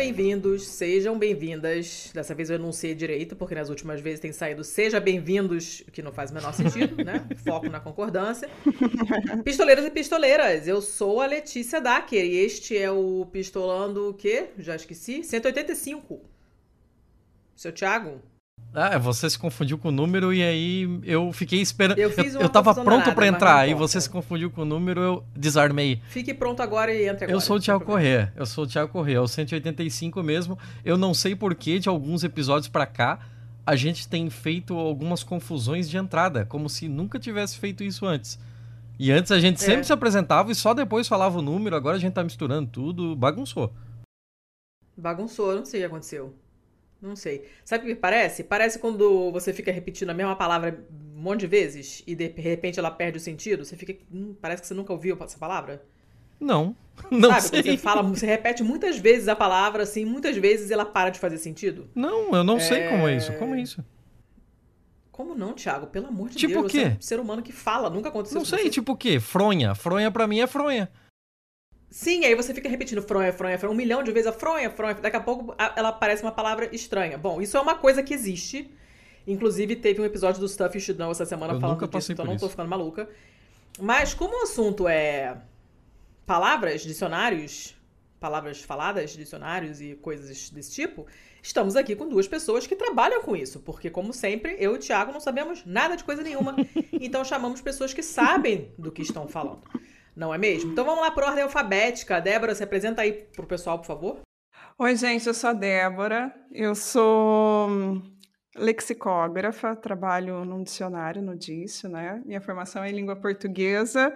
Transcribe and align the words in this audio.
bem-vindos, 0.00 0.66
sejam 0.66 1.18
bem-vindas. 1.18 2.10
Dessa 2.14 2.34
vez 2.34 2.48
eu 2.48 2.56
enunciei 2.56 2.94
direito, 2.94 3.36
porque 3.36 3.54
nas 3.54 3.68
últimas 3.68 4.00
vezes 4.00 4.18
tem 4.18 4.32
saído 4.32 4.64
seja 4.64 4.98
bem-vindos, 4.98 5.84
que 5.92 6.00
não 6.00 6.10
faz 6.10 6.30
o 6.30 6.34
menor 6.34 6.54
sentido, 6.54 7.04
né? 7.04 7.28
Foco 7.44 7.68
na 7.68 7.80
concordância. 7.80 8.48
Pistoleiros 9.44 9.84
e 9.84 9.90
pistoleiras, 9.90 10.66
eu 10.66 10.80
sou 10.80 11.20
a 11.20 11.26
Letícia 11.26 11.82
Dacker 11.82 12.24
e 12.24 12.38
este 12.38 12.78
é 12.78 12.90
o 12.90 13.26
Pistolando 13.30 14.08
o 14.08 14.14
quê? 14.14 14.48
Já 14.56 14.74
esqueci? 14.74 15.22
185. 15.22 16.22
Seu 17.54 17.70
Thiago? 17.70 18.22
Ah, 18.72 18.98
você 18.98 19.28
se 19.28 19.36
confundiu 19.36 19.76
com 19.76 19.88
o 19.88 19.92
número 19.92 20.32
e 20.32 20.42
aí 20.42 21.00
eu 21.04 21.32
fiquei 21.32 21.60
esperando. 21.60 21.98
Eu, 21.98 22.10
fiz 22.10 22.34
eu, 22.34 22.42
eu 22.42 22.48
tava 22.48 22.72
pronto 22.72 23.12
para 23.12 23.26
entrar 23.26 23.68
e 23.68 23.74
você 23.74 24.00
se 24.00 24.08
confundiu 24.08 24.48
com 24.50 24.62
o 24.62 24.64
número, 24.64 25.00
eu 25.00 25.24
desarmei. 25.34 26.00
Fique 26.08 26.32
pronto 26.32 26.62
agora 26.62 26.92
e 26.94 27.08
entre 27.08 27.24
agora. 27.24 27.32
Eu 27.32 27.40
sou 27.40 27.56
o 27.56 27.60
Thiago 27.60 27.84
Corrêa. 27.84 28.32
Eu 28.36 28.46
sou 28.46 28.64
o 28.64 28.66
Thiago 28.66 28.92
Corrêa, 28.92 29.16
é 29.16 29.20
o 29.20 29.26
185 29.26 30.22
mesmo. 30.22 30.56
Eu 30.84 30.96
não 30.96 31.12
sei 31.12 31.34
porquê 31.34 31.80
de 31.80 31.88
alguns 31.88 32.22
episódios 32.22 32.68
para 32.68 32.86
cá 32.86 33.18
a 33.66 33.76
gente 33.76 34.08
tem 34.08 34.28
feito 34.30 34.74
algumas 34.74 35.22
confusões 35.22 35.88
de 35.88 35.96
entrada, 35.96 36.44
como 36.44 36.68
se 36.68 36.88
nunca 36.88 37.18
tivesse 37.18 37.58
feito 37.58 37.84
isso 37.84 38.06
antes. 38.06 38.38
E 38.98 39.10
antes 39.10 39.32
a 39.32 39.38
gente 39.38 39.62
é. 39.62 39.64
sempre 39.64 39.84
se 39.84 39.92
apresentava 39.92 40.50
e 40.50 40.54
só 40.54 40.74
depois 40.74 41.08
falava 41.08 41.38
o 41.38 41.42
número, 41.42 41.76
agora 41.76 41.96
a 41.96 42.00
gente 42.00 42.12
tá 42.12 42.22
misturando 42.22 42.68
tudo, 42.68 43.16
bagunçou. 43.16 43.72
Bagunçou, 44.96 45.54
não 45.54 45.64
sei 45.64 45.80
o 45.80 45.82
que 45.82 45.86
aconteceu. 45.86 46.34
Não 47.00 47.16
sei. 47.16 47.46
Sabe 47.64 47.84
o 47.84 47.86
que 47.88 47.94
parece? 47.94 48.44
Parece 48.44 48.78
quando 48.78 49.30
você 49.32 49.52
fica 49.52 49.72
repetindo 49.72 50.10
a 50.10 50.14
mesma 50.14 50.36
palavra 50.36 50.84
um 51.16 51.20
monte 51.20 51.40
de 51.40 51.46
vezes 51.46 52.02
e 52.06 52.14
de 52.14 52.28
repente 52.28 52.78
ela 52.78 52.90
perde 52.90 53.16
o 53.16 53.20
sentido. 53.20 53.64
Você 53.64 53.76
fica. 53.76 53.96
Hum, 54.12 54.34
parece 54.40 54.62
que 54.62 54.68
você 54.68 54.74
nunca 54.74 54.92
ouviu 54.92 55.16
essa 55.22 55.38
palavra. 55.38 55.82
Não. 56.38 56.76
Não 57.10 57.30
Sabe, 57.30 57.62
sei. 57.62 57.62
Você 57.62 57.76
fala, 57.78 58.02
você 58.02 58.26
repete 58.26 58.62
muitas 58.62 58.98
vezes 58.98 59.28
a 59.28 59.36
palavra, 59.36 59.84
assim, 59.84 60.04
muitas 60.04 60.36
vezes 60.36 60.70
ela 60.70 60.84
para 60.84 61.10
de 61.10 61.18
fazer 61.18 61.38
sentido. 61.38 61.88
Não, 61.94 62.34
eu 62.34 62.44
não 62.44 62.56
é... 62.56 62.60
sei 62.60 62.88
como 62.88 63.08
é 63.08 63.16
isso. 63.16 63.32
Como 63.38 63.54
é 63.54 63.60
isso? 63.62 63.84
Como 65.10 65.34
não, 65.34 65.54
Thiago? 65.54 65.86
Pelo 65.86 66.08
amor 66.08 66.28
de 66.28 66.36
tipo 66.36 66.60
Deus. 66.60 66.72
Tipo 66.72 66.78
o 66.78 66.82
quê? 66.82 66.88
Você 66.88 66.94
é 66.94 66.98
um 66.98 67.02
ser 67.02 67.20
humano 67.20 67.42
que 67.42 67.52
fala, 67.52 67.88
nunca 67.88 68.10
aconteceu 68.10 68.38
Não 68.38 68.44
sei, 68.44 68.68
tipo 68.68 68.92
o 68.92 68.96
quê? 68.96 69.18
Fronha. 69.18 69.74
Fronha 69.74 70.10
pra 70.10 70.26
mim 70.26 70.40
é 70.40 70.46
fronha. 70.46 70.90
Sim, 71.90 72.24
aí 72.24 72.36
você 72.36 72.54
fica 72.54 72.68
repetindo 72.68 73.02
fronha, 73.02 73.32
fronha, 73.32 73.58
fronha, 73.58 73.72
um 73.72 73.76
milhão 73.76 74.02
de 74.02 74.12
vezes 74.12 74.28
a 74.28 74.32
fronha, 74.32 74.70
fronha. 74.70 74.94
Daqui 74.94 75.16
a 75.16 75.20
pouco 75.20 75.54
ela 75.74 75.90
parece 75.90 76.22
uma 76.22 76.30
palavra 76.30 76.68
estranha. 76.72 77.18
Bom, 77.18 77.42
isso 77.42 77.56
é 77.56 77.60
uma 77.60 77.74
coisa 77.74 78.00
que 78.02 78.14
existe. 78.14 78.70
Inclusive, 79.26 79.76
teve 79.76 80.00
um 80.00 80.04
episódio 80.04 80.40
do 80.40 80.48
Stuff 80.48 80.76
You 80.76 80.80
Should 80.80 81.00
Know 81.00 81.10
essa 81.10 81.26
semana 81.26 81.54
eu 81.54 81.60
falando 81.60 81.88
disso, 81.88 82.12
então 82.12 82.24
não 82.24 82.36
tô 82.36 82.48
ficando 82.48 82.68
maluca. 82.68 83.08
Mas 83.78 84.14
como 84.14 84.40
o 84.40 84.42
assunto 84.44 84.86
é 84.86 85.36
palavras, 86.24 86.82
dicionários, 86.82 87.74
palavras 88.20 88.62
faladas, 88.62 89.10
dicionários 89.16 89.80
e 89.80 89.96
coisas 89.96 90.48
desse 90.50 90.72
tipo, 90.72 91.06
estamos 91.42 91.74
aqui 91.74 91.96
com 91.96 92.08
duas 92.08 92.28
pessoas 92.28 92.68
que 92.68 92.76
trabalham 92.76 93.20
com 93.22 93.34
isso. 93.34 93.58
Porque, 93.60 93.90
como 93.90 94.12
sempre, 94.12 94.56
eu 94.60 94.74
e 94.74 94.76
o 94.76 94.78
Thiago 94.78 95.12
não 95.12 95.20
sabemos 95.20 95.64
nada 95.66 95.96
de 95.96 96.04
coisa 96.04 96.22
nenhuma. 96.22 96.54
então 96.92 97.24
chamamos 97.24 97.60
pessoas 97.60 97.92
que 97.92 98.02
sabem 98.02 98.72
do 98.78 98.92
que 98.92 99.02
estão 99.02 99.26
falando. 99.26 99.62
Não 100.20 100.34
é 100.34 100.36
mesmo? 100.36 100.72
Então 100.72 100.84
vamos 100.84 101.00
lá 101.00 101.10
por 101.10 101.22
ordem 101.22 101.42
alfabética. 101.42 102.20
Débora, 102.20 102.54
se 102.54 102.62
apresenta 102.62 103.00
aí 103.00 103.10
pro 103.34 103.46
pessoal, 103.46 103.78
por 103.78 103.86
favor. 103.86 104.20
Oi, 104.78 104.94
gente, 104.94 105.26
eu 105.26 105.32
sou 105.32 105.48
a 105.48 105.54
Débora. 105.54 106.30
Eu 106.52 106.74
sou 106.74 107.70
hum, 107.70 108.02
lexicógrafa, 108.54 109.74
trabalho 109.74 110.44
num 110.44 110.62
dicionário, 110.62 111.22
no 111.22 111.34
Dício, 111.34 111.88
né? 111.88 112.22
Minha 112.26 112.42
formação 112.42 112.84
é 112.84 112.90
em 112.90 112.94
língua 112.94 113.16
portuguesa. 113.16 114.14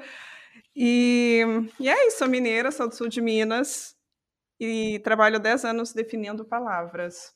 E, 0.76 1.40
e 1.80 1.88
é 1.88 2.06
isso, 2.06 2.18
sou 2.18 2.28
mineira, 2.28 2.70
sou 2.70 2.86
do 2.86 2.94
sul 2.94 3.08
de 3.08 3.22
Minas 3.22 3.96
e 4.60 4.98
trabalho 4.98 5.40
10 5.40 5.64
anos 5.64 5.94
definindo 5.94 6.44
palavras. 6.44 7.34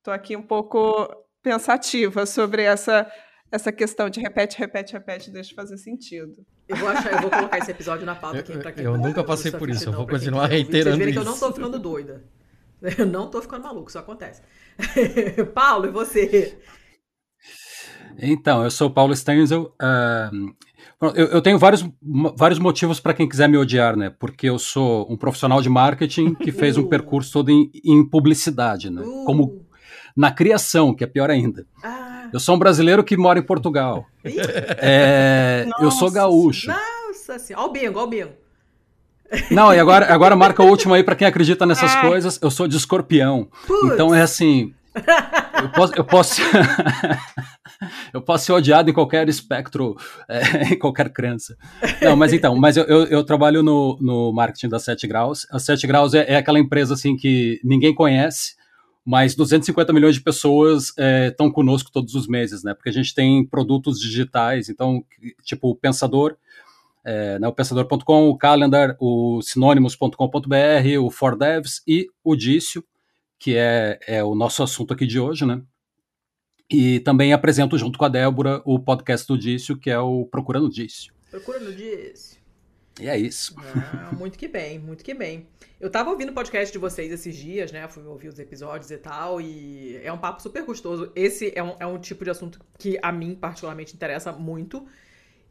Estou 0.00 0.12
aqui 0.12 0.36
um 0.36 0.42
pouco 0.42 1.08
pensativa 1.42 2.26
sobre 2.26 2.62
essa 2.62 3.10
essa 3.52 3.70
questão 3.70 4.08
de 4.08 4.18
repete, 4.18 4.58
repete, 4.58 4.94
repete, 4.94 5.30
deixa 5.30 5.54
fazer 5.54 5.76
sentido. 5.76 6.32
Eu 6.66 6.76
vou, 6.76 6.88
achar, 6.88 7.12
eu 7.12 7.20
vou 7.20 7.30
colocar 7.30 7.58
esse 7.58 7.70
episódio 7.70 8.06
na 8.06 8.14
pauta 8.14 8.38
aqui 8.38 8.56
pra 8.56 8.72
quem 8.72 8.82
Eu 8.82 8.96
nunca 8.96 9.22
passei 9.22 9.52
por 9.52 9.68
isso, 9.68 9.90
eu 9.90 9.92
vou 9.92 10.06
continuar 10.06 10.46
reiterando 10.46 10.96
Vocês 10.96 10.98
verem 10.98 11.12
que 11.12 11.18
eu 11.20 11.24
não 11.24 11.38
tô 11.38 11.52
ficando 11.52 11.78
doida. 11.78 12.24
Eu 12.98 13.06
não 13.06 13.30
tô 13.30 13.40
ficando 13.40 13.62
maluco, 13.62 13.88
isso 13.88 13.98
acontece. 13.98 14.42
Paulo, 15.54 15.86
e 15.86 15.90
você? 15.92 16.58
Então, 18.18 18.64
eu 18.64 18.72
sou 18.72 18.90
Paulo 18.90 19.14
Stenzel. 19.14 19.72
Uh, 19.80 20.52
eu, 21.14 21.26
eu, 21.26 21.40
tenho 21.40 21.60
vários, 21.60 21.88
vários 22.36 22.58
motivos 22.58 22.98
para 22.98 23.14
quem 23.14 23.28
quiser 23.28 23.48
me 23.48 23.56
odiar, 23.56 23.96
né? 23.96 24.10
Porque 24.10 24.48
eu 24.48 24.58
sou 24.58 25.06
um 25.08 25.16
profissional 25.16 25.62
de 25.62 25.68
marketing 25.68 26.34
que 26.34 26.50
fez 26.50 26.76
uh. 26.76 26.80
um 26.80 26.88
percurso 26.88 27.32
todo 27.32 27.52
em, 27.52 27.70
em 27.84 28.04
publicidade, 28.04 28.90
né? 28.90 29.00
Uh. 29.00 29.24
Como 29.26 29.64
na 30.16 30.32
criação, 30.32 30.92
que 30.92 31.04
é 31.04 31.06
pior 31.06 31.30
ainda. 31.30 31.64
Ah. 31.84 32.01
Eu 32.32 32.40
sou 32.40 32.56
um 32.56 32.58
brasileiro 32.58 33.04
que 33.04 33.16
mora 33.16 33.38
em 33.38 33.42
Portugal. 33.42 34.06
É, 34.78 35.66
eu 35.80 35.90
sou 35.90 36.10
gaúcho. 36.10 36.68
Nossa 36.68 37.38
senhora. 37.38 37.64
Olha 37.64 37.70
o 37.70 37.72
bingo, 37.72 37.98
olha 37.98 38.06
o 38.06 38.10
bingo. 38.10 38.30
Não, 39.50 39.72
e 39.72 39.78
agora, 39.78 40.12
agora 40.12 40.36
marca 40.36 40.62
o 40.62 40.66
último 40.66 40.94
aí 40.94 41.02
para 41.02 41.14
quem 41.14 41.26
acredita 41.26 41.66
nessas 41.66 41.94
é. 41.94 42.00
coisas. 42.00 42.38
Eu 42.40 42.50
sou 42.50 42.66
de 42.66 42.76
escorpião. 42.76 43.48
Putz. 43.66 43.92
Então 43.92 44.14
é 44.14 44.22
assim. 44.22 44.74
Eu 45.62 45.68
posso. 45.70 45.94
Eu 45.94 46.04
posso, 46.04 46.42
eu 48.12 48.20
posso 48.20 48.44
ser 48.46 48.52
odiado 48.52 48.90
em 48.90 48.94
qualquer 48.94 49.28
espectro, 49.28 49.96
é, 50.28 50.72
em 50.74 50.78
qualquer 50.78 51.10
crença. 51.10 51.56
Não, 52.00 52.16
mas 52.16 52.32
então, 52.32 52.56
mas 52.56 52.76
eu, 52.76 52.84
eu, 52.84 53.04
eu, 53.06 53.24
trabalho 53.24 53.62
no, 53.62 53.96
no 54.00 54.32
marketing 54.32 54.68
da 54.68 54.78
7 54.78 55.06
Graus. 55.06 55.46
A 55.50 55.58
7 55.58 55.86
Graus 55.86 56.14
é, 56.14 56.32
é 56.32 56.36
aquela 56.36 56.58
empresa 56.58 56.94
assim 56.94 57.16
que 57.16 57.60
ninguém 57.64 57.94
conhece 57.94 58.54
mas 59.04 59.34
250 59.34 59.92
milhões 59.92 60.14
de 60.14 60.20
pessoas 60.20 60.92
estão 61.28 61.46
é, 61.46 61.52
conosco 61.52 61.90
todos 61.90 62.14
os 62.14 62.26
meses, 62.28 62.62
né? 62.62 62.72
Porque 62.74 62.88
a 62.88 62.92
gente 62.92 63.14
tem 63.14 63.44
produtos 63.44 64.00
digitais, 64.00 64.68
então, 64.68 65.04
tipo 65.42 65.70
o 65.70 65.74
Pensador, 65.74 66.36
é, 67.04 67.38
né, 67.38 67.48
o 67.48 67.52
pensador.com, 67.52 68.28
o 68.28 68.38
Calendar, 68.38 68.96
o 69.00 69.42
sinônimos.com.br, 69.42 70.98
o 71.00 71.10
For 71.10 71.36
Devs 71.36 71.82
e 71.86 72.08
o 72.22 72.36
Dício, 72.36 72.84
que 73.38 73.56
é, 73.56 73.98
é 74.06 74.22
o 74.22 74.34
nosso 74.34 74.62
assunto 74.62 74.94
aqui 74.94 75.06
de 75.06 75.18
hoje, 75.18 75.44
né? 75.44 75.60
E 76.70 77.00
também 77.00 77.32
apresento 77.32 77.76
junto 77.76 77.98
com 77.98 78.04
a 78.04 78.08
Débora 78.08 78.62
o 78.64 78.78
podcast 78.78 79.26
do 79.26 79.36
Dício, 79.36 79.76
que 79.76 79.90
é 79.90 79.98
o 79.98 80.24
Procurando 80.26 80.70
Dício. 80.70 81.12
Procurando 81.30 81.74
Dício. 81.74 82.41
E 83.00 83.08
é 83.08 83.16
isso. 83.16 83.54
Ah, 83.58 84.10
muito 84.12 84.38
que 84.38 84.46
bem, 84.46 84.78
muito 84.78 85.02
que 85.02 85.14
bem. 85.14 85.46
Eu 85.80 85.90
tava 85.90 86.10
ouvindo 86.10 86.30
o 86.30 86.34
podcast 86.34 86.72
de 86.72 86.78
vocês 86.78 87.10
esses 87.10 87.34
dias, 87.34 87.72
né? 87.72 87.88
Fui 87.88 88.04
ouvir 88.04 88.28
os 88.28 88.38
episódios 88.38 88.90
e 88.90 88.98
tal, 88.98 89.40
e 89.40 89.98
é 90.02 90.12
um 90.12 90.18
papo 90.18 90.42
super 90.42 90.62
gostoso. 90.64 91.10
Esse 91.14 91.52
é 91.54 91.62
um, 91.62 91.74
é 91.80 91.86
um 91.86 91.98
tipo 91.98 92.24
de 92.24 92.30
assunto 92.30 92.60
que 92.78 92.98
a 93.02 93.10
mim 93.10 93.34
particularmente 93.34 93.94
interessa 93.94 94.30
muito. 94.32 94.86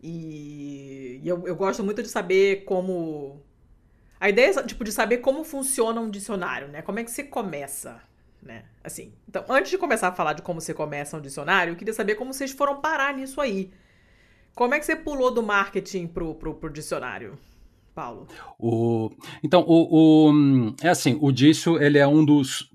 E, 0.02 1.20
e 1.24 1.28
eu, 1.28 1.48
eu 1.48 1.56
gosto 1.56 1.84
muito 1.84 2.02
de 2.02 2.10
saber 2.10 2.64
como. 2.64 3.42
A 4.20 4.30
ideia 4.30 4.52
é, 4.52 4.64
tipo, 4.64 4.84
de 4.84 4.92
saber 4.92 5.18
como 5.18 5.44
funciona 5.44 6.00
um 6.00 6.10
dicionário, 6.10 6.68
né? 6.68 6.82
Como 6.84 7.00
é 7.00 7.04
que 7.04 7.10
você 7.10 7.24
começa, 7.24 8.02
né? 8.42 8.66
Assim, 8.84 9.14
então, 9.28 9.44
antes 9.50 9.72
de 9.72 9.80
começar 9.80 10.10
a 10.10 10.12
falar 10.12 10.34
de 10.34 10.44
como 10.44 10.62
você 10.62 10.74
começa 10.76 11.18
um 11.18 11.22
dicionário, 11.22 11.74
eu 11.74 11.76
queria 11.76 11.94
saber 11.94 12.16
como 12.16 12.34
vocês 12.34 12.52
foram 12.52 12.80
parar 12.80 13.16
nisso 13.16 13.42
aí. 13.42 13.72
Como 14.56 14.74
é 14.74 14.80
que 14.80 14.86
você 14.86 14.96
pulou 14.96 15.34
do 15.34 15.42
marketing 15.42 16.08
pro, 16.08 16.36
pro, 16.36 16.54
pro 16.56 16.72
dicionário? 16.72 17.38
Paulo? 17.94 18.28
O, 18.58 19.12
então, 19.44 19.64
o, 19.68 20.30
o, 20.30 20.76
é 20.82 20.90
assim, 20.90 21.18
o 21.22 21.32
Dício, 21.32 21.82
ele 21.82 21.98
é 21.98 22.08
um 22.08 22.24
dos, 22.24 22.70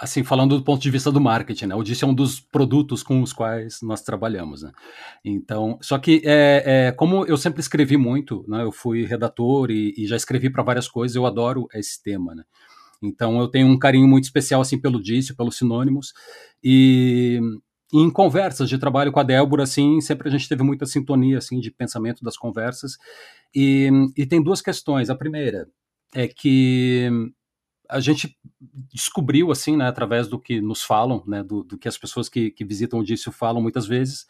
assim, 0.00 0.22
falando 0.22 0.56
do 0.56 0.64
ponto 0.64 0.80
de 0.80 0.90
vista 0.90 1.10
do 1.10 1.20
marketing, 1.20 1.66
né? 1.66 1.74
O 1.74 1.82
Dício 1.82 2.04
é 2.04 2.08
um 2.08 2.14
dos 2.14 2.38
produtos 2.38 3.02
com 3.02 3.22
os 3.22 3.32
quais 3.32 3.80
nós 3.82 4.02
trabalhamos, 4.02 4.62
né? 4.62 4.70
Então, 5.24 5.78
só 5.80 5.98
que, 5.98 6.22
é, 6.24 6.86
é 6.88 6.92
como 6.92 7.24
eu 7.26 7.36
sempre 7.36 7.60
escrevi 7.60 7.96
muito, 7.96 8.44
né? 8.46 8.62
Eu 8.62 8.72
fui 8.72 9.04
redator 9.04 9.70
e, 9.70 9.94
e 9.96 10.06
já 10.06 10.16
escrevi 10.16 10.50
para 10.50 10.62
várias 10.62 10.88
coisas, 10.88 11.16
eu 11.16 11.26
adoro 11.26 11.66
esse 11.74 12.02
tema, 12.02 12.34
né? 12.34 12.44
Então, 13.02 13.38
eu 13.38 13.48
tenho 13.48 13.68
um 13.68 13.78
carinho 13.78 14.08
muito 14.08 14.24
especial, 14.24 14.60
assim, 14.60 14.78
pelo 14.78 15.00
Dício, 15.00 15.36
pelos 15.36 15.56
sinônimos, 15.56 16.12
e 16.62 17.40
em 17.92 18.10
conversas 18.10 18.68
de 18.68 18.78
trabalho 18.78 19.10
com 19.10 19.20
a 19.20 19.22
Débora, 19.22 19.62
assim, 19.62 20.00
sempre 20.00 20.28
a 20.28 20.30
gente 20.30 20.48
teve 20.48 20.62
muita 20.62 20.84
sintonia, 20.84 21.38
assim, 21.38 21.58
de 21.58 21.70
pensamento 21.70 22.22
das 22.22 22.36
conversas. 22.36 22.98
E, 23.54 23.90
e 24.16 24.26
tem 24.26 24.42
duas 24.42 24.60
questões. 24.60 25.08
A 25.08 25.14
primeira 25.14 25.68
é 26.14 26.28
que 26.28 27.10
a 27.88 28.00
gente 28.00 28.36
descobriu, 28.92 29.50
assim, 29.50 29.76
né, 29.76 29.86
através 29.86 30.28
do 30.28 30.38
que 30.38 30.60
nos 30.60 30.82
falam, 30.82 31.22
né, 31.26 31.42
do, 31.42 31.64
do 31.64 31.78
que 31.78 31.88
as 31.88 31.96
pessoas 31.96 32.28
que, 32.28 32.50
que 32.50 32.64
visitam 32.64 32.98
o 32.98 33.04
Dício 33.04 33.32
falam 33.32 33.62
muitas 33.62 33.86
vezes, 33.86 34.26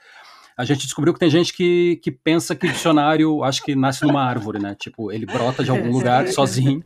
a 0.56 0.64
gente 0.64 0.82
descobriu 0.82 1.14
que 1.14 1.20
tem 1.20 1.30
gente 1.30 1.52
que, 1.52 2.00
que 2.02 2.10
pensa 2.10 2.54
que 2.54 2.66
dicionário, 2.66 3.44
acho 3.44 3.62
que 3.62 3.76
nasce 3.76 4.04
numa 4.04 4.24
árvore, 4.24 4.58
né? 4.58 4.74
Tipo, 4.74 5.12
ele 5.12 5.24
brota 5.24 5.62
de 5.62 5.70
algum 5.70 5.92
lugar 5.92 6.26
sozinho, 6.34 6.84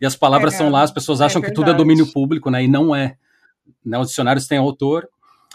e 0.00 0.06
as 0.06 0.16
palavras 0.16 0.54
é, 0.54 0.56
são 0.56 0.70
lá, 0.70 0.82
as 0.82 0.90
pessoas 0.90 1.20
acham 1.20 1.42
é 1.42 1.46
que 1.46 1.52
tudo 1.52 1.70
é 1.70 1.74
domínio 1.74 2.10
público, 2.10 2.50
né? 2.50 2.64
E 2.64 2.68
não 2.68 2.96
é. 2.96 3.16
Né? 3.84 3.98
Os 3.98 4.08
dicionários 4.08 4.46
têm 4.46 4.56
autor, 4.56 5.06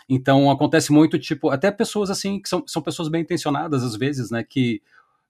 então 0.07 0.51
acontece 0.51 0.91
muito, 0.91 1.17
tipo, 1.17 1.49
até 1.49 1.71
pessoas 1.71 2.09
assim, 2.09 2.39
que 2.39 2.47
são, 2.47 2.63
são 2.67 2.81
pessoas 2.81 3.09
bem 3.09 3.21
intencionadas 3.21 3.83
às 3.83 3.95
vezes, 3.95 4.29
né, 4.31 4.43
que 4.43 4.81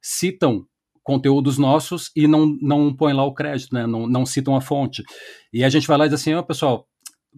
citam 0.02 0.68
conteúdos 1.06 1.60
nossos 1.60 2.12
e 2.16 2.28
não, 2.28 2.58
não 2.60 2.92
põem 2.92 3.14
lá 3.14 3.24
o 3.24 3.34
crédito, 3.34 3.76
né? 3.76 3.86
Não, 3.86 4.08
não 4.08 4.26
citam 4.26 4.56
a 4.56 4.62
fonte. 4.62 5.04
E 5.54 5.64
a 5.64 5.70
gente 5.70 5.88
vai 5.88 6.00
lá 6.00 6.08
e 6.08 6.10
diz 6.10 6.20
assim, 6.20 6.34
ó, 6.34 6.40
oh, 6.40 6.44
pessoal, 6.44 6.88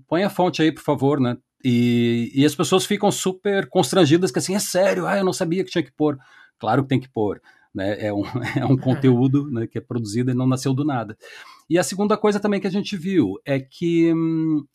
põe 0.08 0.24
a 0.24 0.30
fonte 0.30 0.62
aí, 0.62 0.72
por 0.72 0.82
favor, 0.82 1.20
né? 1.20 1.38
E, 1.64 2.32
e 2.34 2.46
as 2.46 2.56
pessoas 2.56 2.86
ficam 2.86 3.12
super 3.12 3.68
constrangidas, 3.68 4.32
que 4.32 4.40
assim, 4.40 4.56
é 4.56 4.60
sério, 4.60 5.06
ah, 5.06 5.18
eu 5.18 5.26
não 5.26 5.34
sabia 5.34 5.66
que 5.66 5.70
tinha 5.70 5.84
que 5.84 5.92
pôr. 5.92 6.18
Claro 6.58 6.84
que 6.84 6.88
tem 6.88 7.00
que 7.00 7.10
pôr, 7.10 7.42
né? 7.76 8.08
É 8.08 8.14
um, 8.14 8.24
é 8.56 8.66
um 8.66 8.78
conteúdo 8.78 9.52
né, 9.52 9.68
que 9.68 9.78
é 9.78 9.82
produzido 9.82 10.32
e 10.32 10.34
não 10.34 10.48
nasceu 10.48 10.74
do 10.74 10.86
nada. 10.86 11.18
E 11.70 11.78
a 11.78 11.84
segunda 11.84 12.16
coisa 12.16 12.40
também 12.40 12.62
que 12.62 12.68
a 12.68 12.72
gente 12.72 12.96
viu 12.96 13.34
é 13.46 13.60
que 13.60 14.14
hum, 14.14 14.66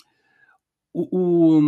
o, 0.95 1.59
o, 1.59 1.63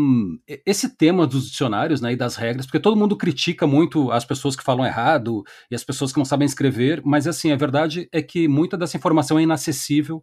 esse 0.66 0.96
tema 0.96 1.26
dos 1.26 1.48
dicionários 1.48 2.00
né, 2.00 2.12
e 2.12 2.16
das 2.16 2.36
regras, 2.36 2.66
porque 2.66 2.80
todo 2.80 2.96
mundo 2.96 3.16
critica 3.16 3.66
muito 3.66 4.10
as 4.10 4.24
pessoas 4.24 4.54
que 4.54 4.62
falam 4.62 4.84
errado 4.84 5.42
e 5.70 5.74
as 5.74 5.82
pessoas 5.82 6.12
que 6.12 6.18
não 6.18 6.24
sabem 6.24 6.44
escrever, 6.44 7.00
mas 7.04 7.26
assim, 7.26 7.50
a 7.50 7.56
verdade 7.56 8.08
é 8.12 8.20
que 8.20 8.46
muita 8.46 8.76
dessa 8.76 8.96
informação 8.96 9.38
é 9.38 9.42
inacessível 9.42 10.22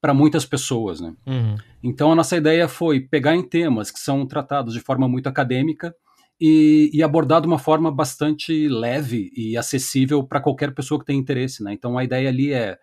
para 0.00 0.12
muitas 0.12 0.44
pessoas. 0.44 1.00
Né? 1.00 1.14
Uhum. 1.26 1.56
Então 1.82 2.12
a 2.12 2.14
nossa 2.14 2.36
ideia 2.36 2.68
foi 2.68 3.00
pegar 3.00 3.34
em 3.34 3.42
temas 3.42 3.90
que 3.90 3.98
são 3.98 4.26
tratados 4.26 4.74
de 4.74 4.80
forma 4.80 5.08
muito 5.08 5.28
acadêmica 5.28 5.94
e, 6.38 6.90
e 6.92 7.02
abordar 7.02 7.40
de 7.40 7.46
uma 7.46 7.58
forma 7.58 7.90
bastante 7.90 8.68
leve 8.68 9.30
e 9.34 9.56
acessível 9.56 10.22
para 10.22 10.40
qualquer 10.40 10.74
pessoa 10.74 11.00
que 11.00 11.06
tenha 11.06 11.18
interesse. 11.18 11.62
Né? 11.62 11.72
Então 11.72 11.96
a 11.96 12.04
ideia 12.04 12.28
ali 12.28 12.52
é, 12.52 12.78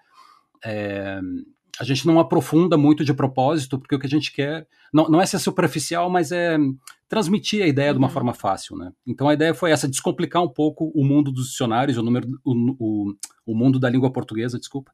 é 0.64 1.20
a 1.80 1.84
gente 1.84 2.06
não 2.06 2.20
aprofunda 2.20 2.78
muito 2.78 3.04
de 3.04 3.14
propósito, 3.14 3.80
porque 3.80 3.96
o 3.96 4.00
que 4.00 4.08
a 4.08 4.10
gente 4.10 4.32
quer 4.32 4.68
não, 4.94 5.10
não 5.10 5.22
é 5.22 5.26
ser 5.26 5.40
superficial, 5.40 6.10
mas 6.10 6.32
é 6.32 6.58
transmitir 7.08 7.64
a 7.64 7.68
ideia 7.68 7.90
uhum. 7.90 7.94
de 7.94 8.00
uma 8.00 8.08
uhum. 8.08 8.14
forma 8.14 8.34
fácil, 8.34 8.78
né? 8.78 8.92
Então 9.06 9.30
a 9.30 9.34
ideia 9.34 9.54
foi 9.54 9.72
essa, 9.72 9.88
descomplicar 9.88 10.44
um 10.44 10.50
pouco 10.50 10.92
o 10.94 11.04
mundo 11.04 11.32
dos 11.32 11.50
dicionários, 11.50 11.98
o, 11.98 12.04
número, 12.04 12.28
o, 12.44 12.54
o, 12.80 13.14
o 13.46 13.56
mundo 13.56 13.80
da 13.80 13.90
língua 13.90 14.12
portuguesa, 14.12 14.60
desculpa. 14.60 14.92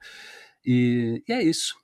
E, 0.66 1.24
e 1.28 1.34
é 1.34 1.44
isso. 1.44 1.76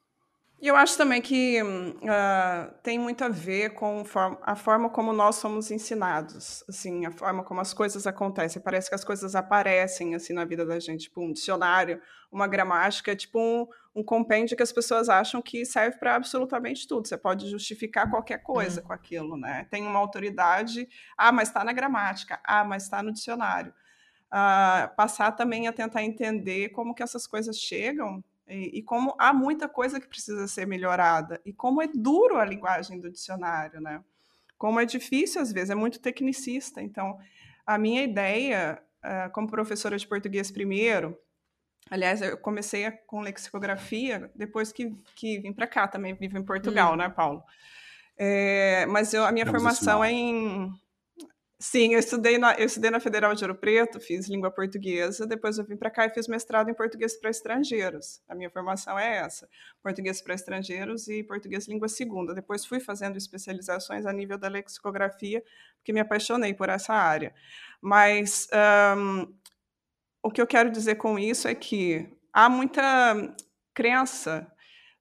E 0.61 0.67
eu 0.67 0.75
acho 0.75 0.97
também 0.97 1.21
que 1.21 1.61
uh, 1.63 2.73
tem 2.83 2.99
muito 2.99 3.23
a 3.23 3.29
ver 3.29 3.69
com 3.75 4.03
a 4.41 4.55
forma 4.57 4.89
como 4.89 5.13
nós 5.13 5.35
somos 5.35 5.71
ensinados, 5.71 6.65
assim, 6.67 7.05
a 7.05 7.11
forma 7.11 7.45
como 7.45 7.61
as 7.61 7.73
coisas 7.73 8.05
acontecem. 8.05 8.61
Parece 8.61 8.89
que 8.89 8.95
as 8.95 9.05
coisas 9.05 9.35
aparecem 9.35 10.15
assim 10.15 10.33
na 10.33 10.43
vida 10.43 10.65
da 10.65 10.77
gente, 10.77 11.03
tipo 11.03 11.21
um 11.21 11.31
dicionário, 11.31 12.01
uma 12.29 12.45
gramática, 12.45 13.15
tipo 13.15 13.39
um, 13.39 13.67
um 13.95 14.03
compêndio 14.03 14.57
que 14.57 14.63
as 14.63 14.73
pessoas 14.73 15.07
acham 15.07 15.41
que 15.41 15.63
serve 15.65 15.97
para 15.97 16.15
absolutamente 16.15 16.85
tudo. 16.85 17.07
Você 17.07 17.17
pode 17.17 17.49
justificar 17.49 18.09
qualquer 18.09 18.39
coisa 18.39 18.81
uhum. 18.81 18.87
com 18.87 18.93
aquilo, 18.93 19.37
né? 19.37 19.65
Tem 19.71 19.87
uma 19.87 19.99
autoridade, 19.99 20.89
ah, 21.17 21.31
mas 21.31 21.47
está 21.47 21.63
na 21.63 21.71
gramática, 21.71 22.37
ah, 22.43 22.65
mas 22.65 22.83
está 22.83 23.01
no 23.01 23.13
dicionário. 23.13 23.73
Uh, 24.27 24.93
passar 24.97 25.31
também 25.31 25.69
a 25.69 25.73
tentar 25.73 26.03
entender 26.03 26.69
como 26.69 26.93
que 26.93 27.01
essas 27.01 27.25
coisas 27.25 27.55
chegam 27.57 28.21
e, 28.49 28.79
e, 28.79 28.83
como 28.83 29.15
há 29.19 29.31
muita 29.33 29.69
coisa 29.69 29.99
que 29.99 30.07
precisa 30.07 30.47
ser 30.47 30.65
melhorada, 30.65 31.39
e 31.45 31.53
como 31.53 31.81
é 31.81 31.87
duro 31.87 32.37
a 32.37 32.45
linguagem 32.45 32.99
do 32.99 33.11
dicionário, 33.11 33.79
né? 33.79 34.03
Como 34.57 34.79
é 34.79 34.85
difícil 34.85 35.41
às 35.41 35.51
vezes, 35.51 35.69
é 35.69 35.75
muito 35.75 35.99
tecnicista. 35.99 36.81
Então, 36.81 37.17
a 37.65 37.77
minha 37.77 38.03
ideia, 38.03 38.81
uh, 39.03 39.31
como 39.31 39.47
professora 39.47 39.97
de 39.97 40.07
português 40.07 40.51
primeiro, 40.51 41.17
aliás, 41.89 42.21
eu 42.21 42.37
comecei 42.37 42.89
com 43.07 43.21
lexicografia 43.21 44.31
depois 44.35 44.71
que, 44.71 44.91
que 45.15 45.39
vim 45.39 45.53
para 45.53 45.67
cá, 45.67 45.87
também 45.87 46.13
vivo 46.15 46.37
em 46.37 46.43
Portugal, 46.43 46.93
hum. 46.93 46.97
né, 46.97 47.09
Paulo? 47.09 47.43
É, 48.17 48.85
mas 48.87 49.13
eu, 49.13 49.23
a 49.23 49.31
minha 49.31 49.45
Vamos 49.45 49.61
formação 49.61 50.03
é 50.03 50.11
em 50.11 50.69
Sim, 51.61 51.93
eu 51.93 51.99
estudei, 51.99 52.37
na, 52.37 52.53
eu 52.53 52.67
estudei 52.67 52.89
na 52.89 53.01
Federal 53.01 53.35
de 53.35 53.43
Ouro 53.43 53.53
Preto, 53.53 53.99
fiz 53.99 54.29
língua 54.29 54.49
portuguesa, 54.49 55.27
depois 55.27 55.57
eu 55.57 55.65
vim 55.65 55.75
para 55.75 55.91
cá 55.91 56.05
e 56.05 56.09
fiz 56.09 56.25
mestrado 56.25 56.69
em 56.69 56.73
português 56.73 57.19
para 57.19 57.29
estrangeiros. 57.29 58.21
A 58.29 58.33
minha 58.33 58.49
formação 58.49 58.97
é 58.97 59.17
essa: 59.17 59.49
português 59.83 60.21
para 60.21 60.35
estrangeiros 60.35 61.09
e 61.09 61.21
português 61.21 61.67
língua 61.67 61.89
segunda. 61.89 62.33
Depois 62.33 62.65
fui 62.65 62.79
fazendo 62.79 63.17
especializações 63.17 64.05
a 64.05 64.13
nível 64.13 64.37
da 64.37 64.47
lexicografia, 64.47 65.43
porque 65.75 65.91
me 65.91 65.99
apaixonei 65.99 66.53
por 66.53 66.69
essa 66.69 66.93
área. 66.93 67.35
Mas 67.81 68.47
um, 68.97 69.27
o 70.23 70.31
que 70.31 70.41
eu 70.41 70.47
quero 70.47 70.71
dizer 70.71 70.95
com 70.95 71.19
isso 71.19 71.45
é 71.45 71.53
que 71.53 72.07
há 72.31 72.47
muita 72.47 73.35
crença 73.73 74.49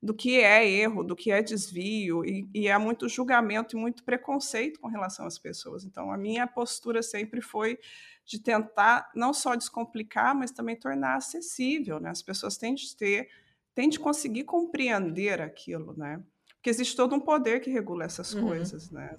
do 0.01 0.15
que 0.15 0.41
é 0.41 0.69
erro, 0.69 1.03
do 1.03 1.17
que 1.17 1.33
é 1.33 1.43
desvio, 1.43 2.25
e, 2.25 2.49
e 2.55 2.71
há 2.71 2.79
muito 2.79 3.09
julgamento 3.09 3.77
e 3.77 3.81
muito 3.81 4.05
preconceito 4.05 4.79
com 4.79 4.87
relação 4.87 5.27
às 5.27 5.39
pessoas. 5.39 5.85
Então, 5.85 6.13
a 6.13 6.17
minha 6.17 6.47
postura 6.47 7.03
sempre 7.03 7.41
foi 7.41 7.79
de 8.25 8.39
tentar 8.39 9.11
não 9.15 9.33
só 9.35 9.57
descomplicar, 9.57 10.37
mas 10.37 10.53
também 10.53 10.77
tornar 10.77 11.17
acessível. 11.17 11.99
Né? 11.99 12.11
As 12.11 12.23
pessoas 12.23 12.57
têm 12.57 12.75
de 12.75 12.95
ter, 12.97 13.29
têm 13.75 13.89
de 13.89 13.99
conseguir 13.99 14.45
compreender 14.45 15.41
aquilo, 15.41 15.95
né? 15.97 16.23
Porque 16.55 16.71
existe 16.71 16.97
todo 16.97 17.15
um 17.15 17.21
poder 17.21 17.61
que 17.61 17.71
regula 17.71 18.05
essas 18.05 18.35
uhum. 18.35 18.49
coisas, 18.49 18.91
né? 18.91 19.17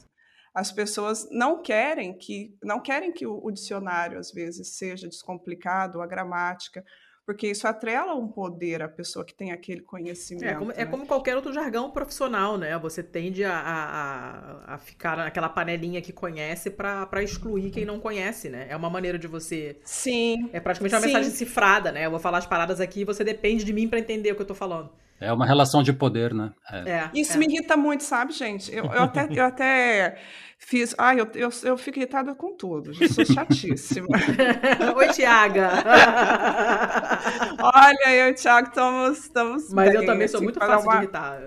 As 0.53 0.71
pessoas 0.71 1.27
não 1.31 1.61
querem 1.61 2.17
que 2.17 2.57
não 2.61 2.81
querem 2.81 3.11
que 3.11 3.25
o, 3.25 3.39
o 3.43 3.51
dicionário 3.51 4.19
às 4.19 4.31
vezes 4.31 4.69
seja 4.69 5.07
descomplicado, 5.07 6.01
a 6.01 6.07
gramática, 6.07 6.83
porque 7.29 7.45
isso 7.45 7.67
atrela 7.67 8.15
um 8.15 8.27
poder 8.27 8.81
à 8.81 8.89
pessoa 8.89 9.23
que 9.23 9.35
tem 9.35 9.51
aquele 9.51 9.81
conhecimento. 9.81 10.45
É 10.45 10.55
como, 10.55 10.71
é 10.71 10.75
né? 10.77 10.81
é 10.81 10.85
como 10.87 11.05
qualquer 11.05 11.35
outro 11.35 11.53
jargão 11.53 11.91
profissional, 11.91 12.57
né? 12.57 12.75
Você 12.79 13.03
tende 13.03 13.43
a, 13.43 13.53
a, 13.55 14.73
a 14.73 14.77
ficar 14.79 15.15
naquela 15.15 15.47
panelinha 15.47 16.01
que 16.01 16.11
conhece 16.11 16.71
para 16.71 17.21
excluir 17.21 17.69
quem 17.69 17.85
não 17.85 17.99
conhece, 17.99 18.49
né? 18.49 18.65
É 18.67 18.75
uma 18.75 18.89
maneira 18.89 19.19
de 19.19 19.27
você. 19.27 19.77
Sim. 19.83 20.49
É 20.51 20.59
praticamente 20.59 20.95
uma 20.95 21.01
sim. 21.01 21.07
mensagem 21.09 21.29
cifrada, 21.29 21.91
né? 21.91 22.03
Eu 22.03 22.09
vou 22.09 22.19
falar 22.19 22.39
as 22.39 22.47
paradas 22.47 22.81
aqui 22.81 23.01
e 23.01 23.05
você 23.05 23.23
depende 23.23 23.63
de 23.63 23.73
mim 23.73 23.87
para 23.87 23.99
entender 23.99 24.31
o 24.31 24.35
que 24.35 24.41
eu 24.41 24.47
tô 24.47 24.55
falando. 24.55 24.89
É 25.21 25.33
uma 25.33 25.45
relação 25.45 25.83
de 25.83 25.91
poder, 25.91 26.33
né? 26.33 26.53
É. 26.71 26.89
É, 26.89 27.11
Isso 27.13 27.33
é. 27.33 27.37
me 27.37 27.45
irrita 27.45 27.75
muito, 27.75 28.03
sabe, 28.03 28.31
gente? 28.31 28.73
Eu, 28.73 28.85
eu 28.85 29.03
até, 29.03 29.27
eu 29.29 29.45
até 29.45 30.17
fiz. 30.57 30.95
Ai, 30.97 31.19
eu, 31.19 31.27
eu, 31.35 31.49
eu 31.63 31.77
fico 31.77 31.99
irritada 31.99 32.33
com 32.33 32.55
tudo. 32.55 32.91
Eu 32.99 33.09
sou 33.09 33.25
chatíssima. 33.25 34.07
Oi, 34.95 35.07
Tiaga. 35.09 35.71
Olha, 37.61 38.15
eu 38.15 38.29
e 38.29 38.31
o 38.31 38.35
Thiago 38.35 38.69
estamos. 38.69 39.17
estamos 39.19 39.73
Mas 39.73 39.89
bem, 39.89 40.01
eu 40.01 40.05
também 40.05 40.27
sou 40.27 40.37
assim, 40.37 40.45
muito 40.45 40.59
fácil 40.59 40.87
uma... 40.87 40.93
de 40.93 41.03
irritar. 41.03 41.41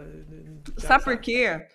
Sabe 0.78 1.04
por 1.04 1.18
quê? 1.18 1.66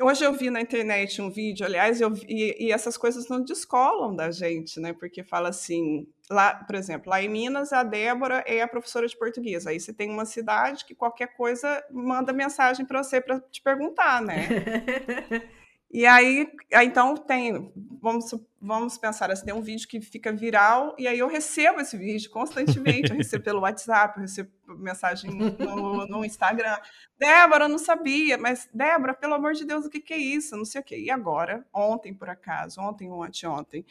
Hoje 0.00 0.24
eu 0.24 0.32
vi 0.32 0.48
na 0.48 0.60
internet 0.60 1.20
um 1.20 1.28
vídeo, 1.28 1.66
aliás, 1.66 2.00
eu, 2.00 2.12
e, 2.28 2.66
e, 2.66 2.72
essas 2.72 2.96
coisas 2.96 3.28
não 3.28 3.42
descolam 3.42 4.14
da 4.14 4.30
gente, 4.30 4.78
né? 4.78 4.92
Porque 4.92 5.24
fala 5.24 5.48
assim, 5.48 6.06
lá, 6.30 6.54
por 6.54 6.74
exemplo, 6.74 7.10
lá 7.10 7.22
em 7.22 7.28
Minas, 7.28 7.72
a 7.72 7.82
Débora 7.82 8.44
é 8.46 8.60
a 8.60 8.68
professora 8.68 9.06
de 9.06 9.16
português. 9.16 9.66
Aí 9.66 9.80
você 9.80 9.92
tem 9.92 10.10
uma 10.10 10.24
cidade 10.24 10.84
que 10.84 10.94
qualquer 10.94 11.36
coisa 11.36 11.82
manda 11.90 12.32
mensagem 12.32 12.84
para 12.84 13.02
você 13.02 13.20
para 13.20 13.40
te 13.40 13.62
perguntar, 13.62 14.22
né? 14.22 14.48
E 15.90 16.04
aí, 16.04 16.46
então 16.70 17.16
tem, 17.16 17.72
vamos, 18.02 18.34
vamos 18.60 18.98
pensar 18.98 19.30
assim, 19.30 19.46
tem 19.46 19.54
um 19.54 19.62
vídeo 19.62 19.88
que 19.88 20.02
fica 20.02 20.30
viral 20.30 20.94
e 20.98 21.08
aí 21.08 21.18
eu 21.18 21.28
recebo 21.28 21.80
esse 21.80 21.96
vídeo 21.96 22.30
constantemente, 22.30 23.10
eu 23.10 23.16
recebo 23.16 23.42
pelo 23.42 23.62
WhatsApp, 23.62 24.18
eu 24.18 24.20
recebo 24.20 24.50
mensagem 24.66 25.30
no, 25.30 26.06
no 26.06 26.24
Instagram. 26.26 26.76
Débora, 27.18 27.64
eu 27.64 27.68
não 27.70 27.78
sabia, 27.78 28.36
mas 28.36 28.68
Débora, 28.72 29.14
pelo 29.14 29.32
amor 29.32 29.54
de 29.54 29.64
Deus, 29.64 29.86
o 29.86 29.88
que, 29.88 29.98
que 29.98 30.12
é 30.12 30.18
isso? 30.18 30.54
Não 30.58 30.64
sei 30.66 30.82
o 30.82 30.84
quê. 30.84 30.98
E 30.98 31.10
agora, 31.10 31.66
ontem 31.72 32.12
por 32.12 32.28
acaso, 32.28 32.82
ontem 32.82 33.10
ou 33.10 33.22
anteontem, 33.22 33.86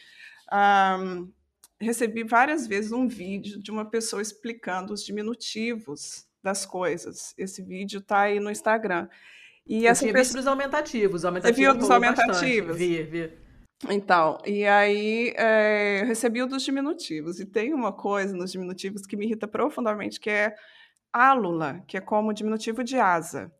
um, 0.54 1.32
recebi 1.80 2.24
várias 2.24 2.68
vezes 2.68 2.92
um 2.92 3.08
vídeo 3.08 3.62
de 3.62 3.72
uma 3.72 3.86
pessoa 3.86 4.22
explicando 4.22 4.94
os 4.94 5.04
diminutivos 5.04 6.26
das 6.44 6.66
coisas. 6.66 7.34
Esse 7.38 7.62
vídeo 7.62 8.00
está 8.00 8.22
aí 8.22 8.40
no 8.40 8.50
Instagram. 8.50 9.08
E 9.66 9.86
eu 9.86 9.92
essa 9.92 10.02
tinha 10.02 10.14
pessoa... 10.14 10.24
visto 10.24 10.36
dos 10.38 10.48
aumentativos. 10.48 11.26
aumentativos 11.26 11.58
Você 11.58 11.62
viu 11.62 11.78
dos 11.78 11.92
aumentativos? 11.92 12.78
Bastante. 12.78 13.04
Vi, 13.04 13.04
vi. 13.04 13.48
Então, 13.90 14.40
e 14.46 14.66
aí 14.66 15.34
é, 15.36 16.02
eu 16.02 16.08
recebi 16.08 16.42
o 16.42 16.48
dos 16.48 16.64
diminutivos. 16.64 17.40
E 17.40 17.46
tem 17.46 17.74
uma 17.74 17.92
coisa 17.92 18.36
nos 18.36 18.52
diminutivos 18.52 19.06
que 19.06 19.16
me 19.16 19.26
irrita 19.26 19.48
profundamente, 19.48 20.20
que 20.20 20.30
é 20.30 20.56
álula, 21.12 21.84
que 21.88 21.98
é 21.98 22.02
como 22.02 22.34
diminutivo 22.34 22.84
de 22.84 22.98
asa. 22.98 23.52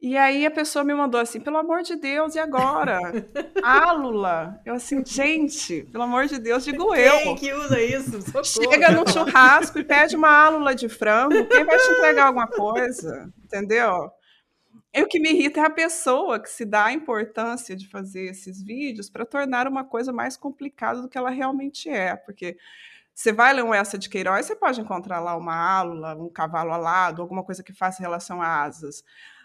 E 0.00 0.16
aí 0.16 0.46
a 0.46 0.50
pessoa 0.50 0.84
me 0.84 0.94
mandou 0.94 1.20
assim, 1.20 1.40
pelo 1.40 1.56
amor 1.56 1.82
de 1.82 1.96
Deus, 1.96 2.36
e 2.36 2.38
agora? 2.38 3.00
álula. 3.62 4.60
Eu 4.64 4.74
assim, 4.74 5.04
gente, 5.04 5.82
pelo 5.90 6.04
amor 6.04 6.26
de 6.26 6.38
Deus, 6.38 6.64
digo 6.64 6.94
Quem 6.94 7.02
eu. 7.02 7.18
Quem 7.18 7.36
que 7.36 7.52
usa 7.52 7.82
isso? 7.82 8.22
Socorro. 8.22 8.44
Chega 8.44 8.92
num 8.92 9.06
churrasco 9.06 9.78
e 9.80 9.84
pede 9.84 10.14
uma 10.14 10.30
álula 10.30 10.72
de 10.72 10.88
frango, 10.88 11.44
quem 11.46 11.64
vai 11.64 11.76
te 11.78 11.90
entregar 11.90 12.26
alguma 12.26 12.46
coisa? 12.46 13.28
Entendeu? 13.44 14.12
E 14.94 15.02
o 15.02 15.08
que 15.08 15.18
me 15.18 15.30
irrita 15.30 15.60
é 15.60 15.64
a 15.64 15.70
pessoa 15.70 16.40
que 16.40 16.48
se 16.48 16.64
dá 16.64 16.86
a 16.86 16.92
importância 16.92 17.74
de 17.74 17.88
fazer 17.88 18.30
esses 18.30 18.62
vídeos 18.62 19.10
para 19.10 19.26
tornar 19.26 19.66
uma 19.66 19.84
coisa 19.84 20.12
mais 20.12 20.36
complicada 20.36 21.02
do 21.02 21.08
que 21.08 21.18
ela 21.18 21.30
realmente 21.30 21.88
é. 21.90 22.14
Porque 22.14 22.56
você 23.12 23.32
vai 23.32 23.52
ler 23.52 23.64
um 23.64 23.74
essa 23.74 23.98
de 23.98 24.08
Queiroz, 24.08 24.46
você 24.46 24.54
pode 24.54 24.80
encontrar 24.80 25.18
lá 25.18 25.36
uma 25.36 25.54
álula, 25.54 26.14
um 26.14 26.28
cavalo 26.28 26.72
alado, 26.72 27.20
alguma 27.20 27.42
coisa 27.42 27.64
que 27.64 27.72
faça 27.72 28.02
relação 28.02 28.40
a 28.40 28.62
asas. 28.62 29.04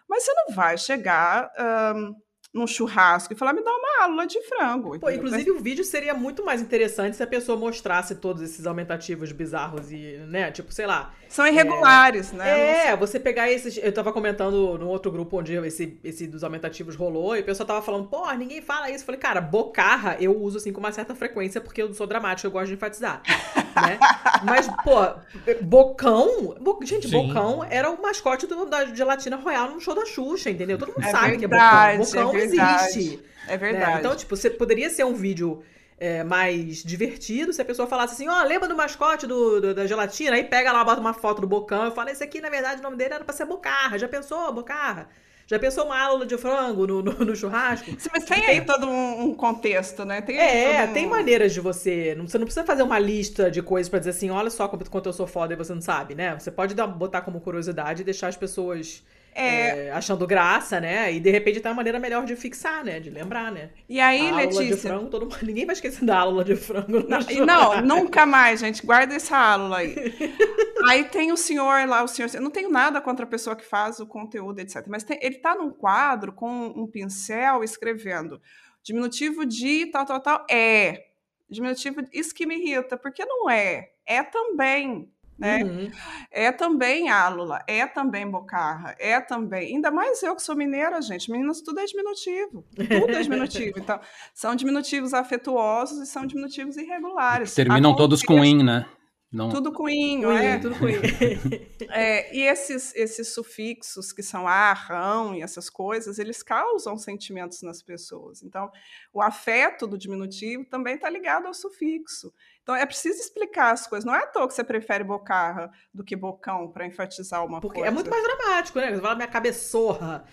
Mas 0.10 0.24
você 0.24 0.33
não 0.33 0.55
vai 0.55 0.77
chegar 0.77 1.51
um, 1.95 2.15
num 2.53 2.67
churrasco 2.67 3.33
e 3.33 3.36
falar, 3.36 3.51
me 3.51 3.63
dá 3.63 3.72
uma 3.72 4.03
álula 4.03 4.27
de 4.27 4.39
frango. 4.43 5.00
Pô, 5.00 5.10
inclusive 5.10 5.50
o 5.50 5.60
vídeo 5.60 5.83
seria 5.83 6.13
muito 6.13 6.45
mais 6.45 6.62
interessante 6.62 7.15
se 7.15 7.24
a 7.24 7.27
pessoa 7.27 7.57
mostrasse 7.57 8.15
todos 8.15 8.43
esses 8.43 8.67
aumentativos 8.67 9.31
bizarros 9.31 9.91
e, 9.91 10.17
né, 10.27 10.51
tipo, 10.51 10.72
sei 10.72 10.86
lá. 10.86 11.13
São 11.27 11.48
irregulares, 11.48 12.31
é... 12.31 12.36
né? 12.36 12.88
É, 12.88 12.95
você 12.95 13.19
pegar 13.19 13.51
esses. 13.51 13.77
Eu 13.77 13.91
tava 13.91 14.13
comentando 14.13 14.77
no 14.77 14.88
outro 14.88 15.12
grupo 15.12 15.39
onde 15.39 15.55
esse, 15.55 16.00
esse 16.03 16.27
dos 16.27 16.43
aumentativos 16.43 16.95
rolou 16.95 17.36
e 17.36 17.39
a 17.39 17.43
pessoa 17.43 17.65
tava 17.65 17.81
falando, 17.81 18.07
pô, 18.07 18.31
ninguém 18.33 18.62
fala 18.62 18.91
isso. 18.91 19.01
Eu 19.01 19.05
falei, 19.07 19.19
cara, 19.19 19.41
bocarra 19.41 20.17
eu 20.19 20.39
uso 20.39 20.57
assim 20.57 20.72
com 20.72 20.79
uma 20.79 20.91
certa 20.91 21.15
frequência 21.15 21.60
porque 21.60 21.81
eu 21.81 21.91
sou 21.93 22.05
dramática, 22.05 22.45
eu 22.48 22.51
gosto 22.51 22.67
de 22.67 22.74
enfatizar. 22.75 23.24
né? 23.75 23.99
Mas, 24.43 24.67
pô, 24.83 25.15
bocão. 25.61 26.55
Bo... 26.59 26.79
Gente, 26.83 27.07
Sim. 27.07 27.27
bocão 27.27 27.65
era 27.69 27.89
o 27.89 28.01
mascote 28.01 28.47
do, 28.47 28.65
da 28.65 28.85
gelatina 28.85 29.35
royal 29.35 29.69
no 29.69 29.79
show 29.79 29.95
da 29.95 30.05
Xuxa, 30.05 30.49
entendeu? 30.49 30.77
Todo 30.77 30.89
mundo 30.89 31.03
é 31.03 31.11
sabe 31.11 31.37
verdade, 31.37 31.39
que 31.39 31.45
é 31.45 31.97
bocão. 31.97 32.25
Bocão 32.25 32.39
é 32.39 32.43
existe. 32.43 33.23
É 33.47 33.57
verdade. 33.57 33.93
Né? 33.93 33.99
Então, 33.99 34.15
tipo, 34.15 34.35
você 34.35 34.49
poderia 34.49 34.89
ser 34.89 35.03
um 35.03 35.13
vídeo 35.13 35.63
é, 35.99 36.23
mais 36.23 36.83
divertido 36.83 37.53
se 37.53 37.61
a 37.61 37.65
pessoa 37.65 37.87
falasse 37.87 38.13
assim, 38.13 38.27
ó, 38.27 38.41
oh, 38.41 38.47
lembra 38.47 38.67
do 38.67 38.75
mascote 38.75 39.25
do, 39.27 39.61
do, 39.61 39.73
da 39.73 39.87
gelatina? 39.87 40.35
Aí 40.35 40.43
pega 40.43 40.71
lá, 40.71 40.83
bota 40.83 40.99
uma 40.99 41.13
foto 41.13 41.41
do 41.41 41.47
Bocão 41.47 41.87
e 41.87 41.91
fala, 41.91 42.11
esse 42.11 42.23
aqui, 42.23 42.41
na 42.41 42.49
verdade, 42.49 42.79
o 42.79 42.83
nome 42.83 42.97
dele 42.97 43.13
era 43.13 43.23
pra 43.23 43.33
ser 43.33 43.45
Bocarra. 43.45 43.97
Já 43.97 44.07
pensou, 44.07 44.51
Bocarra? 44.51 45.09
Já 45.45 45.59
pensou 45.59 45.85
uma 45.85 46.00
aula 46.00 46.25
de 46.25 46.38
frango 46.38 46.88
no, 46.88 47.01
no, 47.01 47.12
no 47.25 47.35
churrasco? 47.35 47.91
Mas 48.12 48.23
tem 48.23 48.45
aí 48.45 48.62
todo 48.62 48.88
um 48.89 49.33
contexto, 49.35 50.05
né? 50.05 50.21
Tem 50.21 50.38
é, 50.38 50.85
um... 50.89 50.93
tem 50.93 51.07
maneiras 51.07 51.53
de 51.53 51.59
você. 51.59 52.15
Você 52.21 52.38
não 52.38 52.45
precisa 52.45 52.65
fazer 52.65 52.83
uma 52.83 52.97
lista 52.97 53.51
de 53.51 53.62
coisas 53.62 53.89
para 53.89 54.00
dizer 54.00 54.12
assim, 54.12 54.29
olha 54.29 54.50
só 54.50 54.67
quanto 54.67 55.09
eu 55.09 55.13
sou 55.13 55.27
foda 55.27 55.53
e 55.53 55.57
você 55.57 55.73
não 55.73 55.81
sabe, 55.81 56.15
né? 56.15 56.38
Você 56.39 56.50
pode 56.50 56.73
dar, 56.73 56.88
botar 56.88 57.21
como 57.21 57.41
curiosidade 57.41 58.01
e 58.01 58.05
deixar 58.05 58.29
as 58.29 58.38
pessoas 58.38 59.03
é... 59.35 59.87
É, 59.87 59.91
achando 59.91 60.25
graça, 60.25 60.79
né? 60.79 61.11
E 61.11 61.19
de 61.19 61.29
repente 61.29 61.59
tem 61.59 61.69
uma 61.69 61.75
maneira 61.75 61.99
melhor 61.99 62.25
de 62.25 62.35
fixar, 62.35 62.83
né? 62.83 62.99
De 62.99 63.09
lembrar, 63.09 63.51
né? 63.51 63.69
E 63.87 63.99
aí, 63.99 64.29
a 64.29 64.35
Letícia? 64.35 64.61
Aula 64.61 64.75
de 64.75 64.81
frango, 64.81 65.09
todo 65.09 65.25
mundo... 65.25 65.37
ninguém 65.43 65.65
vai 65.65 65.73
esquecer 65.73 66.05
da 66.05 66.19
aula 66.19 66.43
de 66.43 66.55
frango. 66.55 67.05
Não, 67.07 67.45
não, 67.45 67.81
nunca 67.81 68.25
mais, 68.25 68.59
gente. 68.59 68.85
Guarda 68.85 69.15
essa 69.15 69.37
aula 69.37 69.77
aí. 69.77 69.95
aí 70.87 71.03
tem 71.05 71.31
o 71.31 71.37
senhor 71.37 71.87
lá, 71.87 72.03
o 72.03 72.07
senhor. 72.07 72.29
Eu 72.33 72.41
não 72.41 72.51
tenho 72.51 72.69
nada 72.69 73.01
contra 73.01 73.25
a 73.25 73.29
pessoa 73.29 73.55
que 73.55 73.65
faz 73.65 73.99
o 73.99 74.07
conteúdo, 74.07 74.59
etc. 74.59 74.85
Mas 74.87 75.03
tem... 75.03 75.17
ele 75.21 75.35
tá 75.35 75.55
num 75.55 75.71
quadro 75.71 76.33
com 76.33 76.67
um 76.67 76.87
pincel 76.87 77.63
escrevendo 77.63 78.41
diminutivo 78.83 79.45
de 79.45 79.87
tal, 79.87 80.05
tal, 80.05 80.19
tal. 80.19 80.45
É. 80.49 81.05
Diminutivo, 81.49 82.01
isso 82.11 82.33
que 82.33 82.45
me 82.45 82.55
irrita, 82.55 82.97
porque 82.97 83.23
não 83.25 83.49
é. 83.49 83.91
É 84.05 84.23
também 84.23 85.09
né? 85.37 85.63
Uhum. 85.63 85.91
É 86.31 86.51
também 86.51 87.09
álula, 87.09 87.63
é 87.67 87.85
também 87.85 88.29
bocarra, 88.29 88.95
é 88.99 89.19
também. 89.19 89.75
Ainda 89.75 89.91
mais 89.91 90.21
eu 90.23 90.35
que 90.35 90.41
sou 90.41 90.55
mineira, 90.55 91.01
gente. 91.01 91.31
Meninas, 91.31 91.61
tudo 91.61 91.79
é 91.79 91.85
diminutivo. 91.85 92.65
Tudo 92.75 93.15
é 93.15 93.21
diminutivo. 93.21 93.79
então, 93.79 93.99
são 94.33 94.55
diminutivos 94.55 95.13
afetuosos 95.13 95.99
e 95.99 96.05
são 96.05 96.25
diminutivos 96.25 96.77
irregulares. 96.77 97.53
Terminam 97.53 97.95
todos 97.95 98.21
com 98.21 98.43
in, 98.43 98.63
né? 98.63 98.85
Não... 99.33 99.49
Tudo 99.49 99.73
com 99.73 99.89
inho, 99.89 100.31
é. 100.31 100.59
Tudo 100.59 100.75
com 100.77 100.85
é, 101.89 102.35
e 102.35 102.41
esses, 102.43 102.93
esses 102.95 103.33
sufixos 103.33 104.13
que 104.13 104.21
são 104.21 104.47
a, 104.47 104.71
rão 104.73 105.33
e 105.33 105.41
essas 105.41 105.71
coisas, 105.71 106.19
eles 106.19 106.43
causam 106.43 106.95
sentimentos 106.99 107.63
nas 107.63 107.81
pessoas. 107.81 108.43
Então, 108.43 108.71
o 109.11 109.19
afeto 109.19 109.87
do 109.87 109.97
diminutivo 109.97 110.65
também 110.65 110.95
está 110.95 111.09
ligado 111.09 111.47
ao 111.47 111.53
sufixo. 111.53 112.31
Então, 112.63 112.75
é 112.75 112.86
preciso 112.86 113.20
explicar 113.20 113.74
as 113.74 113.86
coisas. 113.86 114.05
Não 114.05 114.15
é 114.15 114.24
à 114.24 114.27
toa 114.27 114.48
que 114.48 114.53
você 114.53 114.63
prefere 114.63 115.03
bocarra 115.03 115.70
do 115.93 116.01
que 116.03 116.15
bocão 116.15 116.72
para 116.72 116.88
enfatizar 116.88 117.46
uma 117.46 117.60
Porque 117.60 117.79
coisa. 117.79 117.89
é 117.89 117.91
muito 117.93 118.10
mais 118.10 118.24
dramático, 118.24 118.79
né? 118.79 118.96
Você 118.96 119.01
fala 119.01 119.15
minha 119.15 119.27
cabeçorra. 119.27 120.24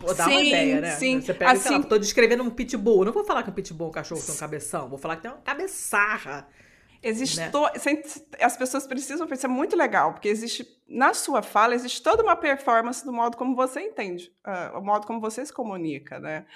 Pô, 0.00 0.14
dá 0.14 0.24
sim, 0.24 0.30
uma 0.30 0.42
ideia, 0.42 0.80
né? 0.80 0.90
Sim, 0.92 1.20
Você 1.20 1.34
pega, 1.34 1.52
assim, 1.52 1.68
sei 1.68 1.78
lá, 1.78 1.82
tô 1.84 1.98
descrevendo 1.98 2.42
um 2.42 2.48
pitbull. 2.48 3.00
Eu 3.00 3.04
não 3.06 3.12
vou 3.12 3.24
falar 3.24 3.42
que 3.42 3.50
um 3.50 3.52
pitbull 3.52 3.88
é 3.88 3.90
um 3.90 3.92
cachorro 3.92 4.22
tem 4.24 4.34
um 4.34 4.38
cabeção. 4.38 4.88
Vou 4.88 4.98
falar 4.98 5.16
que 5.16 5.22
tem 5.22 5.30
uma 5.30 5.40
cabeçarra. 5.42 6.48
Existe 7.02 7.38
né? 7.38 7.50
to... 7.50 7.66
as 8.40 8.56
pessoas 8.56 8.86
precisam 8.86 9.28
isso 9.30 9.44
é 9.44 9.48
muito 9.48 9.76
legal, 9.76 10.14
porque 10.14 10.26
existe 10.26 10.66
na 10.88 11.12
sua 11.12 11.42
fala 11.42 11.74
existe 11.74 12.02
toda 12.02 12.22
uma 12.22 12.34
performance 12.34 13.04
do 13.04 13.12
modo 13.12 13.36
como 13.36 13.54
você 13.54 13.82
entende, 13.82 14.32
uh, 14.46 14.78
o 14.78 14.80
modo 14.80 15.06
como 15.06 15.20
você 15.20 15.44
se 15.44 15.52
comunica, 15.52 16.18
né? 16.18 16.46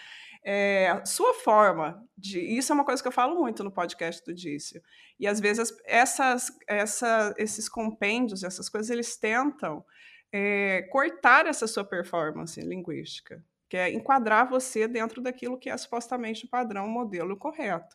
É, 0.51 1.05
sua 1.05 1.35
forma 1.35 2.03
de 2.17 2.41
isso 2.41 2.73
é 2.73 2.75
uma 2.75 2.85
coisa 2.85 3.03
que 3.03 3.07
eu 3.07 3.13
falo 3.13 3.39
muito 3.39 3.63
no 3.63 3.71
podcast 3.71 4.25
do 4.25 4.33
Dício. 4.33 4.83
E 5.21 5.27
às 5.27 5.39
vezes 5.41 5.77
essas, 5.85 6.51
essa, 6.67 7.35
esses 7.37 7.69
compêndios, 7.69 8.43
essas 8.43 8.67
coisas, 8.67 8.89
eles 8.89 9.15
tentam 9.19 9.85
é, 10.33 10.89
cortar 10.91 11.45
essa 11.45 11.67
sua 11.67 11.85
performance 11.85 12.59
linguística, 12.63 13.45
que 13.69 13.77
é 13.77 13.93
enquadrar 13.93 14.49
você 14.49 14.89
dentro 14.89 15.21
daquilo 15.21 15.59
que 15.59 15.69
é 15.69 15.77
supostamente 15.77 16.47
o 16.47 16.49
padrão, 16.49 16.87
o 16.87 16.91
modelo 16.91 17.37
correto. 17.37 17.95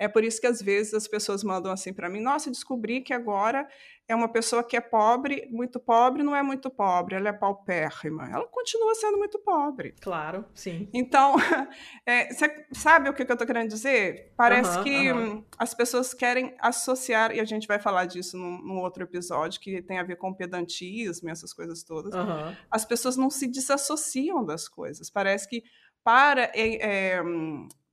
É 0.00 0.08
por 0.08 0.24
isso 0.24 0.40
que 0.40 0.46
às 0.46 0.62
vezes 0.62 0.94
as 0.94 1.06
pessoas 1.06 1.44
mandam 1.44 1.70
assim 1.70 1.92
para 1.92 2.08
mim: 2.08 2.20
nossa, 2.20 2.50
descobri 2.50 3.02
que 3.02 3.12
agora 3.12 3.68
é 4.08 4.14
uma 4.14 4.32
pessoa 4.32 4.64
que 4.64 4.74
é 4.74 4.80
pobre, 4.80 5.46
muito 5.50 5.78
pobre, 5.78 6.22
não 6.22 6.34
é 6.34 6.42
muito 6.42 6.70
pobre, 6.70 7.16
ela 7.16 7.28
é 7.28 7.32
paupérrima. 7.34 8.26
Ela 8.32 8.46
continua 8.48 8.94
sendo 8.94 9.18
muito 9.18 9.38
pobre. 9.38 9.94
Claro, 10.00 10.46
sim. 10.54 10.88
Então, 10.94 11.36
é, 12.06 12.30
sabe 12.72 13.10
o 13.10 13.12
que, 13.12 13.22
eu 13.22 13.30
estou 13.30 13.46
querendo 13.46 13.68
dizer? 13.68 14.32
Parece 14.38 14.78
uhum, 14.78 14.84
que 14.84 15.12
uhum. 15.12 15.44
as 15.58 15.74
pessoas 15.74 16.14
querem 16.14 16.56
associar, 16.58 17.36
e 17.36 17.38
a 17.38 17.44
gente 17.44 17.68
vai 17.68 17.78
falar 17.78 18.06
disso 18.06 18.38
num, 18.38 18.58
num, 18.62 18.78
outro 18.78 19.04
episódio, 19.04 19.60
que 19.60 19.82
tem 19.82 19.98
a 19.98 20.02
ver 20.02 20.16
com 20.16 20.32
pedantismo 20.32 21.28
e 21.28 21.30
essas 21.30 21.52
coisas 21.52 21.84
todas. 21.84 22.14
Uhum. 22.14 22.56
As 22.70 22.86
pessoas 22.86 23.18
não 23.18 23.28
se 23.28 23.46
desassociam 23.46 24.44
das 24.44 24.66
coisas. 24.66 25.10
Parece 25.10 25.46
que 25.46 25.62
para 26.02 26.50
é, 26.54 27.16
é, 27.16 27.22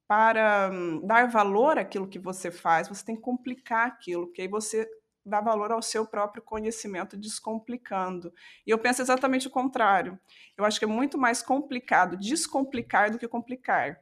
para 0.07 0.69
hum, 0.71 1.01
dar 1.05 1.27
valor 1.27 1.77
àquilo 1.77 2.07
que 2.07 2.17
você 2.17 2.49
faz, 2.49 2.87
você 2.87 3.03
tem 3.03 3.15
que 3.15 3.21
complicar 3.21 3.87
aquilo, 3.87 4.27
porque 4.27 4.41
aí 4.41 4.47
você 4.47 4.89
dá 5.25 5.41
valor 5.41 5.71
ao 5.71 5.81
seu 5.81 6.05
próprio 6.07 6.41
conhecimento, 6.41 7.17
descomplicando. 7.17 8.33
E 8.65 8.71
eu 8.71 8.79
penso 8.79 9.01
exatamente 9.01 9.47
o 9.47 9.51
contrário. 9.51 10.17
Eu 10.57 10.63
acho 10.63 10.79
que 10.79 10.85
é 10.85 10.87
muito 10.87 11.17
mais 11.17 11.41
complicado 11.41 12.15
descomplicar 12.15 13.11
do 13.11 13.19
que 13.19 13.27
complicar. 13.27 13.99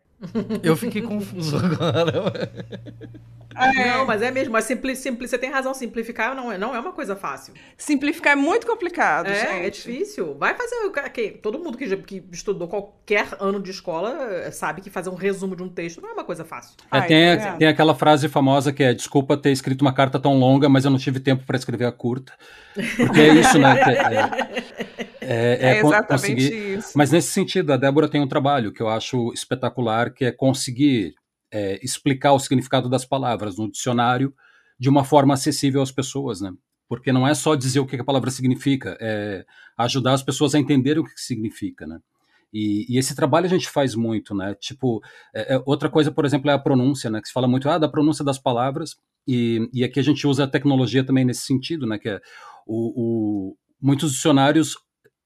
Eu 0.63 0.75
fiquei 0.75 1.01
confuso 1.01 1.57
agora. 1.63 2.49
É. 3.55 3.97
Não, 3.97 4.05
mas 4.05 4.21
é 4.21 4.29
mesmo. 4.31 4.51
Mas 4.51 4.65
simpli, 4.65 4.95
simpli, 4.95 5.27
você 5.27 5.37
tem 5.37 5.49
razão, 5.49 5.73
simplificar 5.73 6.35
não 6.35 6.51
é, 6.51 6.57
não 6.57 6.75
é 6.75 6.79
uma 6.79 6.91
coisa 6.91 7.15
fácil. 7.15 7.53
Simplificar 7.77 8.33
é 8.33 8.35
muito 8.35 8.67
complicado, 8.67 9.27
é, 9.27 9.31
é 9.31 9.39
gente. 9.39 9.65
É 9.65 9.69
difícil. 9.69 10.35
Vai 10.35 10.53
fazer. 10.53 10.75
Que, 11.11 11.29
todo 11.31 11.57
mundo 11.57 11.77
que, 11.77 11.95
que 11.97 12.23
estudou 12.31 12.67
qualquer 12.67 13.27
ano 13.39 13.61
de 13.61 13.71
escola 13.71 14.11
eh, 14.29 14.51
sabe 14.51 14.81
que 14.81 14.89
fazer 14.89 15.09
um 15.09 15.15
resumo 15.15 15.55
de 15.55 15.63
um 15.63 15.69
texto 15.69 16.01
não 16.01 16.09
é 16.09 16.13
uma 16.13 16.23
coisa 16.23 16.43
fácil. 16.43 16.75
É, 16.91 16.97
Ai, 16.97 17.07
tem, 17.07 17.23
é. 17.23 17.51
tem 17.53 17.67
aquela 17.67 17.95
frase 17.95 18.27
famosa 18.27 18.73
que 18.73 18.83
é: 18.83 18.93
desculpa 18.93 19.37
ter 19.37 19.51
escrito 19.51 19.81
uma 19.81 19.93
carta 19.93 20.19
tão 20.19 20.37
longa, 20.37 20.67
mas 20.67 20.83
eu 20.83 20.91
não 20.91 20.97
tive 20.97 21.19
tempo 21.19 21.45
para 21.45 21.57
escrever 21.57 21.85
a 21.85 21.91
curta. 21.91 22.33
Porque 22.97 23.21
é 23.21 23.33
isso, 23.35 23.57
né? 23.57 23.75
É, 25.25 25.25
é, 25.27 25.57
é, 25.59 25.77
é 25.77 25.79
exatamente 25.79 26.07
conseguir... 26.07 26.77
isso. 26.77 26.91
Mas 26.95 27.11
nesse 27.11 27.29
sentido, 27.29 27.73
a 27.73 27.77
Débora 27.77 28.07
tem 28.07 28.21
um 28.21 28.27
trabalho 28.27 28.71
que 28.71 28.81
eu 28.81 28.87
acho 28.87 29.33
espetacular, 29.33 30.11
que 30.15 30.25
é 30.25 30.31
conseguir 30.31 31.15
é, 31.51 31.79
explicar 31.83 32.33
o 32.33 32.39
significado 32.39 32.89
das 32.89 33.05
palavras 33.05 33.57
no 33.57 33.69
dicionário 33.69 34.33
de 34.79 34.89
uma 34.89 35.03
forma 35.03 35.33
acessível 35.33 35.81
às 35.81 35.91
pessoas, 35.91 36.41
né? 36.41 36.51
Porque 36.87 37.11
não 37.11 37.27
é 37.27 37.33
só 37.33 37.55
dizer 37.55 37.79
o 37.79 37.85
que 37.85 37.95
a 37.95 38.03
palavra 38.03 38.29
significa, 38.29 38.97
é 38.99 39.45
ajudar 39.77 40.13
as 40.13 40.23
pessoas 40.23 40.53
a 40.53 40.59
entenderem 40.59 41.01
o 41.01 41.05
que 41.05 41.11
significa, 41.15 41.87
né? 41.87 41.99
E, 42.53 42.85
e, 42.87 42.97
esse 42.97 43.15
trabalho 43.15 43.45
a 43.45 43.49
gente 43.49 43.69
faz 43.69 43.95
muito, 43.95 44.33
né? 44.33 44.55
Tipo, 44.55 45.01
é, 45.33 45.55
é, 45.55 45.63
outra 45.65 45.89
coisa, 45.89 46.11
por 46.11 46.25
exemplo, 46.25 46.49
é 46.49 46.53
a 46.53 46.59
pronúncia, 46.59 47.09
né? 47.09 47.19
Que 47.21 47.27
se 47.27 47.33
fala 47.33 47.47
muito 47.47 47.69
ah, 47.69 47.77
da 47.77 47.89
pronúncia 47.89 48.23
das 48.23 48.39
palavras, 48.39 48.95
e, 49.27 49.69
e 49.73 49.83
aqui 49.83 49.99
a 49.99 50.03
gente 50.03 50.25
usa 50.27 50.43
a 50.45 50.47
tecnologia 50.47 51.03
também 51.03 51.25
nesse 51.25 51.41
sentido, 51.41 51.85
né? 51.85 51.97
Que 51.97 52.09
é 52.09 52.21
o, 52.65 53.51
o 53.51 53.57
muitos 53.81 54.13
dicionários 54.13 54.77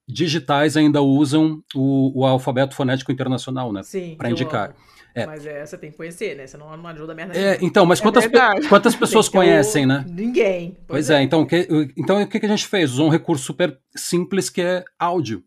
digitais 0.09 0.75
ainda 0.75 1.01
usam 1.01 1.61
o, 1.75 2.21
o 2.21 2.25
alfabeto 2.25 2.75
fonético 2.75 3.11
internacional, 3.11 3.71
né? 3.71 3.81
Para 4.17 4.31
indicar. 4.31 4.75
É. 5.13 5.25
Mas 5.25 5.45
é, 5.45 5.65
você 5.65 5.77
tem 5.77 5.91
que 5.91 5.97
conhecer, 5.97 6.35
né? 6.35 6.47
Você 6.47 6.57
não, 6.57 6.75
não 6.75 6.87
ajuda 6.87 7.13
merda 7.13 7.37
é, 7.37 7.57
Então, 7.61 7.85
mas 7.85 7.99
é 7.99 8.03
quantas, 8.03 8.27
pe 8.27 8.67
quantas 8.67 8.95
pessoas 8.97 9.29
conhecem, 9.29 9.85
né? 9.85 10.05
Ninguém. 10.07 10.71
Pois, 10.87 11.07
pois 11.07 11.09
é. 11.09 11.19
é, 11.19 11.21
então, 11.21 11.45
que, 11.45 11.67
então 11.95 12.21
o 12.21 12.27
que, 12.27 12.39
que 12.39 12.45
a 12.45 12.49
gente 12.49 12.65
fez? 12.65 12.93
Usou 12.93 13.07
um 13.07 13.09
recurso 13.09 13.43
super 13.43 13.77
simples 13.95 14.49
que 14.49 14.61
é 14.61 14.83
áudio. 14.97 15.43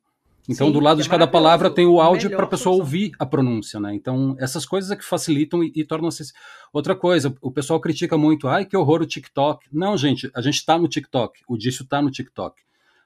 Então, 0.48 0.66
Sim, 0.66 0.72
do 0.72 0.80
lado 0.80 1.00
de 1.00 1.08
cada 1.08 1.26
palavra 1.26 1.70
tem 1.70 1.86
o 1.86 2.00
áudio 2.00 2.28
para 2.30 2.44
a 2.44 2.48
pessoa 2.48 2.74
ouvir 2.74 3.12
a 3.16 3.24
pronúncia, 3.24 3.78
né? 3.78 3.94
Então, 3.94 4.34
essas 4.40 4.66
coisas 4.66 4.90
é 4.90 4.96
que 4.96 5.04
facilitam 5.04 5.62
e, 5.62 5.72
e 5.74 5.84
tornam 5.84 6.08
acessível. 6.08 6.40
Outra 6.72 6.96
coisa, 6.96 7.32
o 7.40 7.50
pessoal 7.50 7.80
critica 7.80 8.18
muito, 8.18 8.48
ai, 8.48 8.64
que 8.64 8.76
horror 8.76 9.02
o 9.02 9.06
TikTok. 9.06 9.66
Não, 9.72 9.96
gente, 9.96 10.28
a 10.34 10.40
gente 10.40 10.56
está 10.56 10.76
no 10.76 10.88
TikTok, 10.88 11.40
o 11.48 11.56
Dício 11.56 11.84
está 11.84 12.02
no 12.02 12.10
TikTok 12.10 12.60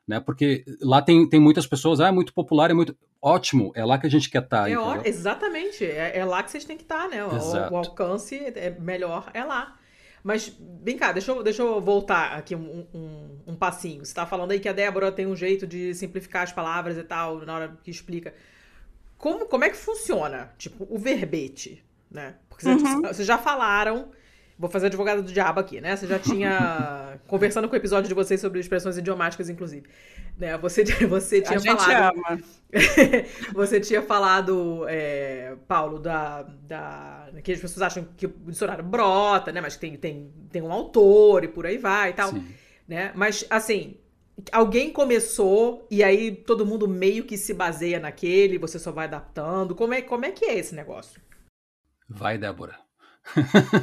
né? 0.07 0.21
Porque 0.21 0.65
lá 0.81 1.03
tem, 1.03 1.29
tem 1.29 1.41
muitas 1.41 1.67
pessoas, 1.67 2.01
ah, 2.01 2.09
é 2.09 2.13
muito 2.13 2.33
popular, 2.33 2.71
é 2.71 2.75
muito 2.75 2.97
ótimo, 3.21 3.73
é 3.75 3.85
lá 3.85 3.99
que 3.99 4.07
a 4.07 4.11
gente 4.11 4.31
quer 4.31 4.43
estar. 4.43 4.63
Tá, 4.63 4.71
é 4.71 4.79
ó, 4.79 5.01
exatamente, 5.05 5.85
é, 5.85 6.17
é, 6.19 6.25
lá 6.25 6.43
que 6.43 6.51
vocês 6.51 6.65
têm 6.65 6.77
que 6.77 6.85
estar, 6.85 7.05
tá, 7.05 7.09
né? 7.09 7.25
O, 7.25 7.73
o, 7.73 7.77
alcance 7.77 8.37
é 8.37 8.71
melhor 8.79 9.31
é 9.35 9.43
lá. 9.43 9.77
Mas, 10.23 10.53
vem 10.83 10.97
cá, 10.97 11.13
deixa 11.13 11.31
eu, 11.31 11.41
deixa 11.41 11.63
eu 11.63 11.81
voltar 11.81 12.33
aqui 12.33 12.57
um, 12.57 12.85
um, 12.93 13.39
um 13.47 13.55
passinho. 13.55 14.05
Você 14.05 14.11
está 14.11 14.27
falando 14.27 14.51
aí 14.51 14.59
que 14.59 14.69
a 14.69 14.73
Débora 14.73 15.13
tem 15.13 15.25
um 15.25 15.37
jeito 15.37 15.69
de 15.69 15.95
simplificar 15.95 16.43
as 16.43 16.53
palavras 16.53 16.97
e 16.97 17.05
tal, 17.05 17.47
na 17.47 17.55
hora 17.55 17.79
que 17.85 17.93
explica. 17.93 18.35
como, 19.17 19.47
como 19.47 19.63
é 19.63 19.71
que 19.71 19.77
funciona, 19.77 20.53
tipo, 20.59 20.85
o 20.91 20.99
verbete, 20.99 21.85
né? 22.11 22.35
Porque 22.49 22.65
vocês, 22.65 22.83
Uhum. 22.83 23.03
vocês 23.03 23.27
já 23.27 23.39
falaram, 23.39 24.11
vou 24.59 24.71
fazer 24.71 24.87
advogado 24.87 25.23
do 25.23 25.33
diabo 25.33 25.61
aqui, 25.61 25.81
né? 25.81 25.97
Você 25.97 26.07
já 26.07 26.19
tinha, 26.19 27.19
conversando 27.29 27.69
com 27.69 27.75
o 27.75 27.77
episódio 27.77 28.09
de 28.09 28.15
vocês 28.15 28.41
sobre 28.41 28.59
expressões 28.59 28.97
idiomáticas, 28.97 29.49
inclusive, 29.49 29.87
né? 30.39 30.57
Você, 30.59 30.85
você 31.07 31.43
tinha 31.43 31.59
A 31.59 31.61
gente 31.61 31.85
falado... 31.85 32.17
ama. 32.17 32.41
Você 33.55 33.81
tinha 33.81 34.03
falado, 34.03 34.85
é, 34.89 35.55
Paulo, 35.69 36.01
da, 36.01 36.43
da. 36.43 37.29
que 37.43 37.53
as 37.53 37.61
pessoas 37.61 37.83
acham 37.83 38.09
que 38.17 38.27
o 38.27 38.33
dicionário 38.49 38.85
brota, 38.85 39.53
né? 39.53 39.61
Mas 39.61 39.75
que 39.75 39.81
tem, 39.81 39.97
tem, 39.97 40.33
tem 40.51 40.63
um 40.63 40.73
autor 40.73 41.45
e 41.45 41.49
por 41.49 41.65
aí 41.65 41.79
vai 41.79 42.11
e 42.11 42.13
tal. 42.13 42.31
Sim. 42.31 42.45
Né? 42.89 43.13
Mas, 43.15 43.47
assim, 43.49 43.97
alguém 44.53 44.93
começou 44.93 45.87
e 45.91 46.03
aí 46.03 46.33
todo 46.33 46.67
mundo 46.67 46.89
meio 46.89 47.25
que 47.25 47.39
se 47.39 47.55
baseia 47.55 48.01
naquele, 48.01 48.59
você 48.59 48.79
só 48.79 48.91
vai 48.91 49.07
adaptando. 49.07 49.75
Como 49.75 49.95
é, 49.95 50.03
como 50.03 50.25
é 50.25 50.33
que 50.33 50.45
é 50.45 50.59
esse 50.59 50.75
negócio? 50.75 51.21
Vai, 52.09 52.37
Débora. 52.37 52.86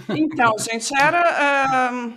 Então, 0.10 0.56
gente, 0.58 0.96
era. 0.96 1.90
ahn, 1.90 2.14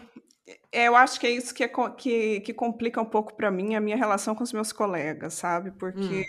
eu 0.72 0.94
acho 0.94 1.18
que 1.18 1.26
é 1.26 1.30
isso 1.30 1.54
que, 1.54 1.64
é 1.64 1.68
que, 1.96 2.40
que 2.40 2.52
complica 2.52 3.00
um 3.00 3.06
pouco 3.06 3.34
para 3.34 3.50
mim 3.50 3.74
a 3.74 3.80
minha 3.80 3.96
relação 3.96 4.34
com 4.34 4.44
os 4.44 4.52
meus 4.52 4.72
colegas, 4.72 5.34
sabe? 5.34 5.70
Porque 5.72 6.26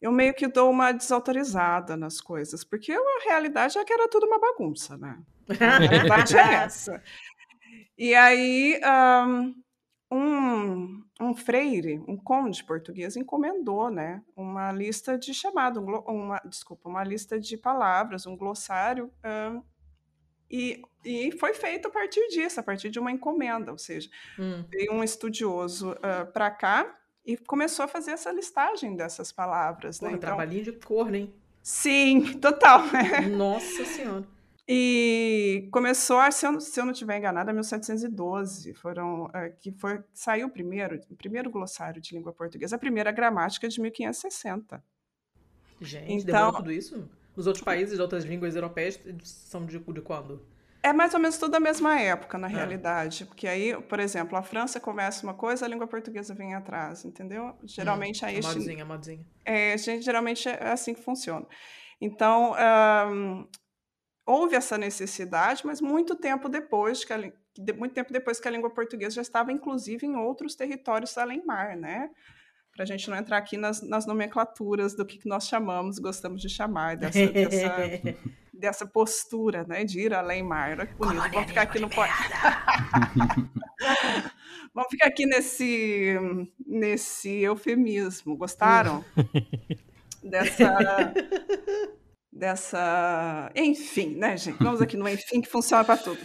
eu 0.00 0.12
meio 0.12 0.34
que 0.34 0.46
dou 0.46 0.70
uma 0.70 0.92
desautorizada 0.92 1.96
nas 1.96 2.20
coisas, 2.20 2.64
porque 2.64 2.92
a 2.92 3.24
realidade 3.24 3.78
é 3.78 3.84
que 3.84 3.92
era 3.92 4.08
tudo 4.08 4.26
uma 4.26 4.38
bagunça, 4.38 4.96
né? 4.96 5.18
A 5.48 5.78
verdade 5.78 6.36
é 6.36 6.54
essa. 6.64 7.02
E 7.96 8.14
aí, 8.14 8.78
um, 10.10 11.02
um 11.20 11.34
freire, 11.34 12.02
um 12.06 12.16
conde 12.16 12.62
português, 12.64 13.16
encomendou, 13.16 13.90
né, 13.90 14.22
uma 14.36 14.70
lista 14.70 15.18
de 15.18 15.32
chamado, 15.32 15.80
um 15.80 16.00
uma, 16.06 16.40
desculpa, 16.44 16.88
uma 16.88 17.02
lista 17.02 17.40
de 17.40 17.56
palavras, 17.56 18.26
um 18.26 18.36
glossário, 18.36 19.10
ahn, 19.24 19.62
e, 20.50 20.82
e 21.04 21.32
foi 21.32 21.52
feito 21.54 21.88
a 21.88 21.90
partir 21.90 22.26
disso, 22.28 22.60
a 22.60 22.62
partir 22.62 22.90
de 22.90 22.98
uma 22.98 23.10
encomenda, 23.10 23.72
ou 23.72 23.78
seja, 23.78 24.08
Hum. 24.38 24.64
veio 24.70 24.92
um 24.92 25.02
estudioso 25.04 25.94
para 26.32 26.50
cá 26.50 26.94
e 27.24 27.36
começou 27.36 27.84
a 27.84 27.88
fazer 27.88 28.12
essa 28.12 28.30
listagem 28.30 28.94
dessas 28.96 29.32
palavras, 29.32 30.00
né? 30.00 30.08
Porra, 30.08 30.16
Então, 30.18 30.28
trabalhinho 30.28 30.62
de 30.64 30.72
corno, 30.72 31.16
hein? 31.16 31.34
sim, 31.62 32.20
total. 32.40 32.82
Nossa 33.36 33.84
Senhora. 33.84 34.24
E 34.68 35.68
começou, 35.70 36.18
a, 36.18 36.28
se 36.32 36.44
eu, 36.44 36.60
se 36.60 36.80
eu 36.80 36.84
não 36.84 36.90
estiver 36.92 37.16
enganada, 37.18 37.52
1712, 37.52 38.74
foram, 38.74 39.30
eh, 39.32 39.50
que 39.60 39.70
foi, 39.70 40.00
saiu 40.12 40.48
o 40.48 40.50
primeiro, 40.50 41.00
o 41.08 41.14
primeiro 41.14 41.48
glossário 41.50 42.00
de 42.00 42.12
língua 42.12 42.32
portuguesa, 42.32 42.74
a 42.74 42.78
primeira 42.78 43.12
gramática 43.12 43.68
de 43.68 43.80
1560. 43.80 44.82
Gente, 45.80 46.12
Então- 46.24 46.52
tudo 46.52 46.72
isso? 46.72 47.08
Nos 47.36 47.46
outros 47.46 47.62
países 47.64 47.96
de 47.96 48.02
outras 48.02 48.24
línguas 48.24 48.54
europeias 48.56 48.98
são 49.24 49.66
de, 49.66 49.78
de 49.78 50.00
quando? 50.00 50.42
É 50.82 50.92
mais 50.92 51.12
ou 51.14 51.20
menos 51.20 51.36
tudo 51.36 51.54
a 51.56 51.60
mesma 51.60 51.98
época, 52.00 52.38
na 52.38 52.46
Ah. 52.46 52.50
realidade, 52.50 53.24
porque 53.26 53.46
aí, 53.48 53.74
por 53.82 53.98
exemplo, 53.98 54.38
a 54.38 54.42
França 54.42 54.78
começa 54.78 55.24
uma 55.26 55.34
coisa, 55.34 55.64
a 55.64 55.68
língua 55.68 55.86
portuguesa 55.86 56.32
vem 56.32 56.54
atrás, 56.54 57.04
entendeu? 57.04 57.56
Geralmente 57.64 58.24
aí 58.24 58.38
A 58.38 58.42
modzinha, 58.42 58.82
a 58.84 58.86
modzinha. 58.86 59.26
É, 59.44 59.76
gente, 59.76 60.04
geralmente 60.04 60.48
é 60.48 60.68
assim 60.70 60.94
que 60.94 61.02
funciona. 61.02 61.44
Então, 62.00 62.54
houve 64.24 64.54
essa 64.56 64.78
necessidade, 64.78 65.62
mas 65.66 65.80
muito 65.80 66.14
tempo 66.14 66.48
depois 66.48 67.04
que 67.04 67.12
a, 67.12 67.18
muito 67.76 67.94
tempo 67.94 68.12
depois 68.12 68.38
que 68.38 68.46
a 68.46 68.50
língua 68.50 68.70
portuguesa 68.70 69.16
já 69.16 69.22
estava, 69.22 69.50
inclusive, 69.52 70.06
em 70.06 70.16
outros 70.16 70.54
territórios 70.54 71.16
além 71.18 71.44
mar, 71.44 71.76
né? 71.76 72.10
Para 72.76 72.84
a 72.84 72.86
gente 72.86 73.08
não 73.08 73.16
entrar 73.16 73.38
aqui 73.38 73.56
nas, 73.56 73.80
nas 73.80 74.06
nomenclaturas 74.06 74.94
do 74.94 75.06
que, 75.06 75.16
que 75.16 75.26
nós 75.26 75.48
chamamos, 75.48 75.98
gostamos 75.98 76.42
de 76.42 76.50
chamar 76.50 76.94
dessa, 76.98 77.26
dessa, 77.26 77.74
dessa 78.52 78.86
postura, 78.86 79.64
né? 79.66 79.82
De 79.82 79.98
ir 79.98 80.12
além 80.12 80.42
mar. 80.42 80.72
Olha 80.72 80.86
que 80.86 80.94
bonito. 80.94 81.30
Vamos 81.30 81.48
ficar 81.48 81.62
aqui 81.62 81.78
no 81.78 81.88
Vamos 84.74 84.90
ficar 84.90 85.08
aqui 85.08 85.24
nesse, 85.24 86.16
nesse 86.66 87.40
eufemismo. 87.40 88.36
Gostaram? 88.36 89.02
dessa. 90.22 91.14
Dessa. 92.30 93.50
Enfim, 93.56 94.16
né, 94.16 94.36
gente? 94.36 94.62
Vamos 94.62 94.82
aqui 94.82 94.98
no 94.98 95.08
enfim 95.08 95.40
que 95.40 95.48
funciona 95.48 95.82
para 95.82 95.96
tudo. 95.96 96.20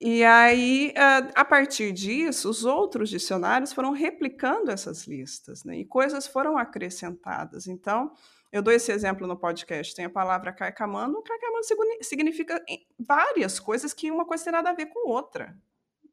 E 0.00 0.22
aí, 0.24 0.94
ah, 0.96 1.28
a 1.34 1.44
partir 1.44 1.92
disso, 1.92 2.48
os 2.48 2.64
outros 2.64 3.10
dicionários 3.10 3.72
foram 3.72 3.90
replicando 3.92 4.70
essas 4.70 5.06
listas, 5.08 5.64
né? 5.64 5.78
E 5.78 5.84
coisas 5.84 6.26
foram 6.26 6.56
acrescentadas. 6.56 7.66
Então, 7.66 8.12
eu 8.52 8.62
dou 8.62 8.72
esse 8.72 8.92
exemplo 8.92 9.26
no 9.26 9.36
podcast. 9.36 9.94
Tem 9.96 10.04
a 10.04 10.10
palavra. 10.10 10.52
Carcamano 10.52 11.20
signi- 11.62 12.02
significa 12.02 12.62
várias 12.98 13.58
coisas 13.58 13.92
que 13.92 14.10
uma 14.10 14.24
coisa 14.24 14.44
tem 14.44 14.52
nada 14.52 14.70
a 14.70 14.74
ver 14.74 14.86
com 14.86 15.08
outra, 15.10 15.56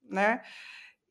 né? 0.03 0.41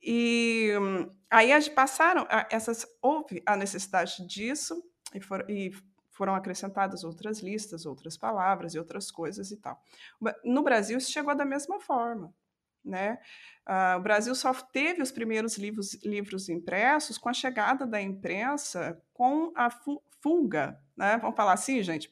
E 0.02 0.72
hum, 0.80 1.08
aí 1.30 1.52
as- 1.52 1.68
passaram, 1.68 2.26
essas, 2.50 2.87
houve 3.00 3.42
a 3.46 3.56
necessidade 3.56 4.26
disso 4.26 4.82
e, 5.14 5.20
e 5.68 5.72
foram 6.10 6.34
acrescentadas 6.34 7.04
outras 7.04 7.40
listas, 7.40 7.87
outras 7.87 8.16
palavras 8.16 8.74
e 8.74 8.78
outras 8.78 9.10
coisas 9.10 9.50
e 9.50 9.56
tal. 9.56 9.80
No 10.44 10.62
Brasil, 10.62 10.98
isso 10.98 11.10
chegou 11.10 11.34
da 11.34 11.44
mesma 11.44 11.80
forma, 11.80 12.34
né? 12.85 13.18
Ah, 13.66 13.97
o 13.99 14.03
Brasil 14.03 14.35
só 14.35 14.53
teve 14.53 15.01
os 15.03 15.11
primeiros 15.11 15.57
livros, 15.57 15.94
livros 16.05 16.49
impressos 16.49 17.16
com 17.18 17.29
a 17.29 17.33
chegada 17.33 17.87
da 17.87 18.01
imprensa, 18.01 19.01
com 19.12 19.53
a 19.55 19.70
fu- 19.70 20.03
fuga, 20.23 20.79
né? 20.97 21.16
Vamos 21.18 21.37
falar 21.37 21.53
assim, 21.55 21.83
gente? 21.83 22.11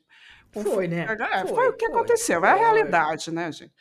Com 0.55 0.63
Foi, 0.63 0.87
né? 0.89 1.07
é, 1.09 1.41
foi, 1.47 1.55
Foi, 1.55 1.69
o 1.69 1.73
que 1.77 1.87
foi, 1.87 1.95
aconteceu, 1.95 2.45
é 2.45 2.51
a 2.51 2.55
realidade, 2.55 3.31
né, 3.31 3.51
gente? 3.53 3.73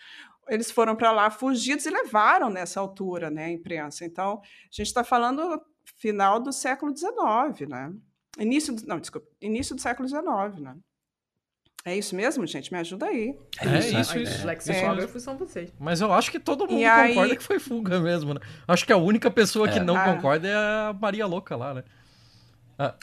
Eles 0.49 0.71
foram 0.71 0.95
para 0.95 1.11
lá 1.11 1.29
fugidos 1.29 1.85
e 1.85 1.89
levaram 1.89 2.49
nessa 2.49 2.79
altura, 2.79 3.29
né, 3.29 3.45
a 3.45 3.49
imprensa. 3.51 4.03
Então, 4.05 4.41
a 4.41 4.67
gente 4.69 4.87
está 4.87 5.03
falando 5.03 5.61
final 5.97 6.39
do 6.39 6.51
século 6.51 6.95
XIX, 6.95 7.69
né? 7.69 7.93
Início, 8.39 8.73
do, 8.75 8.85
não, 8.87 8.99
desculpa, 8.99 9.27
início 9.39 9.75
do 9.75 9.81
século 9.81 10.07
XIX, 10.07 10.59
né? 10.61 10.75
É 11.83 11.97
isso 11.97 12.15
mesmo, 12.15 12.45
gente? 12.45 12.71
Me 12.71 12.77
ajuda 12.79 13.07
aí. 13.07 13.35
É 13.59 13.79
isso, 13.79 13.97
isso, 13.99 14.11
Ai, 14.17 14.23
isso. 14.23 14.37
Os 14.37 14.43
lexicógrafos 14.43 15.23
são 15.23 15.35
vocês. 15.37 15.73
Mas 15.79 15.99
eu 15.99 16.13
acho 16.13 16.29
que 16.29 16.39
todo 16.39 16.67
mundo 16.67 16.79
E 16.79 16.85
aí- 16.85 17.09
concorda 17.15 17.35
que 17.35 17.43
foi 17.43 17.59
fuga 17.59 17.99
mesmo, 17.99 18.35
né? 18.35 18.39
Acho 18.67 18.85
que 18.85 18.93
a 18.93 18.97
única 18.97 19.31
pessoa 19.31 19.67
que 19.67 19.79
É. 19.79 19.83
não 19.83 19.95
Ah. 19.97 20.03
concorda 20.13 20.47
é 20.47 20.53
a 20.53 20.95
Maria 20.99 21.25
Louca 21.25 21.55
lá, 21.55 21.73
né? 21.73 21.83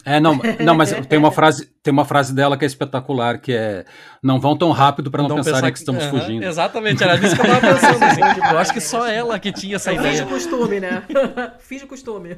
É, 0.05 0.19
não, 0.21 0.39
não, 0.65 0.75
mas 0.75 0.93
tem 1.09 1.19
uma 1.19 1.31
frase, 1.31 1.71
tem 1.83 1.93
uma 1.93 2.05
frase 2.05 2.35
dela 2.35 2.57
que 2.57 2.65
é 2.65 2.67
espetacular, 2.67 3.39
que 3.41 3.53
é 3.53 3.85
não 4.23 4.41
vão 4.41 4.57
tão 4.57 4.71
rápido 4.73 5.11
para 5.11 5.23
não, 5.23 5.37
pensarem 5.37 5.73
que 5.73 5.79
estamos 5.79 6.03
Aham, 6.05 6.19
fugindo. 6.21 6.43
Exatamente, 6.45 7.03
era 7.03 7.17
disso 7.17 7.35
que 7.37 7.41
eu 7.43 7.47
tava 7.47 7.61
pensando. 7.75 8.05
assim. 8.05 8.21
Eu 8.51 8.59
acho 8.59 8.73
que 8.73 8.81
só 8.81 9.07
ela 9.07 9.39
que 9.39 9.53
tinha 9.53 9.77
essa 9.77 9.91
Fiz 9.91 10.01
ideia. 10.01 10.25
de 10.25 10.29
costume, 10.31 10.81
né? 10.81 11.03
Fiz 11.61 11.81
de 11.81 11.87
costume. 11.87 12.37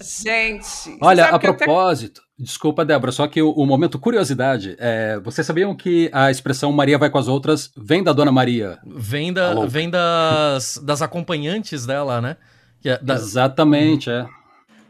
Gente, 0.00 0.96
Olha, 1.00 1.26
a 1.26 1.28
eu 1.30 1.34
até- 1.36 1.52
propósito, 1.52 2.20
desculpa, 2.38 2.84
Débora, 2.84 3.12
só 3.12 3.26
que 3.26 3.42
o, 3.42 3.50
o 3.50 3.66
momento 3.66 3.98
curiosidade, 3.98 4.76
é, 4.78 5.18
vocês 5.20 5.46
sabiam 5.46 5.74
que 5.74 6.08
a 6.12 6.30
expressão 6.30 6.70
Maria 6.72 6.98
vai 6.98 7.10
com 7.10 7.18
as 7.18 7.28
outras 7.28 7.70
vem 7.76 8.02
da 8.02 8.12
Dona 8.12 8.30
Maria? 8.32 8.78
Vem, 8.86 9.32
da, 9.32 9.54
vem 9.66 9.90
das, 9.90 10.80
das 10.84 11.02
acompanhantes 11.02 11.84
dela, 11.86 12.20
né? 12.20 12.36
Que 12.80 12.90
é 12.90 12.98
da- 12.98 13.14
Exatamente, 13.14 14.08
é. 14.10 14.26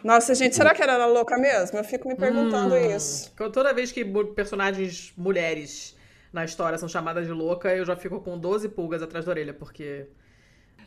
Nossa, 0.05 0.35
gente, 0.35 0.55
será 0.55 0.75
que 0.75 0.83
ela 0.83 0.93
era 0.95 1.07
louca 1.07 1.37
mesmo? 1.39 1.77
Eu 1.79 1.85
fico 1.85 2.09
me 2.09 2.15
perguntando 2.17 2.75
Hum. 2.75 2.97
isso. 2.97 3.33
Toda 3.53 3.73
vez 3.75 3.91
que 3.93 4.05
personagens 4.35 5.13
mulheres 5.17 5.97
na 6.33 6.45
história 6.45 6.79
são 6.79 6.89
chamadas 6.89 7.27
de 7.27 7.33
louca, 7.33 7.75
eu 7.75 7.85
já 7.85 7.97
fico 7.97 8.21
com 8.21 8.39
12 8.39 8.69
pulgas 8.69 9.03
atrás 9.03 9.25
da 9.25 9.31
orelha, 9.33 9.53
porque. 9.55 10.09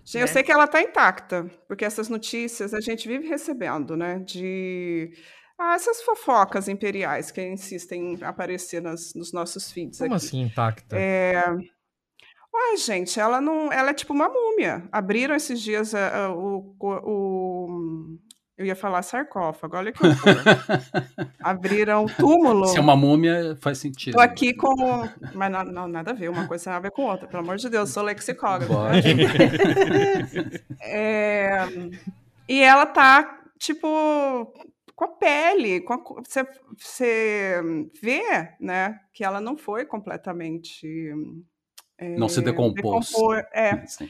Gente, 0.03 0.15
eu 0.15 0.21
né? 0.21 0.27
sei 0.27 0.43
que 0.43 0.51
ela 0.51 0.63
está 0.65 0.81
intacta, 0.81 1.45
porque 1.67 1.85
essas 1.85 2.09
notícias 2.09 2.73
a 2.73 2.79
gente 2.79 3.07
vive 3.07 3.27
recebendo, 3.27 3.95
né? 3.95 4.19
De 4.19 5.11
ah, 5.59 5.75
essas 5.75 6.01
fofocas 6.01 6.67
imperiais 6.67 7.29
que 7.29 7.41
insistem 7.41 8.13
em 8.13 8.23
aparecer 8.23 8.81
nas- 8.81 9.13
nos 9.13 9.31
nossos 9.31 9.71
feeds 9.71 9.99
Como 9.99 10.15
aqui. 10.15 10.25
assim 10.25 10.41
intacta? 10.41 10.97
É... 10.97 11.43
Uai, 12.53 12.77
gente, 12.77 13.19
ela 13.19 13.39
não. 13.39 13.71
Ela 13.71 13.91
é 13.91 13.93
tipo 13.93 14.11
uma 14.13 14.27
múmia. 14.27 14.87
Abriram 14.91 15.35
esses 15.35 15.61
dias 15.61 15.93
a- 15.95 16.25
a- 16.25 16.33
o, 16.35 16.75
o- 16.81 18.17
Eu 18.61 18.65
ia 18.67 18.75
falar 18.75 19.01
sarcófago, 19.01 19.75
olha 19.75 19.91
que 19.91 20.05
horror. 20.05 20.21
Abriram 21.41 22.05
o 22.05 22.09
túmulo. 22.13 22.67
Se 22.67 22.77
é 22.77 22.79
uma 22.79 22.95
múmia, 22.95 23.57
faz 23.59 23.79
sentido. 23.79 24.13
Tô 24.13 24.19
aqui 24.19 24.53
com. 24.53 24.75
Mas 25.33 25.51
não, 25.51 25.63
não, 25.63 25.87
nada 25.87 26.11
a 26.11 26.13
ver, 26.13 26.29
uma 26.29 26.47
coisa 26.47 26.65
tem 26.65 26.73
a 26.73 26.79
ver 26.79 26.91
com 26.91 27.01
outra, 27.01 27.27
pelo 27.27 27.41
amor 27.41 27.57
de 27.57 27.67
Deus, 27.69 27.89
sou 27.89 28.03
lexicógrafa. 28.03 28.71
Pode. 28.71 29.15
É, 30.79 31.65
E 32.47 32.61
ela 32.61 32.85
tá, 32.85 33.39
tipo, 33.57 33.87
com 34.95 35.05
a 35.05 35.07
pele. 35.07 35.81
Com 35.81 35.93
a... 35.95 35.97
Você, 36.23 36.45
você 36.77 37.61
vê, 37.99 38.21
né, 38.59 38.99
que 39.11 39.23
ela 39.23 39.41
não 39.41 39.57
foi 39.57 39.85
completamente. 39.85 40.87
Não 42.15 42.29
se 42.29 42.41
é, 42.41 42.43
decompôs. 42.43 43.07
decompor- 43.09 43.43
É, 43.53 43.83
Sim. 43.87 44.07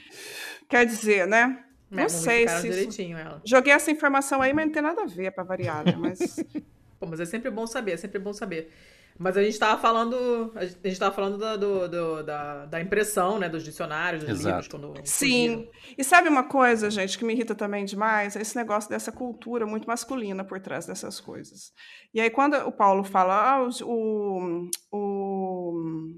quer 0.69 0.85
dizer, 0.85 1.25
né? 1.25 1.57
Não 1.91 2.09
sei 2.09 2.47
se 2.47 2.55
isso- 2.55 2.69
direitinho 2.69 3.17
ela. 3.17 3.41
Joguei 3.45 3.73
essa 3.73 3.91
informação 3.91 4.41
aí, 4.41 4.53
mas 4.53 4.65
não 4.65 4.71
tem 4.71 4.81
nada 4.81 5.03
a 5.03 5.05
ver 5.05 5.31
para 5.31 5.43
variar, 5.43 5.85
né? 5.85 5.95
Mas 5.97 6.19
Pô, 7.01 7.07
mas 7.07 7.19
é 7.19 7.25
sempre 7.25 7.49
bom 7.49 7.65
saber, 7.65 7.93
é 7.93 7.97
sempre 7.97 8.19
bom 8.19 8.31
saber. 8.31 8.71
Mas 9.17 9.35
a 9.35 9.41
gente 9.41 9.53
estava 9.53 9.79
falando, 9.81 10.51
a 10.55 10.65
gente 10.65 10.87
estava 10.87 11.13
falando 11.13 11.37
da, 11.37 11.55
do, 11.55 11.87
do, 11.87 12.23
da, 12.23 12.65
da, 12.67 12.79
impressão, 12.79 13.39
né, 13.39 13.49
dos 13.49 13.63
dicionários, 13.63 14.23
dos 14.23 14.39
Exato. 14.39 14.47
livros 14.47 14.67
quando 14.67 14.93
Sim. 15.03 15.67
E 15.97 16.03
sabe 16.03 16.29
uma 16.29 16.43
coisa, 16.43 16.91
gente, 16.91 17.17
que 17.17 17.25
me 17.25 17.33
irrita 17.33 17.55
também 17.55 17.85
demais, 17.85 18.35
é 18.35 18.41
esse 18.41 18.55
negócio 18.55 18.89
dessa 18.89 19.11
cultura 19.11 19.65
muito 19.65 19.87
masculina 19.87 20.43
por 20.43 20.59
trás 20.59 20.85
dessas 20.85 21.19
coisas. 21.19 21.73
E 22.13 22.21
aí 22.21 22.29
quando 22.29 22.53
o 22.55 22.71
Paulo 22.71 23.03
fala, 23.03 23.55
ah, 23.55 23.67
o, 23.83 24.69
o, 24.91 26.15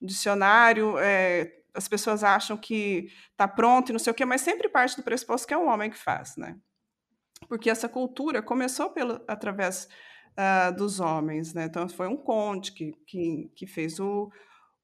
dicionário, 0.00 0.98
é, 0.98 1.52
as 1.74 1.88
pessoas 1.88 2.24
acham 2.24 2.56
que 2.56 3.10
está 3.30 3.46
pronto 3.46 3.90
e 3.90 3.92
não 3.92 3.98
sei 3.98 4.10
o 4.10 4.14
quê, 4.14 4.24
mas 4.24 4.40
sempre 4.40 4.68
parte 4.68 4.96
do 4.96 5.02
pressuposto 5.02 5.46
que 5.46 5.54
é 5.54 5.58
um 5.58 5.68
homem 5.68 5.90
que 5.90 5.98
faz, 5.98 6.36
né? 6.36 6.56
Porque 7.48 7.70
essa 7.70 7.88
cultura 7.88 8.42
começou 8.42 8.90
pelo, 8.90 9.22
através 9.26 9.88
uh, 10.32 10.74
dos 10.76 11.00
homens, 11.00 11.54
né? 11.54 11.64
Então 11.64 11.88
foi 11.88 12.06
um 12.06 12.16
conde 12.16 12.72
que, 12.72 12.92
que, 13.06 13.50
que 13.54 13.66
fez 13.66 13.98
o, 13.98 14.30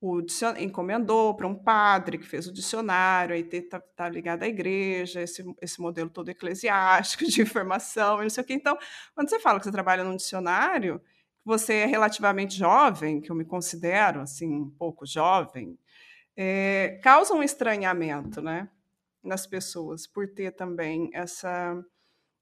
o 0.00 0.20
encomendou 0.58 1.34
para 1.34 1.46
um 1.46 1.54
padre 1.54 2.18
que 2.18 2.26
fez 2.26 2.46
o 2.46 2.52
dicionário, 2.52 3.34
aí 3.34 3.48
está 3.52 3.80
tá 3.80 4.08
ligado 4.08 4.42
à 4.42 4.48
igreja, 4.48 5.20
esse, 5.22 5.44
esse 5.60 5.80
modelo 5.80 6.10
todo 6.10 6.28
eclesiástico 6.28 7.24
de 7.24 7.42
informação, 7.42 8.20
e 8.20 8.22
não 8.22 8.30
sei 8.30 8.44
o 8.44 8.46
quê. 8.46 8.54
Então, 8.54 8.76
quando 9.14 9.28
você 9.28 9.40
fala 9.40 9.58
que 9.58 9.64
você 9.64 9.72
trabalha 9.72 10.04
num 10.04 10.16
dicionário, 10.16 11.00
você 11.44 11.74
é 11.74 11.86
relativamente 11.86 12.56
jovem, 12.56 13.20
que 13.20 13.30
eu 13.30 13.36
me 13.36 13.44
considero 13.44 14.20
assim 14.20 14.52
um 14.52 14.68
pouco 14.68 15.06
jovem, 15.06 15.78
é, 16.36 17.00
causa 17.02 17.34
um 17.34 17.42
estranhamento, 17.42 18.42
né, 18.42 18.68
nas 19.22 19.46
pessoas 19.46 20.06
por 20.06 20.28
ter 20.28 20.52
também 20.52 21.10
essa 21.12 21.82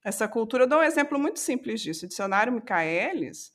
essa 0.04 0.28
cultura. 0.28 0.64
Eu 0.64 0.68
dou 0.68 0.80
um 0.80 0.82
exemplo 0.82 1.18
muito 1.18 1.40
simples 1.40 1.80
disso. 1.80 2.04
O 2.04 2.08
dicionário 2.08 2.52
Michaelis 2.52 3.50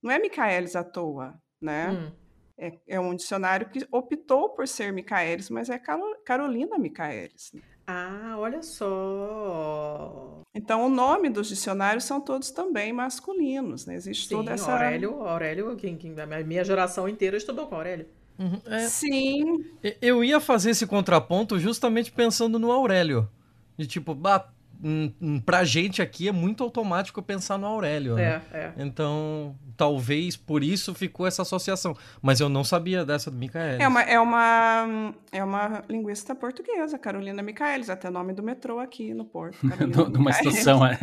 não 0.00 0.12
é 0.12 0.18
Michaelis 0.18 0.76
à 0.76 0.84
toa, 0.84 1.34
né? 1.60 1.90
Hum. 1.90 2.12
É, 2.60 2.78
é, 2.88 3.00
um 3.00 3.14
dicionário 3.14 3.68
que 3.68 3.86
optou 3.90 4.50
por 4.50 4.66
ser 4.66 4.92
Michaelis, 4.92 5.48
mas 5.48 5.70
é 5.70 5.80
Carolina 6.24 6.76
Michaelis. 6.76 7.52
Né? 7.52 7.62
Ah, 7.86 8.34
olha 8.36 8.62
só! 8.62 10.42
Então, 10.52 10.84
o 10.84 10.88
nome 10.88 11.30
dos 11.30 11.48
dicionários 11.48 12.02
são 12.02 12.20
todos 12.20 12.50
também 12.50 12.92
masculinos, 12.92 13.86
né? 13.86 13.94
Existe 13.94 14.28
Sim, 14.28 14.34
toda 14.34 14.52
essa... 14.52 14.72
Aurélio, 14.72 15.22
Aurélio 15.22 15.76
quem, 15.76 15.96
quem, 15.96 16.14
a 16.20 16.44
minha 16.44 16.64
geração 16.64 17.08
inteira 17.08 17.36
estudou 17.36 17.68
com 17.68 17.76
Aurélio. 17.76 18.08
Uhum, 18.38 18.60
é... 18.66 18.80
Sim. 18.88 19.64
Eu 20.00 20.22
ia 20.22 20.38
fazer 20.40 20.70
esse 20.70 20.86
contraponto 20.86 21.58
justamente 21.58 22.12
pensando 22.12 22.58
no 22.58 22.70
Aurélio. 22.70 23.28
De 23.76 23.86
tipo, 23.86 24.14
bah, 24.14 24.48
Hum, 24.82 25.40
pra 25.44 25.64
gente 25.64 26.00
aqui 26.00 26.28
é 26.28 26.32
muito 26.32 26.62
automático 26.62 27.20
pensar 27.20 27.58
no 27.58 27.66
Aurélio, 27.66 28.14
né? 28.14 28.40
É, 28.52 28.58
é. 28.58 28.72
Então, 28.76 29.56
talvez 29.76 30.36
por 30.36 30.62
isso 30.62 30.94
ficou 30.94 31.26
essa 31.26 31.42
associação. 31.42 31.96
Mas 32.22 32.38
eu 32.38 32.48
não 32.48 32.62
sabia 32.62 33.04
dessa 33.04 33.28
do 33.28 33.36
Micaelis. 33.36 33.80
É 33.80 33.88
uma, 33.88 34.02
é 34.02 34.20
uma, 34.20 35.14
é 35.32 35.42
uma 35.42 35.82
linguista 35.88 36.32
portuguesa, 36.34 36.96
Carolina 36.96 37.42
Micaelis, 37.42 37.90
até 37.90 38.08
nome 38.08 38.32
do 38.32 38.42
metrô 38.42 38.78
aqui 38.78 39.12
no 39.12 39.24
Porto. 39.24 39.58
de 40.12 40.18
uma 40.18 40.30
estação, 40.30 40.86
é. 40.86 40.96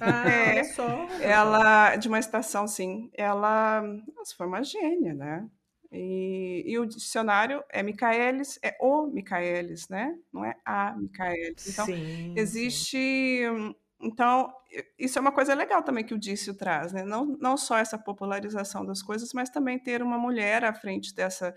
Ah, 0.00 0.30
é, 0.30 0.50
olha 0.50 0.64
só. 0.64 1.06
Ela, 1.22 1.96
de 1.96 2.08
uma 2.08 2.18
estação, 2.18 2.68
sim. 2.68 3.08
Ela, 3.14 3.82
nossa, 4.14 4.34
foi 4.36 4.46
uma 4.46 4.62
gênia, 4.62 5.14
né? 5.14 5.46
E, 5.94 6.64
e, 6.66 6.78
o 6.78 6.84
dicionário 6.84 7.62
é 7.70 7.82
Micaelis, 7.82 8.58
é 8.62 8.76
o 8.80 9.06
Micaelis, 9.06 9.88
né? 9.88 10.18
Não 10.32 10.44
é 10.44 10.56
a 10.64 10.94
Micaelis. 10.96 11.68
Então, 11.68 11.86
sim, 11.86 12.34
existe. 12.36 12.98
Sim. 12.98 13.74
Então, 14.00 14.52
isso 14.98 15.18
é 15.18 15.20
uma 15.20 15.32
coisa 15.32 15.54
legal 15.54 15.82
também 15.82 16.04
que 16.04 16.12
o 16.12 16.18
Dício 16.18 16.54
traz, 16.54 16.92
né? 16.92 17.04
Não, 17.04 17.24
não 17.40 17.56
só 17.56 17.78
essa 17.78 17.96
popularização 17.96 18.84
das 18.84 19.02
coisas, 19.02 19.32
mas 19.32 19.48
também 19.48 19.78
ter 19.78 20.02
uma 20.02 20.18
mulher 20.18 20.64
à 20.64 20.74
frente 20.74 21.14
dessa, 21.14 21.54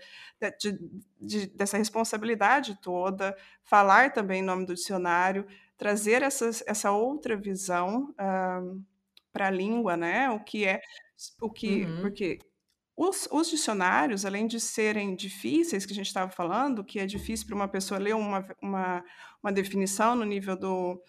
de, 0.58 0.78
de, 1.20 1.46
dessa 1.48 1.76
responsabilidade 1.76 2.78
toda, 2.80 3.36
falar 3.62 4.12
também 4.12 4.40
em 4.40 4.44
nome 4.44 4.64
do 4.64 4.74
dicionário, 4.74 5.46
trazer 5.76 6.22
essas, 6.22 6.62
essa 6.66 6.90
outra 6.90 7.36
visão 7.36 8.14
uh, 8.14 8.82
para 9.32 9.48
a 9.48 9.50
língua, 9.50 9.96
né? 9.96 10.30
O 10.30 10.40
que 10.40 10.64
é. 10.64 10.80
O 11.40 11.50
que, 11.50 11.84
uhum. 11.84 12.00
Porque 12.00 12.38
os, 12.98 13.28
os, 13.30 13.48
dicionários, 13.48 14.26
além 14.26 14.48
de 14.48 14.58
serem 14.58 15.14
difíceis, 15.14 15.86
que 15.86 15.92
a 15.92 15.94
gente 15.94 16.08
estava 16.08 16.32
falando, 16.32 16.82
que 16.82 16.98
é 16.98 17.06
difícil 17.06 17.46
para 17.46 17.54
uma 17.54 17.68
pessoa 17.68 18.00
ler 18.00 18.16
uma, 18.16 18.44
uma, 18.60 19.04
uma, 19.40 19.52
definição 19.52 20.16
no 20.16 20.24
nível 20.24 20.56
do, 20.56 21.00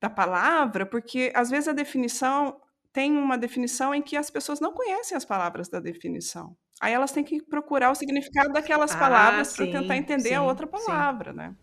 da 0.00 0.08
palavra, 0.08 0.86
porque 0.86 1.30
às 1.34 1.50
vezes 1.50 1.68
a 1.68 1.74
definição 1.74 2.58
tem 2.90 3.12
uma 3.18 3.36
definição 3.36 3.94
em 3.94 4.00
que 4.00 4.16
as 4.16 4.30
pessoas 4.30 4.60
não 4.60 4.72
conhecem 4.72 5.14
as 5.14 5.26
palavras 5.26 5.68
da 5.68 5.78
definição. 5.78 6.56
Aí 6.80 6.94
elas 6.94 7.12
têm 7.12 7.22
que 7.22 7.42
procurar 7.42 7.90
o 7.90 7.94
significado 7.94 8.50
daquelas 8.50 8.94
ah, 8.94 8.98
palavras 8.98 9.54
para 9.54 9.66
tentar 9.66 9.98
entender 9.98 10.30
sim, 10.30 10.34
a 10.34 10.42
outra 10.42 10.66
palavra, 10.66 11.32
sim. 11.32 11.36
né? 11.36 11.54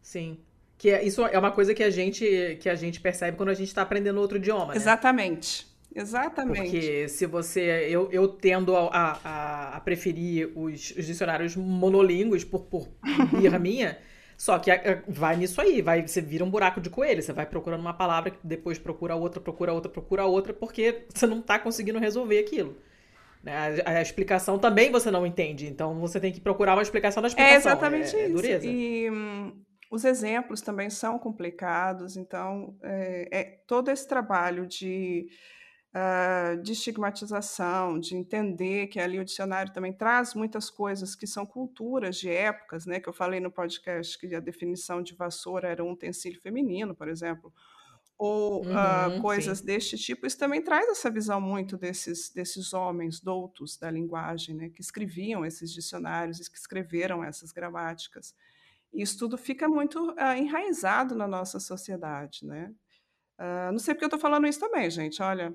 Sim. 0.00 0.40
Que 0.78 0.90
é, 0.90 1.04
isso 1.04 1.26
é 1.26 1.38
uma 1.38 1.50
coisa 1.50 1.74
que 1.74 1.82
a 1.82 1.90
gente 1.90 2.58
que 2.60 2.68
a 2.68 2.76
gente 2.76 3.00
percebe 3.00 3.36
quando 3.36 3.48
a 3.48 3.54
gente 3.54 3.68
está 3.68 3.82
aprendendo 3.82 4.20
outro 4.20 4.38
idioma. 4.38 4.68
Né? 4.68 4.76
Exatamente. 4.76 5.71
Exatamente. 5.94 6.62
Porque 6.62 7.08
se 7.08 7.26
você. 7.26 7.86
Eu, 7.88 8.10
eu 8.10 8.28
tendo 8.28 8.76
a, 8.76 9.20
a, 9.24 9.76
a 9.76 9.80
preferir 9.80 10.50
os, 10.56 10.90
os, 10.96 11.06
dicionários 11.06 11.54
monolíngues 11.56 12.44
por, 12.44 12.62
por 12.62 12.88
birra 13.32 13.58
minha. 13.60 13.98
Só 14.36 14.58
que 14.58 14.70
vai 15.06 15.36
nisso 15.36 15.60
aí, 15.60 15.80
vai, 15.80 16.04
você 16.04 16.20
vira 16.20 16.44
um 16.44 16.50
buraco 16.50 16.80
de 16.80 16.90
coelho, 16.90 17.22
você 17.22 17.32
vai 17.32 17.46
procurando 17.46 17.80
uma 17.80 17.94
palavra, 17.94 18.32
depois 18.42 18.76
procura 18.76 19.14
outra, 19.14 19.40
procura 19.40 19.72
outra, 19.72 19.88
procura 19.88 20.24
outra, 20.24 20.52
porque 20.52 21.04
você 21.14 21.28
não 21.28 21.38
está 21.38 21.60
conseguindo 21.60 22.00
resolver 22.00 22.40
aquilo. 22.40 22.76
Né? 23.40 23.82
A, 23.84 23.90
a, 23.98 24.02
explicação 24.02 24.58
também 24.58 24.90
você 24.90 25.12
não 25.12 25.24
entende, 25.24 25.68
então 25.68 26.00
você 26.00 26.18
tem 26.18 26.32
que 26.32 26.40
procurar 26.40 26.74
uma 26.74 26.82
explicação 26.82 27.22
da 27.22 27.28
explicação. 27.28 27.54
É 27.54 27.58
exatamente 27.58 28.16
é, 28.16 28.24
é 28.24 28.28
dureza. 28.28 28.66
E 28.66 29.10
hum, 29.10 29.52
os 29.92 30.04
exemplos 30.04 30.60
também 30.60 30.90
são 30.90 31.18
complicados, 31.18 32.16
então 32.16 32.76
é, 32.82 33.28
é 33.30 33.44
todo 33.66 33.90
esse 33.90 34.08
trabalho 34.08 34.66
de 34.66 35.26
uh, 35.94 36.60
de 36.62 36.72
estigmatização, 36.72 37.98
de 37.98 38.16
entender 38.16 38.86
que 38.88 38.98
ali 38.98 39.18
o 39.18 39.24
dicionário 39.24 39.72
também 39.72 39.92
traz 39.92 40.34
muitas 40.34 40.70
coisas 40.70 41.14
que 41.14 41.26
são 41.26 41.44
culturas 41.44 42.16
de 42.16 42.28
épocas, 42.28 42.86
né? 42.86 42.98
Que 43.00 43.08
eu 43.08 43.12
falei 43.12 43.40
no 43.40 43.50
podcast 43.50 44.18
que 44.18 44.34
a 44.34 44.40
definição 44.40 45.02
de 45.02 45.14
vassoura 45.14 45.68
era 45.68 45.84
um 45.84 45.92
utensílio 45.92 46.40
feminino, 46.40 46.94
por 46.94 47.08
exemplo, 47.08 47.52
ou 48.18 48.64
uhum, 48.64 48.72
uh, 48.72 49.20
coisas 49.20 49.58
sim. 49.58 49.66
deste 49.66 49.96
tipo. 49.96 50.26
Isso 50.26 50.38
também 50.38 50.62
traz 50.62 50.88
essa 50.88 51.10
visão 51.10 51.40
muito 51.40 51.76
desses, 51.76 52.30
desses 52.30 52.72
homens 52.72 53.20
doutos 53.20 53.76
da 53.76 53.90
linguagem, 53.90 54.54
né? 54.54 54.68
Que 54.70 54.80
escreviam 54.80 55.44
esses 55.44 55.72
dicionários, 55.72 56.48
que 56.48 56.58
escreveram 56.58 57.22
essas 57.22 57.52
gramáticas. 57.52 58.34
Isso 58.92 59.18
tudo 59.18 59.38
fica 59.38 59.68
muito 59.68 60.10
uh, 60.10 60.36
enraizado 60.36 61.14
na 61.14 61.26
nossa 61.26 61.58
sociedade, 61.58 62.44
né? 62.44 62.72
Uh, 63.38 63.72
não 63.72 63.78
sei 63.78 63.94
porque 63.94 64.04
eu 64.04 64.08
estou 64.08 64.20
falando 64.20 64.46
isso 64.46 64.60
também, 64.60 64.88
gente. 64.90 65.20
Olha, 65.22 65.52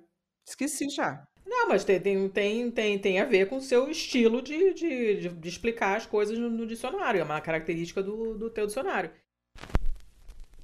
Esqueci 0.48 0.90
já. 0.90 1.28
Não, 1.46 1.68
mas 1.68 1.84
tem, 1.84 2.00
tem, 2.00 2.30
tem, 2.30 2.72
tem, 2.72 3.00
tem 3.00 3.20
a 3.20 3.26
ver 3.26 3.48
com 3.48 3.58
o 3.58 3.62
seu 3.62 3.90
estilo 3.90 4.42
de, 4.42 4.74
de, 4.74 5.30
de 5.30 5.50
explicar 5.50 5.98
as 5.98 6.06
coisas 6.06 6.38
no, 6.38 6.50
no, 6.50 6.66
dicionário. 6.66 7.20
É 7.20 7.24
uma 7.24 7.42
característica 7.42 8.02
do, 8.02 8.38
do 8.38 8.50
teu 8.50 8.66
dicionário. 8.66 9.12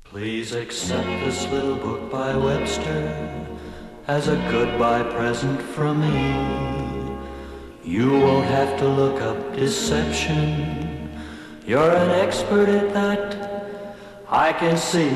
Please 0.04 0.56
accept 0.56 1.08
this 1.26 1.46
little 1.52 1.76
book 1.76 2.10
by 2.12 2.36
Webster 2.36 3.10
as 4.08 4.28
a 4.28 4.36
goodbye 4.52 5.04
present 5.15 5.60
from 5.74 6.00
me. 6.00 7.17
You 7.84 8.12
won't 8.12 8.46
have 8.48 8.78
to 8.78 8.86
look 8.86 9.22
up 9.22 9.56
deception. 9.56 11.10
You're 11.65 11.91
an 11.91 12.12
expert 12.22 12.69
at 12.69 12.93
that, 12.93 13.36
I 14.30 14.54
can 14.54 14.78
see. 14.78 15.10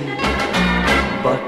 But 1.21 1.39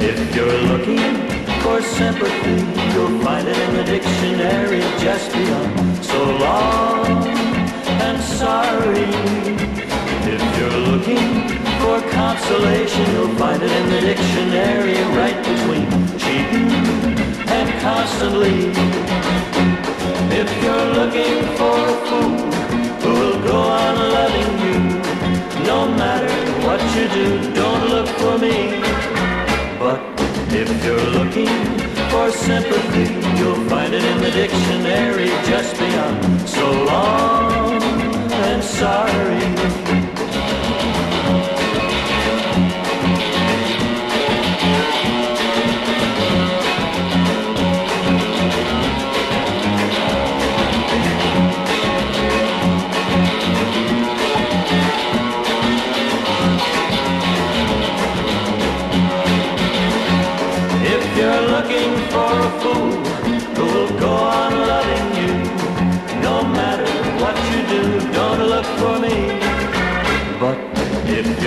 if 0.00 0.34
you're 0.34 0.58
looking 0.62 1.37
for 1.62 1.82
sympathy, 1.82 2.58
you'll 2.92 3.18
find 3.22 3.46
it 3.48 3.56
in 3.56 3.74
the 3.76 3.84
dictionary 3.84 4.80
just 4.98 5.32
beyond. 5.32 6.04
So 6.04 6.18
long 6.38 7.26
and 8.06 8.22
sorry. 8.22 9.08
If 10.34 10.42
you're 10.58 10.80
looking 10.90 11.48
for 11.80 12.00
consolation, 12.10 13.04
you'll 13.12 13.34
find 13.36 13.62
it 13.62 13.70
in 13.70 13.86
the 13.94 14.00
dictionary 14.00 14.98
right 15.16 15.38
between 15.50 15.88
cheating 16.22 16.70
and 17.56 17.68
constantly. 17.80 18.58
If 20.40 20.48
you're 20.62 20.90
looking 20.98 21.36
for 21.56 21.76
a 21.92 21.96
fool 22.06 22.36
who 23.02 23.10
will 23.20 23.40
go 23.42 23.58
on 23.58 23.94
loving 24.16 24.52
you, 24.66 24.78
no 25.66 25.88
matter 25.88 26.34
what 26.66 26.80
you 26.94 27.08
do, 27.08 27.54
don't 27.54 27.88
look 27.88 28.08
for 28.20 28.38
me. 28.38 28.56
But 29.78 30.17
if 30.52 30.84
you're 30.84 31.10
looking 31.10 31.46
for 32.10 32.30
sympathy, 32.30 33.12
you'll 33.38 33.68
find 33.68 33.92
it 33.92 34.04
in 34.04 34.18
the 34.20 34.30
dictionary 34.30 35.28
just 35.46 35.78
beyond 35.78 36.48
so 36.48 36.70
long 36.84 37.82
and 37.82 38.64
sorry. 38.64 39.97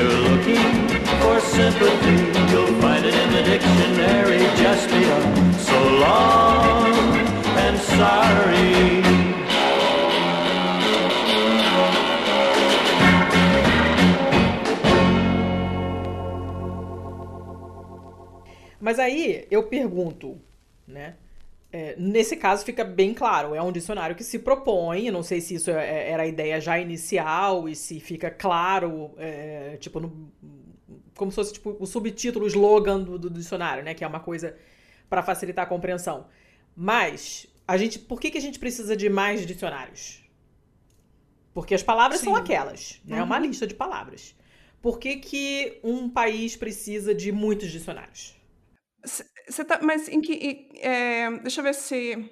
You're 0.01 0.21
looking 0.29 0.87
for 1.21 1.39
sympathy, 1.39 2.17
you'll 2.51 2.73
find 2.81 3.05
it 3.05 3.13
in 3.13 3.29
the 3.33 3.43
dictionary 3.43 4.39
just 4.57 4.89
beyond. 4.89 5.55
So 5.55 5.77
long 6.05 6.87
and 7.65 7.77
sorry. 7.79 9.01
Mas 18.79 18.97
aí 18.97 19.45
eu 19.51 19.61
pergunto, 19.63 20.41
né? 20.87 21.13
É, 21.73 21.95
nesse 21.97 22.35
caso 22.35 22.65
fica 22.65 22.83
bem 22.83 23.13
claro, 23.13 23.55
é 23.55 23.61
um 23.61 23.71
dicionário 23.71 24.13
que 24.13 24.25
se 24.25 24.39
propõe, 24.39 25.07
eu 25.07 25.13
não 25.13 25.23
sei 25.23 25.39
se 25.39 25.55
isso 25.55 25.71
é, 25.71 25.87
é, 25.87 26.11
era 26.11 26.23
a 26.23 26.27
ideia 26.27 26.59
já 26.59 26.77
inicial 26.77 27.69
e 27.69 27.75
se 27.75 27.99
fica 28.01 28.29
claro, 28.29 29.13
é, 29.17 29.77
tipo, 29.79 30.01
no, 30.01 30.31
como 31.15 31.31
se 31.31 31.35
fosse 31.35 31.53
tipo, 31.53 31.77
o 31.79 31.85
subtítulo, 31.85 32.45
o 32.45 32.47
slogan 32.47 32.99
do, 32.99 33.17
do 33.17 33.29
dicionário, 33.29 33.83
né? 33.83 33.93
Que 33.93 34.03
é 34.03 34.07
uma 34.07 34.19
coisa 34.19 34.57
para 35.09 35.21
facilitar 35.21 35.65
a 35.65 35.69
compreensão. 35.69 36.27
Mas, 36.75 37.47
a 37.67 37.77
gente, 37.77 37.99
por 37.99 38.19
que, 38.19 38.31
que 38.31 38.37
a 38.37 38.41
gente 38.41 38.57
precisa 38.57 38.95
de 38.95 39.07
mais 39.07 39.45
dicionários? 39.45 40.23
Porque 41.53 41.75
as 41.75 41.83
palavras 41.83 42.19
Sim. 42.19 42.25
são 42.25 42.35
aquelas, 42.35 42.99
né? 43.05 43.17
É 43.17 43.19
uhum. 43.19 43.27
uma 43.27 43.37
lista 43.37 43.67
de 43.67 43.75
palavras. 43.75 44.35
Por 44.81 44.97
que, 44.97 45.17
que 45.17 45.79
um 45.83 46.09
país 46.09 46.55
precisa 46.55 47.13
de 47.13 47.31
muitos 47.31 47.69
dicionários? 47.69 48.35
Você 49.47 49.63
tá, 49.63 49.79
mas 49.81 50.07
em 50.07 50.21
que. 50.21 50.69
É, 50.79 51.29
deixa 51.39 51.61
eu 51.61 51.63
ver 51.63 51.73
se. 51.73 52.29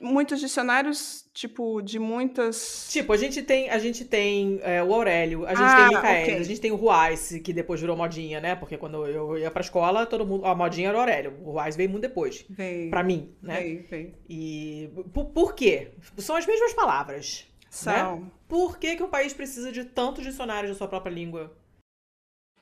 Muitos 0.00 0.40
dicionários, 0.40 1.24
tipo, 1.32 1.80
de 1.80 2.00
muitas. 2.00 2.88
Tipo, 2.90 3.12
a 3.12 3.16
gente 3.16 3.42
tem, 3.42 3.70
a 3.70 3.78
gente 3.78 4.04
tem 4.04 4.58
é, 4.62 4.82
o 4.82 4.92
Aurélio, 4.92 5.46
a 5.46 5.50
gente 5.50 5.62
ah, 5.62 5.76
tem 5.76 5.96
Micael, 5.96 6.22
okay. 6.24 6.34
a 6.34 6.42
gente 6.42 6.60
tem 6.60 6.72
o 6.72 6.76
Ruais, 6.76 7.40
que 7.42 7.52
depois 7.52 7.80
virou 7.80 7.96
modinha, 7.96 8.40
né? 8.40 8.56
Porque 8.56 8.76
quando 8.76 9.06
eu 9.06 9.38
ia 9.38 9.50
pra 9.52 9.62
escola, 9.62 10.04
todo 10.04 10.26
mundo. 10.26 10.44
A 10.44 10.54
modinha 10.54 10.88
era 10.88 10.98
o 10.98 11.00
Aurélio. 11.00 11.38
O 11.42 11.52
Ruais 11.52 11.76
veio 11.76 11.88
muito 11.88 12.02
depois. 12.02 12.44
Veio. 12.50 12.90
Pra 12.90 13.04
mim, 13.04 13.34
né? 13.40 13.60
Veio, 13.60 13.84
veio. 13.88 14.14
E. 14.28 14.90
Por, 15.12 15.26
por 15.26 15.54
quê? 15.54 15.92
São 16.18 16.34
as 16.36 16.44
mesmas 16.44 16.74
palavras. 16.74 17.46
Né? 17.62 17.68
São. 17.70 18.30
Por 18.48 18.78
que, 18.78 18.96
que 18.96 19.02
um 19.02 19.08
país 19.08 19.32
precisa 19.32 19.70
de 19.70 19.84
tantos 19.84 20.24
dicionários 20.24 20.72
da 20.72 20.76
sua 20.76 20.88
própria 20.88 21.12
língua? 21.12 21.56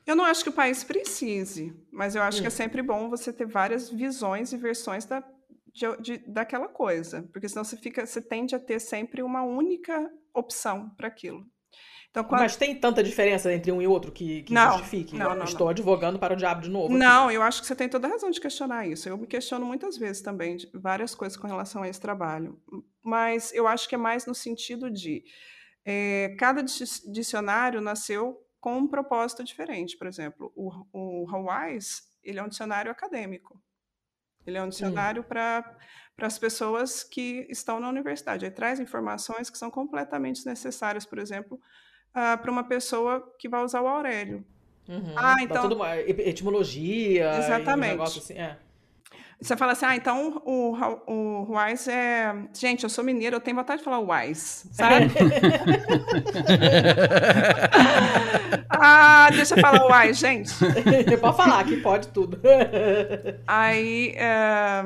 Eu 0.05 0.15
não 0.15 0.25
acho 0.25 0.43
que 0.43 0.49
o 0.49 0.53
país 0.53 0.83
precise, 0.83 1.73
mas 1.91 2.15
eu 2.15 2.21
acho 2.21 2.39
hum. 2.39 2.41
que 2.41 2.47
é 2.47 2.49
hum. 2.49 2.51
sempre 2.51 2.81
bom 2.81 3.09
você 3.09 3.31
ter 3.31 3.45
várias 3.45 3.89
visões 3.89 4.51
e 4.51 4.57
versões 4.57 5.05
da, 5.05 5.23
de, 5.73 6.01
de, 6.01 6.17
daquela 6.27 6.67
coisa, 6.67 7.23
porque 7.31 7.47
senão 7.47 7.63
você 7.63 7.77
fica, 7.77 8.05
você 8.05 8.21
tende 8.21 8.55
a 8.55 8.59
ter 8.59 8.79
sempre 8.79 9.23
uma 9.23 9.43
única 9.43 10.09
opção 10.33 10.89
para 10.97 11.07
aquilo. 11.07 11.45
Então, 12.13 12.23
quando... 12.23 12.41
Mas 12.41 12.55
tem 12.55 12.79
tanta 12.79 13.01
diferença 13.01 13.51
entre 13.51 13.71
um 13.71 13.81
e 13.81 13.87
outro 13.87 14.11
que, 14.11 14.43
que 14.43 14.53
não, 14.53 14.73
justifique? 14.73 15.17
Não, 15.17 15.35
não, 15.35 15.45
Estou 15.45 15.65
não. 15.65 15.71
advogando 15.71 16.19
para 16.19 16.35
o 16.35 16.37
diabo 16.37 16.61
de 16.61 16.69
novo. 16.69 16.95
Não, 16.95 17.25
aqui. 17.25 17.35
eu 17.35 17.41
acho 17.41 17.59
que 17.59 17.65
você 17.65 17.75
tem 17.75 17.89
toda 17.89 18.07
a 18.07 18.11
razão 18.11 18.29
de 18.29 18.39
questionar 18.39 18.85
isso. 18.87 19.09
Eu 19.09 19.17
me 19.17 19.25
questiono 19.25 19.65
muitas 19.65 19.97
vezes 19.97 20.21
também 20.21 20.57
de 20.57 20.69
várias 20.75 21.15
coisas 21.15 21.35
com 21.35 21.47
relação 21.47 21.81
a 21.81 21.89
esse 21.89 21.99
trabalho. 21.99 22.61
Mas 23.03 23.51
eu 23.51 23.67
acho 23.67 23.89
que 23.89 23.95
é 23.95 23.97
mais 23.97 24.27
no 24.27 24.35
sentido 24.35 24.91
de 24.91 25.23
é, 25.83 26.35
cada 26.37 26.61
dicionário 26.61 27.81
nasceu 27.81 28.37
com 28.63 28.77
um 28.77 28.87
propósito 28.87 29.43
diferente. 29.43 29.97
Por 29.97 30.07
exemplo, 30.07 30.49
o, 30.55 30.71
o 30.93 31.29
Hawaii's, 31.29 32.01
ele 32.23 32.39
é 32.39 32.43
um 32.43 32.47
dicionário 32.47 32.89
acadêmico. 32.89 33.61
Ele 34.47 34.57
é 34.57 34.63
um 34.63 34.69
dicionário 34.69 35.21
para 35.21 35.75
as 36.21 36.39
pessoas 36.39 37.03
que 37.03 37.45
estão 37.49 37.77
na 37.81 37.89
universidade. 37.89 38.45
Ele 38.45 38.55
traz 38.55 38.79
informações 38.79 39.49
que 39.49 39.57
são 39.57 39.69
completamente 39.69 40.45
necessárias, 40.45 41.05
por 41.05 41.19
exemplo, 41.19 41.59
uh, 42.11 42.41
para 42.41 42.49
uma 42.49 42.63
pessoa 42.63 43.35
que 43.37 43.49
vai 43.49 43.61
usar 43.61 43.81
o 43.81 43.87
Aurélio. 43.87 44.45
Uhum. 44.87 45.13
Ah, 45.17 45.35
então. 45.41 45.67
Tudo, 45.67 45.85
etimologia. 45.85 47.37
Exatamente. 47.37 47.99
Um 47.99 48.03
assim, 48.03 48.33
é. 48.35 48.57
Você 49.43 49.57
fala 49.57 49.73
assim, 49.73 49.85
ah, 49.85 49.95
então 49.95 50.41
o, 50.45 50.73
o 51.05 51.57
Wise 51.57 51.91
é. 51.91 52.33
Gente, 52.53 52.83
eu 52.83 52.89
sou 52.89 53.03
mineiro, 53.03 53.35
eu 53.35 53.41
tenho 53.41 53.57
vontade 53.57 53.79
de 53.79 53.83
falar 53.83 53.99
Wise, 53.99 54.69
sabe? 54.71 55.07
ah, 58.69 59.27
deixa 59.31 59.55
eu 59.55 59.59
falar 59.59 60.05
Wise, 60.05 60.21
gente. 60.21 60.53
pode 61.19 61.35
falar, 61.35 61.65
que 61.65 61.75
pode 61.77 62.07
tudo. 62.07 62.39
aí. 63.45 64.13
É... 64.15 64.81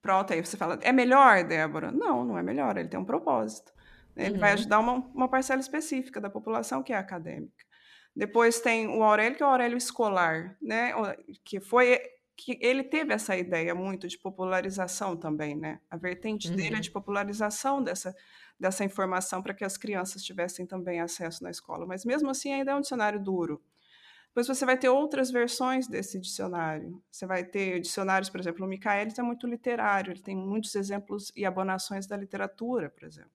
Pronto, 0.00 0.32
aí 0.32 0.40
você 0.40 0.56
fala, 0.56 0.78
é 0.80 0.92
melhor, 0.92 1.42
Débora? 1.42 1.90
Não, 1.90 2.24
não 2.24 2.38
é 2.38 2.44
melhor, 2.44 2.76
ele 2.76 2.88
tem 2.88 3.00
um 3.00 3.04
propósito. 3.04 3.72
Ele 4.16 4.34
uhum. 4.34 4.40
vai 4.40 4.52
ajudar 4.52 4.78
uma, 4.78 5.04
uma 5.12 5.28
parcela 5.28 5.60
específica 5.60 6.20
da 6.20 6.30
população 6.30 6.80
que 6.80 6.92
é 6.92 6.96
acadêmica. 6.96 7.64
Depois 8.14 8.60
tem 8.60 8.86
o 8.86 9.02
Aurélio, 9.02 9.36
que 9.36 9.42
é 9.42 9.46
o 9.46 9.48
Aurélio 9.48 9.76
escolar, 9.76 10.56
né? 10.62 10.92
Que 11.44 11.58
foi 11.58 11.98
que 12.36 12.58
ele 12.60 12.82
teve 12.82 13.12
essa 13.12 13.36
ideia 13.36 13.74
muito 13.74 14.08
de 14.08 14.18
popularização 14.18 15.16
também, 15.16 15.56
né? 15.56 15.80
A 15.90 15.96
vertente 15.96 16.48
uhum. 16.48 16.56
dele 16.56 16.76
é 16.76 16.80
de 16.80 16.88
uhum. 16.88 16.94
popularização 16.94 17.82
dessa, 17.82 18.14
dessa 18.58 18.84
informação 18.84 19.42
para 19.42 19.54
que 19.54 19.64
as 19.64 19.76
crianças 19.76 20.22
tivessem 20.22 20.66
também 20.66 21.00
acesso 21.00 21.42
na 21.42 21.50
escola. 21.50 21.86
Mas 21.86 22.04
mesmo 22.04 22.30
assim 22.30 22.52
ainda 22.52 22.72
é 22.72 22.74
um 22.74 22.80
dicionário 22.80 23.22
duro. 23.22 23.62
Depois 24.28 24.48
você 24.48 24.66
vai 24.66 24.76
ter 24.76 24.88
outras 24.88 25.30
versões 25.30 25.86
desse 25.86 26.18
dicionário. 26.18 27.00
Você 27.08 27.24
vai 27.24 27.44
ter 27.44 27.78
dicionários, 27.78 28.28
por 28.28 28.40
exemplo, 28.40 28.66
o 28.66 28.68
Michaelis 28.68 29.16
é 29.16 29.22
muito 29.22 29.46
literário, 29.46 30.10
ele 30.10 30.22
tem 30.22 30.36
muitos 30.36 30.74
exemplos 30.74 31.30
e 31.36 31.46
abonações 31.46 32.04
da 32.04 32.16
literatura, 32.16 32.90
por 32.90 33.04
exemplo. 33.04 33.30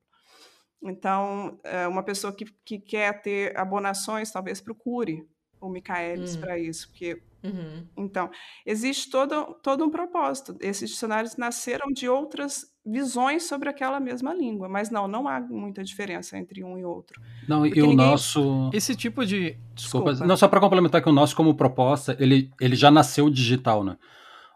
Então, 0.83 1.57
é, 1.63 1.87
uma 1.87 2.03
pessoa 2.03 2.35
que, 2.35 2.45
que 2.65 2.79
quer 2.79 3.21
ter 3.21 3.57
abonações, 3.57 4.29
talvez 4.29 4.59
procure 4.59 5.25
o 5.59 5.69
Michaelis 5.69 6.35
hum. 6.35 6.41
para 6.41 6.57
isso, 6.57 6.89
porque 6.89 7.21
Uhum. 7.43 7.85
Então, 7.97 8.29
existe 8.65 9.09
todo, 9.09 9.55
todo 9.63 9.83
um 9.83 9.89
propósito. 9.89 10.55
Esses 10.59 10.89
dicionários 10.89 11.37
nasceram 11.37 11.91
de 11.91 12.09
outras 12.09 12.65
visões 12.85 13.43
sobre 13.43 13.69
aquela 13.69 13.99
mesma 13.99 14.33
língua, 14.33 14.67
mas 14.67 14.89
não, 14.89 15.07
não 15.07 15.27
há 15.27 15.39
muita 15.39 15.83
diferença 15.83 16.37
entre 16.37 16.63
um 16.63 16.77
e 16.77 16.83
outro. 16.83 17.21
Não, 17.47 17.65
e 17.65 17.71
o 17.81 17.87
ninguém... 17.87 17.95
nosso. 17.95 18.69
Esse 18.73 18.95
tipo 18.95 19.25
de. 19.25 19.57
Desculpa, 19.73 20.11
Desculpa. 20.11 20.25
não, 20.25 20.37
só 20.37 20.47
para 20.47 20.59
complementar 20.59 21.01
que 21.01 21.09
o 21.09 21.13
nosso, 21.13 21.35
como 21.35 21.55
proposta, 21.55 22.15
ele, 22.19 22.51
ele 22.59 22.75
já 22.75 22.91
nasceu 22.91 23.29
digital, 23.29 23.83
né? 23.83 23.97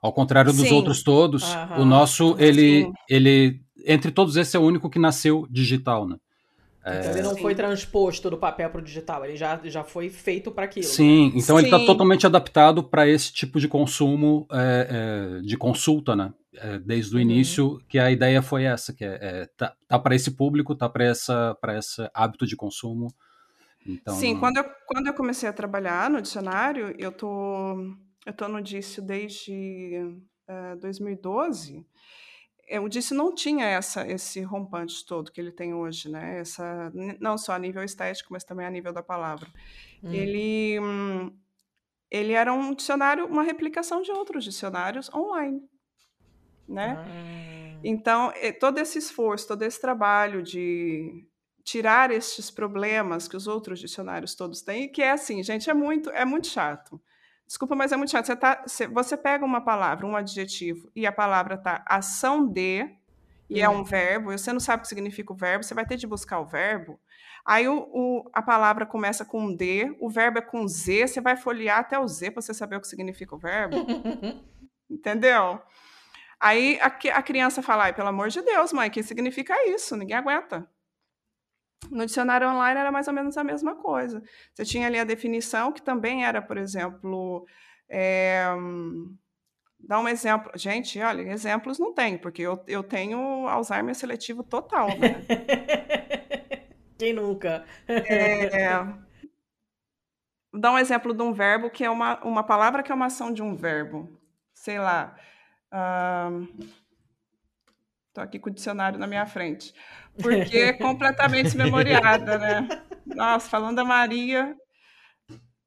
Ao 0.02 0.12
contrário 0.12 0.52
dos 0.52 0.68
Sim. 0.68 0.74
outros 0.74 1.02
todos, 1.02 1.54
uhum. 1.54 1.84
o 1.84 1.86
nosso, 1.86 2.36
ele, 2.38 2.92
ele. 3.10 3.62
Entre 3.86 4.12
todos, 4.12 4.36
esse 4.36 4.56
é 4.58 4.60
o 4.60 4.64
único 4.64 4.90
que 4.90 5.00
nasceu 5.00 5.48
digital, 5.50 6.08
né? 6.08 6.18
Então 6.86 7.12
ele 7.12 7.22
não 7.22 7.34
Sim. 7.34 7.42
foi 7.42 7.56
transposto 7.56 8.30
do 8.30 8.38
papel 8.38 8.70
para 8.70 8.82
o 8.82 8.84
digital, 8.84 9.24
ele 9.24 9.38
já, 9.38 9.60
já 9.64 9.84
foi 9.86 10.10
feito 10.10 10.52
para 10.52 10.66
aquilo. 10.66 10.86
Sim, 10.86 11.28
né? 11.28 11.34
então 11.38 11.56
tá 11.56 11.62
Sim. 11.62 11.68
ele 11.68 11.76
está 11.76 11.80
totalmente 11.80 12.26
adaptado 12.26 12.84
para 12.84 13.08
esse 13.08 13.32
tipo 13.32 13.58
de 13.58 13.70
consumo, 13.70 14.46
é, 14.52 15.38
é, 15.40 15.42
de 15.42 15.56
consulta, 15.56 16.14
né? 16.16 16.34
É, 16.56 16.78
desde 16.78 17.14
o 17.14 17.16
uhum. 17.16 17.22
início, 17.22 17.82
que 17.88 17.98
a 17.98 18.12
ideia 18.12 18.42
foi 18.42 18.66
essa, 18.66 18.94
que 18.94 19.04
é, 19.04 19.18
é 19.22 19.46
tá, 19.58 19.74
tá 19.88 19.98
para 19.98 20.14
esse 20.14 20.32
público, 20.32 20.76
tá 20.76 20.90
para 20.90 21.06
essa, 21.06 21.58
esse 21.78 22.10
hábito 22.14 22.46
de 22.46 22.56
consumo. 22.56 23.08
Então, 23.88 24.16
Sim, 24.16 24.38
quando 24.38 24.58
eu, 24.58 24.66
quando 24.86 25.08
eu 25.08 25.14
comecei 25.14 25.48
a 25.48 25.54
trabalhar 25.54 26.10
no 26.10 26.22
dicionário, 26.22 26.94
eu 26.98 27.12
tô, 27.12 27.76
eu 28.26 28.34
tô 28.34 28.48
no 28.48 28.62
Dício 28.62 29.02
desde 29.02 29.98
uh, 30.50 30.74
é, 30.74 30.76
2012, 30.76 31.78
é, 31.78 31.84
o 32.82 32.88
Disse 32.88 33.14
não 33.14 33.34
tinha 33.34 33.66
essa, 33.66 34.08
esse 34.08 34.42
rompante 34.42 35.06
todo 35.06 35.32
que 35.32 35.40
ele 35.40 35.52
tem 35.52 35.74
hoje, 35.74 36.10
né? 36.10 36.40
Essa, 36.40 36.92
não 37.20 37.38
só 37.38 37.54
a 37.54 37.60
nível 37.60 37.84
estético, 37.84 38.32
mas 38.32 38.44
também 38.44 38.66
a 38.66 38.72
nível 38.72 38.94
da 38.94 39.04
palavra. 39.04 39.50
Hum. 40.04 40.12
Ele, 40.12 40.78
ele 42.10 42.34
era 42.34 42.54
um 42.54 42.74
dicionário, 42.74 43.26
uma 43.26 43.44
replicação 43.44 44.02
de 44.02 44.12
outros 44.12 44.44
dicionários 44.44 45.14
online, 45.14 45.62
né? 46.68 46.96
Ah. 46.98 47.80
Então, 47.84 48.32
todo 48.60 48.78
esse 48.78 48.98
esforço, 48.98 49.48
todo 49.48 49.62
esse 49.64 49.80
trabalho 49.80 50.42
de 50.42 51.28
tirar 51.64 52.12
estes 52.12 52.52
problemas 52.52 53.28
que 53.28 53.38
os 53.38 53.48
outros 53.48 53.80
dicionários 53.80 54.36
todos 54.36 54.62
têm, 54.62 54.90
que 54.90 55.02
é 55.02 55.12
assim, 55.12 55.42
gente, 55.44 55.70
é 55.70 55.74
muito, 55.74 56.10
é 56.10 56.26
muito 56.26 56.48
chato. 56.48 57.02
Desculpa, 57.48 57.76
mas 57.76 57.92
é 57.92 57.98
muito 57.98 58.12
chato. 58.12 58.26
Você, 58.26 58.36
tá, 58.36 58.64
você 58.92 59.18
pega 59.18 59.46
uma 59.46 59.62
palavra, 59.62 60.06
um 60.06 60.16
adjetivo, 60.16 60.90
e 60.96 61.06
a 61.06 61.12
palavra 61.12 61.58
tá 61.58 61.84
ação 61.86 62.48
de, 62.48 62.90
e 63.50 63.62
é 63.62 63.70
um 63.70 63.78
uhum. 63.78 63.84
verbo, 63.84 64.32
e 64.32 64.38
você 64.38 64.52
não 64.52 64.60
sabe 64.60 64.80
o 64.80 64.84
que 64.84 64.88
significa 64.88 65.32
o 65.34 65.36
verbo, 65.36 65.64
você 65.64 65.74
vai 65.74 65.86
ter 65.86 65.98
de 65.98 66.08
buscar 66.08 66.40
o 66.40 66.46
verbo. 66.46 67.00
Aí 67.46 67.68
o, 67.68 67.90
o, 67.92 68.30
a 68.34 68.42
palavra 68.42 68.86
começa 68.86 69.26
com 69.26 69.54
D, 69.54 69.96
o 70.00 70.10
verbo 70.10 70.40
é 70.40 70.42
com 70.42 70.68
Z, 70.68 71.08
você 71.08 71.22
vai 71.22 71.36
folhear 71.36 71.80
até 71.80 72.00
o 72.00 72.08
Z 72.08 72.32
para 72.32 72.42
você 72.42 72.54
saber 72.54 72.78
o 72.78 72.82
que 72.82 72.88
significa 72.88 73.36
o 73.36 73.38
verbo. 73.38 73.76
Entendeu? 74.90 75.62
Aí 76.40 76.80
a, 76.82 76.88
a 76.88 77.22
criança 77.22 77.62
fala, 77.62 77.86
ai, 77.86 77.94
pelo 77.94 78.10
amor 78.10 78.30
de 78.30 78.42
Deus, 78.42 78.74
mãe, 78.74 78.90
que 78.90 79.04
significa 79.04 79.54
isso? 79.70 79.96
Ninguém 79.96 80.18
aguenta. 80.18 80.68
No 81.92 82.06
dicionário 82.06 82.48
online 82.50 82.80
era 82.80 82.92
mais 82.92 83.08
ou 83.08 83.14
menos 83.14 83.38
a 83.38 83.44
mesma 83.44 83.76
coisa. 83.76 84.22
Você 84.54 84.66
tinha 84.66 84.88
ali 84.88 85.00
a 85.00 85.04
definição, 85.04 85.72
que 85.72 85.82
também 85.82 86.26
era, 86.26 86.42
por 86.42 86.58
exemplo, 86.58 87.46
é, 87.90 88.46
dá 89.80 90.00
um 90.00 90.08
exemplo. 90.08 90.52
Gente, 90.56 91.00
olha, 91.00 91.22
exemplos 91.22 91.78
não 91.78 91.94
tem, 91.94 92.18
porque 92.18 92.42
eu, 92.42 92.64
eu 92.68 92.84
tenho 92.84 93.48
Alzheimer 93.48 93.96
seletivo 93.96 94.44
total, 94.44 94.88
né? 94.98 95.22
Quem 96.98 97.14
nunca? 97.14 97.66
É, 97.88 98.86
dar 100.54 100.72
um 100.72 100.78
exemplo 100.78 101.14
de 101.14 101.22
um 101.22 101.34
verbo 101.34 101.70
que 101.70 101.84
é 101.84 101.90
uma, 101.90 102.24
uma 102.24 102.44
palavra 102.44 102.84
que 102.84 102.92
é 102.92 102.96
uma 102.96 103.08
ação 103.08 103.34
de 103.34 103.42
um 103.42 103.56
verbo. 103.56 104.20
Sei 104.54 104.80
lá. 104.80 105.16
Estou 108.08 108.24
aqui 108.24 108.38
com 108.38 108.50
o 108.50 108.54
dicionário 108.54 109.00
na 109.00 109.08
minha 109.08 109.26
frente. 109.26 109.74
Porque 110.22 110.58
é 110.58 110.74
completamente 110.74 111.46
desmemoriada, 111.54 112.38
né? 112.38 112.68
Nossa, 113.06 113.50
falando 113.50 113.78
da 113.78 113.86
Maria, 113.86 114.56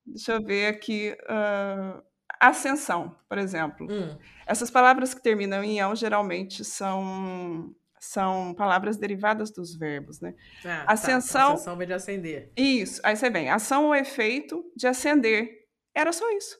deixa 0.05 0.33
eu 0.33 0.43
ver 0.43 0.69
aqui. 0.69 1.17
Uh, 1.25 2.03
ascensão, 2.41 3.17
por 3.29 3.39
exemplo. 3.39 3.87
Hum. 3.91 4.17
Essas 4.47 4.71
palavras 4.71 5.15
que 5.15 5.23
terminam 5.23 5.63
em 5.65 5.81
ão 5.81 5.95
geralmente 5.95 6.65
são 6.65 7.75
são 7.99 8.55
palavras 8.55 8.97
derivadas 8.97 9.51
dos 9.51 9.77
verbos, 9.77 10.21
né? 10.21 10.35
Ah, 10.61 10.63
tá. 10.63 10.93
Ascensão. 10.93 11.49
Tá. 11.49 11.55
Ascensão 11.55 11.77
vem 11.77 11.87
de 11.89 11.93
acender. 11.93 12.53
Isso. 12.57 13.01
Aí 13.03 13.17
você 13.17 13.29
vem, 13.31 13.51
ação 13.51 13.87
ou 13.87 13.95
efeito 13.95 14.65
de 14.77 14.87
acender. 14.87 15.49
Era 15.95 16.13
só 16.13 16.31
isso, 16.33 16.57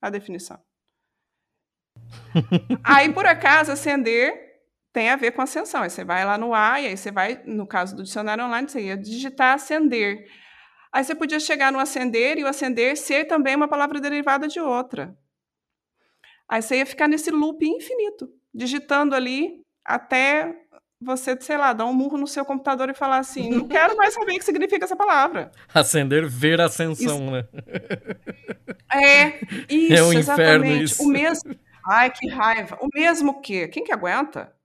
a 0.00 0.08
definição. 0.08 0.58
aí, 2.84 3.12
por 3.12 3.26
acaso, 3.26 3.72
acender 3.72 4.47
tem 4.98 5.10
a 5.10 5.16
ver 5.16 5.30
com 5.30 5.40
ascensão. 5.40 5.82
Aí 5.84 5.90
você 5.90 6.02
vai 6.04 6.24
lá 6.24 6.36
no 6.36 6.52
A, 6.52 6.80
e 6.80 6.88
aí 6.88 6.96
você 6.96 7.12
vai, 7.12 7.40
no 7.46 7.64
caso 7.64 7.94
do 7.94 8.02
dicionário 8.02 8.44
online, 8.44 8.68
você 8.68 8.80
ia 8.80 8.96
digitar 8.96 9.54
acender. 9.54 10.26
Aí 10.92 11.04
você 11.04 11.14
podia 11.14 11.38
chegar 11.38 11.70
no 11.70 11.78
acender 11.78 12.36
e 12.36 12.42
o 12.42 12.48
acender 12.48 12.96
ser 12.96 13.26
também 13.26 13.54
uma 13.54 13.68
palavra 13.68 14.00
derivada 14.00 14.48
de 14.48 14.58
outra. 14.58 15.16
Aí 16.48 16.60
você 16.60 16.78
ia 16.78 16.86
ficar 16.86 17.06
nesse 17.06 17.30
loop 17.30 17.64
infinito, 17.64 18.28
digitando 18.52 19.14
ali 19.14 19.60
até 19.84 20.52
você, 21.00 21.40
sei 21.40 21.56
lá, 21.56 21.72
dar 21.72 21.86
um 21.86 21.94
murro 21.94 22.18
no 22.18 22.26
seu 22.26 22.44
computador 22.44 22.90
e 22.90 22.94
falar 22.94 23.18
assim: 23.18 23.50
não 23.50 23.68
quero 23.68 23.96
mais 23.96 24.14
saber 24.14 24.32
o 24.32 24.38
que 24.40 24.44
significa 24.44 24.84
essa 24.84 24.96
palavra. 24.96 25.52
Acender, 25.72 26.28
ver 26.28 26.60
ascensão, 26.60 27.18
Isso. 27.22 27.30
né? 27.30 27.44
É, 28.92 29.38
isso, 29.68 29.94
É 29.94 30.02
um 30.02 30.12
inferno 30.12 30.64
exatamente. 30.64 30.84
isso. 30.84 31.04
O 31.04 31.06
mesmo. 31.06 31.54
Ai, 31.86 32.10
que 32.10 32.26
raiva. 32.28 32.76
O 32.80 32.88
mesmo 32.92 33.40
que. 33.40 33.68
Quem 33.68 33.84
que 33.84 33.92
aguenta? 33.92 34.57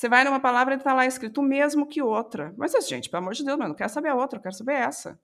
Você 0.00 0.08
vai 0.08 0.24
numa 0.24 0.40
palavra 0.40 0.72
e 0.72 0.78
está 0.78 0.94
lá 0.94 1.04
escrito 1.04 1.42
o 1.42 1.44
mesmo 1.44 1.86
que 1.86 2.00
outra. 2.00 2.54
Mas, 2.56 2.72
gente, 2.88 3.10
pelo 3.10 3.22
amor 3.22 3.34
de 3.34 3.44
Deus, 3.44 3.60
eu 3.60 3.68
não 3.68 3.74
quero 3.74 3.92
saber 3.92 4.08
a 4.08 4.14
outra, 4.14 4.38
eu 4.38 4.42
quero 4.42 4.54
saber 4.54 4.72
essa. 4.72 5.20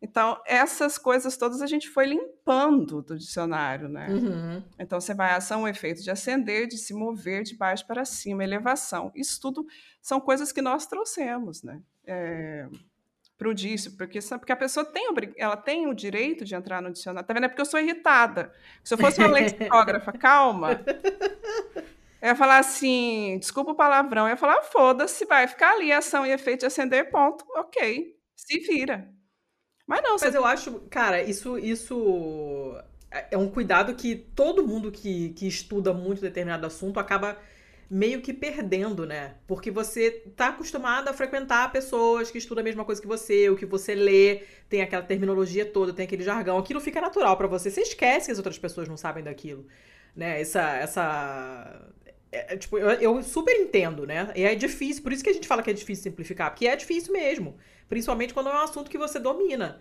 Então, 0.00 0.40
essas 0.46 0.96
coisas 0.96 1.36
todas 1.36 1.60
a 1.60 1.66
gente 1.66 1.90
foi 1.90 2.06
limpando 2.06 3.02
do 3.02 3.18
dicionário, 3.18 3.86
né? 3.86 4.08
Uhum. 4.08 4.64
Então, 4.78 4.98
você 4.98 5.12
vai 5.12 5.34
ação, 5.34 5.64
o 5.64 5.68
efeito 5.68 6.02
de 6.02 6.10
ascender, 6.10 6.66
de 6.66 6.78
se 6.78 6.94
mover 6.94 7.42
de 7.42 7.54
baixo 7.54 7.86
para 7.86 8.02
cima, 8.06 8.42
elevação. 8.42 9.12
Isso 9.14 9.38
tudo 9.38 9.66
são 10.00 10.18
coisas 10.18 10.50
que 10.52 10.62
nós 10.62 10.86
trouxemos, 10.86 11.62
né? 11.62 11.82
É, 12.06 12.66
para 13.36 13.50
o 13.50 13.52
dício, 13.52 13.94
porque, 13.94 14.20
porque 14.20 14.52
a 14.52 14.56
pessoa 14.56 14.86
tem, 14.86 15.06
ela 15.36 15.56
tem 15.56 15.86
o 15.86 15.92
direito 15.92 16.46
de 16.46 16.54
entrar 16.54 16.80
no 16.80 16.90
dicionário. 16.90 17.26
Tá 17.28 17.34
vendo? 17.34 17.44
É 17.44 17.48
porque 17.48 17.60
eu 17.60 17.66
sou 17.66 17.78
irritada. 17.78 18.50
Se 18.82 18.94
eu 18.94 18.98
fosse 18.98 19.20
uma 19.20 19.28
lexicógrafa 19.36 20.12
calma, 20.12 20.80
eu 22.24 22.28
ia 22.28 22.34
falar 22.34 22.56
assim, 22.56 23.36
desculpa 23.38 23.72
o 23.72 23.74
palavrão, 23.74 24.22
eu 24.24 24.30
ia 24.30 24.36
falar, 24.38 24.62
foda-se, 24.62 25.26
vai 25.26 25.46
ficar 25.46 25.72
ali, 25.72 25.92
ação 25.92 26.24
e 26.24 26.30
efeito 26.30 26.60
de 26.60 26.66
acender, 26.66 27.10
ponto, 27.10 27.44
ok, 27.54 28.16
se 28.34 28.60
vira. 28.60 29.12
Mas 29.86 30.02
não, 30.02 30.18
você 30.18 30.24
Mas 30.24 30.34
eu 30.34 30.46
acho, 30.46 30.80
cara, 30.88 31.22
isso, 31.22 31.58
isso 31.58 32.74
é 33.30 33.36
um 33.36 33.50
cuidado 33.50 33.94
que 33.94 34.16
todo 34.16 34.66
mundo 34.66 34.90
que, 34.90 35.34
que 35.34 35.46
estuda 35.46 35.92
muito 35.92 36.22
determinado 36.22 36.66
assunto 36.66 36.98
acaba 36.98 37.36
meio 37.90 38.22
que 38.22 38.32
perdendo, 38.32 39.04
né? 39.04 39.34
Porque 39.46 39.70
você 39.70 40.10
tá 40.34 40.48
acostumado 40.48 41.08
a 41.08 41.12
frequentar 41.12 41.70
pessoas 41.70 42.30
que 42.30 42.38
estudam 42.38 42.62
a 42.62 42.64
mesma 42.64 42.86
coisa 42.86 43.02
que 43.02 43.06
você, 43.06 43.50
o 43.50 43.56
que 43.56 43.66
você 43.66 43.94
lê, 43.94 44.44
tem 44.70 44.80
aquela 44.80 45.02
terminologia 45.02 45.66
toda, 45.66 45.92
tem 45.92 46.06
aquele 46.06 46.24
jargão, 46.24 46.56
aquilo 46.56 46.80
fica 46.80 47.02
natural 47.02 47.36
pra 47.36 47.46
você. 47.46 47.70
Você 47.70 47.82
esquece 47.82 48.24
que 48.24 48.32
as 48.32 48.38
outras 48.38 48.58
pessoas 48.58 48.88
não 48.88 48.96
sabem 48.96 49.22
daquilo, 49.22 49.66
né? 50.16 50.40
Essa 50.40 50.62
essa 50.76 51.92
é, 52.34 52.54
é, 52.54 52.56
tipo, 52.56 52.76
eu, 52.76 52.90
eu 52.90 53.22
super 53.22 53.54
entendo, 53.54 54.06
né? 54.06 54.32
E 54.34 54.42
é 54.42 54.54
difícil, 54.54 55.02
por 55.02 55.12
isso 55.12 55.22
que 55.22 55.30
a 55.30 55.32
gente 55.32 55.46
fala 55.46 55.62
que 55.62 55.70
é 55.70 55.72
difícil 55.72 56.02
simplificar, 56.02 56.50
porque 56.50 56.66
é 56.66 56.74
difícil 56.74 57.12
mesmo. 57.12 57.56
Principalmente 57.88 58.34
quando 58.34 58.48
é 58.48 58.52
um 58.52 58.62
assunto 58.62 58.90
que 58.90 58.98
você 58.98 59.20
domina. 59.20 59.80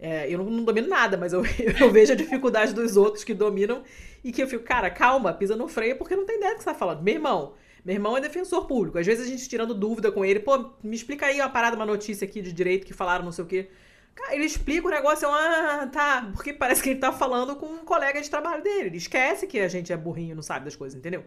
É, 0.00 0.28
eu 0.28 0.38
não, 0.38 0.46
não 0.46 0.64
domino 0.64 0.88
nada, 0.88 1.16
mas 1.16 1.32
eu, 1.32 1.42
eu 1.80 1.90
vejo 1.90 2.12
a 2.12 2.16
dificuldade 2.16 2.74
dos 2.74 2.96
outros 2.96 3.22
que 3.22 3.32
dominam 3.32 3.84
e 4.24 4.32
que 4.32 4.42
eu 4.42 4.48
fico, 4.48 4.64
cara, 4.64 4.90
calma, 4.90 5.32
pisa 5.32 5.54
no 5.54 5.68
freio 5.68 5.96
porque 5.96 6.16
não 6.16 6.26
tem 6.26 6.36
ideia 6.36 6.54
do 6.54 6.58
que 6.58 6.64
você 6.64 6.70
tá 6.70 6.74
falando. 6.74 7.02
Meu 7.02 7.14
irmão, 7.14 7.54
meu 7.84 7.94
irmão 7.94 8.16
é 8.16 8.20
defensor 8.20 8.66
público. 8.66 8.98
Às 8.98 9.06
vezes 9.06 9.26
a 9.26 9.30
gente 9.30 9.48
tirando 9.48 9.74
dúvida 9.74 10.10
com 10.10 10.24
ele, 10.24 10.40
pô, 10.40 10.72
me 10.82 10.96
explica 10.96 11.26
aí 11.26 11.40
uma 11.40 11.50
parada, 11.50 11.76
uma 11.76 11.86
notícia 11.86 12.24
aqui 12.24 12.42
de 12.42 12.52
direito 12.52 12.84
que 12.84 12.92
falaram 12.92 13.24
não 13.24 13.32
sei 13.32 13.44
o 13.44 13.46
quê. 13.46 13.68
Cara, 14.14 14.34
ele 14.34 14.44
explica 14.44 14.86
o 14.86 14.90
negócio, 14.90 15.26
ah, 15.28 15.88
tá, 15.90 16.30
porque 16.34 16.52
parece 16.52 16.82
que 16.82 16.90
ele 16.90 17.00
tá 17.00 17.12
falando 17.12 17.56
com 17.56 17.66
um 17.66 17.78
colega 17.84 18.20
de 18.20 18.28
trabalho 18.28 18.62
dele. 18.62 18.88
Ele 18.88 18.98
esquece 18.98 19.46
que 19.46 19.58
a 19.58 19.68
gente 19.68 19.92
é 19.92 19.96
burrinho, 19.96 20.34
não 20.36 20.42
sabe 20.42 20.66
das 20.66 20.76
coisas, 20.76 20.98
entendeu? 20.98 21.24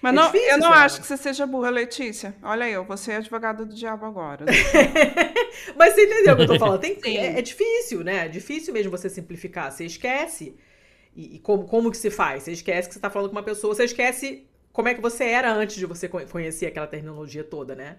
Mas 0.00 0.12
É 0.12 0.14
não, 0.14 0.24
difícil, 0.24 0.46
eu 0.46 0.58
não 0.58 0.72
acho 0.72 1.00
que 1.00 1.06
você 1.06 1.16
seja 1.16 1.46
burra, 1.46 1.70
Letícia. 1.70 2.34
Olha 2.42 2.68
eu, 2.68 2.84
você 2.84 3.12
é 3.12 3.16
advogada 3.16 3.64
do 3.64 3.74
diabo 3.74 4.06
agora. 4.06 4.46
né? 4.46 4.52
Mas 5.76 5.94
você 5.94 6.04
entendeu 6.04 6.34
o 6.34 6.36
que 6.36 6.42
eu 6.42 6.46
tô 6.46 6.56
falando? 6.56 6.80
Tem- 6.80 6.98
é, 7.04 7.38
é 7.38 7.42
difícil, 7.42 8.02
né? 8.04 8.26
É 8.26 8.28
difícil 8.28 8.72
mesmo 8.72 8.90
você 8.90 9.08
simplificar. 9.08 9.70
Você 9.72 9.84
esquece. 9.84 10.56
E, 11.16 11.36
e 11.36 11.38
como, 11.40 11.66
como 11.66 11.90
que 11.90 11.96
se 11.96 12.10
faz? 12.10 12.44
Você 12.44 12.52
esquece 12.52 12.88
que 12.88 12.94
você 12.94 13.00
tá 13.00 13.10
falando 13.10 13.30
com 13.30 13.36
uma 13.36 13.42
pessoa, 13.44 13.74
você 13.74 13.84
esquece 13.84 14.46
como 14.72 14.88
é 14.88 14.94
que 14.94 15.00
você 15.00 15.24
era 15.24 15.52
antes 15.52 15.76
de 15.76 15.86
você 15.86 16.08
co- 16.08 16.24
conhecer 16.26 16.66
aquela 16.66 16.86
terminologia 16.86 17.44
toda, 17.44 17.74
né? 17.74 17.98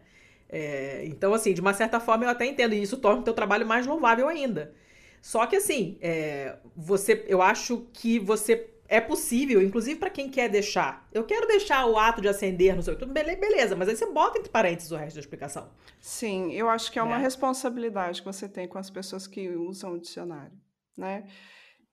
É, 0.50 1.04
então, 1.06 1.34
assim, 1.34 1.54
de 1.54 1.62
uma 1.62 1.74
certa 1.74 2.00
forma 2.00 2.26
eu 2.26 2.30
até 2.30 2.46
entendo, 2.46 2.74
e 2.74 2.82
isso 2.82 2.98
torna 2.98 3.22
o 3.22 3.24
teu 3.24 3.34
trabalho 3.34 3.66
mais 3.68 3.86
louvável 3.86 4.28
ainda. 4.28 4.74
Só 5.22 5.46
que, 5.46 5.58
assim, 5.58 5.98
é, 6.02 6.58
você, 6.76 7.24
eu 7.28 7.42
acho 7.42 7.88
que 7.94 8.18
você 8.20 8.70
é 8.88 9.00
possível, 9.00 9.62
inclusive 9.62 10.00
pra 10.00 10.10
quem 10.10 10.30
quer 10.30 10.50
deixar. 10.50 11.08
Eu 11.14 11.24
quero 11.24 11.46
deixar 11.48 11.86
o 11.86 11.98
ato 12.00 12.22
de 12.22 12.28
acender 12.28 12.76
no 12.76 12.82
seu. 12.82 12.96
bele- 13.08 13.36
Beleza, 13.36 13.76
mas 13.76 13.88
aí 13.88 13.96
você 13.96 14.08
bota 14.08 14.40
entre 14.40 14.50
parênteses 14.50 14.92
o 14.92 14.96
resto 14.96 15.16
da 15.16 15.20
explicação. 15.20 15.70
Sim, 16.00 16.52
eu 16.54 16.68
acho 16.68 16.92
que 16.92 16.98
é 16.98 17.04
uma 17.04 17.18
Né? 17.18 17.22
responsabilidade 17.24 18.22
que 18.22 18.26
você 18.26 18.50
tem 18.50 18.68
com 18.68 18.80
as 18.80 18.90
pessoas 18.90 19.28
que 19.28 19.48
usam 19.50 19.94
o 19.94 20.00
dicionário, 20.00 20.58
né? 20.98 21.28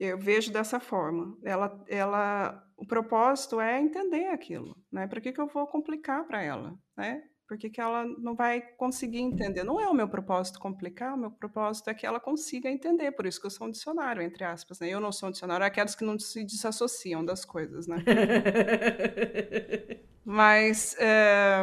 Eu 0.00 0.16
vejo 0.18 0.50
dessa 0.52 0.78
forma. 0.80 1.36
Ela, 1.44 1.84
ela, 1.88 2.62
o 2.76 2.86
propósito 2.86 3.60
é 3.60 3.78
entender 3.80 4.26
aquilo, 4.28 4.74
né? 4.90 5.06
Para 5.06 5.20
que, 5.20 5.32
que 5.32 5.40
eu 5.40 5.46
vou 5.48 5.66
complicar 5.66 6.24
para 6.26 6.42
ela, 6.42 6.74
né? 6.96 7.22
Por 7.46 7.56
que, 7.56 7.70
que 7.70 7.80
ela 7.80 8.04
não 8.18 8.34
vai 8.34 8.60
conseguir 8.60 9.20
entender? 9.20 9.62
Não 9.62 9.80
é 9.80 9.86
o 9.88 9.94
meu 9.94 10.08
propósito 10.08 10.58
complicar, 10.58 11.14
o 11.14 11.16
meu 11.16 11.30
propósito 11.30 11.88
é 11.88 11.94
que 11.94 12.04
ela 12.04 12.18
consiga 12.18 12.68
entender. 12.68 13.12
Por 13.12 13.24
isso 13.24 13.40
que 13.40 13.46
eu 13.46 13.50
sou 13.50 13.68
um 13.68 13.70
dicionário, 13.70 14.20
entre 14.20 14.42
aspas. 14.44 14.80
Né? 14.80 14.88
Eu 14.88 14.98
não 15.00 15.12
sou 15.12 15.28
um 15.28 15.32
dicionário, 15.32 15.62
é 15.62 15.66
aqueles 15.68 15.94
que 15.94 16.04
não 16.04 16.18
se 16.18 16.44
desassociam 16.44 17.24
das 17.24 17.44
coisas, 17.44 17.86
né? 17.86 18.02
Mas 20.24 20.96
é, 20.98 21.62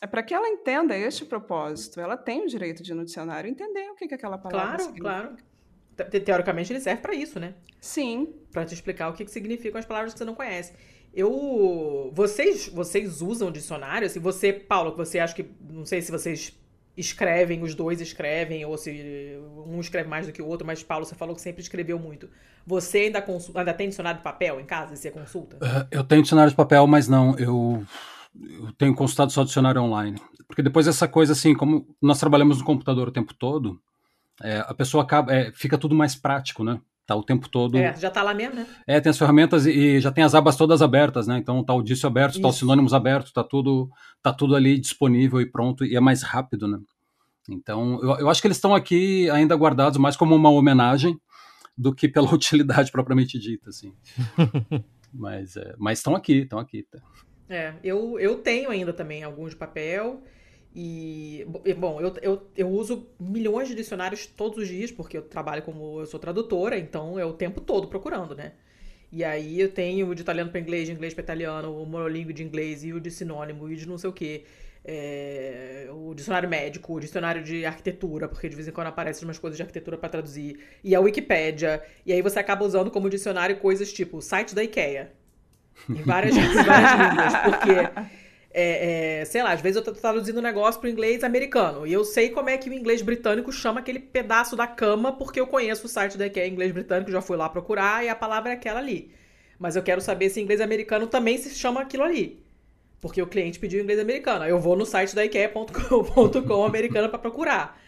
é 0.00 0.06
para 0.06 0.22
que 0.22 0.34
ela 0.34 0.48
entenda 0.48 0.96
este 0.96 1.24
propósito. 1.24 2.00
Ela 2.00 2.16
tem 2.16 2.42
o 2.42 2.46
direito 2.46 2.82
de 2.82 2.92
no 2.92 3.04
dicionário 3.04 3.48
entender 3.48 3.88
o 3.90 3.94
que, 3.94 4.08
que 4.08 4.14
aquela 4.14 4.36
palavra 4.38 4.76
Claro, 4.78 4.82
significa. 4.82 5.08
claro. 5.08 5.36
Te- 6.10 6.20
Teoricamente 6.20 6.72
ele 6.72 6.80
serve 6.80 7.02
pra 7.02 7.14
isso, 7.14 7.38
né? 7.38 7.54
Sim, 7.80 8.34
Pra 8.50 8.64
te 8.64 8.74
explicar 8.74 9.08
o 9.10 9.14
que, 9.14 9.24
que 9.24 9.30
significam 9.30 9.78
as 9.78 9.86
palavras 9.86 10.12
que 10.12 10.18
você 10.18 10.24
não 10.24 10.34
conhece. 10.34 10.72
Eu. 11.14 12.10
Vocês, 12.14 12.68
vocês 12.68 13.20
usam 13.22 13.50
dicionário? 13.50 14.06
Assim, 14.06 14.20
você, 14.20 14.52
Paulo, 14.52 14.92
que 14.92 14.98
você 14.98 15.18
acha 15.18 15.34
que. 15.34 15.46
Não 15.70 15.84
sei 15.86 16.02
se 16.02 16.10
vocês 16.10 16.52
escrevem, 16.96 17.62
os 17.62 17.74
dois 17.74 18.00
escrevem, 18.00 18.64
ou 18.64 18.78
se 18.78 19.36
um 19.66 19.80
escreve 19.80 20.08
mais 20.08 20.26
do 20.26 20.32
que 20.32 20.40
o 20.40 20.46
outro, 20.46 20.64
mas 20.66 20.82
Paulo, 20.82 21.04
você 21.04 21.14
falou 21.14 21.34
que 21.34 21.40
sempre 21.40 21.60
escreveu 21.60 21.98
muito. 21.98 22.28
Você 22.66 22.98
ainda, 22.98 23.20
consu- 23.20 23.50
ainda 23.56 23.74
tem 23.74 23.88
dicionário 23.88 24.18
de 24.18 24.24
papel 24.24 24.60
em 24.60 24.64
casa 24.64 24.94
você 24.94 25.10
consulta? 25.10 25.58
Eh, 25.60 25.86
Eu 25.98 26.04
tenho 26.04 26.22
dicionário 26.22 26.50
de 26.50 26.56
papel, 26.56 26.86
mas 26.86 27.08
não, 27.08 27.36
eu, 27.36 27.84
eu 28.40 28.72
tenho 28.78 28.94
consultado 28.94 29.32
só 29.32 29.42
dicionário 29.42 29.82
online. 29.82 30.20
Porque 30.46 30.62
depois 30.62 30.86
essa 30.86 31.08
coisa, 31.08 31.32
assim, 31.32 31.52
como 31.54 31.84
nós 32.00 32.20
trabalhamos 32.20 32.58
no 32.58 32.64
computador 32.64 33.08
o 33.08 33.12
tempo 33.12 33.34
todo, 33.34 33.80
eh, 34.42 34.64
a 34.64 34.72
pessoa 34.72 35.02
acaba, 35.02 35.34
eh, 35.34 35.50
fica 35.52 35.76
tudo 35.76 35.96
mais 35.96 36.14
prático, 36.14 36.62
né? 36.62 36.80
Tá 37.06 37.14
o 37.14 37.22
tempo 37.22 37.48
todo. 37.50 37.76
É, 37.76 37.94
já 37.96 38.10
tá 38.10 38.22
lá 38.22 38.32
mesmo, 38.32 38.54
né? 38.54 38.66
É, 38.86 38.98
tem 38.98 39.10
as 39.10 39.18
ferramentas 39.18 39.66
e, 39.66 40.00
já 40.00 40.10
tem 40.10 40.24
as 40.24 40.34
abas 40.34 40.56
todas 40.56 40.80
abertas, 40.80 41.26
né? 41.26 41.36
Então 41.36 41.62
tá 41.62 41.74
o 41.74 41.82
dício 41.82 42.06
aberto, 42.06 42.40
tá 42.40 42.48
os 42.48 42.54
Isso. 42.54 42.60
sinônimos 42.60 42.94
abertos, 42.94 43.30
tá 43.30 43.44
tudo, 43.44 43.90
tá 44.22 44.32
tudo 44.32 44.56
ali 44.56 44.80
disponível 44.80 45.40
e 45.40 45.46
pronto, 45.46 45.84
e 45.84 45.94
é 45.94 46.00
mais 46.00 46.22
rápido, 46.22 46.66
né? 46.66 46.78
Então, 47.48 48.00
eu, 48.02 48.20
eu 48.20 48.30
acho 48.30 48.40
que 48.40 48.46
eles 48.46 48.56
estão 48.56 48.74
aqui 48.74 49.28
ainda 49.28 49.54
guardados 49.54 49.98
mais 49.98 50.16
como 50.16 50.34
uma 50.34 50.48
homenagem 50.50 51.18
do 51.76 51.94
que 51.94 52.08
pela 52.08 52.28
utilidade 52.32 52.90
propriamente 52.90 53.38
dita, 53.38 53.68
assim. 53.68 53.92
mas 55.12 55.56
é, 55.56 55.74
mas 55.78 55.98
estão 55.98 56.16
aqui, 56.16 56.38
estão 56.38 56.58
aqui. 56.58 56.86
Tá. 56.90 56.98
É, 57.48 57.74
eu, 57.84 58.18
eu 58.18 58.36
tenho 58.36 58.70
ainda 58.70 58.92
também 58.92 59.22
alguns 59.22 59.50
de 59.50 59.56
papel. 59.56 60.22
E, 60.74 61.44
bo- 61.48 61.62
bom, 61.78 62.00
eu, 62.00 62.12
eu, 62.22 62.42
eu 62.56 62.68
uso 62.68 63.06
milhões 63.18 63.68
de 63.68 63.74
dicionários 63.74 64.26
todos 64.26 64.58
os 64.58 64.68
dias, 64.68 64.90
porque 64.90 65.16
eu 65.16 65.22
trabalho 65.22 65.62
como 65.62 66.00
eu 66.00 66.06
sou 66.06 66.18
tradutora, 66.18 66.78
então 66.78 67.18
é 67.18 67.24
o 67.24 67.32
tempo 67.32 67.60
todo 67.60 67.86
procurando, 67.88 68.34
né? 68.34 68.52
E 69.12 69.22
aí 69.22 69.60
eu 69.60 69.70
tenho 69.70 70.08
o 70.08 70.14
de 70.14 70.22
italiano 70.22 70.50
para 70.50 70.58
inglês, 70.60 70.86
de 70.88 70.92
inglês 70.92 71.14
para 71.14 71.22
italiano, 71.22 71.80
o 71.80 71.86
monolingue 71.86 72.32
de 72.32 72.42
inglês 72.42 72.82
e 72.84 72.92
o 72.92 73.00
de 73.00 73.10
sinônimo 73.10 73.68
e 73.68 73.74
o 73.74 73.76
de 73.76 73.86
não 73.86 73.96
sei 73.98 74.10
o 74.10 74.12
quê. 74.12 74.44
é, 74.84 75.88
o 75.92 76.12
dicionário 76.14 76.48
médico, 76.48 76.94
o 76.94 77.00
dicionário 77.00 77.42
de 77.42 77.64
arquitetura, 77.64 78.28
porque 78.28 78.48
de 78.48 78.56
vez 78.56 78.66
em 78.68 78.72
quando 78.72 78.88
aparecem 78.88 79.24
umas 79.26 79.38
coisas 79.38 79.56
de 79.56 79.62
arquitetura 79.62 79.96
para 79.96 80.08
traduzir, 80.08 80.58
e 80.82 80.94
a 80.94 81.00
Wikipédia, 81.00 81.82
e 82.04 82.12
aí 82.12 82.20
você 82.20 82.38
acaba 82.40 82.64
usando 82.64 82.90
como 82.90 83.08
dicionário 83.08 83.56
coisas 83.58 83.92
tipo 83.92 84.20
site 84.20 84.54
da 84.54 84.62
IKEA, 84.64 85.12
em 85.94 86.02
várias, 86.02 86.36
várias 86.64 86.92
línguas, 86.92 87.34
porque, 87.36 87.90
é, 88.56 89.20
é, 89.20 89.24
sei 89.24 89.42
lá, 89.42 89.52
às 89.52 89.60
vezes 89.60 89.76
eu 89.76 89.82
tô 89.82 89.92
traduzindo 89.92 90.38
um 90.38 90.42
negócio 90.42 90.80
pro 90.80 90.88
inglês 90.88 91.24
americano, 91.24 91.84
e 91.84 91.92
eu 91.92 92.04
sei 92.04 92.30
como 92.30 92.48
é 92.48 92.56
que 92.56 92.70
o 92.70 92.72
inglês 92.72 93.02
britânico 93.02 93.50
chama 93.52 93.80
aquele 93.80 93.98
pedaço 93.98 94.54
da 94.54 94.64
cama, 94.64 95.12
porque 95.12 95.40
eu 95.40 95.46
conheço 95.48 95.86
o 95.86 95.88
site 95.88 96.16
da 96.16 96.26
IKEA 96.26 96.46
em 96.46 96.52
inglês 96.52 96.70
britânico, 96.70 97.10
já 97.10 97.20
fui 97.20 97.36
lá 97.36 97.48
procurar, 97.48 98.04
e 98.04 98.08
a 98.08 98.14
palavra 98.14 98.52
é 98.52 98.54
aquela 98.54 98.78
ali. 98.78 99.10
Mas 99.58 99.74
eu 99.74 99.82
quero 99.82 100.00
saber 100.00 100.30
se 100.30 100.40
inglês 100.40 100.60
americano 100.60 101.08
também 101.08 101.36
se 101.36 101.52
chama 101.54 101.80
aquilo 101.80 102.04
ali. 102.04 102.44
Porque 103.00 103.20
o 103.20 103.26
cliente 103.26 103.58
pediu 103.58 103.82
inglês 103.82 103.98
americano. 103.98 104.44
Aí 104.44 104.50
eu 104.50 104.58
vou 104.58 104.76
no 104.76 104.86
site 104.86 105.14
da 105.14 105.24
IKEA.com 105.24 106.64
americana 106.64 107.08
para 107.08 107.18
procurar. 107.18 107.80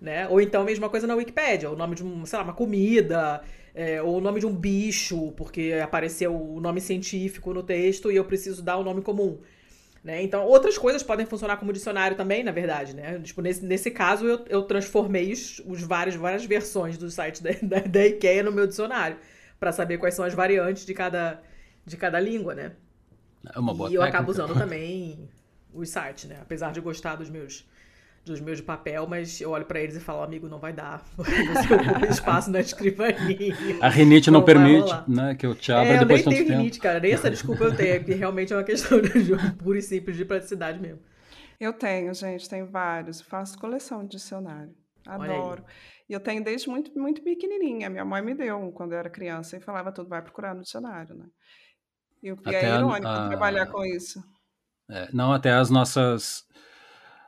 Né? 0.00 0.26
Ou 0.28 0.40
então, 0.40 0.64
mesma 0.64 0.88
coisa 0.88 1.06
na 1.06 1.14
Wikipedia, 1.14 1.70
o 1.70 1.76
nome 1.76 1.94
de 1.94 2.04
um, 2.04 2.24
sei 2.24 2.38
lá, 2.38 2.44
uma 2.44 2.54
comida, 2.54 3.42
é, 3.74 4.02
ou 4.02 4.16
o 4.16 4.20
nome 4.20 4.40
de 4.40 4.46
um 4.46 4.54
bicho, 4.54 5.32
porque 5.36 5.78
apareceu 5.82 6.34
o 6.34 6.60
nome 6.60 6.80
científico 6.80 7.52
no 7.52 7.62
texto 7.62 8.10
e 8.10 8.16
eu 8.16 8.24
preciso 8.24 8.62
dar 8.62 8.76
o 8.76 8.80
um 8.80 8.84
nome 8.84 9.02
comum. 9.02 9.38
Né? 10.02 10.22
Então, 10.22 10.44
outras 10.44 10.76
coisas 10.76 11.02
podem 11.02 11.24
funcionar 11.24 11.56
como 11.58 11.72
dicionário 11.72 12.16
também, 12.16 12.42
na 12.42 12.50
verdade, 12.50 12.94
né? 12.94 13.20
Tipo, 13.20 13.40
nesse, 13.40 13.64
nesse 13.64 13.90
caso, 13.90 14.26
eu, 14.26 14.44
eu 14.48 14.62
transformei 14.62 15.32
os, 15.32 15.60
os 15.64 15.80
vários, 15.82 16.16
várias 16.16 16.44
versões 16.44 16.98
do 16.98 17.08
site 17.08 17.40
da, 17.42 17.50
da, 17.62 17.78
da 17.86 18.06
IKEA 18.06 18.42
no 18.42 18.50
meu 18.50 18.66
dicionário 18.66 19.16
para 19.60 19.70
saber 19.70 19.98
quais 19.98 20.14
são 20.14 20.24
as 20.24 20.34
variantes 20.34 20.84
de 20.84 20.92
cada, 20.92 21.40
de 21.86 21.96
cada 21.96 22.18
língua, 22.18 22.52
né? 22.52 22.72
É 23.54 23.58
uma 23.60 23.72
boa 23.72 23.88
e 23.90 23.94
eu 23.94 24.00
técnica. 24.00 24.18
acabo 24.18 24.30
usando 24.32 24.54
também 24.58 25.28
os 25.72 25.88
sites, 25.88 26.24
né? 26.28 26.38
Apesar 26.40 26.72
de 26.72 26.80
gostar 26.80 27.14
dos 27.14 27.30
meus 27.30 27.64
dos 28.24 28.40
meus 28.40 28.58
de 28.58 28.62
papel, 28.62 29.06
mas 29.06 29.40
eu 29.40 29.50
olho 29.50 29.64
para 29.66 29.80
eles 29.80 29.96
e 29.96 30.00
falo, 30.00 30.22
amigo, 30.22 30.48
não 30.48 30.58
vai 30.58 30.72
dar. 30.72 31.04
Você 31.16 31.74
ocupa 31.74 32.06
espaço 32.06 32.50
na 32.50 32.60
escrivaninha. 32.60 33.54
A 33.80 33.88
rinite 33.88 34.30
não, 34.30 34.44
permite, 34.44 34.92
né, 35.08 35.34
que 35.34 35.44
eu 35.44 35.54
te 35.54 35.72
abra 35.72 35.94
É, 35.94 35.96
eu 35.96 35.98
depois 36.00 36.06
nem 36.06 36.18
de 36.20 36.24
tanto 36.24 36.36
tenho 36.36 36.46
tempo. 36.46 36.58
rinite, 36.60 36.78
cara. 36.80 37.00
Nem 37.00 37.12
essa 37.12 37.28
desculpa 37.30 37.64
eu 37.64 37.76
tenho, 37.76 37.94
é 37.94 37.98
porque 37.98 38.14
realmente 38.14 38.52
é 38.52 38.56
uma 38.56 38.62
questão 38.64 39.00
de 39.02 39.20
jogo 39.20 39.42
pura 39.56 39.78
e 39.78 39.82
simples 39.82 40.16
de 40.16 40.24
praticidade 40.24 40.78
mesmo. 40.78 41.00
Eu 41.58 41.72
tenho, 41.72 42.12
gente, 42.14 42.48
tenho 42.48 42.66
vários. 42.66 43.20
Faço 43.20 43.58
coleção 43.58 44.02
de 44.04 44.10
dicionário. 44.16 44.74
Adoro. 45.06 45.64
E 46.08 46.12
eu 46.12 46.20
tenho 46.20 46.44
desde 46.44 46.68
muito, 46.68 46.96
muito 46.98 47.22
pequenininha. 47.22 47.90
Minha 47.90 48.04
mãe 48.04 48.22
me 48.22 48.34
deu 48.34 48.56
um 48.56 48.70
quando 48.70 48.92
eu 48.92 48.98
era 48.98 49.10
criança 49.10 49.56
e 49.56 49.60
falava 49.60 49.90
tudo, 49.92 50.08
vai 50.08 50.22
procurar 50.22 50.54
no 50.54 50.62
dicionário, 50.62 51.14
né? 51.14 51.26
E, 52.22 52.30
o- 52.32 52.38
e 52.46 52.54
é 52.54 52.70
a- 52.70 52.78
irônico 52.78 53.06
a- 53.08 53.28
trabalhar 53.28 53.66
com 53.66 53.84
isso. 53.84 54.22
É, 54.90 55.08
não, 55.12 55.32
até 55.32 55.52
as 55.52 55.70
nossas 55.70 56.44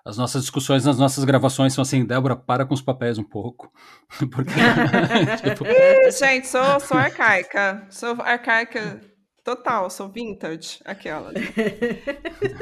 as 0.05 0.19
nossas 0.19 0.43
discussões 0.43 0.85
nas 0.85 0.99
nossas 0.99 1.25
gravações 1.25 1.73
são 1.73 1.83
assim, 1.83 2.05
Débora, 2.05 2.37
para 2.37 2.67
com 2.67 2.75
os 2.75 2.83
papéis 2.83 3.17
um 3.17 3.25
pouco. 3.25 3.73
Porque 4.31 4.53
tipo, 5.43 5.65
Ih, 5.67 6.11
gente, 6.11 6.47
sou, 6.47 6.79
sou 6.81 6.99
arcaica. 6.99 7.87
Sou 7.89 8.21
arcaica 8.21 9.01
total, 9.43 9.89
sou 9.89 10.09
vintage, 10.11 10.81
aquela. 10.85 11.33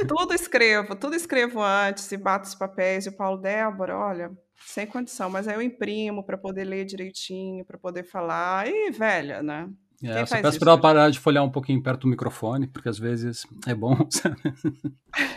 tudo 0.07 0.35
escrevo, 0.35 0.95
tudo 0.95 1.17
escrevo 1.17 1.61
antes 1.61 2.11
e 2.13 2.17
bato 2.17 2.47
os 2.47 2.55
papéis. 2.55 3.07
E 3.07 3.09
o 3.09 3.17
Paulo, 3.17 3.41
Débora, 3.41 3.97
olha, 3.99 4.31
sem 4.65 4.87
condição, 4.87 5.29
mas 5.29 5.49
aí 5.49 5.57
eu 5.57 5.63
imprimo 5.63 6.25
para 6.25 6.39
poder 6.39 6.65
ler 6.65 6.85
direitinho, 6.85 7.65
para 7.65 7.79
poder 7.79 8.05
falar. 8.05 8.69
Ih, 8.69 8.91
velha, 8.93 9.43
né? 9.43 9.69
É, 10.03 10.13
Quem 10.13 10.21
eu 10.21 10.27
só 10.27 10.35
faz 10.35 10.43
peço 10.43 10.59
para 10.59 10.73
ela 10.73 10.81
parar 10.81 11.11
de 11.11 11.19
folhear 11.19 11.45
um 11.45 11.51
pouquinho 11.51 11.83
perto 11.83 12.03
do 12.03 12.09
microfone, 12.09 12.67
porque 12.67 12.89
às 12.89 12.99
vezes 12.99 13.47
é 13.67 13.75
bom. 13.75 13.97
sabe? 14.11 14.37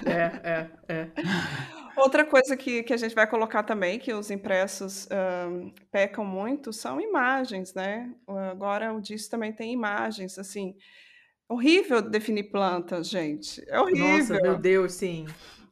É, 0.06 0.42
é, 0.44 0.70
é. 0.88 1.08
Outra 1.98 2.26
coisa 2.26 2.58
que, 2.58 2.84
que 2.84 2.94
a 2.94 2.98
gente 2.98 3.16
vai 3.16 3.26
colocar 3.26 3.64
também, 3.64 3.98
que 3.98 4.14
os 4.14 4.30
impressos 4.30 5.08
ahn, 5.10 5.72
pecam 5.92 6.26
muito, 6.26 6.74
são 6.74 7.00
imagens, 7.00 7.74
né? 7.74 8.12
Agora 8.52 8.94
o 8.94 9.00
disco 9.00 9.32
também 9.32 9.54
tem 9.54 9.72
imagens, 9.72 10.38
assim. 10.38 10.76
Horrível 11.48 12.02
definir 12.02 12.46
plantas, 12.46 13.08
gente. 13.08 13.64
É 13.68 13.80
horrível. 13.80 14.18
Nossa, 14.18 14.42
meu 14.42 14.58
Deus, 14.58 14.94
sim. 14.94 15.26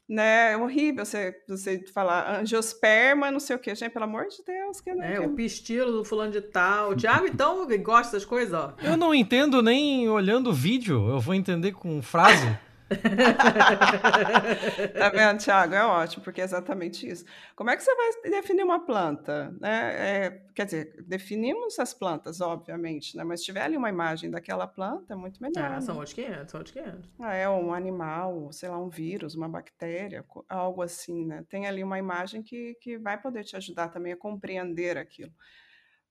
Né? 0.07 0.53
É 0.53 0.57
horrível 0.57 1.05
você, 1.05 1.35
você 1.47 1.83
falar 1.93 2.39
angiosperma, 2.41 3.31
não 3.31 3.39
sei 3.39 3.55
o 3.55 3.59
quê. 3.59 3.73
Gente, 3.75 3.91
pelo 3.91 4.05
amor 4.05 4.27
de 4.27 4.43
Deus, 4.45 4.81
que, 4.81 4.93
né? 4.93 5.13
É, 5.13 5.19
que- 5.19 5.25
o 5.25 5.29
pistilo 5.33 5.91
do 5.91 6.05
fulano 6.05 6.31
de 6.31 6.41
tal. 6.41 6.95
Tiago, 6.95 7.25
então, 7.27 7.65
gosta 7.81 8.13
dessas 8.13 8.25
coisas, 8.25 8.53
ó. 8.53 8.73
Eu 8.81 8.97
não 8.97 9.13
entendo 9.13 9.61
nem 9.61 10.09
olhando 10.09 10.49
o 10.49 10.53
vídeo, 10.53 11.09
eu 11.09 11.19
vou 11.19 11.33
entender 11.33 11.71
com 11.71 12.01
frase. 12.01 12.45
Tá 14.97 15.09
vendo, 15.09 15.39
Thiago? 15.39 15.73
É 15.73 15.85
ótimo, 15.85 16.23
porque 16.23 16.41
é 16.41 16.43
exatamente 16.43 17.07
isso. 17.07 17.25
Como 17.55 17.69
é 17.69 17.77
que 17.77 17.83
você 17.83 17.95
vai 17.95 18.31
definir 18.31 18.63
uma 18.63 18.85
planta? 18.85 19.53
Né? 19.59 20.25
É, 20.25 20.41
quer 20.53 20.65
dizer, 20.65 21.03
definimos 21.07 21.79
as 21.79 21.93
plantas, 21.93 22.41
obviamente, 22.41 23.15
né? 23.17 23.23
mas 23.23 23.39
se 23.39 23.45
tiver 23.45 23.61
ali 23.61 23.77
uma 23.77 23.89
imagem 23.89 24.29
daquela 24.29 24.67
planta, 24.67 25.13
é 25.13 25.15
muito 25.15 25.41
melhor. 25.41 25.63
Ah, 25.63 25.69
né? 25.71 25.81
são 25.81 25.95
outros 25.95 26.13
500, 26.13 26.51
são 26.51 26.59
outros 26.59 26.73
500. 26.73 27.09
Ah, 27.19 27.33
é 27.33 27.49
um 27.49 27.73
animal, 27.73 28.51
sei 28.51 28.69
lá, 28.69 28.77
um 28.77 28.89
vírus, 28.89 29.35
uma 29.35 29.49
bactéria, 29.49 30.23
algo 30.47 30.81
assim, 30.81 31.25
né? 31.25 31.43
Tem 31.49 31.67
ali 31.67 31.83
uma 31.83 31.99
imagem 31.99 32.43
que, 32.43 32.75
que 32.81 32.97
vai 32.97 33.19
poder 33.19 33.43
te 33.43 33.55
ajudar 33.55 33.89
também 33.89 34.13
a 34.13 34.17
compreender 34.17 34.97
aquilo. 34.97 35.31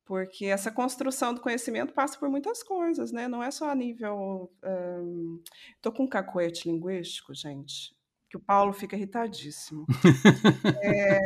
Porque 0.04 0.46
essa 0.46 0.70
construção 0.70 1.32
do 1.32 1.40
conhecimento 1.40 1.92
passa 1.94 2.18
por 2.18 2.28
muitas 2.28 2.62
coisas, 2.62 3.12
né? 3.12 3.28
Não 3.28 3.42
é 3.42 3.50
só 3.50 3.70
a 3.70 3.74
nível. 3.74 4.50
Tô 5.80 5.92
com 5.92 6.04
um 6.04 6.08
cacoete 6.08 6.68
linguístico, 6.68 7.32
gente, 7.34 7.94
que 8.28 8.36
o 8.36 8.40
Paulo 8.40 8.72
fica 8.72 8.96
irritadíssimo. 8.96 9.86
É, 10.82 11.20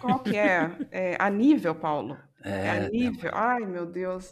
Qual 0.00 0.20
que 0.20 0.36
é? 0.36 0.70
É, 0.90 1.16
A 1.18 1.28
nível, 1.30 1.74
Paulo? 1.74 2.16
É, 2.44 2.70
a 2.70 2.74
É, 2.76 2.90
nível? 2.90 3.30
Ai, 3.34 3.66
meu 3.66 3.84
Deus. 3.86 4.30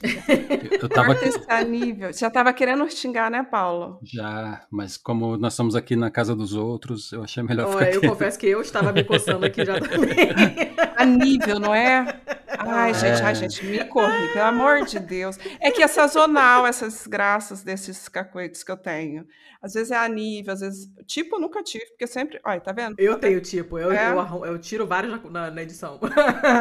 eu 0.80 0.88
tava 0.88 1.16
a 1.48 1.64
nível. 1.64 2.12
Já 2.12 2.28
estava 2.28 2.52
querendo 2.52 2.88
xingar, 2.88 3.28
né, 3.28 3.42
Paulo? 3.42 3.98
já, 4.04 4.64
mas 4.70 4.96
como 4.96 5.36
nós 5.36 5.54
estamos 5.54 5.74
aqui 5.74 5.96
na 5.96 6.12
casa 6.12 6.36
dos 6.36 6.52
outros, 6.54 7.10
eu 7.10 7.24
achei 7.24 7.42
melhor 7.42 7.66
Olha, 7.74 7.86
ficar 7.86 7.94
eu 7.96 8.08
confesso 8.08 8.38
que 8.38 8.46
eu 8.46 8.60
estava 8.60 8.92
me 8.92 9.02
coçando 9.02 9.44
aqui 9.44 9.64
já 9.64 9.80
também. 9.80 10.14
A 10.96 11.04
nível, 11.04 11.58
não 11.58 11.74
é? 11.74 12.20
Ai, 12.58 12.94
gente, 12.94 13.20
É. 13.20 13.24
ai, 13.24 13.34
gente, 13.34 13.64
me 13.64 13.84
corri, 13.84 14.28
pelo 14.32 14.44
amor 14.46 14.84
de 14.84 14.98
Deus. 14.98 15.36
É 15.60 15.70
que 15.70 15.82
é 15.82 15.88
sazonal 15.88 16.66
essas 16.66 17.06
graças 17.06 17.62
desses 17.62 18.08
cacoetes 18.08 18.62
que 18.62 18.70
eu 18.70 18.76
tenho. 18.76 19.26
Às 19.62 19.72
vezes 19.74 19.90
é 19.90 19.96
a 19.96 20.06
nível, 20.08 20.52
às 20.52 20.60
vezes. 20.60 20.88
Tipo, 21.06 21.40
nunca 21.40 21.62
tive, 21.62 21.86
porque 21.86 22.06
sempre. 22.06 22.38
Olha, 22.44 22.60
tá 22.60 22.70
vendo? 22.72 22.96
Eu 22.98 23.18
tenho, 23.18 23.40
tipo, 23.40 23.78
eu, 23.78 23.90
É? 23.90 24.10
eu, 24.10 24.44
eu 24.44 24.58
tiro 24.58 24.86
vários 24.86 25.10
na, 25.12 25.30
na- 25.30 25.50
na 25.50 25.62
edição. 25.62 25.98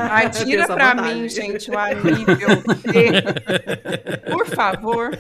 Ai, 0.09 0.29
tira 0.31 0.65
pra 0.65 0.93
vantagem. 0.93 1.21
mim, 1.23 1.29
gente, 1.29 1.69
o 1.69 1.77
a 1.77 1.89
nível. 1.93 2.63
E, 2.93 4.31
Por 4.31 4.45
favor. 4.47 5.17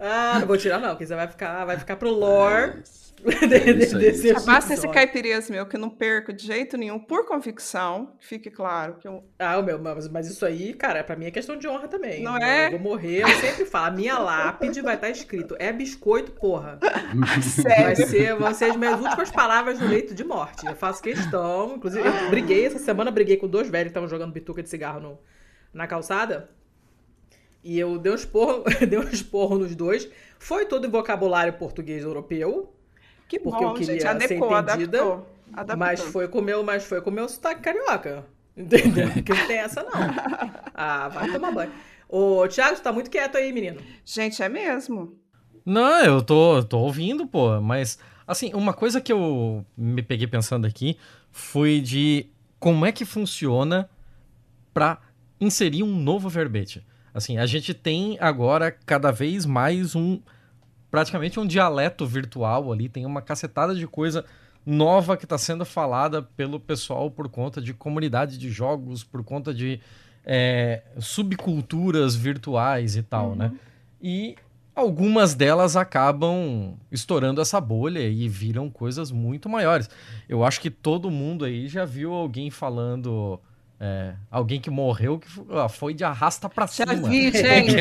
Ah, 0.00 0.38
não 0.40 0.46
vou 0.48 0.56
tirar, 0.58 0.78
não, 0.80 0.90
porque 0.90 1.06
você 1.06 1.14
vai 1.14 1.28
ficar, 1.28 1.64
vai 1.64 1.78
ficar 1.78 1.94
pro 1.96 2.10
lore 2.10 2.82
É 4.32 4.40
basta 4.44 4.74
esse 4.74 4.88
caipirias 4.88 5.48
meu, 5.48 5.66
que 5.66 5.76
eu 5.76 5.80
não 5.80 5.90
perco 5.90 6.32
de 6.32 6.46
jeito 6.46 6.76
nenhum, 6.76 6.98
por 6.98 7.26
convicção, 7.26 8.14
que 8.18 8.26
fique 8.26 8.50
claro. 8.50 8.94
Que 8.94 9.06
eu... 9.06 9.22
Ah, 9.38 9.58
o 9.58 9.62
meu, 9.62 9.78
mas, 9.78 10.08
mas 10.08 10.26
isso 10.28 10.44
aí, 10.44 10.74
cara, 10.74 11.02
pra 11.04 11.16
mim 11.16 11.26
é 11.26 11.30
questão 11.30 11.56
de 11.56 11.68
honra 11.68 11.88
também. 11.88 12.22
Não 12.22 12.36
Eu 12.36 12.42
é? 12.42 12.70
vou 12.70 12.80
morrer, 12.80 13.22
eu 13.22 13.28
sempre 13.28 13.64
falo, 13.64 13.86
a 13.86 13.90
minha 13.90 14.18
lápide 14.18 14.80
vai 14.80 14.94
estar 14.96 15.10
escrito, 15.10 15.56
é 15.58 15.72
biscoito, 15.72 16.32
porra. 16.32 16.78
Vai 17.14 17.42
Sério. 17.42 18.06
ser, 18.06 18.34
vão 18.36 18.52
ser 18.54 18.66
as 18.66 18.76
minhas 18.76 19.00
últimas 19.00 19.30
palavras 19.30 19.78
no 19.78 19.86
leito 19.88 20.14
de 20.14 20.24
morte. 20.24 20.66
Eu 20.66 20.74
faço 20.76 21.02
questão. 21.02 21.76
Inclusive, 21.76 22.06
eu 22.06 22.30
briguei 22.30 22.66
essa 22.66 22.78
semana, 22.78 23.10
briguei 23.10 23.36
com 23.36 23.46
dois 23.48 23.68
velhos 23.68 23.86
que 23.86 23.90
estavam 23.90 24.08
jogando 24.08 24.32
bituca 24.32 24.62
de 24.62 24.68
cigarro 24.68 25.00
no- 25.00 25.18
na 25.72 25.86
calçada. 25.86 26.50
E 27.62 27.78
eu 27.78 27.98
dei 27.98 28.10
um 28.12 28.16
esporro, 28.16 28.64
dei 28.88 28.98
um 28.98 29.08
esporro 29.08 29.58
nos 29.58 29.74
dois. 29.76 30.08
Foi 30.38 30.66
todo 30.66 30.86
em 30.86 30.90
vocabulário 30.90 31.52
português 31.54 32.02
europeu, 32.02 32.74
Que 33.32 33.38
Porque 33.38 33.64
eu 33.64 33.68
bom, 33.70 33.76
gente. 33.76 33.86
queria 33.86 34.00
ser 34.02 34.06
Adequou, 34.08 34.58
entendida, 34.58 34.98
adaptou. 34.98 35.26
adaptou. 35.54 35.76
mas 35.78 36.00
foi 36.02 36.28
com 36.28 36.40
o 36.40 36.42
meu, 36.42 36.62
mas 36.62 36.84
foi 36.84 37.00
com 37.00 37.08
o 37.08 37.12
meu 37.14 37.26
sotaque 37.26 37.62
carioca. 37.62 38.26
Entendeu? 38.54 39.08
Porque 39.14 39.32
não 39.32 39.46
tem 39.46 39.56
essa, 39.56 39.82
não. 39.82 39.90
Ah, 40.74 41.08
vai 41.08 41.32
tomar 41.32 41.50
banho. 41.50 41.72
Ô, 42.10 42.46
Thiago, 42.46 42.76
tu 42.76 42.82
tá 42.82 42.92
muito 42.92 43.10
quieto 43.10 43.36
aí, 43.36 43.50
menino. 43.50 43.80
Gente, 44.04 44.42
é 44.42 44.50
mesmo. 44.50 45.16
Não, 45.64 46.04
eu 46.04 46.20
tô, 46.20 46.58
eu 46.58 46.62
tô 46.62 46.78
ouvindo, 46.80 47.26
pô, 47.26 47.58
mas 47.58 47.98
assim, 48.26 48.52
uma 48.52 48.74
coisa 48.74 49.00
que 49.00 49.10
eu 49.10 49.64
me 49.74 50.02
peguei 50.02 50.26
pensando 50.26 50.66
aqui 50.66 50.98
foi 51.30 51.80
de 51.80 52.26
como 52.60 52.84
é 52.84 52.92
que 52.92 53.06
funciona 53.06 53.88
pra 54.74 54.98
inserir 55.40 55.82
um 55.84 55.96
novo 55.96 56.28
verbete. 56.28 56.84
Assim, 57.14 57.38
a 57.38 57.46
gente 57.46 57.72
tem 57.72 58.18
agora 58.20 58.70
cada 58.70 59.10
vez 59.10 59.46
mais 59.46 59.94
um 59.96 60.20
praticamente 60.92 61.40
um 61.40 61.46
dialeto 61.46 62.06
virtual 62.06 62.70
ali, 62.70 62.86
tem 62.86 63.06
uma 63.06 63.22
cacetada 63.22 63.74
de 63.74 63.86
coisa 63.86 64.26
nova 64.64 65.16
que 65.16 65.24
está 65.24 65.38
sendo 65.38 65.64
falada 65.64 66.20
pelo 66.22 66.60
pessoal 66.60 67.10
por 67.10 67.30
conta 67.30 67.62
de 67.62 67.72
comunidade 67.72 68.36
de 68.36 68.50
jogos, 68.50 69.02
por 69.02 69.24
conta 69.24 69.54
de 69.54 69.80
é, 70.22 70.82
subculturas 70.98 72.14
virtuais 72.14 72.94
e 72.94 73.02
tal, 73.02 73.34
né? 73.34 73.52
E 74.02 74.36
algumas 74.76 75.34
delas 75.34 75.76
acabam 75.76 76.74
estourando 76.90 77.40
essa 77.40 77.58
bolha 77.58 78.06
e 78.06 78.28
viram 78.28 78.68
coisas 78.68 79.10
muito 79.10 79.48
maiores. 79.48 79.88
Eu 80.28 80.44
acho 80.44 80.60
que 80.60 80.68
todo 80.68 81.10
mundo 81.10 81.46
aí 81.46 81.68
já 81.68 81.86
viu 81.86 82.12
alguém 82.12 82.50
falando. 82.50 83.40
É, 83.84 84.14
alguém 84.30 84.60
que 84.60 84.70
morreu 84.70 85.18
que 85.18 85.26
foi 85.70 85.92
de 85.92 86.04
arrasta 86.04 86.48
pra 86.48 86.66
Já 86.66 86.86
cima. 86.86 87.08
vi, 87.08 87.32
gente. 87.32 87.74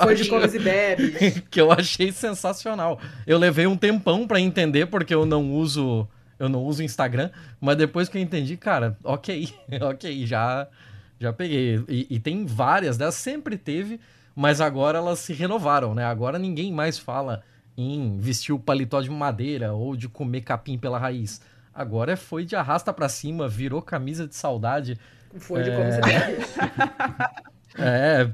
Foi 0.00 0.14
de 0.14 0.28
comes 0.28 0.54
e 0.54 1.40
que 1.50 1.60
eu 1.60 1.72
achei 1.72 2.12
sensacional. 2.12 3.00
Eu 3.26 3.38
levei 3.38 3.66
um 3.66 3.76
tempão 3.76 4.24
pra 4.24 4.38
entender 4.38 4.86
porque 4.86 5.12
eu 5.12 5.26
não 5.26 5.52
uso 5.52 6.06
eu 6.38 6.48
não 6.48 6.62
uso 6.62 6.80
Instagram, 6.84 7.30
mas 7.60 7.76
depois 7.76 8.08
que 8.08 8.16
eu 8.16 8.22
entendi, 8.22 8.56
cara, 8.56 8.96
ok, 9.02 9.52
ok, 9.82 10.24
já 10.24 10.68
já 11.18 11.32
peguei. 11.32 11.84
E, 11.88 12.06
e 12.08 12.20
tem 12.20 12.46
várias 12.46 12.96
delas, 12.96 13.16
sempre 13.16 13.58
teve, 13.58 13.98
mas 14.36 14.60
agora 14.60 14.98
elas 14.98 15.18
se 15.18 15.32
renovaram, 15.32 15.92
né? 15.92 16.04
Agora 16.04 16.38
ninguém 16.38 16.72
mais 16.72 17.00
fala 17.00 17.42
em 17.76 18.16
vestir 18.20 18.52
o 18.52 18.60
paletó 18.60 19.00
de 19.00 19.10
madeira 19.10 19.72
ou 19.72 19.96
de 19.96 20.08
comer 20.08 20.42
capim 20.42 20.78
pela 20.78 21.00
raiz. 21.00 21.40
Agora 21.74 22.12
é 22.12 22.16
foi 22.16 22.44
de 22.44 22.54
arrasta 22.54 22.92
pra 22.92 23.08
cima, 23.08 23.48
virou 23.48 23.82
camisa 23.82 24.24
de 24.24 24.36
saudade. 24.36 24.96
Foi 25.36 25.62
de 25.62 25.70
comes 25.70 25.96
e 25.96 26.00
bebes. 26.00 26.54
É, 27.80 28.28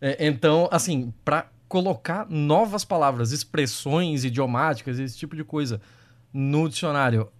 é, 0.00 0.26
então, 0.26 0.68
assim, 0.72 1.12
para 1.24 1.46
colocar 1.68 2.26
novas 2.28 2.84
palavras, 2.84 3.30
expressões 3.30 4.24
idiomáticas, 4.24 4.98
esse 4.98 5.16
tipo 5.16 5.36
de 5.36 5.44
coisa 5.44 5.80
no 6.32 6.68
dicionário, 6.68 7.30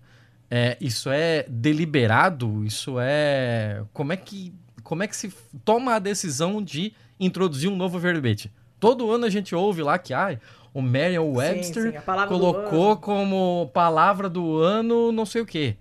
é, 0.51 0.77
isso 0.81 1.11
é 1.11 1.45
deliberado? 1.49 2.65
Isso 2.65 2.97
é 3.01 3.83
como 3.93 4.13
é 4.13 4.17
que 4.17 4.55
como 4.83 5.03
é 5.03 5.07
que 5.07 5.17
se 5.17 5.33
toma 5.65 5.97
a 5.97 5.99
decisão 5.99 6.63
de 6.63 6.95
introduzir 7.21 7.69
um 7.69 7.77
novo 7.77 7.99
verbete? 7.99 8.51
Todo 8.81 9.11
ano 9.11 9.27
a 9.27 9.31
gente 9.31 9.55
ouve 9.55 9.83
lá 9.83 9.99
que 9.99 10.15
ah, 10.15 10.39
o 10.73 10.81
Merriam-Webster 10.81 12.03
colocou 12.29 12.97
como 12.97 13.71
palavra 13.75 14.31
do 14.31 14.57
ano 14.57 15.13
não 15.13 15.27
sei 15.27 15.43
o 15.43 15.47
quê. 15.47 15.77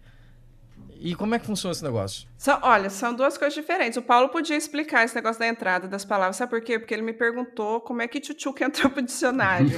E 1.02 1.16
como 1.16 1.36
é 1.36 1.40
que 1.40 1.46
funciona 1.46 1.72
esse 1.72 1.84
negócio? 1.84 2.28
São- 2.38 2.60
olha, 2.62 2.90
são 2.90 3.14
duas 3.14 3.38
coisas 3.38 3.54
diferentes. 3.54 3.98
O 3.98 4.02
Paulo 4.02 4.30
podia 4.30 4.56
explicar 4.56 5.04
esse 5.06 5.16
negócio 5.16 5.40
da 5.40 5.48
entrada 5.48 5.88
das 5.88 6.04
palavras. 6.06 6.36
Sabe 6.38 6.50
por 6.50 6.62
quê? 6.62 6.78
Porque 6.80 6.94
ele 6.94 7.02
me 7.04 7.14
perguntou 7.14 7.80
como 7.82 8.02
é 8.02 8.08
que 8.08 8.20
tchutchuca 8.20 8.66
entrou 8.66 8.90
pro 8.90 9.02
dicionário. 9.02 9.70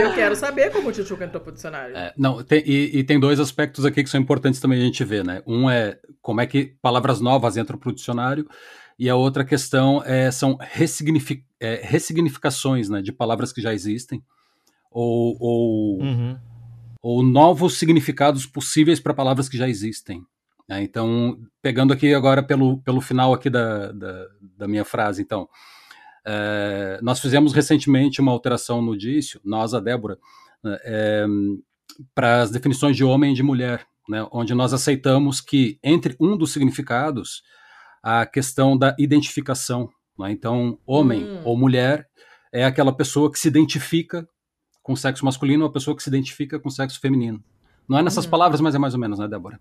Eu 0.00 0.14
quero 0.14 0.34
saber 0.36 0.70
como 0.72 0.88
o 0.88 0.92
Tchutchuca 0.92 1.24
entrou 1.24 1.42
pro 1.42 1.52
dicionário. 1.52 1.96
É, 1.96 2.12
não, 2.16 2.42
tem- 2.42 2.62
e, 2.66 2.98
e 2.98 3.04
tem 3.04 3.18
dois 3.18 3.38
aspectos 3.40 3.84
aqui 3.84 4.02
que 4.02 4.10
são 4.10 4.20
importantes 4.20 4.60
também 4.60 4.80
a 4.80 4.84
gente 4.84 5.04
ver, 5.04 5.24
né? 5.24 5.42
Um 5.46 5.68
é 5.70 5.98
como 6.22 6.40
é 6.40 6.46
que 6.46 6.74
palavras 6.82 7.20
novas 7.20 7.56
entram 7.56 7.78
para 7.78 7.90
o 7.90 7.94
dicionário, 7.94 8.46
e 8.98 9.08
a 9.08 9.16
outra 9.16 9.44
questão 9.44 10.02
é, 10.04 10.30
são 10.30 10.56
ressignifi- 10.60 11.44
é, 11.58 11.80
ressignificações 11.82 12.88
né, 12.88 13.00
de 13.00 13.12
palavras 13.12 13.52
que 13.52 13.60
já 13.62 13.72
existem, 13.72 14.22
ou, 14.90 15.36
ou, 15.40 16.00
Uhum. 16.02 16.38
ou 17.02 17.22
novos 17.22 17.78
significados 17.78 18.46
possíveis 18.46 18.98
para 19.00 19.14
palavras 19.14 19.48
que 19.48 19.56
já 19.56 19.68
existem. 19.68 20.22
né? 20.68 20.82
Então, 20.82 21.38
pegando 21.62 21.92
aqui 21.92 22.12
agora 22.14 22.42
pelo, 22.42 22.78
pelo 22.82 23.00
final 23.00 23.32
aqui 23.32 23.48
da, 23.50 23.92
da, 23.92 24.26
da 24.56 24.68
minha 24.68 24.84
frase, 24.84 25.20
então, 25.22 25.48
é, 26.24 26.98
nós 27.02 27.20
fizemos 27.20 27.52
recentemente 27.52 28.20
uma 28.20 28.32
alteração 28.32 28.82
no 28.82 28.96
dício, 28.96 29.40
nós, 29.44 29.72
a 29.74 29.80
Débora, 29.80 30.18
né, 30.62 30.78
é, 30.84 31.26
para 32.14 32.42
as 32.42 32.50
definições 32.50 32.96
de 32.96 33.02
homem 33.04 33.32
e 33.32 33.34
de 33.34 33.42
mulher, 33.42 33.86
né, 34.08 34.26
onde 34.32 34.54
nós 34.54 34.72
aceitamos 34.72 35.40
que 35.40 35.78
entre 35.82 36.16
um 36.20 36.36
dos 36.36 36.52
significados 36.52 37.42
a 38.02 38.24
questão 38.26 38.76
da 38.76 38.94
identificação. 38.98 39.88
né? 40.18 40.30
Então, 40.30 40.78
homem 40.86 41.24
Hum. 41.24 41.40
ou 41.44 41.56
mulher 41.56 42.06
é 42.52 42.64
aquela 42.64 42.94
pessoa 42.94 43.30
que 43.30 43.38
se 43.38 43.48
identifica 43.48 44.26
com 44.82 44.96
sexo 44.96 45.24
masculino 45.24 45.64
ou 45.64 45.70
a 45.70 45.72
pessoa 45.72 45.96
que 45.96 46.02
se 46.02 46.08
identifica 46.08 46.58
com 46.58 46.68
o 46.68 46.72
sexo 46.72 47.00
feminino. 47.00 47.42
Não 47.88 47.98
é 47.98 48.02
nessas 48.02 48.24
Uhum. 48.24 48.30
palavras, 48.30 48.60
mas 48.60 48.74
é 48.74 48.78
mais 48.78 48.94
ou 48.94 49.00
menos, 49.00 49.18
né, 49.18 49.26
Débora? 49.26 49.60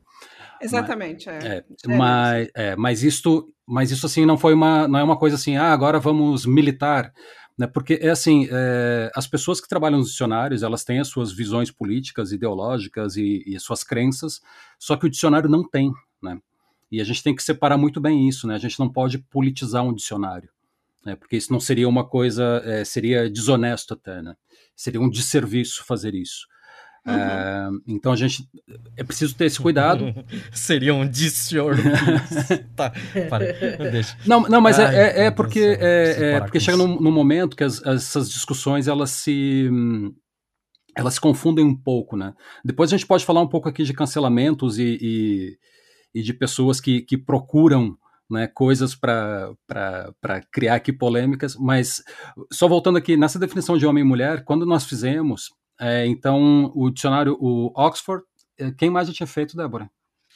Exatamente, 0.62 1.30
é. 1.30 1.34
É, 1.38 1.40
Diferente. 1.62 1.98
mas, 1.98 2.50
é, 2.54 2.76
mas 2.76 3.04
isto, 3.04 3.52
mas 3.66 3.92
isso 3.92 4.06
assim 4.06 4.26
não 4.26 4.38
foi 4.38 4.54
uma, 4.54 4.88
não 4.88 5.00
é 5.00 5.04
uma 5.04 5.18
coisa 5.18 5.36
assim, 5.36 5.56
ah, 5.58 5.72
agora 5.72 6.00
vamos 6.00 6.46
militar, 6.46 7.14
né? 7.58 7.66
Porque 7.66 7.98
é 8.02 8.10
assim, 8.10 8.48
é, 8.52 9.10
as 9.16 9.26
pessoas 9.26 9.60
que 9.62 9.68
trabalham 9.68 9.98
nos 10.00 10.10
dicionários, 10.12 10.62
elas 10.64 10.84
têm 10.84 11.00
as 11.00 11.08
suas 11.08 11.32
visões 11.32 11.72
políticas, 11.72 12.32
ideológicas 12.32 13.16
e, 13.18 13.44
e 13.48 13.56
as 13.56 13.64
suas 13.64 13.84
crenças, 13.84 14.42
só 14.78 14.96
que 14.96 15.06
o 15.06 15.10
dicionário 15.10 15.50
não 15.50 15.68
tem, 15.68 15.92
né? 16.22 16.38
E 16.92 17.00
a 17.00 17.04
gente 17.04 17.24
tem 17.24 17.36
que 17.36 17.44
separar 17.44 17.78
muito 17.78 18.02
bem 18.02 18.28
isso, 18.28 18.46
né? 18.48 18.56
A 18.56 18.60
gente 18.60 18.80
não 18.80 18.90
pode 18.90 19.18
politizar 19.18 19.84
um 19.84 19.94
dicionário, 19.94 20.50
né? 21.06 21.16
Porque 21.16 21.38
isso 21.38 21.52
não 21.52 21.60
seria 21.60 21.88
uma 21.88 22.08
coisa, 22.08 22.62
é, 22.66 22.84
seria 22.84 23.30
desonesto 23.30 23.94
até, 23.94 24.22
né? 24.22 24.34
Seria 24.76 25.02
um 25.02 25.10
desserviço 25.10 25.84
fazer 25.86 26.14
isso. 26.16 26.48
Uhum. 27.08 27.14
É, 27.14 27.70
então 27.88 28.12
a 28.12 28.16
gente 28.16 28.48
é 28.98 29.04
preciso 29.04 29.34
ter 29.36 29.46
esse 29.46 29.60
cuidado. 29.60 30.14
Seria 30.52 30.94
um 30.94 31.08
dicionário. 31.10 31.82
tá, 32.76 32.92
para, 33.30 33.46
deixa. 33.90 34.18
Não, 34.26 34.42
não, 34.42 34.60
mas 34.60 34.78
é- 34.78 34.86
Ai, 34.86 34.96
é, 34.96 35.26
é, 35.26 35.32
porque 35.32 35.78
é, 35.80 36.34
é 36.36 36.40
porque 36.42 36.60
chega 36.60 36.78
num, 36.78 37.00
num 37.00 37.12
momento 37.12 37.56
que 37.56 37.64
as- 37.64 37.82
essas 37.86 38.30
discussões 38.30 38.88
elas 38.88 39.12
se 39.12 39.70
elas 40.96 41.14
se 41.14 41.22
confundem 41.22 41.64
um 41.64 41.76
pouco, 41.76 42.18
né? 42.18 42.34
Depois 42.66 42.92
a 42.92 42.98
gente 42.98 43.08
pode 43.08 43.24
falar 43.26 43.42
um 43.42 43.48
pouco 43.48 43.70
aqui 43.70 43.84
de 43.84 43.94
cancelamentos 43.94 44.78
e, 44.78 44.98
e, 45.02 45.58
e 46.14 46.22
de 46.22 46.34
pessoas 46.34 46.82
que, 46.82 47.02
que 47.02 47.18
procuram 47.18 47.98
né, 48.30 48.48
coisas 48.48 48.96
para 48.96 49.56
criar 50.52 50.76
aqui 50.76 50.94
polêmicas, 50.94 51.56
mas 51.56 52.04
só 52.52 52.68
voltando 52.68 52.98
aqui 52.98 53.18
nessa 53.18 53.40
definição 53.40 53.78
de 53.78 53.86
homem 53.86 54.04
e 54.04 54.08
mulher, 54.08 54.44
quando 54.44 54.66
nós 54.66 54.86
fizemos, 54.86 55.50
é, 55.80 56.06
então 56.06 56.72
o 56.76 56.90
dicionário, 56.90 57.38
o 57.40 57.72
Oxford, 57.76 58.24
é, 58.58 58.72
quem 58.72 58.90
mais 58.90 59.08
já 59.08 59.14
tinha 59.14 59.28
feito, 59.28 59.56
Débora? 59.58 59.90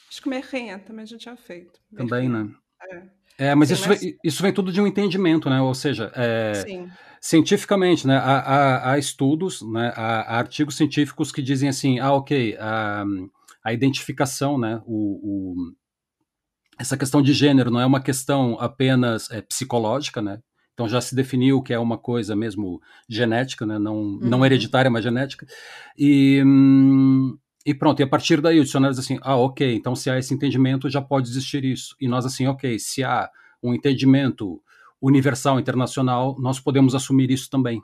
Acho 0.08 0.20
que 0.22 0.28
o 0.28 0.30
Merren 0.30 0.78
também 0.78 1.06
já 1.06 1.16
tinha 1.18 1.36
feito. 1.36 1.80
Também, 1.96 2.28
né? 2.28 2.48
É, 3.36 3.54
mas, 3.54 3.68
Sim, 3.68 3.74
isso, 3.74 3.88
mas- 3.88 4.00
Vem, 4.00 4.16
isso 4.24 4.42
vem 4.42 4.52
tudo 4.52 4.70
de 4.72 4.80
um 4.80 4.86
entendimento, 4.86 5.50
né? 5.50 5.60
Ou 5.60 5.74
seja, 5.74 6.12
é, 6.14 6.52
cientificamente, 7.20 8.06
né? 8.06 8.16
Há, 8.16 8.38
há- 8.38 8.92
há 8.92 8.98
estudos, 8.98 9.60
né? 9.62 9.92
Há, 9.96 10.20
há 10.20 10.38
artigos 10.38 10.76
científicos 10.76 11.32
que 11.32 11.42
dizem 11.42 11.68
assim, 11.68 11.98
ah, 11.98 12.12
ok, 12.12 12.56
a, 12.60 13.04
a 13.64 13.72
identificação, 13.72 14.56
né? 14.58 14.80
O, 14.86 15.56
o- 15.56 15.72
essa 16.78 16.96
questão 16.96 17.22
de 17.22 17.32
gênero 17.32 17.70
não 17.70 17.80
é 17.80 17.86
uma 17.86 18.00
questão 18.00 18.56
apenas 18.60 19.30
é, 19.30 19.40
psicológica, 19.40 20.20
né? 20.20 20.38
Então 20.72 20.88
já 20.88 21.00
se 21.00 21.14
definiu 21.14 21.62
que 21.62 21.72
é 21.72 21.78
uma 21.78 21.96
coisa 21.96 22.34
mesmo 22.34 22.80
genética, 23.08 23.64
né? 23.64 23.78
Não, 23.78 24.02
não 24.20 24.38
Uhum. 24.38 24.46
hereditária, 24.46 24.90
mas 24.90 25.04
genética. 25.04 25.46
E, 25.96 26.42
hum, 26.44 27.36
e 27.64 27.72
pronto, 27.72 28.00
e 28.00 28.02
a 28.02 28.06
partir 28.08 28.40
daí 28.40 28.58
o 28.58 28.64
dicionário 28.64 28.94
diz 28.94 29.04
assim, 29.04 29.18
ah, 29.22 29.36
ok, 29.36 29.74
então 29.74 29.94
se 29.94 30.10
há 30.10 30.18
esse 30.18 30.34
entendimento 30.34 30.90
já 30.90 31.00
pode 31.00 31.28
existir 31.28 31.64
isso. 31.64 31.94
E 32.00 32.08
nós 32.08 32.26
assim, 32.26 32.46
ok, 32.46 32.78
se 32.78 33.04
há 33.04 33.30
um 33.62 33.72
entendimento 33.72 34.60
universal, 35.00 35.60
internacional, 35.60 36.36
nós 36.40 36.58
podemos 36.58 36.94
assumir 36.94 37.30
isso 37.30 37.48
também. 37.48 37.80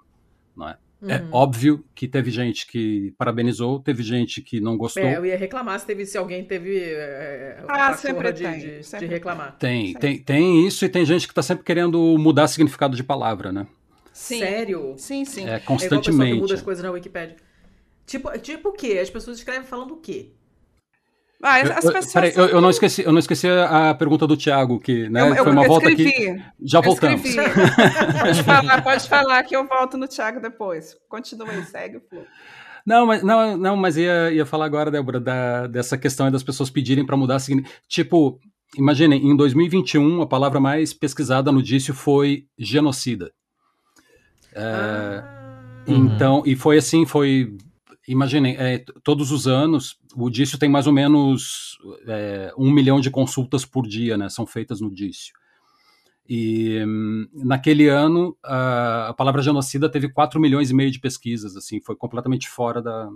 Não 0.57 0.69
é? 0.69 0.77
É 1.09 1.17
Uhum. 1.17 1.29
óbvio 1.33 1.85
que 1.95 2.07
teve 2.07 2.31
gente 2.31 2.67
que 2.67 3.15
parabenizou, 3.17 3.81
teve 3.81 4.03
gente 4.03 4.43
que 4.43 4.61
não 4.61 4.77
gostou. 4.77 5.03
É, 5.03 5.17
eu 5.17 5.25
ia 5.25 5.37
reclamar 5.37 5.81
se, 5.81 5.87
teve, 5.87 6.05
se 6.05 6.19
alguém 6.19 6.45
teve 6.45 6.79
é, 6.79 7.63
a 7.67 7.89
Ah, 7.89 7.93
sempre 7.97 8.33
de, 8.33 8.43
tem, 8.43 8.59
de- 8.59 8.79
de 8.79 8.85
sempre 8.85 9.07
reclamar. 9.09 9.57
Tem, 9.59 9.95
tem, 9.95 10.19
tem 10.19 10.67
isso 10.67 10.85
e 10.85 10.89
tem 10.91 11.07
gente 11.07 11.27
que 11.27 11.33
está 11.33 11.43
sempre 11.43 11.65
querendo 11.65 11.99
mudar 12.19 12.49
significado 12.49 12.95
de 12.97 13.03
palavra, 13.03 13.51
né? 13.51 13.67
Sim. 14.13 14.41
Sério? 14.41 14.95
Sim, 14.99 15.25
sim. 15.25 15.47
É, 15.49 15.55
É 15.55 15.57
igual 15.57 15.77
a 15.77 15.79
pessoa 15.79 16.01
que 16.03 16.07
constantemente. 16.11 16.41
muda 16.41 16.55
as 16.55 16.61
coisas 16.63 16.85
na 16.85 16.91
Wikipedia. 16.91 17.37
Tipo, 18.07 18.39
tipo 18.39 18.69
o 18.69 18.73
quê? 18.73 18.99
As 19.01 19.09
pessoas 19.09 19.39
escrevem 19.39 19.63
falando 19.67 19.93
o 19.95 19.97
quê? 19.99 20.33
Ah, 21.43 21.61
Eu, 21.61 21.73
as 21.73 21.85
eu- 21.85 21.93
pessoas. 21.93 22.13
peraí, 22.13 22.33
eu, 22.37 22.47
eu 22.49 22.61
não 22.61 22.69
esqueci, 22.71 23.03
eu 23.03 23.13
não 23.13 23.19
esqueci 23.19 23.49
a, 23.49 23.91
pergunta 23.95 24.27
do 24.27 24.37
Thiago, 24.37 24.79
que 24.79 25.09
né, 25.09 25.23
Eu- 25.23 25.35
eu- 25.35 25.45
foi 25.45 25.53
uma 25.53 25.65
eu 25.65 25.69
volta 25.69 25.89
escrevi. 25.91 26.11
aqui. 26.33 26.43
Já 26.63 26.79
Eu 26.79 26.83
voltamos. 26.83 27.23
pode 28.21 28.43
falar, 28.45 28.83
pode 28.83 29.09
falar 29.09 29.43
que 29.45 29.57
eu 29.57 29.67
volto 29.67 29.97
no 29.97 30.07
Thiago 30.07 30.39
depois. 30.41 30.95
Continua 31.09 31.49
aí, 31.51 31.65
segue 31.65 31.97
o 31.97 32.01
fluxo. 32.09 32.27
Não, 32.87 33.07
mas, 33.07 33.23
não, 33.23 33.57
não, 33.57 33.77
mas 33.77 33.97
ia, 33.97 34.31
ia 34.33 34.45
falar 34.47 34.65
agora, 34.67 34.91
Débora, 34.91 35.21
da, 35.21 35.67
dessa 35.67 35.97
questão 35.99 36.31
das 36.31 36.43
pessoas 36.43 36.69
pedirem 36.71 37.05
para 37.07 37.17
mudar 37.17 37.37
Tipo, 37.89 38.39
imaginem, 38.77 39.23
em 39.27 39.37
2021, 39.37 40.21
a 40.23 40.27
palavra 40.27 40.59
mais 40.61 40.93
pesquisada 40.93 41.51
no 41.53 41.63
dício 41.63 41.93
foi 41.95 42.45
genocida. 42.59 43.31
Ah, 44.57 45.25
Então, 45.87 46.43
e 46.45 46.55
foi 46.57 46.79
assim, 46.79 47.07
foi. 47.07 47.57
Imaginem, 48.13 48.57
é, 48.59 48.85
todos 49.05 49.31
os 49.31 49.47
anos, 49.47 49.97
o 50.17 50.29
dício 50.29 50.59
tem 50.59 50.69
mais 50.69 50.89
ou 50.89 50.93
menos 50.93 51.79
é, 52.09 52.53
um 52.59 52.69
milhão 52.69 53.01
de 53.01 53.09
consultas 53.09 53.65
por 53.65 53.87
dia, 53.87 54.19
né? 54.19 54.29
São 54.29 54.45
feitas 54.45 54.81
no 54.81 54.93
dício. 54.93 55.33
E 56.29 56.83
hum, 56.85 57.29
naquele 57.33 57.87
ano, 57.89 58.37
a, 58.45 59.09
a 59.11 59.15
palavra 59.15 59.43
genocida 59.43 59.89
teve 59.89 60.09
4 60.09 60.41
milhões 60.41 60.71
e 60.71 60.75
meio 60.75 60.91
de 60.91 60.99
pesquisas, 60.99 61.57
assim, 61.57 61.81
foi 61.81 61.95
completamente 61.95 62.49
fora 62.49 62.83
da, 62.83 63.09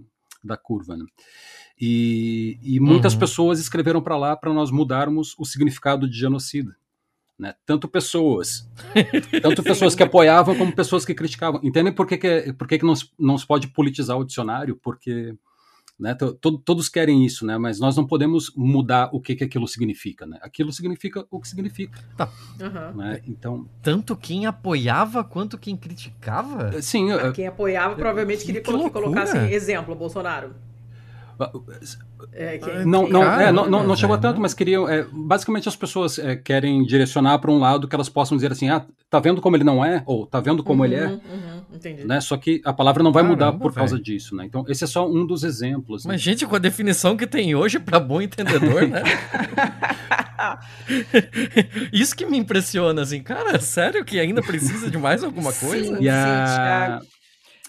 da 0.45 0.57
curva, 0.57 0.97
né? 0.97 1.05
E, 1.81 2.57
e 2.63 2.79
muitas 2.79 3.15
Uhum. 3.15 3.19
pessoas 3.19 3.59
escreveram 3.59 4.01
para 4.01 4.17
lá 4.17 4.37
para 4.37 4.53
nós 4.53 4.71
mudarmos 4.71 5.35
o 5.37 5.45
significado 5.45 6.09
de 6.09 6.17
genocida. 6.17 6.77
Né? 7.39 7.53
Tanto 7.67 7.89
pessoas, 7.89 8.69
tanto 9.43 9.63
pessoas 9.63 9.95
que 9.95 10.03
apoiavam 10.05 10.55
como 10.57 10.75
pessoas 10.75 11.05
que 11.05 11.15
criticavam. 11.15 11.61
Entendem 11.65 11.93
por 11.93 12.07
que, 12.07 12.17
que, 12.17 12.53
por 12.53 12.69
que, 12.69 12.79
que 12.79 12.85
não, 12.87 12.95
se, 12.95 13.09
não 13.19 13.37
se 13.37 13.47
pode 13.47 13.67
politizar 13.69 14.17
o 14.17 14.25
dicionário? 14.25 14.79
Porque 14.81 15.35
né, 15.99 16.15
to, 16.15 16.33
todos 16.59 16.89
querem 16.89 17.25
isso, 17.25 17.45
né, 17.45 17.57
mas 17.59 17.79
nós 17.81 17.97
não 17.97 18.07
podemos 18.07 18.53
mudar 18.57 19.11
o 19.13 19.21
que, 19.21 19.35
que 19.35 19.43
aquilo 19.45 19.67
significa. 19.67 20.27
Né? 20.27 20.39
Aquilo 20.43 20.73
significa 20.73 21.27
o 21.31 21.41
que 21.41 21.49
significa. 21.49 22.01
Tá. 22.17 22.29
Uhum. 22.61 22.97
Né? 22.99 23.21
Então, 23.27 23.69
Tanto 23.83 24.17
quem 24.17 24.47
apoiava 24.47 25.25
quanto 25.25 25.59
quem 25.59 25.77
criticava? 25.77 26.81
sim, 26.83 27.11
eu- 27.11 27.33
Quem 27.33 27.47
apoiava 27.49 27.97
provavelmente 27.97 28.41
Que 28.41 28.47
queria 28.47 28.61
que 28.63 28.71
loucura. 28.71 28.93
colocassem 28.93 29.51
exemplo, 29.53 29.95
Bolsonaro. 29.95 30.55
É, 32.33 32.59
quem- 32.59 32.85
Não, 32.87 33.09
não, 33.09 33.21
Cara, 33.23 33.43
é, 33.45 33.53
não, 33.53 33.69
não, 33.69 33.87
não 33.87 33.97
chegou 33.97 34.15
a 34.15 34.19
velho. 34.19 34.33
tanto, 34.33 34.41
mas 34.41 34.55
queriam. 34.55 34.89
é, 34.89 35.07
basicamente, 35.13 35.69
as 35.69 35.77
pessoas 35.77 36.19
é, 36.19 36.35
querem 36.37 36.83
direcionar 36.85 37.39
para 37.39 37.51
um 37.51 37.59
lado 37.59 37.87
que 37.87 37.95
elas 37.95 38.09
possam 38.09 38.37
dizer 38.37 38.53
assim: 38.53 38.71
ah, 38.71 38.85
tá 39.11 39.21
vendo 39.21 39.41
como 39.41 39.57
ele 39.57 39.65
não 39.65 39.85
é? 39.85 40.03
Ou 40.07 40.27
tá 40.27 40.41
vendo 40.41 40.63
como 40.65 40.85
ele 40.85 40.95
é? 40.97 41.07
Uhum, 41.07 41.13
uhum, 41.13 41.63
entendi. 41.75 42.05
Né? 42.07 42.21
Só 42.21 42.37
que 42.37 42.61
a 42.65 42.73
palavra 42.73 43.03
não 43.03 43.13
vai 43.13 43.23
mudar 43.23 43.47
Caramba, 43.47 43.63
por 43.63 43.73
causa 43.75 43.95
velho. 43.95 44.05
disso, 44.05 44.35
né? 44.35 44.45
Então, 44.47 44.65
esse 44.69 44.85
é 44.85 44.87
só 44.87 45.09
um 45.09 45.27
dos 45.27 45.45
exemplos. 45.45 46.05
né? 46.05 46.13
Mas, 46.15 46.21
gente, 46.23 46.47
com 46.47 46.57
a 46.57 46.59
definição 46.59 47.17
que 47.17 47.27
tem 47.27 47.55
hoje 47.55 47.79
para 47.79 48.01
bom 48.01 48.21
entendedor, 48.21 48.89
né? 48.89 49.03
Isso 51.93 52.15
que 52.17 52.27
me 52.27 52.39
impressiona, 52.39 53.03
assim, 53.03 53.23
cara, 53.23 53.59
sério 53.61 54.05
que 54.05 54.19
ainda 54.19 54.43
precisa 54.43 54.91
de 54.91 54.99
mais 54.99 55.23
alguma 55.25 55.53
coisa? 55.53 55.97
Sim. 55.97 56.03
E, 56.03 56.09
a... 56.09 57.01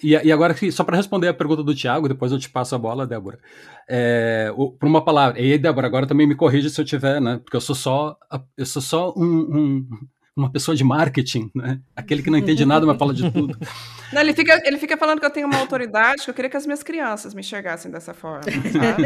e, 0.03 0.11
e 0.11 0.31
agora, 0.31 0.55
só 0.71 0.83
para 0.83 0.97
responder 0.97 1.27
a 1.27 1.33
pergunta 1.33 1.63
do 1.63 1.73
Tiago, 1.75 2.07
depois 2.07 2.31
eu 2.31 2.39
te 2.39 2.49
passo 2.49 2.75
a 2.75 2.77
bola, 2.77 3.07
Débora. 3.07 3.39
É, 3.87 4.51
por 4.79 4.87
uma 4.87 5.03
palavra. 5.03 5.39
E 5.39 5.51
aí, 5.53 5.57
Débora, 5.57 5.87
agora 5.87 6.05
também 6.07 6.27
me 6.27 6.35
corrija 6.35 6.69
se 6.69 6.79
eu 6.79 6.85
tiver, 6.85 7.19
né? 7.21 7.39
Porque 7.43 7.55
eu 7.55 7.61
sou 7.61 7.75
só, 7.75 8.17
eu 8.57 8.65
sou 8.65 8.81
só 8.81 9.13
um- 9.15 9.23
um- 9.23 9.87
uma 10.35 10.51
pessoa 10.51 10.75
de 10.75 10.83
marketing, 10.83 11.49
né? 11.55 11.79
Aquele 11.95 12.21
que 12.21 12.29
não 12.29 12.37
entende 12.37 12.65
nada, 12.65 12.85
mas 12.85 12.97
fala 12.97 13.13
de 13.13 13.31
tudo. 13.31 13.57
Não, 14.13 14.21
ele, 14.21 14.33
fica, 14.33 14.61
ele 14.65 14.77
fica 14.77 14.95
falando 14.97 15.19
que 15.19 15.25
eu 15.25 15.29
tenho 15.31 15.47
uma 15.47 15.57
autoridade, 15.57 16.23
que 16.23 16.29
eu 16.29 16.33
queria 16.33 16.49
que 16.49 16.55
as 16.55 16.65
minhas 16.65 16.83
crianças 16.83 17.33
me 17.33 17.39
enxergassem 17.39 17.89
dessa 17.89 18.13
forma, 18.13 18.43
sabe? 18.43 19.03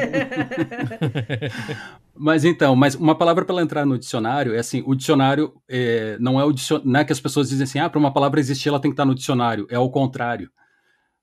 Mas 2.16 2.44
então, 2.44 2.76
mas 2.76 2.96
uma 2.96 3.16
palavra 3.16 3.46
para 3.46 3.54
ela 3.54 3.62
entrar 3.62 3.86
no 3.86 3.98
dicionário 3.98 4.54
é 4.54 4.60
assim, 4.60 4.84
o 4.86 4.94
dicionário 4.94 5.54
é, 5.70 6.18
não 6.20 6.38
é 6.38 6.44
o 6.44 6.52
dicionário, 6.52 6.92
não 6.92 7.00
é 7.00 7.06
que 7.06 7.14
as 7.14 7.20
pessoas 7.20 7.48
dizem 7.48 7.64
assim, 7.64 7.80
ah, 7.80 7.90
para 7.90 7.98
uma 7.98 8.12
palavra 8.12 8.42
existir 8.42 8.68
ela 8.68 8.80
tem 8.80 8.92
que 8.92 8.94
estar 8.94 9.06
no 9.06 9.16
dicionário, 9.16 9.66
é 9.70 9.80
o 9.80 9.90
contrário. 9.90 10.52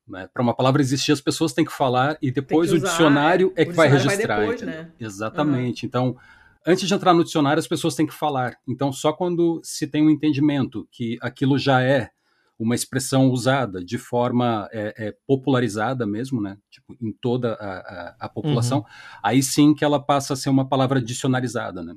Né? 0.06 0.28
Para 0.32 0.42
uma 0.42 0.54
palavra 0.54 0.80
existir 0.80 1.12
as 1.12 1.20
pessoas 1.20 1.52
têm 1.52 1.64
que 1.64 1.72
falar 1.72 2.16
e 2.22 2.30
depois 2.30 2.72
o 2.72 2.78
dicionário 2.78 3.52
é. 3.56 3.62
é 3.62 3.64
O 3.64 3.70
que 3.70 3.72
vai 3.72 3.90
dicionário 3.90 4.06
vai 4.06 4.16
registrar. 4.16 4.40
depois, 4.40 4.62
né? 4.62 4.92
Exatamente. 5.00 5.84
Então, 5.84 6.16
antes 6.64 6.86
de 6.86 6.94
entrar 6.94 7.12
no 7.12 7.24
dicionário 7.24 7.58
as 7.58 7.66
pessoas 7.66 7.94
têm 7.94 8.06
que 8.06 8.14
falar. 8.14 8.56
Então, 8.68 8.92
só 8.92 9.12
quando 9.12 9.60
se 9.64 9.86
tem 9.86 10.02
um 10.06 10.10
entendimento 10.10 10.86
que 10.92 11.18
aquilo 11.20 11.58
já 11.58 11.82
é 11.82 12.10
uma 12.58 12.74
expressão 12.74 13.28
usada 13.28 13.84
de 13.84 13.98
forma 13.98 14.68
é, 14.72 15.08
é, 15.08 15.14
popularizada 15.26 16.06
mesmo, 16.06 16.40
né? 16.40 16.56
Tipo, 16.70 16.96
em 17.00 17.12
toda 17.12 17.54
a, 17.54 17.78
a, 17.78 18.16
a 18.20 18.28
população, 18.28 18.84
aí 19.22 19.42
sim 19.42 19.74
que 19.74 19.84
ela 19.84 20.00
passa 20.00 20.32
a 20.32 20.36
ser 20.36 20.48
uma 20.48 20.66
palavra 20.66 21.00
dicionarizada, 21.02 21.82
né? 21.82 21.94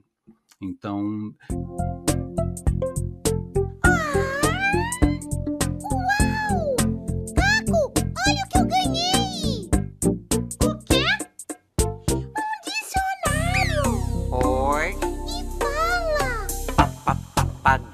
Então, 0.62 1.34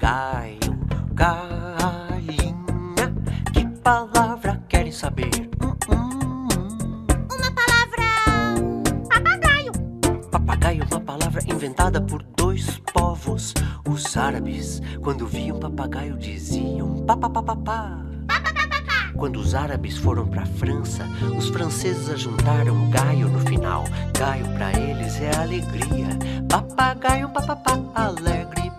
papagaio, 0.06 0.78
galinha, 1.14 2.54
que 3.52 3.66
palavra 3.80 4.62
querem 4.68 4.92
saber? 4.92 5.50
Hum, 5.60 5.74
hum, 5.90 6.48
hum. 6.52 7.06
Uma 7.28 7.50
palavra. 7.50 8.06
Papagaio! 9.08 9.72
Papagaio 10.30 10.82
é 10.82 10.94
uma 10.94 11.00
palavra 11.00 11.42
inventada 11.48 12.00
por 12.00 12.22
dois 12.36 12.80
povos. 12.94 13.52
Os 13.84 14.16
árabes, 14.16 14.80
quando 15.02 15.26
viam 15.26 15.58
papagaio, 15.58 16.16
diziam 16.16 17.04
papapapapá. 17.04 17.98
Quando 19.16 19.40
os 19.40 19.54
árabes 19.54 19.96
foram 19.96 20.28
para 20.28 20.42
a 20.42 20.46
França, 20.46 21.04
os 21.36 21.48
franceses 21.48 22.10
ajuntaram 22.10 22.90
gaio 22.90 23.28
no 23.28 23.40
final. 23.40 23.84
Gaio 24.16 24.46
para 24.52 24.78
eles 24.78 25.20
é 25.20 25.34
alegria. 25.36 26.08
Papagaio, 26.48 27.30
papapá, 27.30 27.80
alegre. 27.94 28.70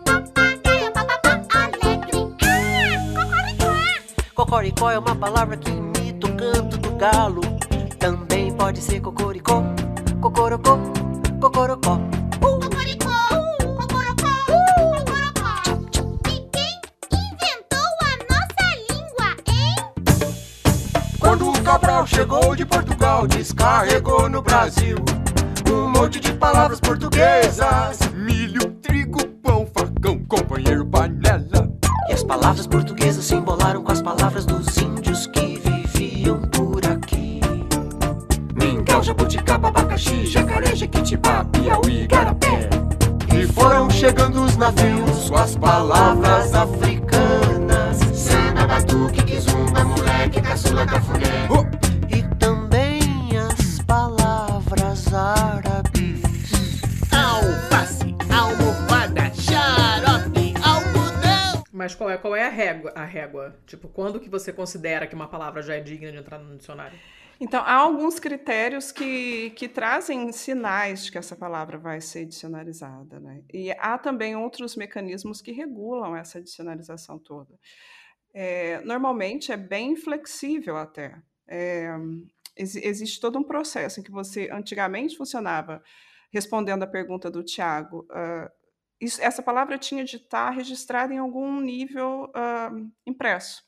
Cocoricó! 4.47 4.89
É 4.89 4.97
uma 4.97 5.13
palavra 5.13 5.57
que 5.57 5.69
imita 5.69 6.25
o 6.25 6.33
canto 6.37 6.77
do 6.77 6.91
galo. 6.91 7.41
Também 7.99 8.49
pode 8.53 8.81
ser 8.81 9.01
cocoricó, 9.01 9.61
cocorocó, 10.21 10.79
cocorocó. 11.41 11.99
Cocoricó! 12.39 13.11
Cocorocó! 13.75 14.31
Cocorocó! 14.95 15.51
E 16.29 16.39
quem 16.49 16.79
inventou 17.11 17.89
a 17.99 18.15
nossa 18.31 18.65
língua, 18.89 19.35
hein? 19.49 19.75
Quando 21.19 21.49
o 21.49 21.61
Cabral 21.61 22.07
chegou 22.07 22.55
de 22.55 22.65
Portugal, 22.65 23.27
descarregou 23.27 24.29
no 24.29 24.41
Brasil 24.41 24.95
um 25.69 25.89
monte 25.89 26.21
de 26.21 26.31
palavras 26.31 26.79
portuguesas: 26.79 27.99
milho, 28.13 28.71
trigo, 28.81 29.27
pão, 29.43 29.67
facão, 29.75 30.23
companheiro, 30.23 30.85
panela. 30.85 31.26
As 32.27 32.35
palavras 32.35 32.67
portuguesas 32.67 33.23
se 33.23 33.35
embolaram 33.35 33.81
com 33.81 33.89
as 33.89 34.01
palavras 34.01 34.45
dos 34.45 34.77
índios 34.79 35.27
que 35.27 35.61
viviam 35.63 36.41
por 36.41 36.85
aqui. 36.85 37.39
Mingau, 38.53 39.01
jabuticaba, 39.01 39.69
abacaxi, 39.69 40.25
jacaré, 40.25 40.75
jequitibá, 40.75 41.45
piauí, 41.45 42.03
igarapé. 42.03 42.69
E 43.33 43.47
foram 43.53 43.89
chegando 43.89 44.43
os 44.43 44.57
navios 44.57 45.29
com 45.29 45.37
as 45.37 45.55
palavras 45.55 46.53
africanas: 46.53 46.96
régua, 62.57 62.91
a 62.95 63.05
régua? 63.05 63.55
Tipo, 63.67 63.87
quando 63.87 64.19
que 64.19 64.29
você 64.29 64.51
considera 64.51 65.05
que 65.05 65.13
uma 65.13 65.27
palavra 65.27 65.61
já 65.61 65.75
é 65.75 65.79
digna 65.79 66.11
de 66.11 66.17
entrar 66.17 66.39
no 66.39 66.57
dicionário? 66.57 66.97
Então, 67.39 67.61
há 67.63 67.73
alguns 67.73 68.19
critérios 68.19 68.91
que, 68.91 69.51
que 69.51 69.69
trazem 69.69 70.31
sinais 70.31 71.05
de 71.05 71.11
que 71.11 71.19
essa 71.19 71.35
palavra 71.35 71.77
vai 71.77 72.01
ser 72.01 72.25
dicionarizada. 72.25 73.19
Né? 73.19 73.43
E 73.53 73.71
há 73.73 73.95
também 73.99 74.35
outros 74.35 74.75
mecanismos 74.75 75.39
que 75.39 75.51
regulam 75.51 76.15
essa 76.15 76.41
dicionarização 76.41 77.19
toda. 77.19 77.53
É, 78.33 78.81
normalmente 78.81 79.51
é 79.51 79.57
bem 79.57 79.95
flexível 79.95 80.77
até. 80.77 81.15
É, 81.47 81.95
ex- 82.55 82.75
existe 82.75 83.21
todo 83.21 83.37
um 83.37 83.43
processo 83.43 83.99
em 83.99 84.03
que 84.03 84.11
você 84.11 84.49
antigamente 84.51 85.15
funcionava 85.15 85.83
respondendo 86.31 86.81
a 86.83 86.87
pergunta 86.87 87.29
do 87.29 87.43
Tiago. 87.43 88.07
ah, 88.09 88.51
isso- 88.99 89.21
essa 89.21 89.41
palavra 89.41 89.77
tinha 89.77 90.03
de 90.03 90.17
estar 90.17 90.49
registrada 90.51 91.13
em 91.13 91.17
algum 91.17 91.59
nível 91.61 92.31
ah, 92.33 92.71
impresso. 93.05 93.63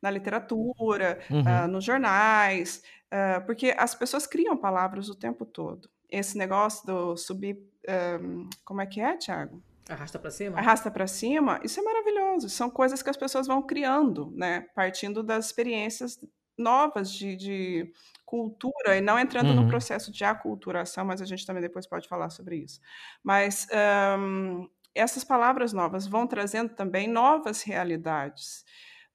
Na 0.00 0.10
literatura, 0.10 1.18
Uhum. 1.30 1.42
ah, 1.46 1.66
nos 1.66 1.84
jornais, 1.84 2.82
ah, 3.10 3.42
porque 3.44 3.74
as 3.76 3.94
pessoas 3.94 4.26
criam 4.26 4.56
palavras 4.56 5.08
o 5.08 5.14
tempo 5.14 5.44
todo. 5.44 5.88
Esse 6.08 6.38
negócio 6.38 6.86
do 6.86 7.16
subir. 7.16 7.58
ah, 7.88 8.18
como 8.64 8.80
é 8.80 8.86
que 8.86 9.00
é, 9.00 9.16
Tiago? 9.16 9.62
Arrasta 9.88 10.18
pra 10.18 10.30
cima? 10.30 10.58
Arrasta 10.58 10.90
para 10.90 11.06
cima, 11.06 11.58
isso 11.64 11.80
é 11.80 11.82
maravilhoso. 11.82 12.48
São 12.50 12.68
coisas 12.68 13.02
que 13.02 13.08
as 13.08 13.16
pessoas 13.16 13.46
vão 13.46 13.62
criando, 13.62 14.30
né? 14.36 14.66
Partindo 14.74 15.22
das 15.22 15.46
experiências 15.46 16.20
novas 16.58 17.10
de, 17.10 17.34
de 17.36 17.92
cultura 18.28 18.96
e 18.96 19.00
não 19.00 19.18
entrando 19.18 19.52
Uhum. 19.52 19.54
no 19.54 19.64
processo 19.66 20.12
de 20.12 20.24
aculturação, 20.24 21.04
mas 21.04 21.22
a 21.22 21.26
gente 21.26 21.46
também 21.46 21.62
depois 21.62 21.86
pode 21.86 22.06
falar 22.08 22.30
sobre 22.30 22.56
isso. 22.56 22.80
Mas 23.22 23.66
ahn, 23.72 24.66
essas 24.94 25.24
palavras 25.24 25.72
novas 25.72 26.06
vão 26.06 26.26
trazendo 26.26 26.74
também 26.74 27.08
novas 27.08 27.62
realidades, 27.62 28.64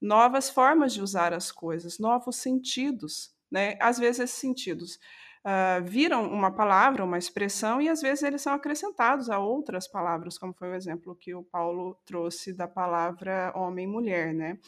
novas 0.00 0.50
formas 0.50 0.92
de 0.92 1.00
usar 1.02 1.32
as 1.32 1.52
coisas, 1.52 1.98
novos 1.98 2.36
sentidos, 2.36 3.34
né? 3.50 3.76
Às 3.80 3.98
vezes 3.98 4.20
esses 4.20 4.36
sentidos 4.38 4.98
ah, 5.44 5.80
viram 5.84 6.26
uma 6.26 6.50
palavra, 6.54 7.04
uma 7.04 7.18
expressão, 7.18 7.80
e 7.80 7.88
às 7.88 8.00
vezes 8.02 8.22
eles 8.24 8.42
são 8.42 8.52
acrescentados 8.54 9.30
a 9.30 9.38
outras 9.38 9.86
palavras, 9.86 10.38
como 10.38 10.54
foi 10.54 10.70
o 10.70 10.74
exemplo 10.74 11.14
que 11.14 11.34
o 11.34 11.42
Paulo 11.44 11.96
trouxe 12.04 12.52
da 12.52 12.66
palavra 12.66 13.52
homem 13.54 13.84
e 13.84 13.88
mulher, 13.88 14.34
né? 14.34 14.58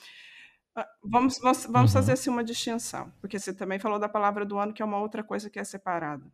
Ah, 0.77 0.87
Vamos, 1.03 1.39
vamos, 1.39 1.65
vamos 1.67 1.93
Uhum. 1.93 1.93
fazer 1.93 2.13
assim 2.13 2.31
uma 2.31 2.45
distinção, 2.45 3.13
porque 3.21 3.39
você 3.39 3.55
também 3.55 3.79
falou 3.79 3.99
da 3.99 4.09
palavra 4.09 4.45
do 4.45 4.59
ano, 4.59 4.73
que 4.75 4.83
é 4.83 4.85
uma 4.85 4.99
outra 5.01 5.25
coisa 5.25 5.49
que 5.49 5.59
é 5.59 5.65
separada. 5.65 6.31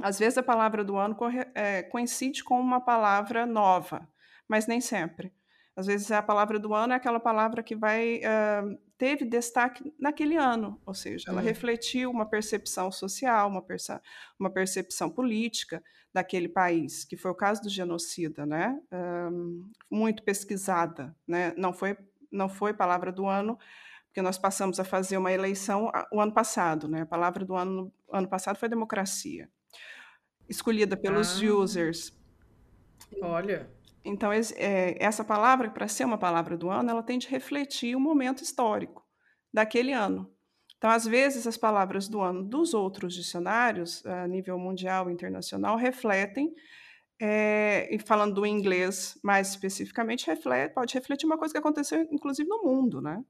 Às 0.00 0.18
vezes 0.18 0.38
a 0.38 0.42
palavra 0.44 0.84
do 0.84 0.96
ano 0.96 1.14
corre- 1.16 1.50
é, 1.54 1.82
coincide 1.84 2.44
com 2.44 2.60
uma 2.60 2.80
palavra 2.80 3.46
nova. 3.46 4.08
mas 4.48 4.66
nem 4.66 4.80
sempre. 4.80 5.32
Às 5.76 5.86
vezes 5.86 6.10
a 6.12 6.22
palavra 6.22 6.58
do 6.58 6.74
ano 6.74 6.92
é 6.94 6.96
aquela 6.96 7.20
palavra 7.20 7.62
que 7.62 7.76
vai 7.76 8.18
uh, 8.20 8.78
teve 8.98 9.24
destaque 9.24 9.94
naquele 9.98 10.36
ano, 10.36 10.80
ou 10.86 10.94
seja, 10.94 11.30
ela 11.30 11.40
Hum. 11.40 11.42
refletiu 11.42 12.10
uma 12.10 12.26
percepção 12.28 12.92
social, 12.92 13.48
uma, 13.48 13.62
perce 13.62 13.98
uma 14.38 14.50
percepção 14.52 15.10
política 15.10 15.82
daquele 16.12 16.48
país, 16.48 17.04
que 17.04 17.16
foi 17.16 17.30
o 17.30 17.34
caso 17.34 17.62
do 17.62 17.70
genocida, 17.70 18.44
né? 18.46 18.78
Um, 18.92 19.70
muito 19.90 20.22
pesquisada, 20.22 21.16
né? 21.26 21.54
Não 21.56 21.72
foi 21.72 21.96
não 22.32 22.48
foi 22.48 22.72
palavra 22.74 23.12
do 23.12 23.26
ano, 23.26 23.58
porque 24.06 24.22
nós 24.22 24.38
passamos 24.38 24.78
a 24.80 24.84
fazer 24.84 25.16
uma 25.16 25.32
eleição 25.32 25.90
o 26.12 26.20
ano 26.20 26.32
passado, 26.32 26.88
né? 26.88 27.02
A 27.02 27.06
palavra 27.06 27.44
do 27.44 27.54
ano 27.54 27.92
ano 28.12 28.28
passado 28.28 28.56
foi 28.56 28.68
democracia, 28.68 29.48
escolhida 30.48 30.96
pelos 30.96 31.40
Ah. 31.42 31.46
users. 31.46 32.12
Olha. 33.22 33.70
Então, 34.04 34.32
é, 34.32 34.96
essa 34.98 35.22
palavra, 35.24 35.70
para 35.70 35.86
ser 35.86 36.04
uma 36.04 36.18
palavra 36.18 36.56
do 36.56 36.68
ano, 36.68 36.90
ela 36.90 37.02
tem 37.02 37.18
de 37.18 37.28
refletir 37.28 37.94
o 37.94 38.00
momento 38.00 38.42
histórico 38.42 39.06
daquele 39.52 39.92
ano. 39.92 40.30
Então, 40.76 40.90
às 40.90 41.04
vezes, 41.06 41.46
as 41.46 41.56
palavras 41.56 42.08
do 42.08 42.20
ano 42.20 42.42
dos 42.42 42.74
outros 42.74 43.14
dicionários, 43.14 44.04
a 44.04 44.26
nível 44.26 44.58
mundial 44.58 45.08
e 45.08 45.12
internacional, 45.12 45.76
refletem, 45.76 46.52
é, 47.24 47.88
e 47.94 48.00
falando 48.00 48.34
do 48.34 48.44
inglês 48.44 49.16
mais 49.22 49.50
especificamente, 49.50 50.26
reflete, 50.26 50.74
pode 50.74 50.92
refletir 50.92 51.24
uma 51.24 51.38
coisa 51.38 51.54
que 51.54 51.58
aconteceu, 51.58 52.00
inclusive, 52.10 52.48
no 52.48 52.62
mundo, 52.64 53.00
né? 53.00 53.22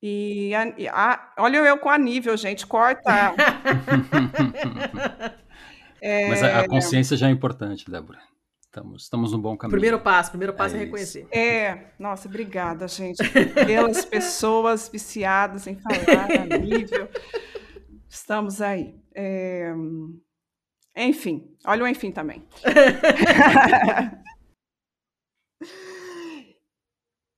E, 0.00 0.54
a- 0.54 0.74
e 0.78 0.86
a- 0.86 1.34
olha 1.38 1.56
eu 1.58 1.76
com 1.78 1.88
a 1.90 1.98
nível, 1.98 2.36
gente, 2.36 2.64
corta. 2.64 3.34
Mas 6.28 6.42
a, 6.42 6.60
a 6.60 6.68
consciência 6.68 7.16
já 7.16 7.26
é 7.28 7.30
importante, 7.30 7.90
Débora. 7.90 8.20
Estamos, 8.60 9.02
estamos 9.04 9.32
no 9.32 9.38
bom 9.38 9.56
caminho. 9.56 9.72
Primeiro 9.72 9.98
passo, 10.00 10.30
primeiro 10.30 10.52
passo 10.52 10.76
é, 10.76 10.78
É 10.78 10.84
reconhecer. 10.84 11.26
É, 11.32 11.86
nossa, 11.98 12.28
obrigada, 12.28 12.86
gente, 12.86 13.18
pelas 13.66 14.04
pessoas 14.04 14.88
viciadas 14.88 15.66
em 15.66 15.74
falar 15.76 16.28
a 16.30 16.58
nível. 16.58 17.08
Estamos 18.08 18.60
aí. 18.60 18.94
É, 19.14 19.74
Enfim, 20.96 21.56
olha 21.64 21.84
o 21.84 21.88
enfim 21.88 22.10
também. 22.10 22.42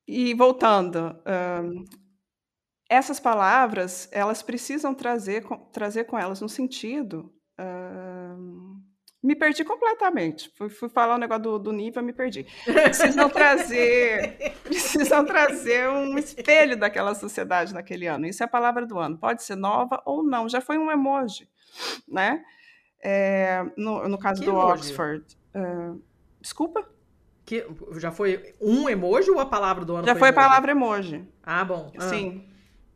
e 0.09 0.35
voltando, 0.35 0.99
ahn, 1.27 1.85
essas 2.89 3.21
palavras, 3.21 4.09
elas 4.13 4.43
precisam 4.43 4.95
trazer 4.95 5.45
com, 5.45 5.57
trazer 5.71 6.05
com 6.05 6.19
elas 6.19 6.43
um 6.43 6.49
sentido. 6.49 7.33
ahn, 7.59 8.81
me 9.23 9.37
perdi 9.37 9.65
completamente. 9.65 10.51
Fui, 10.57 10.71
fui 10.71 10.89
falar 10.89 11.17
o 11.17 11.19
negócio 11.19 11.43
do, 11.43 11.59
do 11.59 11.73
nível, 11.73 12.03
me 12.03 12.13
perdi. 12.13 12.47
Precisam 12.65 13.29
trazer, 13.29 14.55
precisam 14.65 15.25
trazer 15.27 15.89
um 15.91 16.17
espelho 16.17 16.77
daquela 16.77 17.15
sociedade 17.15 17.75
naquele 17.75 18.07
ano. 18.07 18.27
Isso 18.27 18.43
é 18.43 18.47
a 18.47 18.49
palavra 18.49 18.87
do 18.87 18.99
ano. 18.99 19.19
Pode 19.19 19.43
ser 19.43 19.57
nova 19.57 20.03
ou 20.07 20.23
não. 20.23 20.49
Já 20.49 20.61
foi 20.61 20.79
um 20.79 20.91
emoji, 20.91 21.49
né? 22.09 22.43
É, 23.03 23.65
no, 23.77 24.09
no 24.09 24.19
caso 24.19 24.41
Que 24.41 24.47
do 24.47 24.53
emoji? 24.53 24.73
Oxford. 24.89 25.25
ah, 25.55 25.95
desculpa? 26.41 26.89
Que, 27.45 27.67
já 27.99 28.13
foi 28.13 28.55
um 28.61 28.89
emoji 28.89 29.31
ou 29.31 29.41
a 29.41 29.47
palavra 29.47 29.85
do 29.85 29.97
ano 29.97 30.07
Já 30.07 30.15
foi 30.15 30.29
a 30.29 30.33
emoji? 30.33 30.47
palavra 30.49 30.71
emoji. 30.73 31.29
Ah, 31.43 31.65
bom. 31.65 31.91
Ah, 31.97 32.01
Sim. 32.09 32.45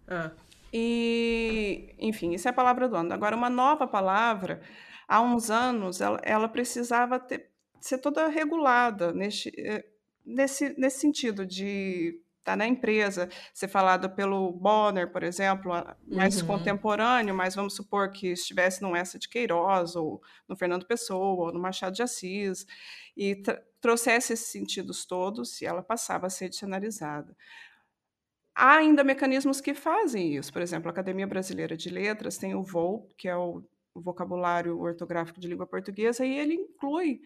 ah. 0.07 0.31
E, 0.73 1.95
enfim, 1.99 2.33
isso 2.35 2.47
é 2.49 2.51
a 2.51 2.55
palavra 2.55 2.89
do 2.89 2.97
ano. 2.97 3.13
Agora, 3.15 3.37
uma 3.37 3.49
nova 3.49 3.87
palavra, 3.87 4.61
há 5.09 5.21
uns 5.23 5.51
anos, 5.51 6.01
ela, 6.01 6.21
ela 6.23 6.49
precisava 6.49 7.19
ter- 7.19 7.49
ser 7.81 7.99
toda 7.99 8.27
regulada 8.29 9.13
neste, 9.13 9.51
eh, 9.57 9.85
nesse, 10.27 10.75
nesse 10.79 10.99
sentido 11.01 11.47
de 11.47 12.21
estar 12.45 12.57
na 12.57 12.67
empresa, 12.69 13.29
ser 13.55 13.69
falada 13.69 14.07
pelo 14.09 14.53
Bonner, 14.53 15.11
por 15.11 15.23
exemplo, 15.23 15.73
mais 16.07 16.41
Uhum. 16.41 16.47
contemporâneo, 16.47 17.35
mas 17.35 17.55
vamos 17.55 17.75
supor 17.75 18.11
que 18.11 18.29
estivesse 18.29 18.83
no 18.83 18.95
Essa 18.95 19.19
de 19.19 19.29
Queiroz, 19.29 19.97
ou 19.97 20.23
no 20.47 20.55
Fernando 20.55 20.85
Pessoa, 20.87 21.47
ou 21.47 21.53
no 21.53 21.59
Machado 21.59 21.95
de 21.95 22.03
Assis, 22.03 22.67
e 23.17 23.43
trouxesse 23.81 24.35
esses 24.35 24.49
sentidos 24.49 25.07
todos, 25.07 25.61
e 25.63 25.67
ela 25.67 25.83
passava 25.83 26.27
a 26.27 26.31
ser 26.31 26.51
dicionarizada. 26.51 27.35
Há 28.55 28.77
ainda 28.77 29.03
mecanismos 29.03 29.61
que 29.61 29.75
fazem 29.75 30.37
isso. 30.37 30.53
Por 30.53 30.63
exemplo, 30.63 30.89
a 30.89 30.93
Academia 30.93 31.27
Brasileira 31.27 31.77
de 31.77 31.89
Letras 31.91 32.37
tem 32.39 32.55
o 32.55 32.63
VOL, 32.63 33.09
que 33.17 33.27
é 33.27 33.37
o 33.37 33.65
Vocabulário 33.95 34.79
Ortográfico 34.79 35.41
de 35.41 35.49
Língua 35.49 35.67
Portuguesa, 35.67 36.25
e 36.27 36.39
ele 36.39 36.55
inclui 36.55 37.21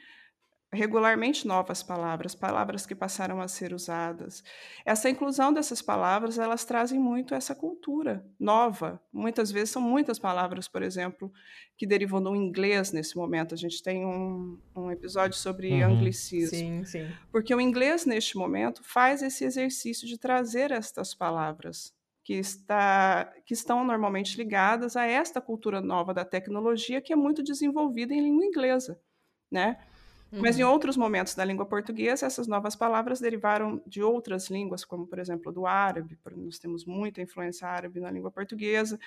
regularmente 0.73 1.47
novas 1.47 1.83
palavras, 1.83 2.35
palavras 2.35 2.85
que 2.85 2.95
passaram 2.95 3.41
a 3.41 3.49
ser 3.49 3.73
usadas. 3.73 4.45
Essa 4.85 5.09
inclusão 5.09 5.53
dessas 5.53 5.81
palavras, 5.81 6.39
elas 6.39 6.65
trazem 6.65 6.99
muito 6.99 7.35
essa 7.35 7.55
cultura 7.55 8.25
nova. 8.39 9.01
Muitas 9.13 9.51
vezes 9.51 9.71
são 9.71 9.81
muitas 9.81 10.19
palavras, 10.19 10.69
por 10.69 10.83
exemplo, 10.83 11.33
que 11.77 11.87
derivam 11.87 12.23
do 12.23 12.37
inglês 12.37 12.93
nesse 12.93 13.17
momento. 13.17 13.55
A 13.55 13.57
gente 13.57 13.83
tem 13.83 14.05
um, 14.05 14.59
um 14.77 14.91
episódio 14.91 15.37
sobre 15.39 15.73
Uhum. 15.83 15.93
anglicismo. 15.97 16.59
Sim, 16.59 16.85
sim. 16.85 17.11
Porque 17.33 17.55
o 17.55 17.61
inglês, 17.61 18.05
neste 18.05 18.37
momento, 18.37 18.83
faz 18.85 19.23
esse 19.23 19.45
exercício 19.45 20.07
de 20.07 20.19
trazer 20.19 20.71
estas 20.71 21.15
palavras 21.15 21.95
que, 22.23 22.35
está, 22.35 23.33
que 23.47 23.55
estão 23.55 23.83
normalmente 23.85 24.37
ligadas 24.37 24.97
a 24.97 25.07
esta 25.07 25.41
cultura 25.41 25.81
nova 25.81 26.13
da 26.13 26.27
tecnologia, 26.27 27.01
que 27.01 27.11
é 27.11 27.17
muito 27.17 27.43
desenvolvida 27.43 28.13
em 28.13 28.21
língua 28.21 28.45
inglesa. 28.45 29.01
Né? 29.51 29.79
Mas 30.41 30.59
em 30.59 30.63
Uhum. 30.63 30.69
outros 30.71 30.97
momentos 30.97 31.35
da 31.35 31.45
língua 31.45 31.67
portuguesa, 31.67 32.27
essas 32.27 32.47
novas 32.47 32.77
palavras 32.77 33.21
derivaram 33.21 33.83
de 33.87 34.03
outras 34.03 34.49
línguas, 34.49 34.85
como, 34.85 35.07
por 35.07 35.19
exemplo, 35.19 35.53
do 35.53 35.67
árabe. 35.67 36.19
Nós 36.37 36.59
temos 36.59 36.85
muita 36.85 37.21
influência 37.23 37.67
árabe 37.69 38.01
na 38.01 38.11
língua 38.11 38.31
portuguesa. 38.31 38.99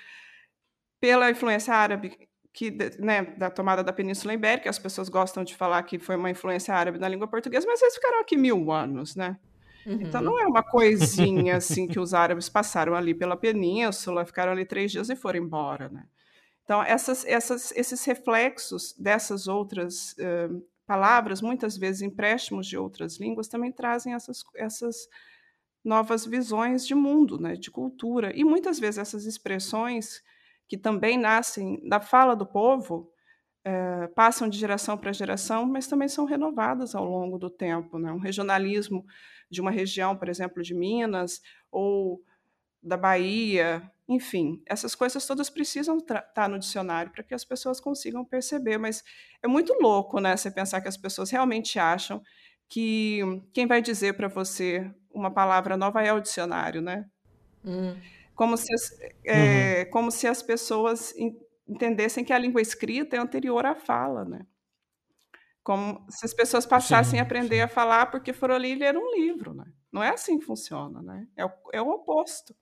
Pela 1.00 1.30
influência 1.30 1.74
árabe 1.74 2.28
que, 2.52 2.70
né, 3.00 3.22
da 3.36 3.50
tomada 3.50 3.82
da 3.82 3.92
Península 3.92 4.34
Ibérica, 4.34 4.70
as 4.70 4.78
pessoas 4.78 5.08
gostam 5.08 5.42
de 5.42 5.56
falar 5.56 5.82
que 5.82 5.98
foi 5.98 6.16
uma 6.16 6.30
influência 6.30 6.74
árabe 6.74 6.98
na 6.98 7.08
língua 7.08 7.26
portuguesa, 7.26 7.66
mas 7.66 7.80
eles 7.82 7.94
ficaram 7.94 8.20
aqui 8.20 8.36
mil 8.36 8.70
anos, 8.70 9.16
né? 9.16 9.38
Então 9.98 10.20
Uhum. 10.20 10.22
não 10.22 10.40
é 10.40 10.46
uma 10.46 10.62
coisinha 10.62 11.56
assim 11.58 11.88
que 11.88 12.00
os 12.00 12.14
árabes 12.14 12.48
passaram 12.48 12.94
ali 12.94 13.14
pela 13.14 13.36
península, 13.36 14.26
ficaram 14.26 14.52
ali 14.52 14.66
três 14.66 14.92
dias 14.92 15.10
e 15.10 15.16
foram 15.16 15.40
embora, 15.40 15.88
né? 15.90 16.06
Então 16.64 16.82
essas, 16.82 17.24
essas, 17.26 17.72
esses 17.72 18.04
reflexos 18.04 18.94
dessas 18.98 19.48
outras 19.48 20.16
eh, 20.18 20.48
palavras, 20.92 21.40
muitas 21.40 21.74
vezes 21.78 22.02
empréstimos 22.02 22.66
de 22.66 22.76
outras 22.76 23.18
línguas, 23.18 23.48
também 23.48 23.72
trazem 23.72 24.12
essas, 24.12 24.44
essas 24.54 25.08
novas 25.82 26.26
visões 26.26 26.86
de 26.86 26.94
mundo, 26.94 27.40
né? 27.40 27.54
De 27.54 27.70
cultura 27.70 28.30
e 28.36 28.44
muitas 28.44 28.78
vezes 28.78 28.98
essas 28.98 29.24
expressões 29.24 30.22
que 30.68 30.76
também 30.76 31.16
nascem 31.16 31.80
da 31.88 31.98
fala 31.98 32.36
do 32.36 32.44
povo 32.44 33.10
eh, 33.64 34.06
passam 34.08 34.50
de 34.50 34.58
geração 34.58 34.98
para 34.98 35.14
geração, 35.14 35.64
mas 35.64 35.86
também 35.86 36.08
são 36.08 36.26
renovadas 36.26 36.94
ao 36.94 37.06
longo 37.06 37.38
do 37.38 37.48
tempo. 37.48 37.98
Né? 37.98 38.12
Um 38.12 38.18
regionalismo 38.18 39.02
de 39.50 39.62
uma 39.62 39.70
região, 39.70 40.14
por 40.14 40.28
exemplo, 40.28 40.62
de 40.62 40.74
Minas 40.74 41.40
ou 41.70 42.22
da 42.82 42.98
Bahia, 42.98 43.82
enfim, 44.14 44.62
essas 44.66 44.94
coisas 44.94 45.26
todas 45.26 45.50
precisam 45.50 45.98
estar 45.98 46.48
no 46.48 46.58
dicionário 46.58 47.12
para 47.12 47.22
que 47.22 47.34
as 47.34 47.44
pessoas 47.44 47.80
consigam 47.80 48.24
perceber. 48.24 48.78
Mas 48.78 49.02
é 49.42 49.48
muito 49.48 49.74
louco, 49.80 50.20
né? 50.20 50.36
Você 50.36 50.50
pensar 50.50 50.80
que 50.80 50.88
as 50.88 50.96
pessoas 50.96 51.30
realmente 51.30 51.78
acham 51.78 52.22
que 52.68 53.20
quem 53.52 53.66
vai 53.66 53.82
dizer 53.82 54.14
para 54.16 54.28
você 54.28 54.90
uma 55.12 55.30
palavra 55.32 55.76
nova 55.76 56.02
é 56.02 56.12
o 56.12 56.20
dicionário, 56.20 56.80
né? 56.82 57.06
Hum. 57.64 58.02
Como 58.34 58.56
se 58.56 58.72
as, 58.74 58.90
é, 59.24 59.84
como 59.86 60.10
se 60.10 60.26
as 60.26 60.42
pessoas 60.42 61.14
en- 61.16 61.36
entendessem 61.68 62.24
que 62.24 62.32
a 62.32 62.38
língua 62.38 62.60
escrita 62.62 63.16
é 63.16 63.18
anterior 63.18 63.64
à 63.66 63.74
fala, 63.74 64.24
né? 64.24 64.46
Como 65.62 66.04
se 66.10 66.26
as 66.26 66.34
pessoas 66.34 66.66
passassem 66.66 67.18
Sim, 67.18 67.20
a 67.20 67.22
aprender 67.22 67.60
sim. 67.60 67.62
a 67.62 67.68
falar 67.68 68.06
porque 68.06 68.32
foram 68.32 68.56
ali 68.56 68.74
ler 68.74 68.96
um 68.96 69.14
livro, 69.14 69.54
né? 69.54 69.64
Não 69.92 70.02
é 70.02 70.08
assim 70.08 70.38
que 70.38 70.44
funciona, 70.44 71.00
né? 71.02 71.28
É 71.36 71.44
o, 71.44 71.50
é 71.72 71.80
o 71.80 71.88
oposto. 71.88 72.54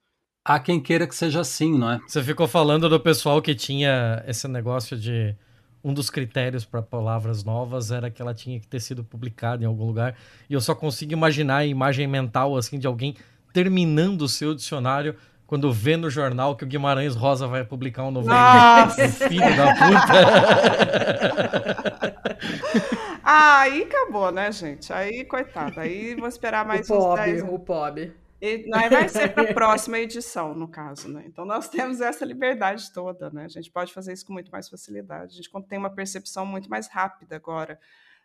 Há 0.50 0.58
quem 0.58 0.80
queira 0.80 1.06
que 1.06 1.14
seja 1.14 1.42
assim, 1.42 1.78
não 1.78 1.92
é? 1.92 2.00
Você 2.08 2.24
ficou 2.24 2.48
falando 2.48 2.88
do 2.88 2.98
pessoal 2.98 3.40
que 3.40 3.54
tinha 3.54 4.20
esse 4.26 4.48
negócio 4.48 4.98
de 4.98 5.36
um 5.82 5.94
dos 5.94 6.10
critérios 6.10 6.64
para 6.64 6.82
palavras 6.82 7.44
novas 7.44 7.92
era 7.92 8.10
que 8.10 8.20
ela 8.20 8.34
tinha 8.34 8.58
que 8.58 8.66
ter 8.66 8.80
sido 8.80 9.04
publicada 9.04 9.62
em 9.62 9.66
algum 9.66 9.84
lugar. 9.84 10.16
E 10.48 10.54
eu 10.54 10.60
só 10.60 10.74
consigo 10.74 11.12
imaginar 11.12 11.58
a 11.58 11.64
imagem 11.64 12.08
mental 12.08 12.56
assim 12.56 12.80
de 12.80 12.86
alguém 12.88 13.14
terminando 13.52 14.22
o 14.22 14.28
seu 14.28 14.52
dicionário 14.52 15.14
quando 15.46 15.72
vê 15.72 15.96
no 15.96 16.10
jornal 16.10 16.56
que 16.56 16.64
o 16.64 16.66
Guimarães 16.66 17.14
Rosa 17.14 17.46
vai 17.46 17.62
publicar 17.62 18.02
um 18.02 18.10
novo 18.10 18.28
livro. 18.28 18.42
Nossa! 18.42 19.08
Filho 19.28 19.56
da 19.56 19.74
puta. 19.74 20.20
Ah, 23.22 23.60
aí 23.70 23.82
acabou, 23.84 24.32
né, 24.32 24.50
gente? 24.50 24.92
Aí, 24.92 25.24
coitado, 25.24 25.78
aí 25.78 26.16
vou 26.16 26.28
esperar 26.28 26.66
mais 26.66 26.90
o 26.90 26.94
uns 26.94 26.98
Pob, 26.98 27.22
10 27.22 27.42
anos. 27.42 27.54
o 27.54 27.58
Pob. 27.60 28.12
E, 28.40 28.66
não, 28.68 28.88
vai 28.88 29.08
ser 29.08 29.34
para 29.34 29.50
a 29.50 29.54
próxima 29.54 29.98
edição, 29.98 30.54
no 30.54 30.66
caso, 30.66 31.08
né? 31.08 31.24
Então 31.26 31.44
nós 31.44 31.68
temos 31.68 32.00
essa 32.00 32.24
liberdade 32.24 32.92
toda, 32.92 33.30
né? 33.30 33.44
A 33.44 33.48
gente 33.48 33.70
pode 33.70 33.92
fazer 33.92 34.12
isso 34.12 34.24
com 34.24 34.32
muito 34.32 34.50
mais 34.50 34.68
facilidade. 34.68 35.34
A 35.34 35.36
gente 35.36 35.68
tem 35.68 35.78
uma 35.78 35.90
percepção 35.90 36.46
muito 36.46 36.70
mais 36.70 36.88
rápida 36.88 37.36
agora 37.36 37.78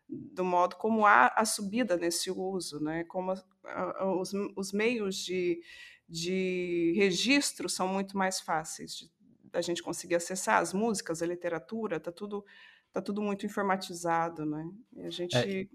do 0.07 0.43
modo 0.43 0.75
como 0.75 1.05
há 1.05 1.27
a 1.35 1.45
subida 1.45 1.97
nesse 1.97 2.29
uso, 2.29 2.79
né? 2.79 3.03
como 3.05 3.31
a, 3.31 3.41
a, 3.65 4.15
os, 4.15 4.33
os 4.55 4.71
meios 4.71 5.17
de, 5.17 5.59
de 6.07 6.93
registro 6.95 7.67
são 7.67 7.87
muito 7.87 8.17
mais 8.17 8.39
fáceis 8.39 8.95
de, 8.95 9.11
da 9.51 9.61
gente 9.61 9.81
conseguir 9.81 10.15
acessar 10.15 10.61
as 10.61 10.73
músicas, 10.73 11.21
a 11.21 11.25
literatura, 11.25 11.97
está 11.97 12.11
tudo, 12.11 12.45
tá 12.93 13.01
tudo 13.01 13.21
muito 13.21 13.45
informatizado. 13.45 14.45
Né? 14.45 14.69
E, 14.95 15.01
a 15.03 15.09
gente... 15.09 15.35
É, 15.35 15.67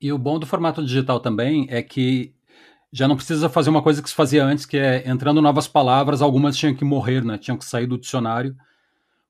e 0.00 0.12
o 0.12 0.18
bom 0.18 0.38
do 0.38 0.46
formato 0.46 0.84
digital 0.84 1.20
também 1.20 1.66
é 1.70 1.82
que 1.82 2.34
já 2.92 3.06
não 3.06 3.16
precisa 3.16 3.48
fazer 3.48 3.70
uma 3.70 3.82
coisa 3.82 4.02
que 4.02 4.08
se 4.08 4.14
fazia 4.14 4.44
antes, 4.44 4.66
que 4.66 4.76
é 4.76 5.08
entrando 5.08 5.40
novas 5.40 5.68
palavras, 5.68 6.20
algumas 6.20 6.56
tinham 6.56 6.74
que 6.74 6.84
morrer, 6.84 7.24
né? 7.24 7.38
tinham 7.38 7.56
que 7.56 7.64
sair 7.64 7.86
do 7.86 7.98
dicionário 7.98 8.56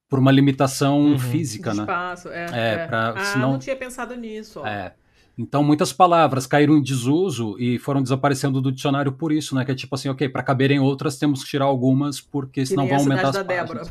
por 0.09 0.19
uma 0.19 0.33
limitação 0.33 1.01
uhum. 1.01 1.19
física, 1.19 1.71
de 1.71 1.77
né? 1.77 1.83
Espaço, 1.85 2.29
é. 2.31 2.47
é, 2.53 2.75
é. 2.75 2.87
Pra, 2.87 3.11
ah, 3.11 3.25
senão... 3.25 3.53
não 3.53 3.59
tinha 3.59 3.77
pensado 3.77 4.17
nisso. 4.17 4.61
Ó. 4.61 4.67
É. 4.67 4.95
Então, 5.41 5.65
muitas 5.65 5.91
palavras 5.91 6.47
caíram 6.47 6.77
em 6.77 6.83
desuso 6.83 7.57
e 7.59 7.79
foram 7.79 8.03
desaparecendo 8.03 8.61
do 8.61 8.71
dicionário 8.71 9.11
por 9.11 9.33
isso, 9.33 9.55
né? 9.55 9.65
Que 9.65 9.73
é 9.73 9.75
tipo 9.75 9.95
assim, 9.95 10.11
ok, 10.11 10.29
para 10.29 10.43
caberem 10.43 10.79
outras, 10.79 11.19
temos 11.19 11.43
que 11.43 11.49
tirar 11.49 11.65
algumas, 11.65 12.21
porque 12.21 12.67
senão 12.67 12.87
vão 12.87 12.99
aumentar 12.99 13.29
as 13.29 13.37
da 13.37 13.45
páginas. 13.45 13.91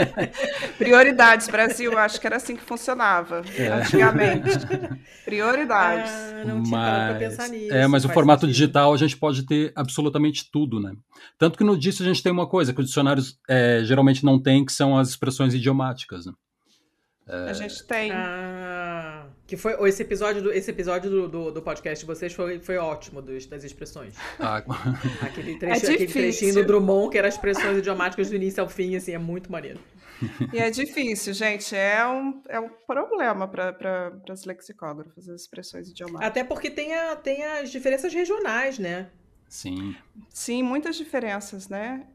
Prioridades, 0.78 1.46
Brasil, 1.48 1.98
acho 1.98 2.18
que 2.18 2.26
era 2.26 2.36
assim 2.36 2.56
que 2.56 2.62
funcionava 2.62 3.42
é. 3.54 3.68
antigamente. 3.68 4.48
Prioridades. 5.26 6.10
Ah, 6.10 6.44
não 6.46 6.62
tinha 6.62 6.78
mas, 6.78 7.10
pra 7.10 7.18
pensar 7.18 7.48
nisso. 7.48 7.74
É, 7.74 7.86
mas 7.86 8.06
o 8.06 8.08
formato 8.08 8.46
sentido. 8.46 8.54
digital 8.54 8.94
a 8.94 8.96
gente 8.96 9.14
pode 9.14 9.42
ter 9.42 9.72
absolutamente 9.76 10.50
tudo, 10.50 10.80
né? 10.80 10.94
Tanto 11.38 11.58
que 11.58 11.64
no 11.64 11.76
disso 11.76 12.02
a 12.02 12.06
gente 12.06 12.22
tem 12.22 12.32
uma 12.32 12.46
coisa 12.46 12.72
que 12.72 12.80
os 12.80 12.86
dicionários 12.86 13.38
é, 13.46 13.82
geralmente 13.84 14.24
não 14.24 14.38
têm, 14.38 14.64
que 14.64 14.72
são 14.72 14.96
as 14.96 15.10
expressões 15.10 15.52
idiomáticas, 15.52 16.24
né? 16.24 16.32
É... 17.26 17.50
A 17.50 17.52
gente 17.52 17.84
tem. 17.86 18.10
Ah, 18.10 18.71
que 19.52 19.56
foi 19.58 19.74
esse 19.86 20.00
episódio 20.00 20.40
do, 20.40 20.50
esse 20.50 20.70
episódio 20.70 21.10
do, 21.10 21.28
do, 21.28 21.50
do, 21.52 21.60
podcast 21.60 22.02
de 22.02 22.06
vocês 22.06 22.32
foi, 22.32 22.58
foi 22.58 22.78
ótimo 22.78 23.20
dos, 23.20 23.44
das 23.44 23.62
expressões. 23.62 24.14
Ah. 24.40 24.62
aquele, 25.20 25.58
trecho, 25.58 25.84
é 25.84 25.92
aquele 25.92 26.10
trechinho 26.10 26.54
do 26.54 26.64
Drummond, 26.64 27.10
que 27.10 27.18
era 27.18 27.28
as 27.28 27.34
expressões 27.34 27.76
idiomáticas 27.76 28.30
do 28.30 28.36
início 28.36 28.62
ao 28.62 28.68
fim, 28.70 28.96
assim, 28.96 29.12
é 29.12 29.18
muito 29.18 29.52
maneiro. 29.52 29.78
E 30.54 30.58
é 30.58 30.70
difícil, 30.70 31.34
gente. 31.34 31.76
É 31.76 32.06
um, 32.06 32.42
é 32.48 32.58
um 32.58 32.70
problema 32.86 33.46
para 33.46 33.74
pra, 33.74 34.12
as 34.30 34.46
lexicógrafas, 34.46 35.28
as 35.28 35.42
expressões 35.42 35.90
idiomáticas. 35.90 36.28
Até 36.28 36.44
porque 36.44 36.70
tem, 36.70 36.94
a, 36.94 37.14
tem 37.14 37.44
as 37.44 37.70
diferenças 37.70 38.14
regionais, 38.14 38.78
né? 38.78 39.10
Sim. 39.50 39.94
Sim, 40.30 40.62
muitas 40.62 40.96
diferenças, 40.96 41.68
né? 41.68 42.06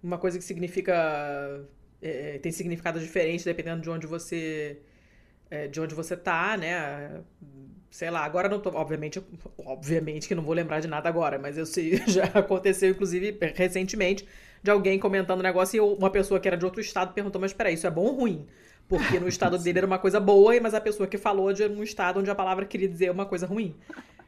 Uma 0.00 0.16
coisa 0.16 0.38
que 0.38 0.44
significa 0.44 1.66
é, 2.00 2.38
tem 2.38 2.52
significado 2.52 3.00
diferente 3.00 3.44
dependendo 3.44 3.82
de 3.82 3.90
onde 3.90 4.06
você 4.06 4.80
é, 5.50 5.66
de 5.68 5.80
onde 5.80 5.94
você 5.94 6.16
tá, 6.16 6.56
né? 6.56 7.20
Sei 7.90 8.10
lá, 8.10 8.24
agora 8.24 8.48
não 8.48 8.60
tô, 8.60 8.70
obviamente, 8.70 9.22
obviamente 9.58 10.28
que 10.28 10.34
não 10.34 10.42
vou 10.42 10.54
lembrar 10.54 10.80
de 10.80 10.88
nada 10.88 11.08
agora, 11.08 11.38
mas 11.38 11.56
eu 11.56 11.64
sei, 11.64 11.96
já 12.06 12.24
aconteceu 12.24 12.90
inclusive 12.90 13.38
recentemente 13.54 14.26
de 14.62 14.70
alguém 14.70 14.98
comentando 14.98 15.40
um 15.40 15.42
negócio 15.42 15.76
e 15.76 15.80
uma 15.80 16.10
pessoa 16.10 16.40
que 16.40 16.48
era 16.48 16.56
de 16.56 16.64
outro 16.64 16.80
estado 16.80 17.14
perguntou: 17.14 17.40
"Mas 17.40 17.52
espera, 17.52 17.70
isso 17.70 17.86
é 17.86 17.90
bom 17.90 18.04
ou 18.04 18.14
ruim?" 18.14 18.46
Porque 18.88 19.18
no 19.18 19.28
estado 19.28 19.58
dele 19.58 19.78
era 19.78 19.86
uma 19.86 19.98
coisa 19.98 20.20
boa, 20.20 20.58
mas 20.60 20.74
a 20.74 20.80
pessoa 20.80 21.06
que 21.06 21.18
falou 21.18 21.52
de 21.52 21.64
um 21.64 21.82
estado 21.82 22.20
onde 22.20 22.30
a 22.30 22.34
palavra 22.34 22.66
queria 22.66 22.88
dizer 22.88 23.10
uma 23.10 23.26
coisa 23.26 23.46
ruim. 23.46 23.74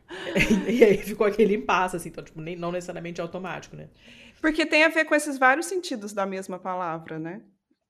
E 0.67 0.83
aí 0.83 0.97
ficou 0.99 1.27
aquele 1.27 1.55
impasse, 1.55 1.97
assim, 1.97 2.09
então, 2.09 2.25
tipo, 2.25 2.41
nem, 2.41 2.57
não 2.57 2.73
necessariamente 2.73 3.21
automático, 3.21 3.77
né? 3.77 3.89
Porque 4.41 4.65
tem 4.65 4.85
a 4.85 4.89
ver 4.89 5.05
com 5.05 5.15
esses 5.15 5.39
vários 5.39 5.67
sentidos 5.67 6.15
da 6.15 6.25
mesma 6.25 6.59
palavra, 6.59 7.19
né? 7.19 7.43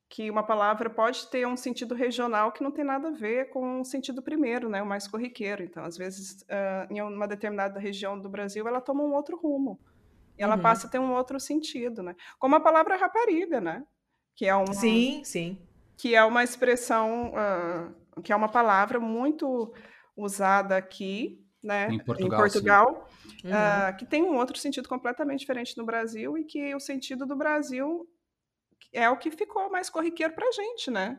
Que 0.08 0.30
uma 0.30 0.42
palavra 0.42 0.88
pode 0.88 1.26
ter 1.28 1.46
um 1.46 1.56
sentido 1.56 1.94
regional 1.94 2.50
que 2.50 2.62
não 2.62 2.70
tem 2.70 2.84
nada 2.84 3.08
a 3.08 3.12
ver 3.12 3.50
com 3.50 3.80
o 3.80 3.84
sentido 3.84 4.22
primeiro, 4.22 4.68
né, 4.68 4.82
o 4.82 4.86
mais 4.86 5.06
corriqueiro. 5.06 5.62
Então, 5.62 5.84
às 5.84 5.96
vezes, 5.98 6.42
uh, 6.42 6.92
em 6.92 7.02
uma 7.02 7.28
determinada 7.28 7.78
região 7.78 8.18
do 8.18 8.28
Brasil, 8.28 8.66
ela 8.66 8.80
toma 8.80 9.02
um 9.02 9.12
outro 9.12 9.36
rumo. 9.36 9.78
E 10.38 10.42
ela 10.42 10.56
uhum. 10.56 10.62
passa 10.62 10.86
a 10.86 10.90
ter 10.90 10.98
um 10.98 11.12
outro 11.12 11.38
sentido, 11.38 12.02
né? 12.02 12.14
Como 12.38 12.54
a 12.54 12.60
palavra 12.60 12.96
rapariga, 12.96 13.60
né? 13.60 13.84
Que 14.34 14.46
é 14.46 14.54
uma, 14.54 14.72
sim, 14.72 15.22
sim. 15.24 15.58
Que 15.96 16.14
é 16.14 16.24
uma 16.24 16.44
expressão, 16.44 17.32
uh, 17.32 18.22
que 18.22 18.32
é 18.32 18.36
uma 18.36 18.48
palavra 18.48 19.00
muito 19.00 19.74
usada 20.16 20.76
aqui, 20.76 21.44
né? 21.62 21.88
Em 21.90 21.98
Portugal. 21.98 22.38
Em 22.38 22.40
Portugal 22.40 23.08
uhum. 23.44 23.50
uh, 23.50 23.96
que 23.96 24.06
tem 24.06 24.22
um 24.22 24.36
outro 24.36 24.58
sentido 24.58 24.88
completamente 24.88 25.40
diferente 25.40 25.76
no 25.76 25.84
Brasil 25.84 26.38
e 26.38 26.44
que 26.44 26.74
o 26.74 26.80
sentido 26.80 27.26
do 27.26 27.36
Brasil 27.36 28.08
é 28.92 29.08
o 29.08 29.16
que 29.16 29.30
ficou 29.30 29.70
mais 29.70 29.90
corriqueiro 29.90 30.32
pra 30.34 30.50
gente, 30.52 30.90
né? 30.90 31.18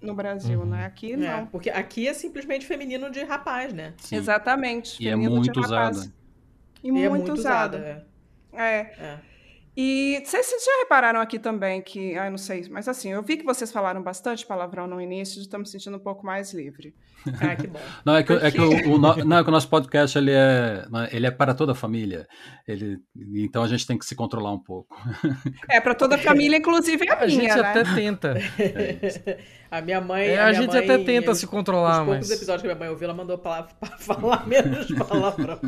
No 0.00 0.14
Brasil, 0.14 0.60
uhum. 0.60 0.66
né? 0.66 0.84
Aqui 0.84 1.16
não. 1.16 1.26
É, 1.26 1.46
porque 1.46 1.70
aqui 1.70 2.08
é 2.08 2.14
simplesmente 2.14 2.66
feminino 2.66 3.10
de 3.10 3.22
rapaz, 3.22 3.72
né? 3.72 3.94
Sim. 3.98 4.16
Exatamente. 4.16 5.02
E 5.02 5.08
é 5.08 5.14
muito 5.14 5.60
usada. 5.60 6.12
E, 6.82 6.88
e, 6.88 6.92
muito, 6.92 7.06
é 7.06 7.08
muito 7.08 7.32
usada. 7.32 7.78
usada 7.78 8.06
é. 8.52 8.60
é. 8.98 9.31
E 9.74 10.22
vocês, 10.22 10.46
já 10.46 10.78
repararam 10.80 11.18
aqui 11.18 11.38
também 11.38 11.80
que, 11.80 12.14
ah, 12.18 12.28
não 12.28 12.36
sei, 12.36 12.66
mas 12.70 12.86
assim, 12.88 13.10
eu 13.12 13.22
vi 13.22 13.38
que 13.38 13.44
vocês 13.44 13.72
falaram 13.72 14.02
bastante 14.02 14.44
palavrão 14.44 14.86
no 14.86 15.00
início, 15.00 15.40
estou 15.40 15.58
me 15.58 15.66
sentindo 15.66 15.96
um 15.96 16.00
pouco 16.00 16.26
mais 16.26 16.52
livre. 16.52 16.94
Ah, 17.40 17.56
que 17.56 17.68
bom. 17.68 17.80
não, 18.04 18.16
é 18.16 18.22
que, 18.22 18.34
Porque... 18.34 18.46
é 18.46 18.50
que 18.50 18.60
o, 18.60 18.94
o, 18.94 18.98
não, 18.98 19.38
é 19.38 19.42
que 19.42 19.48
o 19.48 19.52
nosso 19.52 19.70
podcast 19.70 20.18
ele 20.18 20.30
é, 20.30 20.84
ele 21.10 21.26
é 21.26 21.30
para 21.30 21.54
toda 21.54 21.72
a 21.72 21.74
família. 21.74 22.28
Ele, 22.68 22.98
então 23.34 23.62
a 23.62 23.68
gente 23.68 23.86
tem 23.86 23.96
que 23.96 24.04
se 24.04 24.14
controlar 24.14 24.52
um 24.52 24.58
pouco. 24.58 24.94
É, 25.70 25.80
para 25.80 25.94
toda 25.94 26.16
a 26.16 26.18
família, 26.20 26.58
inclusive 26.58 27.08
a, 27.08 27.14
a 27.14 27.26
minha, 27.26 27.30
gente 27.30 27.54
né? 27.54 27.60
até 27.60 27.94
tenta. 27.94 28.34
É 28.58 29.38
a 29.70 29.80
minha 29.80 30.02
mãe. 30.02 30.26
É, 30.26 30.38
a, 30.38 30.46
a 30.48 30.52
gente 30.52 30.72
mãe, 30.72 30.84
até 30.84 30.98
tenta 30.98 31.34
se 31.34 31.46
controlar, 31.46 32.00
mas. 32.00 32.08
poucos 32.08 32.30
episódios 32.30 32.60
que 32.60 32.68
minha 32.68 32.78
mãe 32.78 32.90
ouviu, 32.90 33.06
ela 33.06 33.16
mandou 33.16 33.38
pra 33.38 33.68
falar 34.00 34.46
menos 34.46 34.86
palavrão. 35.08 35.58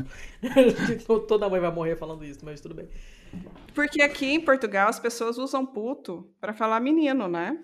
Toda 1.26 1.48
mãe 1.48 1.58
vai 1.60 1.72
morrer 1.72 1.96
falando 1.96 2.22
isso, 2.22 2.40
mas 2.44 2.60
tudo 2.60 2.74
bem. 2.74 2.86
Porque 3.74 4.02
aqui 4.02 4.26
em 4.26 4.40
Portugal 4.40 4.88
as 4.88 5.00
pessoas 5.00 5.36
usam 5.38 5.66
puto 5.66 6.30
para 6.40 6.52
falar 6.52 6.80
menino, 6.80 7.28
né? 7.28 7.58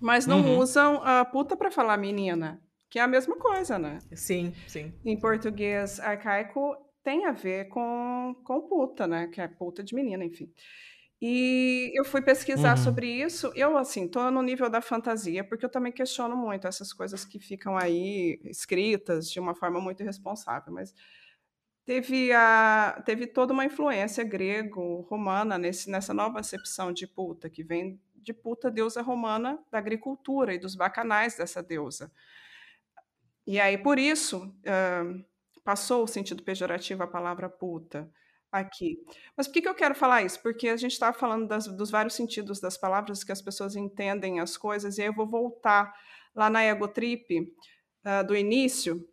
Mas 0.00 0.26
não 0.26 0.40
uhum. 0.40 0.58
usam 0.58 1.00
a 1.02 1.24
puta 1.24 1.56
para 1.56 1.70
falar 1.70 1.96
menina, 1.96 2.60
que 2.88 2.98
é 2.98 3.02
a 3.02 3.08
mesma 3.08 3.36
coisa, 3.36 3.78
né? 3.78 3.98
Sim, 4.12 4.52
sim. 4.66 4.92
Em 5.04 5.18
português 5.18 5.98
arcaico 6.00 6.76
tem 7.02 7.26
a 7.26 7.32
ver 7.32 7.68
com, 7.68 8.36
com 8.44 8.60
puta, 8.62 9.06
né? 9.06 9.28
Que 9.28 9.40
é 9.40 9.48
puta 9.48 9.82
de 9.82 9.94
menina, 9.94 10.24
enfim. 10.24 10.52
E 11.20 11.90
eu 11.94 12.04
fui 12.04 12.22
pesquisar 12.22 12.76
uhum. 12.76 12.84
sobre 12.84 13.10
isso. 13.10 13.50
Eu, 13.56 13.76
assim, 13.76 14.06
tô 14.06 14.30
no 14.30 14.40
nível 14.40 14.70
da 14.70 14.80
fantasia, 14.80 15.42
porque 15.42 15.64
eu 15.64 15.70
também 15.70 15.92
questiono 15.92 16.36
muito 16.36 16.68
essas 16.68 16.92
coisas 16.92 17.24
que 17.24 17.40
ficam 17.40 17.76
aí 17.76 18.40
escritas 18.44 19.28
de 19.28 19.40
uma 19.40 19.54
forma 19.54 19.80
muito 19.80 20.00
irresponsável. 20.00 20.72
Mas 20.72 20.94
teve, 21.88 22.30
a, 22.34 23.02
teve 23.06 23.26
toda 23.26 23.54
uma 23.54 23.64
influência 23.64 24.22
grego-romana 24.22 25.56
nesse, 25.56 25.90
nessa 25.90 26.12
nova 26.12 26.38
acepção 26.38 26.92
de 26.92 27.06
puta, 27.06 27.48
que 27.48 27.64
vem 27.64 27.98
de 28.14 28.34
puta 28.34 28.70
deusa 28.70 29.00
romana 29.00 29.58
da 29.70 29.78
agricultura 29.78 30.52
e 30.52 30.58
dos 30.58 30.74
bacanais 30.74 31.38
dessa 31.38 31.62
deusa. 31.62 32.12
E 33.46 33.58
aí, 33.58 33.78
por 33.78 33.98
isso, 33.98 34.48
uh, 34.48 35.24
passou 35.64 36.04
o 36.04 36.06
sentido 36.06 36.42
pejorativo 36.42 37.02
a 37.04 37.06
palavra 37.06 37.48
puta 37.48 38.06
aqui. 38.52 39.02
Mas 39.34 39.46
por 39.46 39.54
que, 39.54 39.62
que 39.62 39.68
eu 39.68 39.74
quero 39.74 39.94
falar 39.94 40.22
isso? 40.22 40.42
Porque 40.42 40.68
a 40.68 40.76
gente 40.76 40.92
está 40.92 41.10
falando 41.10 41.48
das, 41.48 41.66
dos 41.68 41.90
vários 41.90 42.12
sentidos 42.12 42.60
das 42.60 42.76
palavras 42.76 43.24
que 43.24 43.32
as 43.32 43.40
pessoas 43.40 43.74
entendem 43.76 44.40
as 44.40 44.58
coisas, 44.58 44.98
e 44.98 45.00
aí 45.00 45.08
eu 45.08 45.14
vou 45.14 45.26
voltar 45.26 45.90
lá 46.34 46.50
na 46.50 46.62
egotrip 46.66 47.50
uh, 48.04 48.26
do 48.26 48.36
início, 48.36 49.08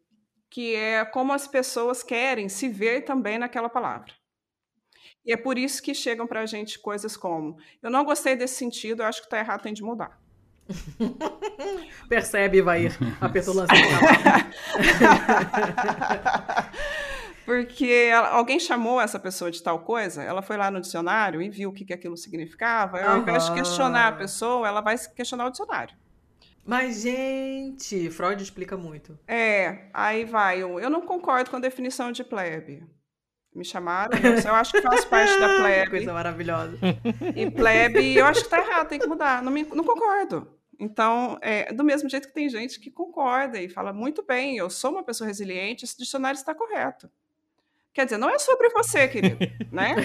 que 0.56 0.74
é 0.74 1.04
como 1.04 1.34
as 1.34 1.46
pessoas 1.50 2.02
querem 2.02 2.48
se 2.48 2.70
ver 2.70 3.02
também 3.02 3.38
naquela 3.38 3.68
palavra. 3.68 4.14
E 5.26 5.34
é 5.34 5.36
por 5.36 5.58
isso 5.58 5.84
que 5.84 5.94
chegam 5.94 6.26
para 6.26 6.40
a 6.40 6.46
gente 6.46 6.80
coisas 6.80 7.18
como: 7.18 7.58
eu 7.84 7.92
não 7.92 8.06
gostei 8.06 8.38
desse 8.38 8.56
sentido, 8.56 9.04
eu 9.04 9.06
acho 9.06 9.20
que 9.20 9.28
está 9.28 9.38
errado, 9.38 9.64
tem 9.64 9.74
de 9.74 9.84
mudar. 9.84 10.18
Percebe, 12.08 12.62
vai 12.62 12.88
a 13.20 13.28
petulância. 13.28 13.76
Porque 17.44 18.10
alguém 18.32 18.58
chamou 18.58 19.02
essa 19.02 19.20
pessoa 19.20 19.52
de 19.52 19.62
tal 19.62 19.80
coisa, 19.80 20.24
ela 20.24 20.42
foi 20.42 20.56
lá 20.56 20.72
no 20.72 20.80
dicionário 20.80 21.42
e 21.42 21.50
viu 21.50 21.70
o 21.70 21.74
que, 21.74 21.84
que 21.84 21.94
aquilo 21.94 22.16
significava. 22.16 23.04
Ao 23.04 23.18
invés 23.18 23.48
de 23.48 23.54
questionar 23.56 24.08
a 24.08 24.14
pessoa, 24.14 24.66
ela 24.66 24.80
vai 24.80 24.96
questionar 24.98 25.48
o 25.48 25.52
dicionário. 25.52 25.98
Mas, 26.66 27.02
gente, 27.02 28.10
Freud 28.10 28.42
explica 28.42 28.76
muito. 28.76 29.18
É, 29.28 29.88
aí 29.94 30.26
vai. 30.26 30.64
Eu, 30.64 30.80
eu 30.80 30.90
não 30.90 31.02
concordo 31.02 31.52
com 31.52 31.58
a 31.58 31.60
definição 31.60 32.12
de 32.12 32.24
plebe. 32.24 32.84
Me 33.54 33.64
chamaram, 33.64 34.18
eu, 34.18 34.34
eu 34.34 34.56
acho 34.56 34.74
que 34.74 34.82
faz 34.82 35.06
parte 35.06 35.40
da 35.40 35.48
plebe. 35.62 35.92
Coisa 35.92 36.12
maravilhosa. 36.12 36.78
E 37.36 37.50
plebe, 37.52 38.16
eu 38.16 38.26
acho 38.26 38.44
que 38.44 38.50
tá 38.50 38.58
errado, 38.58 38.90
tem 38.90 39.00
que 39.00 39.08
mudar. 39.08 39.44
Não, 39.44 39.52
me, 39.52 39.64
não 39.64 39.84
concordo. 39.84 40.52
Então, 40.80 41.38
é, 41.42 41.72
do 41.72 41.84
mesmo 41.84 42.10
jeito 42.10 42.28
que 42.28 42.34
tem 42.34 42.50
gente 42.50 42.80
que 42.80 42.92
concorda 42.92 43.62
e 43.62 43.70
fala 43.70 43.94
muito 43.94 44.24
bem, 44.24 44.58
eu 44.58 44.70
sou 44.70 44.92
uma 44.92 45.04
pessoa 45.04 45.28
resiliente, 45.28 45.86
esse 45.86 45.98
dicionário 45.98 46.38
está 46.38 46.54
correto. 46.54 47.10
Quer 47.96 48.04
dizer, 48.04 48.18
não 48.18 48.30
é 48.30 48.38
sobre 48.38 48.68
você, 48.72 49.08
querido, 49.08 49.38
né? 49.72 49.96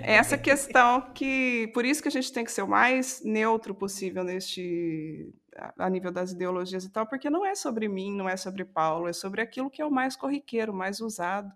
É 0.00 0.14
essa 0.14 0.38
questão 0.38 1.12
que, 1.12 1.68
por 1.74 1.84
isso 1.84 2.00
que 2.00 2.06
a 2.06 2.10
gente 2.10 2.32
tem 2.32 2.44
que 2.44 2.52
ser 2.52 2.62
o 2.62 2.68
mais 2.68 3.20
neutro 3.24 3.74
possível 3.74 4.22
neste 4.22 5.34
a, 5.76 5.90
nível 5.90 6.12
das 6.12 6.30
ideologias 6.30 6.84
e 6.84 6.88
tal, 6.88 7.04
porque 7.04 7.28
não 7.28 7.44
é 7.44 7.56
sobre 7.56 7.88
mim, 7.88 8.16
não 8.16 8.28
é 8.28 8.36
sobre 8.36 8.64
Paulo, 8.64 9.08
é 9.08 9.12
sobre 9.12 9.42
aquilo 9.42 9.68
que 9.68 9.82
é 9.82 9.84
o 9.84 9.90
mais 9.90 10.14
corriqueiro, 10.14 10.70
o 10.70 10.76
mais 10.76 11.00
usado. 11.00 11.52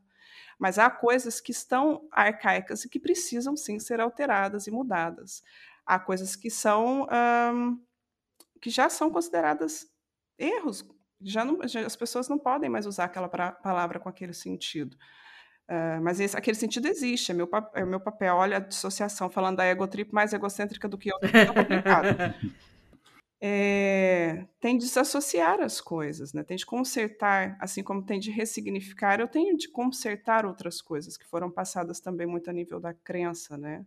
Mas 0.58 0.76
há 0.76 0.90
coisas 0.90 1.40
que 1.40 1.52
estão 1.52 2.08
arcaicas 2.10 2.84
e 2.84 2.88
que 2.88 2.98
precisam 2.98 3.56
sim 3.56 3.78
ser 3.78 4.00
alteradas 4.00 4.66
e 4.66 4.72
mudadas. 4.72 5.44
Há 5.86 6.00
coisas 6.00 6.34
que 6.34 6.50
são 6.50 7.06
hum, 7.54 7.80
que 8.60 8.70
já 8.70 8.90
são 8.90 9.08
consideradas 9.08 9.86
erros. 10.36 10.84
Já, 11.22 11.44
não, 11.44 11.66
já 11.68 11.84
as 11.86 11.96
pessoas 11.96 12.28
não 12.28 12.38
podem 12.38 12.70
mais 12.70 12.86
usar 12.86 13.04
aquela 13.04 13.28
pra- 13.28 13.52
palavra 13.52 13.98
com 14.00 14.08
aquele 14.08 14.32
sentido. 14.32 14.96
Ah, 15.68 16.00
mas 16.02 16.18
esse- 16.18 16.36
aquele 16.36 16.56
sentido 16.56 16.86
existe, 16.88 17.30
é 17.30 17.34
meu, 17.34 17.48
é 17.74 17.84
meu 17.84 18.00
papel. 18.00 18.34
Olha 18.36 18.56
a 18.56 18.60
dissociação, 18.60 19.30
falando 19.30 19.58
da 19.58 19.66
egotrip 19.66 20.12
mais 20.12 20.32
egocêntrica 20.32 20.88
do 20.88 20.98
que 20.98 21.10
eu, 21.12 21.16
é 21.22 21.46
complicado. 21.46 22.06
É, 23.42 24.44
tem 24.60 24.76
de 24.76 24.84
desassociar 24.84 25.60
as 25.62 25.80
coisas, 25.80 26.34
né? 26.34 26.42
tem 26.42 26.58
de 26.58 26.66
consertar, 26.66 27.56
assim 27.58 27.82
como 27.82 28.04
tem 28.04 28.20
de 28.20 28.30
ressignificar, 28.30 29.18
eu 29.18 29.26
tenho 29.26 29.56
de 29.56 29.66
consertar 29.70 30.44
outras 30.44 30.82
coisas 30.82 31.16
que 31.16 31.24
foram 31.26 31.50
passadas 31.50 32.00
também 32.00 32.26
muito 32.26 32.50
a 32.50 32.52
nível 32.52 32.78
da 32.78 32.92
crença, 32.92 33.56
né? 33.56 33.86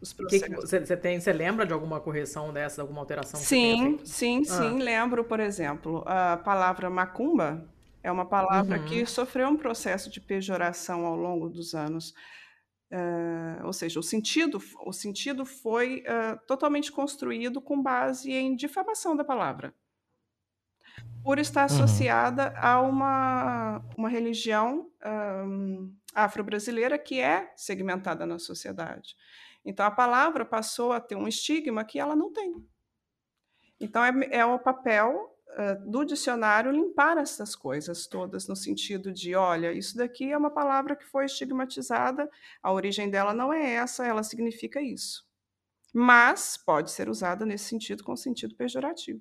Os 0.00 0.12
processos. 0.12 0.70
você, 0.70 0.96
tem, 0.96 1.20
você 1.20 1.32
lembra 1.32 1.66
de 1.66 1.72
alguma 1.72 2.00
correção 2.00 2.52
dessa, 2.52 2.82
alguma 2.82 3.00
alteração 3.00 3.40
tenha 3.40 3.46
Sim, 3.54 3.76
feito? 3.78 4.04
sim, 4.04 4.44
sim. 4.44 4.78
Lembro, 4.78 5.24
por 5.24 5.40
exemplo, 5.40 6.04
a 6.06 6.36
palavra 6.36 6.88
macumba 6.88 7.68
é 8.02 8.10
uma 8.10 8.24
palavra 8.28 8.78
que 8.78 9.04
sofreu 9.06 9.48
um 9.48 9.56
processo 9.56 10.10
de 10.10 10.20
pejoração 10.20 11.04
ao 11.04 11.16
longo 11.16 11.48
dos 11.48 11.74
anos. 11.74 12.14
Eh, 12.90 13.60
ou 13.64 13.72
seja, 13.72 14.00
o 14.00 14.02
sentido, 14.02 14.58
o 14.86 14.92
sentido 14.92 15.44
foi 15.44 16.02
eh, 16.06 16.36
totalmente 16.46 16.90
construído 16.92 17.60
com 17.60 17.82
base 17.82 18.32
em 18.32 18.56
difamação 18.56 19.16
da 19.16 19.24
palavra, 19.24 19.74
por 21.22 21.38
estar 21.38 21.64
associada 21.64 22.54
a 22.56 22.80
uma, 22.80 23.84
uma 23.96 24.08
religião 24.08 24.90
ahm, 25.02 25.90
afro-brasileira 26.14 26.98
que 26.98 27.20
é 27.20 27.52
segmentada 27.56 28.24
na 28.26 28.38
sociedade. 28.38 29.14
Então, 29.68 29.84
a 29.84 29.90
palavra 29.90 30.46
passou 30.46 30.92
a 30.92 31.00
ter 31.00 31.14
um 31.14 31.28
estigma 31.28 31.84
que 31.84 31.98
ela 31.98 32.16
não 32.16 32.32
tem. 32.32 32.54
Então, 33.78 34.02
é, 34.02 34.12
é 34.30 34.44
o 34.46 34.58
papel 34.58 35.38
eh, 35.50 35.74
do 35.74 36.06
dicionário 36.06 36.72
limpar 36.72 37.18
essas 37.18 37.54
coisas 37.54 38.06
todas, 38.06 38.48
no 38.48 38.56
sentido 38.56 39.12
de: 39.12 39.34
olha, 39.34 39.70
isso 39.70 39.94
daqui 39.94 40.32
é 40.32 40.38
uma 40.38 40.50
palavra 40.50 40.96
que 40.96 41.04
foi 41.04 41.26
estigmatizada, 41.26 42.30
a 42.62 42.72
origem 42.72 43.10
dela 43.10 43.34
não 43.34 43.52
é 43.52 43.74
essa, 43.74 44.06
ela 44.06 44.22
significa 44.22 44.80
isso. 44.80 45.28
Mas 45.92 46.56
pode 46.56 46.90
ser 46.90 47.10
usada 47.10 47.44
nesse 47.44 47.66
sentido, 47.66 48.02
com 48.02 48.16
sentido 48.16 48.54
pejorativo. 48.54 49.20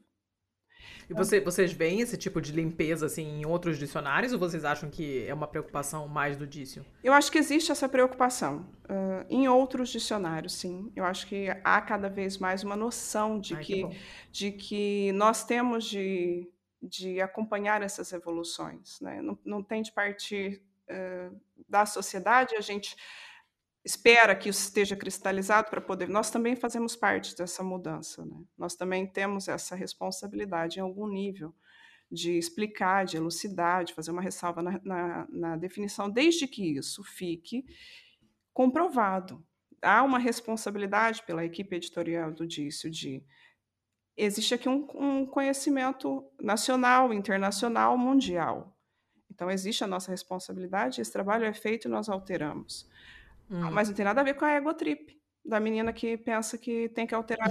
E 1.10 1.14
você, 1.14 1.40
vocês 1.40 1.72
veem 1.72 2.02
esse 2.02 2.18
tipo 2.18 2.42
de 2.42 2.52
limpeza 2.52 3.06
assim 3.06 3.40
em 3.40 3.46
outros 3.46 3.78
dicionários 3.78 4.34
ou 4.34 4.40
vocês 4.40 4.66
acham 4.66 4.90
que 4.90 5.26
é 5.26 5.34
uma 5.34 5.48
preocupação 5.48 6.08
mais 6.08 6.36
do 6.36 6.46
dício? 6.46 6.86
Eu 7.04 7.14
acho 7.14 7.32
que 7.32 7.38
existe 7.38 7.72
essa 7.72 7.88
preocupação. 7.88 8.68
ah, 8.90 9.26
em 9.30 9.48
outros 9.48 9.90
dicionários, 9.90 10.54
sim. 10.54 10.92
Eu 10.96 11.06
acho 11.06 11.28
que 11.28 11.48
há 11.64 11.82
cada 11.82 12.10
vez 12.10 12.38
mais 12.38 12.64
uma 12.64 12.76
noção 12.76 13.40
de 13.40 13.56
Ai, 13.56 13.64
que 13.64 13.88
que, 13.88 13.98
de 14.32 14.52
que 14.52 15.12
nós 15.14 15.44
temos 15.46 15.86
de, 15.86 16.50
de 16.82 17.22
acompanhar 17.22 17.82
essas 17.82 18.12
evoluções. 18.12 19.00
Né? 19.00 19.22
Não, 19.22 19.38
não 19.46 19.64
tem 19.64 19.82
de 19.82 19.92
partir 19.92 20.62
eh, 20.88 21.30
da 21.68 21.86
sociedade, 21.86 22.56
a 22.56 22.62
gente 22.62 22.96
espera 23.88 24.36
que 24.36 24.50
isso 24.50 24.60
esteja 24.64 24.98
cristalizado 24.98 25.70
para 25.70 25.80
poder. 25.80 26.10
Nós 26.10 26.30
também 26.30 26.58
fazemos 26.58 26.94
parte 26.94 27.34
dessa 27.38 27.64
mudança. 27.64 28.26
Né? 28.26 28.36
Nós 28.58 28.76
também 28.76 29.08
temos 29.08 29.48
essa 29.48 29.78
responsabilidade 29.78 30.78
em 30.78 30.82
algum 30.82 31.08
nível 31.08 31.56
de 32.12 32.38
explicar, 32.38 33.06
de 33.06 33.16
elucidar, 33.16 33.86
de 33.86 33.94
fazer 33.94 34.12
uma 34.12 34.22
ressalva 34.22 34.62
na, 34.62 34.82
na, 34.84 35.28
na 35.30 35.56
definição, 35.56 36.10
desde 36.10 36.48
que 36.48 36.78
isso 36.78 37.02
fique 37.02 37.66
comprovado. 38.54 39.42
Há 39.82 40.04
uma 40.04 40.20
responsabilidade 40.20 41.24
pela 41.24 41.46
equipe 41.46 41.74
editorial 41.74 42.34
do 42.34 42.46
Dício 42.46 42.90
de 42.90 43.24
existe 44.18 44.54
aqui 44.54 44.68
um, 44.68 44.86
um 44.96 45.26
conhecimento 45.26 46.30
nacional, 46.42 47.14
internacional, 47.14 47.98
mundial. 47.98 48.76
Então 49.32 49.50
existe 49.50 49.84
a 49.84 49.88
nossa 49.88 50.12
responsabilidade, 50.12 51.00
esse 51.00 51.14
trabalho 51.14 51.46
é 51.46 51.54
feito 51.54 51.88
e 51.88 51.92
nós 51.92 52.10
alteramos. 52.10 52.90
Ah, 53.52 53.72
Mas 53.72 53.88
não 53.88 53.96
tem 53.96 54.06
nada 54.06 54.22
a 54.22 54.24
ver 54.24 54.34
com 54.36 54.46
a 54.46 54.56
egotrip 54.56 55.16
da 55.46 55.60
menina 55.62 55.94
que 55.94 56.18
pensa 56.18 56.58
que 56.58 56.90
tem 56.90 57.08
que 57.08 57.16
alterar 57.16 57.50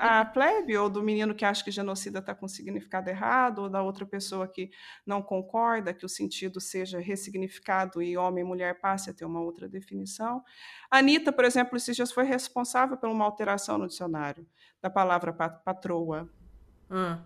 a 0.00 0.24
plebe, 0.26 0.76
ou 0.76 0.90
do 0.90 1.00
menino 1.02 1.34
que 1.36 1.44
acha 1.44 1.62
que 1.62 1.70
genocida 1.70 2.18
está 2.18 2.34
com 2.34 2.48
significado 2.48 3.08
errado, 3.08 3.60
ou 3.60 3.68
da 3.70 3.80
outra 3.80 4.04
pessoa 4.04 4.48
que 4.48 4.70
não 5.06 5.22
concorda 5.22 5.94
que 5.94 6.04
o 6.04 6.08
sentido 6.08 6.60
seja 6.60 6.98
ressignificado 6.98 8.02
e 8.02 8.16
homem 8.16 8.42
e 8.42 8.46
mulher 8.46 8.80
passe 8.80 9.08
a 9.08 9.14
ter 9.14 9.24
uma 9.24 9.40
outra 9.40 9.68
definição. 9.68 10.42
A 10.90 10.98
Anitta, 10.98 11.30
por 11.32 11.44
exemplo, 11.44 11.76
esses 11.76 11.94
dias 11.94 12.10
foi 12.10 12.24
responsável 12.24 12.96
por 12.96 13.08
uma 13.08 13.24
alteração 13.24 13.78
no 13.78 13.86
dicionário 13.86 14.44
da 14.80 14.90
palavra 14.90 15.32
pa- 15.32 15.48
patroa. 15.48 16.28
Ah, 16.90 17.20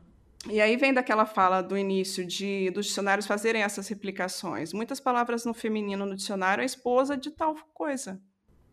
E 0.49 0.61
aí 0.61 0.77
vem 0.77 0.93
daquela 0.93 1.27
fala 1.27 1.61
do 1.61 1.77
início 1.77 2.25
de 2.25 2.71
dos 2.71 2.87
dicionários 2.87 3.27
fazerem 3.27 3.63
essas 3.63 3.89
replicações. 3.89 4.73
Muitas 4.73 5.01
palavras 5.01 5.45
no 5.45 5.53
feminino 5.53 6.07
no 6.07 6.15
dicionário 6.15 6.63
é 6.63 6.65
esposa 6.65 7.17
de 7.17 7.31
tal 7.31 7.55
coisa. 7.75 8.21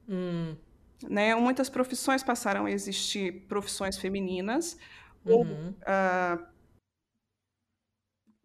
hum, 0.07 0.55
Né? 1.09 1.33
Muitas 1.35 1.69
profissões 1.69 2.23
passaram 2.23 2.65
a 2.65 2.71
existir 2.71 3.47
profissões 3.47 3.97
femininas 3.97 4.77
ou 5.25 5.45
uhum. 5.45 5.73
ah, 5.85 6.37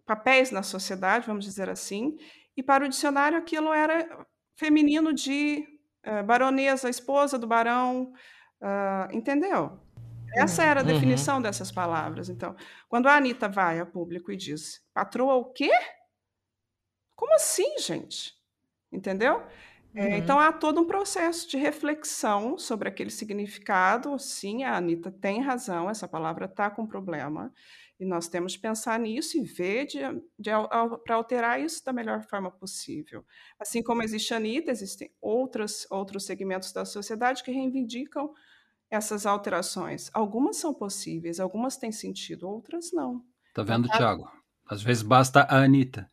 papéis 0.06 0.50
na 0.50 0.62
sociedade, 0.62 1.26
vamos 1.26 1.44
dizer 1.44 1.68
assim, 1.68 2.16
e 2.56 2.62
para 2.62 2.84
o 2.84 2.88
dicionário 2.88 3.36
aquilo 3.36 3.72
era 3.72 4.26
feminino 4.56 5.12
de 5.12 5.66
ah, 6.02 6.22
baronesa, 6.22 6.88
esposa 6.88 7.38
do 7.38 7.46
barão, 7.46 8.12
ah, 8.60 9.08
entendeu? 9.12 9.78
Essa 10.36 10.62
era 10.64 10.80
a 10.80 10.82
Uhum. 10.82 10.84
definição 10.84 11.40
dessas 11.42 11.72
palavras. 11.72 12.28
Então, 12.28 12.54
quando 12.88 13.06
a 13.08 13.16
Anitta 13.16 13.48
vai 13.48 13.80
a 13.80 13.86
público 13.86 14.30
e 14.32 14.36
diz 14.36 14.82
patroa 14.94 15.34
o 15.36 15.52
quê? 15.52 15.70
Como 17.16 17.34
assim, 17.34 17.78
gente? 17.78 18.34
Entendeu? 18.92 19.46
É, 19.94 20.16
Uhum. 20.16 20.18
então 20.18 20.38
há 20.38 20.52
todo 20.52 20.80
um 20.80 20.86
processo 20.86 21.48
de 21.48 21.56
reflexão 21.56 22.58
sobre 22.58 22.88
aquele 22.88 23.10
significado. 23.10 24.18
Sim, 24.18 24.64
a 24.64 24.76
Anitta 24.76 25.10
tem 25.10 25.40
razão, 25.42 25.90
essa 25.90 26.06
palavra 26.08 26.46
está 26.46 26.70
com 26.70 26.86
problema. 26.86 27.52
E 28.00 28.04
nós 28.04 28.28
temos 28.28 28.52
de 28.52 28.60
pensar 28.60 28.98
nisso 29.00 29.36
e 29.38 29.42
ver 29.44 29.88
para 31.04 31.16
alterar 31.16 31.60
isso 31.60 31.84
da 31.84 31.92
melhor 31.92 32.22
forma 32.22 32.50
possível. 32.50 33.24
Assim 33.58 33.82
como 33.82 34.02
existe 34.02 34.32
a 34.32 34.36
Anitta, 34.36 34.70
existem 34.70 35.12
outras, 35.20 35.86
outros 35.90 36.24
segmentos 36.24 36.72
da 36.72 36.84
sociedade 36.84 37.42
que 37.42 37.50
reivindicam 37.50 38.32
essas 38.90 39.26
alterações. 39.26 40.10
Algumas 40.14 40.56
são 40.56 40.72
possíveis, 40.74 41.40
algumas 41.40 41.76
têm 41.76 41.92
sentido, 41.92 42.48
outras 42.48 42.90
não. 42.92 43.22
Tá 43.54 43.62
vendo, 43.62 43.88
Thiago? 43.88 44.28
Às 44.68 44.82
vezes 44.82 45.02
basta 45.02 45.40
a 45.42 45.58
Anitta. 45.62 46.08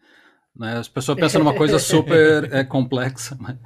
Né? 0.56 0.78
As 0.78 0.88
pessoas 0.88 1.20
pensam 1.20 1.40
numa 1.44 1.56
coisa 1.56 1.78
super 1.80 2.52
é, 2.54 2.64
complexa. 2.64 3.36
Mas 3.40 3.58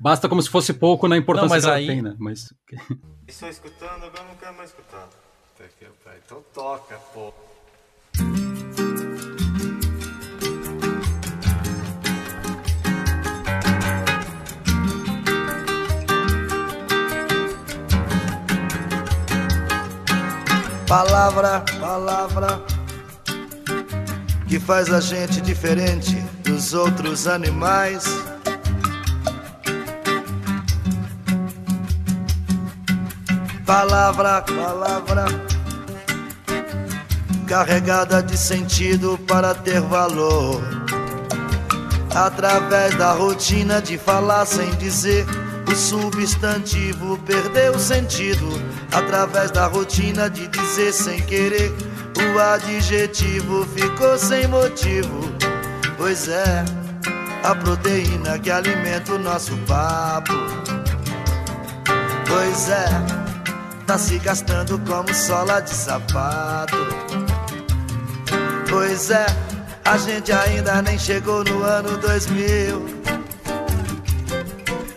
basta 0.00 0.28
como 0.28 0.40
se 0.40 0.48
fosse 0.48 0.72
pouco 0.72 1.06
na 1.06 1.16
importância 1.16 1.48
Não, 1.48 1.54
mas 1.54 1.64
que 1.64 1.68
ela 1.68 1.76
aí- 1.78 1.86
tem, 1.86 2.02
né? 2.02 2.16
Mas 2.18 2.52
Estou 3.28 3.48
escutando, 3.48 4.04
agora 4.04 4.24
não 4.24 4.36
quero 4.36 4.56
mais 4.56 4.70
escutar. 4.70 5.08
Até 5.54 5.68
que, 5.78 5.84
pai. 6.02 6.18
Então 6.24 6.42
toca, 6.54 6.96
pô. 7.12 7.32
Palavra, 20.92 21.64
palavra 21.80 22.62
que 24.46 24.60
faz 24.60 24.92
a 24.92 25.00
gente 25.00 25.40
diferente 25.40 26.14
dos 26.44 26.74
outros 26.74 27.26
animais. 27.26 28.04
Palavra, 33.64 34.42
palavra 34.42 35.24
carregada 37.46 38.22
de 38.22 38.36
sentido 38.36 39.18
para 39.26 39.54
ter 39.54 39.80
valor. 39.80 40.60
Através 42.14 42.94
da 42.98 43.12
rotina 43.12 43.80
de 43.80 43.96
falar 43.96 44.44
sem 44.44 44.70
dizer, 44.74 45.24
o 45.66 45.74
substantivo 45.74 47.16
perdeu 47.20 47.78
sentido. 47.78 48.46
Através 48.92 49.50
da 49.50 49.66
rotina 49.66 50.28
de 50.28 50.46
dizer 50.48 50.92
sem 50.92 51.20
querer, 51.22 51.72
o 52.14 52.38
adjetivo 52.38 53.66
ficou 53.74 54.18
sem 54.18 54.46
motivo. 54.46 55.32
Pois 55.96 56.28
é, 56.28 56.64
a 57.42 57.54
proteína 57.54 58.38
que 58.38 58.50
alimenta 58.50 59.14
o 59.14 59.18
nosso 59.18 59.56
papo. 59.66 60.34
Pois 62.28 62.68
é, 62.68 62.86
tá 63.86 63.96
se 63.96 64.18
gastando 64.18 64.78
como 64.80 65.12
sola 65.14 65.60
de 65.60 65.70
sapato. 65.70 66.76
Pois 68.68 69.10
é, 69.10 69.26
a 69.86 69.96
gente 69.96 70.32
ainda 70.32 70.82
nem 70.82 70.98
chegou 70.98 71.42
no 71.44 71.62
ano 71.62 71.96
2000. 71.96 73.02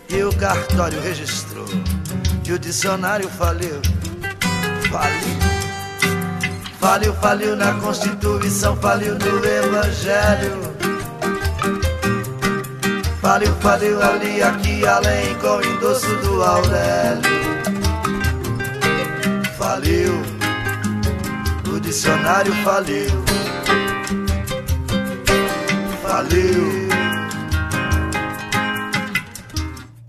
E 0.10 0.24
o 0.24 0.36
cartório 0.38 1.02
registrou 1.02 1.66
o 2.54 2.60
dicionário 2.60 3.28
faliu. 3.30 3.82
Faliu. 4.92 5.46
Faliu, 6.80 7.14
faliu 7.16 7.56
na 7.56 7.74
Constituição, 7.74 8.78
faliu 8.78 9.16
no 9.16 9.44
Evangelho. 9.44 10.76
Faliu, 13.20 13.56
faliu 13.56 14.02
ali, 14.04 14.44
aqui, 14.44 14.86
além, 14.86 15.34
com 15.40 15.48
o 15.48 15.66
endosso 15.66 16.16
do 16.18 16.44
Aurélio. 16.44 17.46
Faliu, 19.58 20.22
o 21.74 21.80
dicionário 21.80 22.54
faliu. 22.64 23.10
Faliu. 26.04 26.85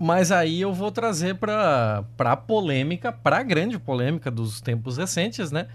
Mas 0.07 0.31
aí 0.31 0.61
eu 0.61 0.73
vou 0.73 0.89
trazer 0.89 1.35
para 1.35 2.05
a 2.17 2.37
polêmica, 2.37 3.11
para 3.11 3.39
a 3.39 3.43
grande 3.43 3.77
polêmica 3.77 4.31
dos 4.31 4.61
tempos 4.61 4.95
recentes, 4.95 5.51
né? 5.51 5.67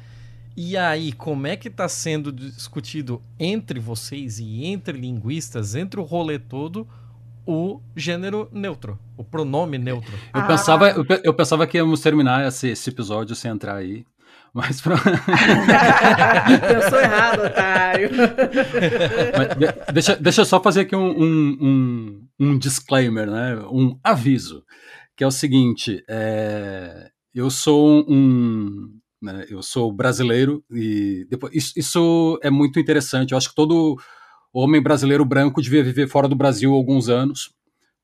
E 0.57 0.75
aí, 0.77 1.13
como 1.13 1.47
é 1.47 1.55
que 1.55 1.69
está 1.69 1.87
sendo 1.87 2.33
discutido 2.33 3.21
entre 3.39 3.79
vocês 3.79 4.39
e 4.39 4.65
entre 4.65 4.97
linguistas, 4.99 5.75
entre 5.75 6.01
o 6.01 6.03
rolê 6.03 6.39
todo, 6.39 6.89
o 7.47 7.81
gênero 7.95 8.49
neutro, 8.53 8.99
o 9.19 9.25
pronome 9.25 9.77
neutro? 9.77 10.13
Eu, 10.35 10.41
Ah. 10.41 10.43
pensava, 10.47 10.89
eu, 10.91 11.05
eu 11.25 11.35
pensava 11.35 11.67
que 11.67 11.77
íamos 11.77 12.01
terminar 12.01 12.47
esse, 12.49 12.69
esse 12.69 12.89
episódio 12.89 13.35
sem 13.37 13.51
entrar 13.51 13.77
aí. 13.77 14.07
Mas, 14.55 14.81
pra- 14.83 14.97
Pensou 16.69 17.01
errado, 17.01 17.41
otário. 17.47 18.11
mas 19.37 19.49
de- 19.59 19.93
deixa, 19.93 20.17
deixa 20.17 20.41
eu 20.43 20.45
só 20.45 20.61
fazer 20.63 20.81
aqui 20.83 20.95
um, 20.97 21.11
um, 21.11 21.59
um, 21.61 22.22
um 22.43 22.59
disclaimer, 22.59 23.31
né? 23.31 23.57
um 23.71 23.99
aviso, 24.03 24.65
que 25.17 25.23
é 25.23 25.27
o 25.27 25.31
seguinte: 25.31 26.03
é, 26.09 27.11
eu 27.33 27.49
sou 27.51 28.05
um. 28.09 28.91
né, 29.21 29.47
eu 29.49 29.63
sou 29.63 29.93
brasileiro 29.93 30.65
e 30.71 31.27
depois, 31.31 31.55
isso, 31.55 31.73
isso 31.77 32.41
é 32.43 32.51
muito 32.51 32.81
interessante. 32.81 33.33
Eu 33.33 33.39
acho 33.39 33.51
que 33.51 33.55
todo 33.55 33.97
homem 34.53 34.83
brasileiro 34.83 35.25
branco 35.25 35.63
devia 35.63 35.85
viver 35.85 36.09
fora 36.09 36.29
do 36.29 36.37
Brasil 36.37 36.75
alguns 36.75 37.09
anos 37.09 37.55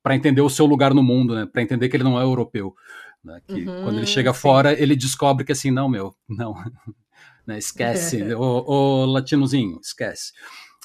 para 0.03 0.15
entender 0.15 0.41
o 0.41 0.49
seu 0.49 0.65
lugar 0.65 0.95
no 0.95 1.03
mundo, 1.03 1.35
né? 1.35 1.45
Para 1.45 1.61
entender 1.61 1.89
que 1.89 1.97
ele 1.97 2.05
não 2.05 2.19
é 2.19 2.23
europeu. 2.23 2.73
Né? 3.25 3.41
Que 3.47 3.67
Uhum, 3.67 3.83
quando 3.83 3.99
ele 3.99 4.07
chega 4.07 4.33
sim. 4.33 4.41
fora, 4.41 4.81
ele 4.81 4.95
descobre 4.95 5.45
que 5.45 5.53
assim, 5.53 5.73
não, 5.73 5.89
meu, 5.89 6.15
não. 6.29 6.55
né, 7.47 7.59
esquece, 7.59 8.23
ô 8.35 9.05
latinozinho, 9.07 9.81
esquece. 9.83 10.33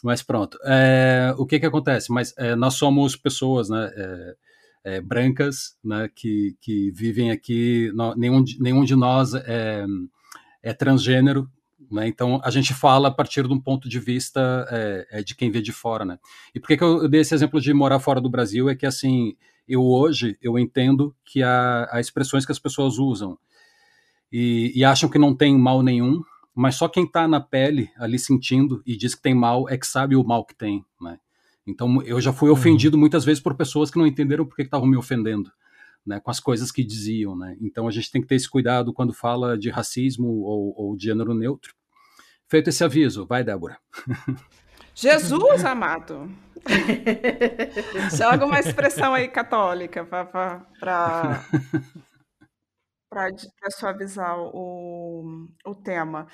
Mas 0.04 0.22
pronto. 0.22 0.60
É, 0.66 1.34
o 1.38 1.46
que 1.46 1.62
que 1.62 1.66
acontece? 1.66 2.12
Mas 2.12 2.34
é, 2.38 2.56
nós 2.58 2.74
somos 2.74 3.16
pessoas, 3.16 3.70
né? 3.70 3.90
é, 3.96 4.36
é, 4.84 5.02
brancas, 5.02 5.78
né? 5.82 6.10
Que, 6.14 6.58
que 6.60 6.92
vivem 6.92 7.32
aqui. 7.32 7.90
nó- 7.96 8.14
nenhum, 8.14 8.44
nenhum 8.60 8.84
de 8.84 8.98
nós 8.98 9.34
é, 9.34 9.86
é 10.62 10.74
transgênero, 10.74 11.50
né? 11.90 12.06
Então 12.06 12.42
a 12.44 12.52
gente 12.52 12.74
fala 12.74 13.08
a 13.08 13.12
partir 13.12 13.48
de 13.48 13.54
um 13.54 13.60
ponto 13.60 13.88
de 13.88 13.98
vista 13.98 14.68
é, 14.70 15.20
é 15.20 15.24
de 15.24 15.36
quem 15.36 15.50
vê 15.50 15.62
de 15.62 15.72
fora, 15.72 16.04
né? 16.04 16.20
E 16.54 16.60
por 16.60 16.68
que, 16.68 16.78
que 16.78 16.84
eu 16.84 17.08
dei 17.08 17.22
esse 17.22 17.34
exemplo 17.34 17.62
de 17.62 17.74
morar 17.74 18.00
fora 18.00 18.20
do 18.20 18.30
Brasil? 18.30 18.70
É 18.70 18.76
que 18.76 18.86
assim, 18.86 19.38
eu 19.66 19.82
hoje 19.84 20.38
eu 20.42 20.60
entendo 20.60 21.16
que 21.24 21.42
há, 21.42 21.88
há 21.90 22.02
expressões 22.02 22.46
que 22.46 22.52
as 22.52 22.60
pessoas 22.60 22.98
usam 22.98 23.38
e, 24.30 24.74
e 24.76 24.84
acham 24.84 25.10
que 25.10 25.18
não 25.18 25.34
tem 25.34 25.58
mal 25.58 25.82
nenhum, 25.82 26.22
mas 26.56 26.76
só 26.76 26.88
quem 26.88 27.06
está 27.06 27.28
na 27.28 27.40
pele 27.40 27.90
ali 27.98 28.20
sentindo 28.20 28.82
e 28.86 28.96
diz 28.96 29.16
que 29.16 29.22
tem 29.22 29.34
mal 29.34 29.68
é 29.70 29.78
que 29.78 29.88
sabe 29.88 30.16
o 30.16 30.24
mal 30.24 30.46
que 30.46 30.56
tem, 30.56 30.86
né? 31.02 31.20
Então 31.66 32.02
eu 32.04 32.20
já 32.20 32.34
fui 32.34 32.50
ofendido 32.50 32.98
muitas 32.98 33.24
vezes 33.24 33.42
por 33.42 33.56
pessoas 33.56 33.90
que 33.90 33.98
não 33.98 34.06
entenderam 34.06 34.46
por 34.46 34.56
que 34.56 34.64
que 34.64 34.68
estavam 34.68 34.88
me 34.88 34.98
ofendendo. 34.98 35.52
Né, 36.06 36.20
com 36.20 36.30
as 36.30 36.38
coisas 36.38 36.70
que 36.70 36.84
diziam, 36.84 37.34
né? 37.34 37.56
Então 37.62 37.88
a 37.88 37.92
gente 37.92 38.12
tem 38.12 38.22
que 38.22 38.28
ter 38.28 38.36
esse 38.36 38.50
cuidado 38.50 38.92
quando 38.92 39.14
fala 39.14 39.58
de 39.58 39.70
racismo 39.70 40.28
ou, 40.28 40.74
ou 40.76 40.98
de 40.98 41.06
gênero 41.06 41.34
neutro. 41.34 41.74
Feito 42.46 42.70
esse 42.70 42.84
aviso, 42.84 43.26
vai, 43.26 43.42
Débora. 43.42 43.78
Jesus 44.94 45.66
amado. 45.66 46.30
Joga 48.16 48.46
uma 48.46 48.60
expressão 48.60 49.14
aí 49.14 49.28
católica 49.28 50.06
para 50.06 51.46
suavizar 53.72 54.38
o, 54.40 55.48
o 55.66 55.76
tema. 55.76 56.28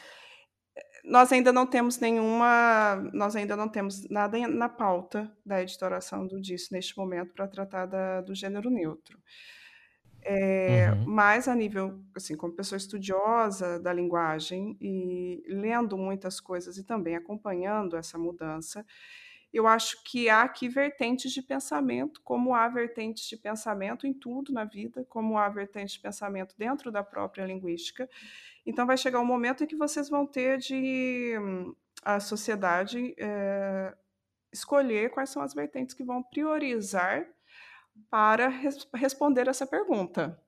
Nós 1.03 1.32
ainda 1.32 1.51
não 1.53 1.65
temos 1.65 1.99
nenhuma, 1.99 2.95
nós 3.13 3.36
ainda 3.36 3.55
não 3.55 3.67
temos 3.69 4.07
nada 4.09 4.38
na 4.47 4.69
pauta 4.69 5.32
da 5.45 5.61
editoração 5.61 6.27
do 6.27 6.41
Disso 6.41 6.69
neste 6.73 6.97
momento 6.97 7.34
para 7.34 7.47
tratar 7.47 7.86
da- 7.86 8.21
do 8.21 8.36
gênero 8.36 8.69
neutro. 8.69 9.17
É, 10.61 10.91
Uhum. 10.91 11.05
Mas 11.05 11.47
a 11.47 11.55
nível, 11.55 12.03
assim, 12.15 12.36
como 12.36 12.53
pessoa 12.55 12.77
estudiosa 12.77 13.80
da 13.80 13.93
linguagem 13.93 14.77
e 14.82 15.41
lendo 15.47 15.97
muitas 15.97 16.39
coisas 16.39 16.77
e 16.77 16.84
também 16.84 17.15
acompanhando 17.15 17.95
essa 17.95 18.17
mudança, 18.17 18.86
eu 19.54 19.68
acho 19.68 20.04
que 20.04 20.30
há 20.30 20.43
aqui 20.43 20.70
vertentes 20.70 21.32
de 21.32 21.41
pensamento, 21.41 22.22
como 22.24 22.54
há 22.54 22.68
vertentes 22.68 23.28
de 23.28 23.38
pensamento 23.38 24.06
em 24.08 24.14
tudo 24.14 24.54
na 24.54 24.64
vida, 24.66 25.06
como 25.10 25.38
há 25.38 25.50
vertentes 25.50 25.95
de 25.95 26.00
pensamento 26.02 26.56
dentro 26.58 26.91
da 26.91 27.04
própria 27.04 27.45
linguística. 27.45 28.10
Então 28.66 28.86
vai 28.88 28.97
chegar 28.97 29.20
um 29.20 29.26
momento 29.26 29.64
em 29.64 29.68
que 29.68 29.76
vocês 29.76 30.10
vão 30.10 30.26
ter 30.28 30.60
de 30.60 31.36
hum, 31.39 31.76
a 32.04 32.20
sociedade 32.20 33.15
eh, 33.18 33.95
escolher 34.53 35.11
quais 35.11 35.30
são 35.32 35.41
as 35.41 35.53
vertentes 35.53 35.95
que 35.95 36.03
vão 36.03 36.23
priorizar 36.23 37.28
para 38.10 38.48
res- 38.48 38.88
responder 38.94 39.48
essa 39.48 39.65
pergunta. 39.68 40.40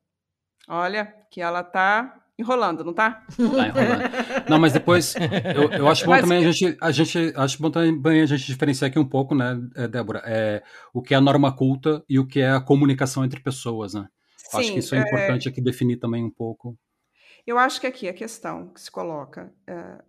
Olha, 0.67 1.05
que 1.31 1.41
ela 1.41 1.61
está 1.61 2.20
enrolando, 2.41 2.84
não 2.84 2.91
está? 2.91 3.11
Tá 3.11 3.68
enrolando. 3.68 4.49
Não, 4.49 4.59
mas 4.59 4.73
depois 4.73 5.15
eu, 5.55 5.72
eu 5.72 5.88
acho 5.88 6.03
bom 6.05 6.11
Mas- 6.11 6.22
também 6.22 6.45
a 6.45 6.51
gente, 6.51 6.77
a 6.81 6.91
gente 6.91 7.34
acho 7.35 7.61
bom 7.61 7.72
também 7.72 8.22
a 8.22 8.26
gente 8.26 8.45
diferenciar 8.45 8.89
aqui 8.89 8.99
um 8.99 9.07
pouco, 9.07 9.34
né, 9.34 9.57
eh, 9.76 9.88
Débora, 9.88 10.22
é, 10.26 10.61
o 10.93 11.01
que 11.01 11.13
é 11.13 11.18
a 11.18 11.22
norma 11.22 11.55
culta 11.55 12.03
e 12.09 12.19
o 12.19 12.27
que 12.27 12.39
é 12.41 12.51
a 12.51 12.59
comunicação 12.61 13.23
entre 13.23 13.39
pessoas, 13.39 13.93
né? 13.93 14.07
Eu 14.53 14.59
acho 14.59 14.73
que 14.73 14.80
isso 14.80 14.93
é, 14.95 14.97
é, 14.97 15.01
importante 15.01 15.47
aqui 15.47 15.61
definir 15.61 15.97
também 15.97 16.23
um 16.26 16.30
pouco. 16.30 16.77
Eu 17.47 17.57
acho 17.57 17.80
que 17.80 17.88
aqui 17.88 18.09
a 18.09 18.13
questão 18.13 18.68
que 18.73 18.81
se 18.81 18.91
coloca 18.91 19.53
é 19.65 20.01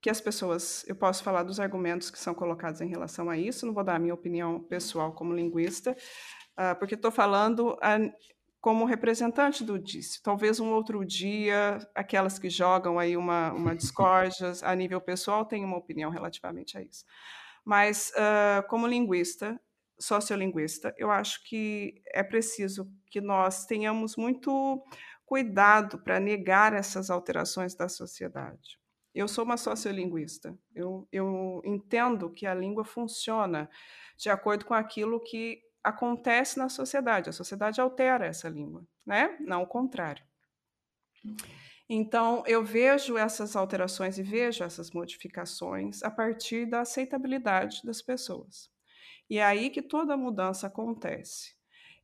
que 0.00 0.08
as 0.08 0.20
pessoas, 0.20 0.84
eu 0.86 0.94
posso 0.94 1.24
falar 1.24 1.42
dos 1.42 1.58
argumentos 1.58 2.08
que 2.10 2.18
são 2.18 2.32
colocados 2.32 2.80
em 2.80 2.88
relação 2.88 3.28
a 3.28 3.36
isso, 3.36 3.66
não 3.66 3.74
vou 3.74 3.82
dar 3.82 3.96
a 3.96 3.98
minha 3.98 4.14
opinião 4.14 4.60
pessoal 4.60 5.12
como 5.12 5.34
linguista, 5.34 5.96
ah, 6.56 6.74
porque 6.76 6.94
estou 6.94 7.10
falando 7.10 7.76
a- 7.82 7.98
como 8.60 8.84
representante 8.84 9.62
do 9.64 9.78
DIS. 9.78 10.20
Talvez 10.20 10.58
um 10.58 10.72
outro 10.72 11.04
dia, 11.04 11.78
aquelas 11.94 12.38
que 12.38 12.50
jogam 12.50 12.98
aí 12.98 13.16
uma, 13.16 13.52
uma 13.52 13.74
discórdia 13.76 14.52
a 14.62 14.74
nível 14.74 15.00
pessoal 15.00 15.44
tenham 15.44 15.66
uma 15.66 15.76
opinião 15.78 16.10
relativamente 16.10 16.76
a 16.76 16.82
isso. 16.82 17.04
Mas, 17.64 18.12
ah, 18.16 18.64
como 18.68 18.86
linguista, 18.86 19.60
sociolinguista, 19.98 20.94
eu 20.96 21.10
acho 21.10 21.44
que 21.44 22.02
é 22.14 22.22
preciso 22.22 22.90
que 23.10 23.20
nós 23.20 23.66
tenhamos 23.66 24.16
muito 24.16 24.82
cuidado 25.26 25.98
para 25.98 26.18
negar 26.18 26.72
essas 26.72 27.10
alterações 27.10 27.74
da 27.74 27.88
sociedade. 27.88 28.78
Eu 29.14 29.26
sou 29.26 29.44
uma 29.44 29.56
sociolinguista. 29.56 30.56
Eu, 30.74 31.06
eu 31.12 31.60
entendo 31.64 32.30
que 32.30 32.46
a 32.46 32.54
língua 32.54 32.84
funciona 32.84 33.68
de 34.16 34.30
acordo 34.30 34.64
com 34.64 34.74
aquilo 34.74 35.20
que 35.20 35.60
acontece 35.82 36.58
na 36.58 36.68
sociedade. 36.68 37.30
A 37.30 37.32
sociedade 37.32 37.80
altera 37.80 38.26
essa 38.26 38.48
língua, 38.48 38.86
né? 39.06 39.36
Não 39.40 39.62
o 39.62 39.66
contrário. 39.66 40.24
Então, 41.88 42.44
eu 42.46 42.62
vejo 42.62 43.16
essas 43.16 43.56
alterações 43.56 44.18
e 44.18 44.22
vejo 44.22 44.62
essas 44.62 44.90
modificações 44.90 46.02
a 46.02 46.10
partir 46.10 46.66
da 46.66 46.80
aceitabilidade 46.80 47.80
das 47.82 48.02
pessoas. 48.02 48.70
E 49.30 49.38
é 49.38 49.44
aí 49.44 49.70
que 49.70 49.82
toda 49.82 50.16
mudança 50.16 50.66
acontece. 50.66 51.56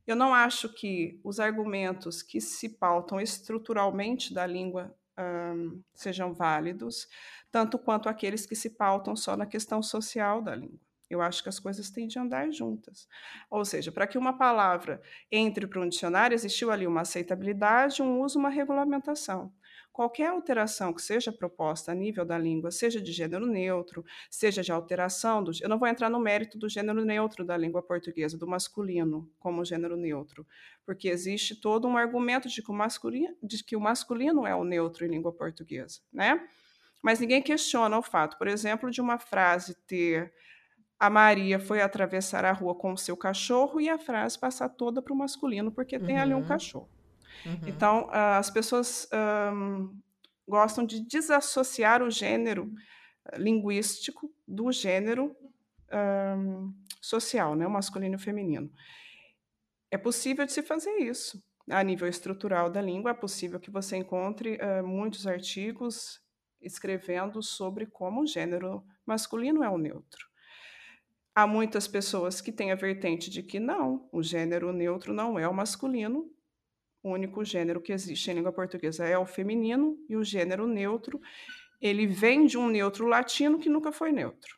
Eu 0.07 0.15
não 0.15 0.33
acho 0.33 0.69
que 0.73 1.19
os 1.23 1.39
argumentos 1.39 2.21
que 2.21 2.39
se 2.39 2.69
pautam 2.77 3.19
estruturalmente 3.19 4.33
da 4.33 4.45
língua 4.45 4.95
hum, 5.17 5.81
sejam 5.93 6.33
válidos, 6.33 7.07
tanto 7.51 7.79
quanto 7.79 8.09
aqueles 8.09 8.45
que 8.45 8.55
se 8.55 8.71
pautam 8.71 9.15
só 9.15 9.35
na 9.35 9.45
questão 9.45 9.81
social 9.81 10.41
da 10.41 10.55
língua. 10.55 10.84
Eu 11.09 11.21
acho 11.21 11.43
que 11.43 11.49
as 11.49 11.59
coisas 11.59 11.89
têm 11.89 12.07
de 12.07 12.17
andar 12.17 12.51
juntas. 12.51 13.07
Ou 13.49 13.63
seja, 13.63 13.91
para 13.91 14.07
que 14.07 14.17
uma 14.17 14.37
palavra 14.37 15.01
entre 15.31 15.67
para 15.67 15.81
um 15.81 15.87
dicionário, 15.87 16.33
existiu 16.33 16.71
ali 16.71 16.87
uma 16.87 17.01
aceitabilidade, 17.01 18.01
um 18.01 18.21
uso, 18.21 18.39
uma 18.39 18.49
regulamentação. 18.49 19.53
Qualquer 19.95 20.27
alteração 20.27 20.93
que 20.93 21.01
seja 21.01 21.31
proposta 21.31 21.93
a 21.93 21.95
nível 21.95 22.25
da 22.25 22.37
língua, 22.37 22.69
seja 22.69 22.99
de 22.99 23.13
gênero 23.13 23.45
neutro, 23.45 24.03
seja 24.29 24.61
de 24.61 24.69
alteração 24.69 25.41
do. 25.41 25.51
Eu 25.61 25.69
não 25.69 25.79
vou 25.79 25.87
entrar 25.87 26.09
no 26.09 26.19
mérito 26.19 26.57
do 26.57 26.67
gênero 26.67 27.05
neutro 27.05 27.45
da 27.45 27.55
língua 27.55 27.81
portuguesa, 27.81 28.37
do 28.37 28.45
masculino 28.45 29.31
como 29.39 29.63
gênero 29.63 29.95
neutro, 29.95 30.45
porque 30.85 31.07
existe 31.07 31.55
todo 31.55 31.87
um 31.87 31.95
argumento 31.95 32.49
de 32.49 32.61
que 32.61 32.69
o 32.69 32.73
masculino, 32.73 33.37
de 33.41 33.63
que 33.63 33.73
o 33.77 33.79
masculino 33.79 34.45
é 34.45 34.53
o 34.53 34.65
neutro 34.65 35.05
em 35.05 35.09
língua 35.09 35.31
portuguesa, 35.31 36.01
né? 36.11 36.45
Mas 37.01 37.21
ninguém 37.21 37.41
questiona 37.41 37.97
o 37.97 38.01
fato, 38.01 38.37
por 38.37 38.49
exemplo, 38.49 38.91
de 38.91 38.99
uma 38.99 39.17
frase 39.17 39.75
ter 39.87 40.33
a 40.99 41.09
Maria 41.09 41.59
foi 41.59 41.81
atravessar 41.81 42.45
a 42.45 42.51
rua 42.53 42.75
com 42.75 42.93
o 42.93 42.97
seu 42.97 43.17
cachorro 43.17 43.81
e 43.81 43.89
a 43.89 43.97
frase 43.99 44.39
passar 44.39 44.69
toda 44.69 45.01
para 45.01 45.13
o 45.13 45.17
masculino, 45.17 45.71
porque 45.71 45.99
tem 45.99 46.17
ali 46.17 46.33
um 46.33 46.39
Uhum. 46.39 46.45
cachorro. 46.45 46.89
Uhum. 47.45 47.57
Então, 47.65 48.07
ah, 48.11 48.37
as 48.37 48.49
pessoas 48.49 49.07
ahm, 49.11 49.89
gostam 50.47 50.85
de 50.85 51.01
desassociar 51.07 52.03
o 52.03 52.09
gênero 52.11 52.71
eh, 53.31 53.37
linguístico 53.39 54.31
do 54.47 54.71
gênero 54.71 55.35
ahm, 55.91 56.71
social, 57.01 57.55
né? 57.55 57.67
o 57.67 57.71
masculino 57.71 58.15
e 58.15 58.17
o 58.17 58.19
feminino. 58.19 58.71
É 59.91 59.97
possível 59.97 60.45
de 60.45 60.51
se 60.53 60.61
fazer 60.61 60.91
isso. 60.99 61.41
A 61.69 61.81
nível 61.83 62.07
estrutural 62.07 62.69
da 62.69 62.81
língua, 62.81 63.11
é 63.11 63.13
possível 63.13 63.59
que 63.59 63.71
você 63.71 63.97
encontre 63.97 64.57
eh, 64.59 64.81
muitos 64.83 65.25
artigos 65.25 66.21
escrevendo 66.61 67.41
sobre 67.41 67.85
como 67.87 68.21
o 68.21 68.27
gênero 68.27 68.83
masculino 69.05 69.63
é 69.63 69.69
o 69.69 69.77
neutro. 69.77 70.27
Há 71.35 71.45
muitas 71.45 71.85
pessoas 71.85 72.39
que 72.39 72.49
têm 72.49 72.71
a 72.71 72.75
vertente 72.75 73.29
de 73.29 73.43
que 73.43 73.59
não, 73.59 74.07
o 74.09 74.23
gênero 74.23 74.71
neutro 74.71 75.13
não 75.13 75.37
é 75.37 75.45
o 75.45 75.53
masculino, 75.53 76.31
o 77.03 77.11
único 77.11 77.43
gênero 77.43 77.81
que 77.81 77.91
existe 77.91 78.31
em 78.31 78.35
língua 78.35 78.53
portuguesa 78.53 79.05
é 79.05 79.17
o 79.17 79.25
feminino, 79.25 79.97
e 80.07 80.15
o 80.15 80.23
gênero 80.23 80.65
neutro, 80.65 81.21
ele 81.81 82.07
vem 82.07 82.45
de 82.45 82.57
um 82.57 82.69
neutro 82.69 83.05
latino 83.05 83.59
que 83.59 83.67
nunca 83.67 83.91
foi 83.91 84.13
neutro. 84.13 84.57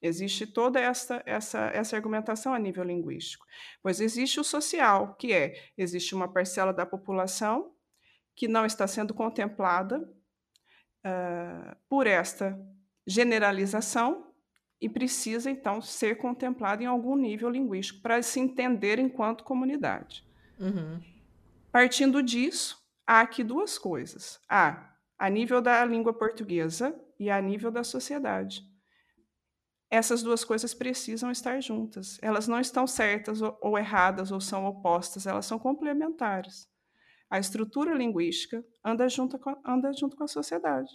Existe 0.00 0.46
toda 0.46 0.80
essa, 0.80 1.22
essa, 1.26 1.66
essa 1.74 1.96
argumentação 1.96 2.54
a 2.54 2.58
nível 2.58 2.84
linguístico. 2.84 3.44
Pois 3.82 4.00
existe 4.00 4.40
o 4.40 4.44
social, 4.44 5.14
que 5.16 5.32
é, 5.32 5.70
existe 5.76 6.14
uma 6.14 6.32
parcela 6.32 6.72
da 6.72 6.86
população 6.86 7.74
que 8.34 8.48
não 8.48 8.64
está 8.64 8.86
sendo 8.86 9.12
contemplada 9.12 10.08
ah, 11.04 11.76
por 11.88 12.06
esta 12.06 12.58
generalização 13.06 14.29
e 14.80 14.88
precisa, 14.88 15.50
então, 15.50 15.82
ser 15.82 16.16
contemplada 16.16 16.82
em 16.82 16.86
algum 16.86 17.14
nível 17.14 17.50
linguístico 17.50 18.00
para 18.00 18.22
se 18.22 18.40
entender 18.40 18.98
enquanto 18.98 19.44
comunidade. 19.44 20.24
Uhum. 20.58 21.00
Partindo 21.70 22.22
disso, 22.22 22.78
há 23.06 23.20
aqui 23.20 23.44
duas 23.44 23.78
coisas. 23.78 24.40
Há 24.48 24.94
a 25.18 25.28
nível 25.28 25.60
da 25.60 25.84
língua 25.84 26.14
portuguesa 26.14 26.98
e 27.18 27.28
a 27.28 27.40
nível 27.40 27.70
da 27.70 27.84
sociedade. 27.84 28.62
Essas 29.90 30.22
duas 30.22 30.44
coisas 30.44 30.72
precisam 30.72 31.30
estar 31.30 31.60
juntas. 31.60 32.18
Elas 32.22 32.48
não 32.48 32.60
estão 32.60 32.86
certas 32.86 33.42
ou, 33.42 33.58
ou 33.60 33.76
erradas 33.76 34.30
ou 34.30 34.40
são 34.40 34.64
opostas, 34.64 35.26
elas 35.26 35.44
são 35.44 35.58
complementares. 35.58 36.70
A 37.28 37.38
estrutura 37.38 37.94
linguística 37.94 38.64
anda 38.84 39.08
junto 39.08 39.38
com 39.38 39.54
anda 39.64 39.92
junto 39.92 40.16
com 40.16 40.24
a 40.24 40.28
sociedade. 40.28 40.90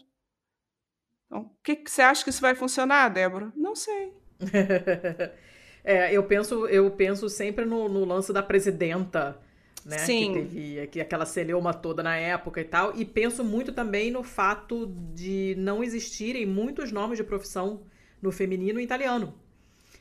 Então, 1.25 1.41
o 1.41 1.51
que, 1.63 1.75
que 1.75 1.91
você 1.91 2.01
acha 2.01 2.23
que 2.23 2.29
isso 2.29 2.41
vai 2.41 2.55
funcionar, 2.55 3.09
Débora? 3.09 3.51
Não 3.55 3.75
sei. 3.75 4.13
É, 5.87 6.11
eu 6.11 6.23
penso, 6.23 6.65
eu 6.65 6.89
penso 6.89 7.29
sempre 7.29 7.63
no, 7.63 7.87
no 7.87 8.05
lance 8.05 8.33
da 8.33 8.41
presidenta, 8.41 9.39
né? 9.85 9.99
Sim. 9.99 10.33
Que 10.33 10.39
teve 10.39 10.87
que 10.87 10.99
aquela 10.99 11.27
celeuma 11.27 11.75
toda 11.75 12.01
na 12.01 12.15
época 12.17 12.59
e 12.59 12.63
tal. 12.63 12.97
E 12.97 13.05
penso 13.05 13.43
muito 13.43 13.71
também 13.71 14.09
no 14.09 14.23
fato 14.23 14.87
de 15.13 15.53
não 15.59 15.83
existirem 15.83 16.43
muitos 16.43 16.91
nomes 16.91 17.19
de 17.19 17.23
profissão 17.23 17.83
no 18.19 18.31
feminino 18.31 18.79
italiano. 18.79 19.35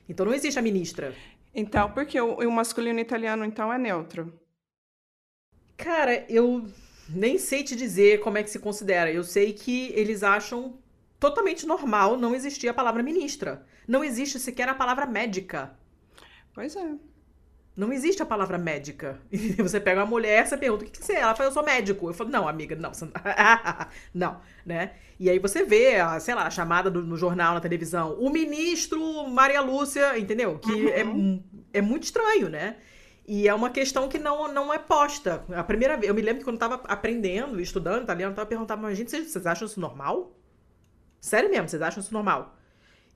Então 0.08 0.24
não 0.24 0.32
existe 0.32 0.58
a 0.58 0.62
ministra. 0.62 1.14
Então, 1.54 1.90
por 1.90 2.06
que 2.06 2.18
o, 2.18 2.38
o 2.38 2.50
masculino 2.50 2.98
italiano, 2.98 3.44
então, 3.44 3.70
é 3.70 3.78
neutro? 3.78 4.32
Cara, 5.76 6.24
eu 6.28 6.66
nem 7.08 7.38
sei 7.38 7.62
te 7.62 7.76
dizer 7.76 8.20
como 8.20 8.38
é 8.38 8.42
que 8.42 8.50
se 8.50 8.58
considera. 8.58 9.12
Eu 9.12 9.22
sei 9.22 9.52
que 9.52 9.92
eles 9.94 10.22
acham 10.22 10.78
totalmente 11.24 11.66
normal 11.66 12.18
não 12.18 12.34
existir 12.34 12.68
a 12.68 12.74
palavra 12.74 13.02
ministra. 13.02 13.64
Não 13.88 14.04
existe 14.04 14.38
sequer 14.38 14.68
a 14.68 14.74
palavra 14.74 15.06
médica. 15.06 15.74
Pois 16.54 16.76
é. 16.76 16.92
Não 17.74 17.92
existe 17.92 18.22
a 18.22 18.26
palavra 18.26 18.58
médica. 18.58 19.20
E 19.32 19.38
você 19.62 19.80
pega 19.80 20.00
uma 20.00 20.06
mulher, 20.06 20.46
você 20.46 20.56
pergunta 20.56 20.84
o 20.84 20.86
que, 20.86 20.92
que 20.98 21.04
você 21.04 21.14
é? 21.14 21.20
Ela 21.20 21.34
fala, 21.34 21.48
eu 21.48 21.52
sou 21.52 21.64
médico. 21.64 22.08
Eu 22.08 22.14
falo, 22.14 22.28
não, 22.30 22.46
amiga, 22.46 22.76
não. 22.76 22.92
Você... 22.92 23.08
não, 24.12 24.38
né? 24.66 24.92
E 25.18 25.30
aí 25.30 25.38
você 25.38 25.64
vê, 25.64 25.96
a, 25.96 26.20
sei 26.20 26.34
lá, 26.34 26.46
a 26.46 26.50
chamada 26.50 26.90
do- 26.90 27.02
no 27.02 27.16
jornal, 27.16 27.54
na 27.54 27.60
televisão, 27.60 28.14
o 28.20 28.28
ministro 28.30 29.26
Maria 29.28 29.60
Lúcia, 29.62 30.18
entendeu? 30.18 30.58
Que 30.58 30.90
é, 30.90 31.04
mu- 31.04 31.42
é 31.72 31.80
muito 31.80 32.02
estranho, 32.04 32.48
né? 32.50 32.76
E 33.26 33.48
é 33.48 33.54
uma 33.54 33.70
questão 33.70 34.08
que 34.08 34.18
não, 34.18 34.52
não 34.52 34.72
é 34.74 34.78
posta. 34.78 35.42
A 35.54 35.64
primeira 35.64 35.96
vez, 35.96 36.08
eu 36.08 36.14
me 36.14 36.20
lembro 36.20 36.40
que 36.40 36.44
quando 36.44 36.56
eu 36.56 36.68
tava 36.68 36.74
aprendendo, 36.86 37.58
estudando 37.60 38.02
italiano, 38.02 38.32
eu 38.32 38.36
tava 38.36 38.46
perguntando, 38.48 38.82
mas 38.82 38.98
gente, 38.98 39.10
vocês, 39.10 39.30
vocês 39.32 39.46
acham 39.46 39.66
isso 39.66 39.80
normal? 39.80 40.36
Sério 41.24 41.48
mesmo, 41.48 41.66
vocês 41.66 41.80
acham 41.80 42.02
isso 42.02 42.12
normal? 42.12 42.54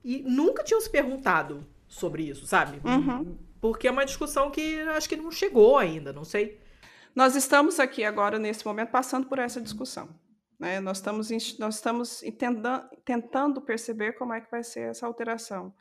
E 0.03 0.23
nunca 0.23 0.63
tinham 0.63 0.81
se 0.81 0.89
perguntado 0.89 1.63
sobre 1.87 2.23
isso, 2.23 2.47
sabe? 2.47 2.81
Uhum. 2.83 3.37
Porque 3.61 3.87
é 3.87 3.91
uma 3.91 4.03
discussão 4.03 4.49
que 4.49 4.79
acho 4.79 5.07
que 5.07 5.15
não 5.15 5.29
chegou 5.29 5.77
ainda, 5.77 6.11
não 6.11 6.23
sei. 6.23 6.59
Nós 7.13 7.35
estamos 7.35 7.79
aqui 7.79 8.03
agora, 8.03 8.39
nesse 8.39 8.65
momento, 8.65 8.89
passando 8.89 9.27
por 9.27 9.37
essa 9.37 9.61
discussão. 9.61 10.09
Né? 10.59 10.79
Nós 10.79 10.97
estamos, 10.97 11.29
nós 11.59 11.75
estamos 11.75 12.23
entenda- 12.23 12.89
tentando 13.05 13.61
perceber 13.61 14.13
como 14.13 14.33
é 14.33 14.41
que 14.41 14.49
vai 14.49 14.63
ser 14.63 14.89
essa 14.89 15.05
alteração, 15.05 15.71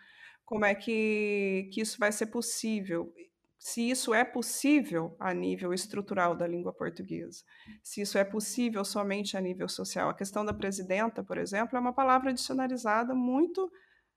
como 0.44 0.66
é 0.66 0.74
que, 0.74 1.70
que 1.72 1.80
isso 1.80 1.98
vai 1.98 2.12
ser 2.12 2.26
possível, 2.26 3.10
se 3.58 3.90
isso 3.90 4.14
é 4.14 4.24
possível 4.24 5.16
a 5.18 5.34
nível 5.34 5.74
estrutural 5.74 6.36
da 6.36 6.46
língua 6.46 6.72
portuguesa, 6.72 7.42
se 7.82 8.00
isso 8.00 8.16
é 8.16 8.24
possível 8.24 8.84
somente 8.84 9.36
a 9.36 9.40
nível 9.40 9.68
social. 9.68 10.08
A 10.08 10.14
questão 10.14 10.44
da 10.44 10.54
presidenta, 10.54 11.24
por 11.24 11.36
exemplo, 11.36 11.76
é 11.76 11.80
uma 11.80 11.92
palavra 11.92 12.32
dicionarizada 12.32 13.14
muito, 13.14 13.70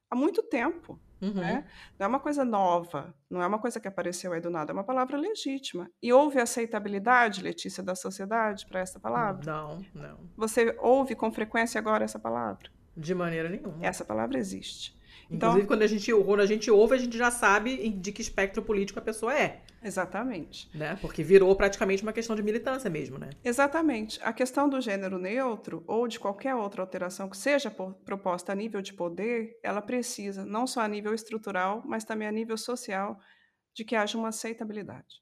há 0.10 0.16
muito 0.16 0.44
tempo. 0.44 1.00
Uhum. 1.22 1.34
né? 1.36 1.68
Não 2.00 2.06
é 2.06 2.08
uma 2.08 2.20
coisa 2.20 2.44
nova, 2.44 3.14
não 3.30 3.44
é 3.44 3.48
uma 3.48 3.60
coisa 3.60 3.80
que 3.80 3.88
apareceu 3.88 4.34
aí 4.34 4.42
do 4.42 4.50
nada, 4.50 4.72
é 4.72 4.74
uma 4.74 4.84
palavra 4.84 5.18
legítima. 5.18 5.90
E 6.02 6.12
houve 6.12 6.40
aceitabilidade, 6.40 7.44
Letícia, 7.44 7.84
da 7.84 7.94
sociedade 7.94 8.66
para 8.66 8.80
essa 8.80 9.00
palavra? 9.00 9.46
Não, 9.46 9.86
não. 9.94 10.20
Você 10.36 10.76
ouve 10.80 11.16
com 11.16 11.32
frequência 11.32 11.78
agora 11.78 12.04
essa 12.04 12.18
palavra? 12.18 12.72
De 12.98 13.14
maneira 13.14 13.50
nenhuma. 13.50 13.78
Essa 13.86 14.04
palavra 14.04 14.38
existe. 14.40 15.00
Então, 15.32 15.50
Inclusive, 15.52 15.68
quando 15.68 15.82
a, 15.82 15.88
gente, 15.88 16.14
quando 16.14 16.40
a 16.42 16.46
gente 16.46 16.70
ouve, 16.70 16.94
a 16.94 16.98
gente 16.98 17.18
já 17.18 17.32
sabe 17.32 17.90
de 17.90 18.12
que 18.12 18.22
espectro 18.22 18.62
político 18.62 19.00
a 19.00 19.02
pessoa 19.02 19.34
é, 19.34 19.62
exatamente. 19.82 20.70
né? 20.78 20.98
Porque 21.00 21.24
virou 21.24 21.56
praticamente 21.56 22.04
uma 22.04 22.12
questão 22.12 22.36
de 22.36 22.44
militância 22.44 22.90
mesmo, 22.90 23.18
né? 23.18 23.30
Exatamente. 23.42 24.20
A 24.24 24.34
questão 24.34 24.68
do 24.68 24.82
gênero 24.82 25.18
neutro 25.18 25.86
ou 25.88 26.06
de 26.06 26.20
qualquer 26.20 26.54
outra 26.54 26.82
alteração 26.82 27.30
que 27.30 27.38
seja 27.38 27.72
po- 27.72 27.94
proposta 28.04 28.52
a 28.52 28.56
nível 28.56 28.82
de 28.82 28.94
poder, 28.94 29.58
ela 29.64 29.82
precisa, 29.82 30.46
não 30.46 30.68
só 30.68 30.82
a 30.82 30.88
nível 30.88 31.14
estrutural, 31.14 31.82
mas 31.86 32.04
também 32.04 32.28
a 32.28 32.32
nível 32.32 32.58
social, 32.58 33.18
de 33.74 33.86
que 33.86 33.96
haja 33.96 34.18
uma 34.18 34.28
aceitabilidade. 34.30 35.22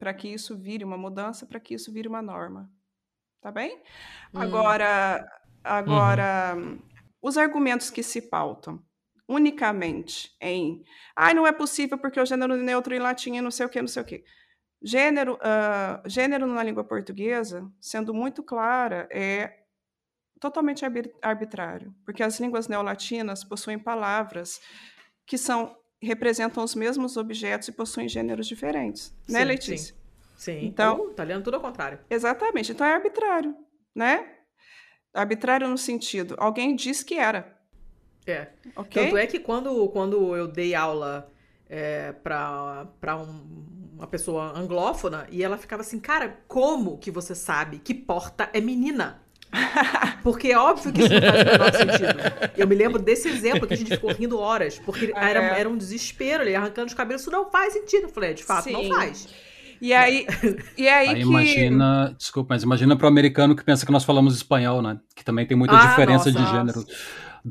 Para 0.00 0.12
que 0.12 0.26
isso 0.26 0.58
vire 0.58 0.82
uma 0.84 0.98
mudança, 0.98 1.46
para 1.46 1.60
que 1.60 1.74
isso 1.74 1.92
vire 1.92 2.08
uma 2.08 2.20
norma. 2.20 2.68
Tá 3.40 3.52
bem? 3.52 3.76
Hum. 4.34 4.40
Agora, 4.40 5.24
agora 5.62 6.56
os 7.22 7.38
argumentos 7.38 7.88
que 7.88 8.02
se 8.02 8.20
pautam 8.20 8.82
unicamente 9.28 10.34
em 10.40 10.84
ah, 11.16 11.32
não 11.34 11.46
é 11.46 11.52
possível 11.52 11.96
porque 11.98 12.20
o 12.20 12.26
gênero 12.26 12.56
neutro 12.56 12.94
em 12.94 12.98
latim 12.98 13.36
é 13.36 13.40
não 13.40 13.50
sei 13.50 13.66
o 13.66 13.68
que, 13.68 13.80
não 13.80 13.88
sei 13.88 14.02
o 14.02 14.04
que. 14.04 14.24
Gênero, 14.82 15.38
ah, 15.42 16.02
gênero 16.06 16.46
na 16.46 16.62
língua 16.62 16.84
portuguesa, 16.84 17.70
sendo 17.80 18.12
muito 18.12 18.42
clara, 18.42 19.08
é 19.10 19.60
totalmente 20.40 20.84
arbi- 20.84 21.14
arbitrário, 21.22 21.94
porque 22.04 22.22
as 22.22 22.38
línguas 22.38 22.68
neolatinas 22.68 23.42
possuem 23.44 23.78
palavras 23.78 24.60
que 25.26 25.38
são 25.38 25.74
representam 26.02 26.62
os 26.62 26.74
mesmos 26.74 27.16
objetos 27.16 27.68
e 27.68 27.72
possuem 27.72 28.06
gêneros 28.08 28.46
diferentes, 28.46 29.16
né, 29.26 29.38
Sim, 29.40 29.44
Letícia? 29.46 29.94
Sim. 30.36 30.66
Então- 30.66 31.00
O 31.00 31.10
italiano 31.12 31.42
tudo 31.42 31.54
ao 31.54 31.62
contrário. 31.62 31.98
Exatamente. 32.10 32.72
Então 32.72 32.86
é 32.86 32.92
arbitrário, 32.92 33.56
né? 33.94 34.34
Arbitrário 35.14 35.66
no 35.66 35.78
sentido, 35.78 36.34
alguém 36.36 36.76
diz 36.76 37.02
que 37.02 37.14
era, 37.14 37.53
É. 38.26 38.48
ok? 38.76 39.04
Tanto 39.04 39.16
é 39.16 39.26
que 39.26 39.38
quando, 39.38 39.88
quando 39.88 40.34
eu 40.36 40.46
dei 40.48 40.74
aula 40.74 41.28
é, 41.68 42.12
pra, 42.12 42.86
pra 43.00 43.16
um- 43.16 43.64
uma 43.96 44.06
pessoa 44.06 44.52
anglófona, 44.58 45.26
e 45.30 45.42
ela 45.42 45.56
ficava 45.56 45.82
assim, 45.82 45.98
cara, 46.00 46.38
como 46.48 46.98
que 46.98 47.10
você 47.10 47.34
sabe 47.34 47.78
que 47.78 47.94
porta 47.94 48.48
é 48.52 48.60
menina? 48.60 49.20
Porque 50.22 50.48
é 50.48 50.58
óbvio 50.58 50.92
que 50.92 51.00
isso 51.02 51.14
não 51.14 51.20
faz 51.20 51.42
o 51.42 51.44
menor 51.44 51.72
sentido. 51.72 52.52
Eu 52.56 52.66
me 52.66 52.74
lembro 52.74 53.00
desse 53.00 53.28
exemplo 53.28 53.66
que 53.68 53.74
a 53.74 53.76
gente 53.76 53.90
ficou 53.90 54.10
rindo 54.12 54.38
horas, 54.38 54.78
porque 54.80 55.12
era, 55.14 55.40
É. 55.56 55.60
era 55.60 55.68
um 55.68 55.76
desespero, 55.76 56.42
ele 56.42 56.56
arrancando 56.56 56.88
os 56.88 56.94
cabelos, 56.94 57.22
isso 57.22 57.30
não 57.30 57.48
faz 57.50 57.72
sentido. 57.72 58.04
Eu 58.04 58.08
falei, 58.08 58.30
é, 58.30 58.32
de 58.32 58.42
fato, 58.42 58.68
não 58.70 58.82
Sim. 58.82 58.88
faz. 58.92 59.28
E 59.80 59.92
aí, 59.92 60.26
e 60.76 60.88
aí, 60.88 61.08
Aí 61.08 61.14
que 61.16 61.20
imagina, 61.20 62.14
desculpa, 62.18 62.54
mas 62.54 62.62
imagina 62.62 62.96
para 62.96 63.04
o 63.04 63.08
americano 63.08 63.54
que 63.54 63.62
pensa 63.62 63.84
que 63.86 63.92
nós 63.92 64.02
falamos 64.02 64.34
espanhol, 64.34 64.80
né? 64.82 64.98
Que 65.14 65.24
também 65.24 65.46
tem 65.46 65.56
muita 65.56 65.76
Ah, 65.76 65.86
diferença 65.86 66.30
nossa, 66.30 66.32
de 66.32 66.50
gênero 66.50 66.84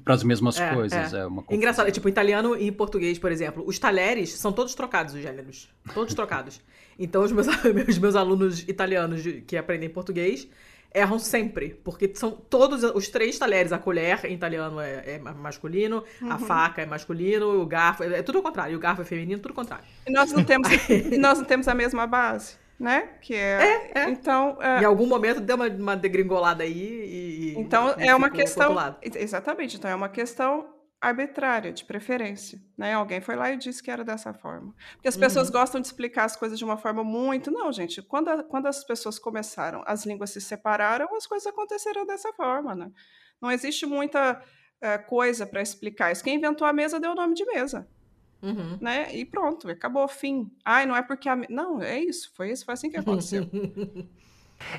para 0.04 0.14
as 0.14 0.24
mesmas 0.24 0.60
É, 0.60 0.74
coisas. 0.74 1.14
é. 1.14 1.20
É, 1.20 1.26
uma. 1.26 1.44
Engraçado, 1.52 1.88
é 1.88 1.92
tipo, 1.92 2.08
italiano 2.10 2.56
e 2.58 2.72
português, 2.72 3.20
por 3.20 3.32
exemplo, 3.32 3.64
os 3.66 3.78
talheres 3.78 4.32
são 4.34 4.52
todos 4.52 4.74
trocados 4.74 5.14
os 5.14 5.22
gêneros. 5.22 5.70
Todos 5.94 6.14
trocados. 6.14 6.62
Então, 7.00 7.24
os 7.24 7.32
meus, 7.32 7.48
os 7.90 7.98
meus 7.98 8.16
alunos 8.16 8.60
italianos 8.68 9.24
de- 9.24 9.42
que 9.42 9.58
aprendem 9.58 9.90
português, 9.90 10.48
erram 10.94 11.18
sempre, 11.18 11.70
porque 11.84 12.12
são 12.14 12.30
todos 12.30 12.84
os 12.84 13.08
três 13.08 13.36
talheres. 13.40 13.72
A 13.74 13.80
colher 13.80 14.24
em 14.26 14.36
italiano 14.36 14.80
é, 14.80 15.16
é 15.16 15.20
masculino, 15.20 16.04
a 16.22 16.34
Uhum. 16.36 16.40
faca 16.40 16.84
é 16.84 16.86
masculino, 16.86 17.60
o 17.60 17.66
garfo 17.66 18.04
é, 18.04 18.20
é 18.20 18.22
tudo 18.22 18.38
ao 18.38 18.44
contrário. 18.44 18.74
E 18.74 18.76
o 18.76 18.80
garfo 18.80 19.02
é 19.02 19.06
feminino, 19.06 19.42
tudo 19.42 19.54
ao 19.54 19.56
contrário. 19.56 19.84
E 20.06 20.12
nós 20.12 20.32
não 20.32 20.44
temos, 20.44 20.68
e 20.88 21.18
nós 21.18 21.40
não 21.40 21.46
temos 21.46 21.68
a 21.68 21.74
mesma 21.74 22.06
base, 22.06 22.58
né? 22.80 23.10
Que 23.22 23.36
é, 23.36 23.92
É, 23.96 24.00
é. 24.02 24.10
então 24.10 24.58
é, 24.62 24.82
Em 24.82 24.86
algum 24.86 25.06
momento 25.08 25.40
deu 25.40 25.56
uma, 25.56 25.68
uma 25.68 25.96
degringolada 25.96 26.64
aí 26.64 27.54
e. 27.54 27.56
Então 27.58 27.96
e 28.00 28.08
é 28.08 28.16
uma 28.16 28.30
questão. 28.30 28.76
Exatamente, 29.16 29.78
então 29.78 29.90
é 29.90 29.96
uma 29.96 30.10
questão 30.10 30.70
arbitrária, 31.00 31.74
de 31.74 31.84
preferência. 31.84 32.60
Né? 32.78 32.94
Alguém 32.94 33.20
foi 33.20 33.36
lá 33.36 33.52
e 33.52 33.58
disse 33.58 33.84
que 33.84 33.92
era 33.92 34.06
dessa 34.06 34.34
forma. 34.34 34.74
Porque 34.94 35.08
as 35.10 35.18
pessoas 35.18 35.48
Uhum. 35.48 35.54
gostam 35.54 35.82
de 35.82 35.88
explicar 35.88 36.24
as 36.24 36.36
coisas 36.38 36.58
de 36.58 36.64
uma 36.64 36.78
forma 36.78 37.04
muito. 37.04 37.52
Não, 37.52 37.72
gente, 37.74 38.02
quando, 38.02 38.30
a- 38.30 38.42
quando 38.44 38.68
as 38.68 38.86
pessoas 38.86 39.20
começaram, 39.20 39.84
as 39.86 40.06
línguas 40.06 40.30
se 40.30 40.40
separaram, 40.40 41.14
as 41.14 41.28
coisas 41.28 41.46
aconteceram 41.46 42.06
dessa 42.06 42.32
forma. 42.32 42.74
Né? 42.74 42.90
Não 43.42 43.52
existe 43.52 43.86
muita 43.86 44.42
eh, 44.82 44.98
coisa 44.98 45.46
para 45.46 45.62
explicar 45.62 46.12
isso. 46.14 46.24
Quem 46.24 46.36
inventou 46.38 46.66
a 46.66 46.72
mesa 46.72 47.00
deu 47.02 47.12
o 47.12 47.16
nome 47.16 47.34
de 47.36 47.46
mesa. 47.46 47.86
Uhum. 48.44 48.78
Né? 48.82 49.16
E 49.16 49.24
pronto, 49.24 49.70
acabou, 49.70 50.08
fim. 50.08 50.52
Ai, 50.66 50.86
não 50.86 50.96
é 50.96 51.02
porque 51.02 51.30
a. 51.30 51.38
Não, 51.50 51.82
é 51.82 51.98
isso, 52.00 52.30
foi 52.36 52.52
isso, 52.52 52.66
foi 52.66 52.74
assim 52.74 52.90
que 52.90 52.98
aconteceu. 52.98 53.48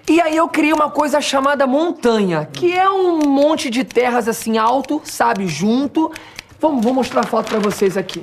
E 0.08 0.18
aí 0.18 0.34
eu 0.34 0.48
criei 0.48 0.72
uma 0.72 0.90
coisa 0.90 1.20
chamada 1.20 1.66
montanha, 1.66 2.48
que 2.50 2.72
é 2.72 2.88
um 2.88 3.18
monte 3.28 3.68
de 3.68 3.84
terras 3.84 4.26
assim 4.28 4.56
alto, 4.56 5.02
sabe, 5.04 5.46
junto. 5.46 6.10
Vamos, 6.58 6.82
vou 6.82 6.94
mostrar 6.94 7.20
a 7.20 7.26
foto 7.26 7.50
pra 7.50 7.58
vocês 7.58 7.94
aqui. 7.94 8.22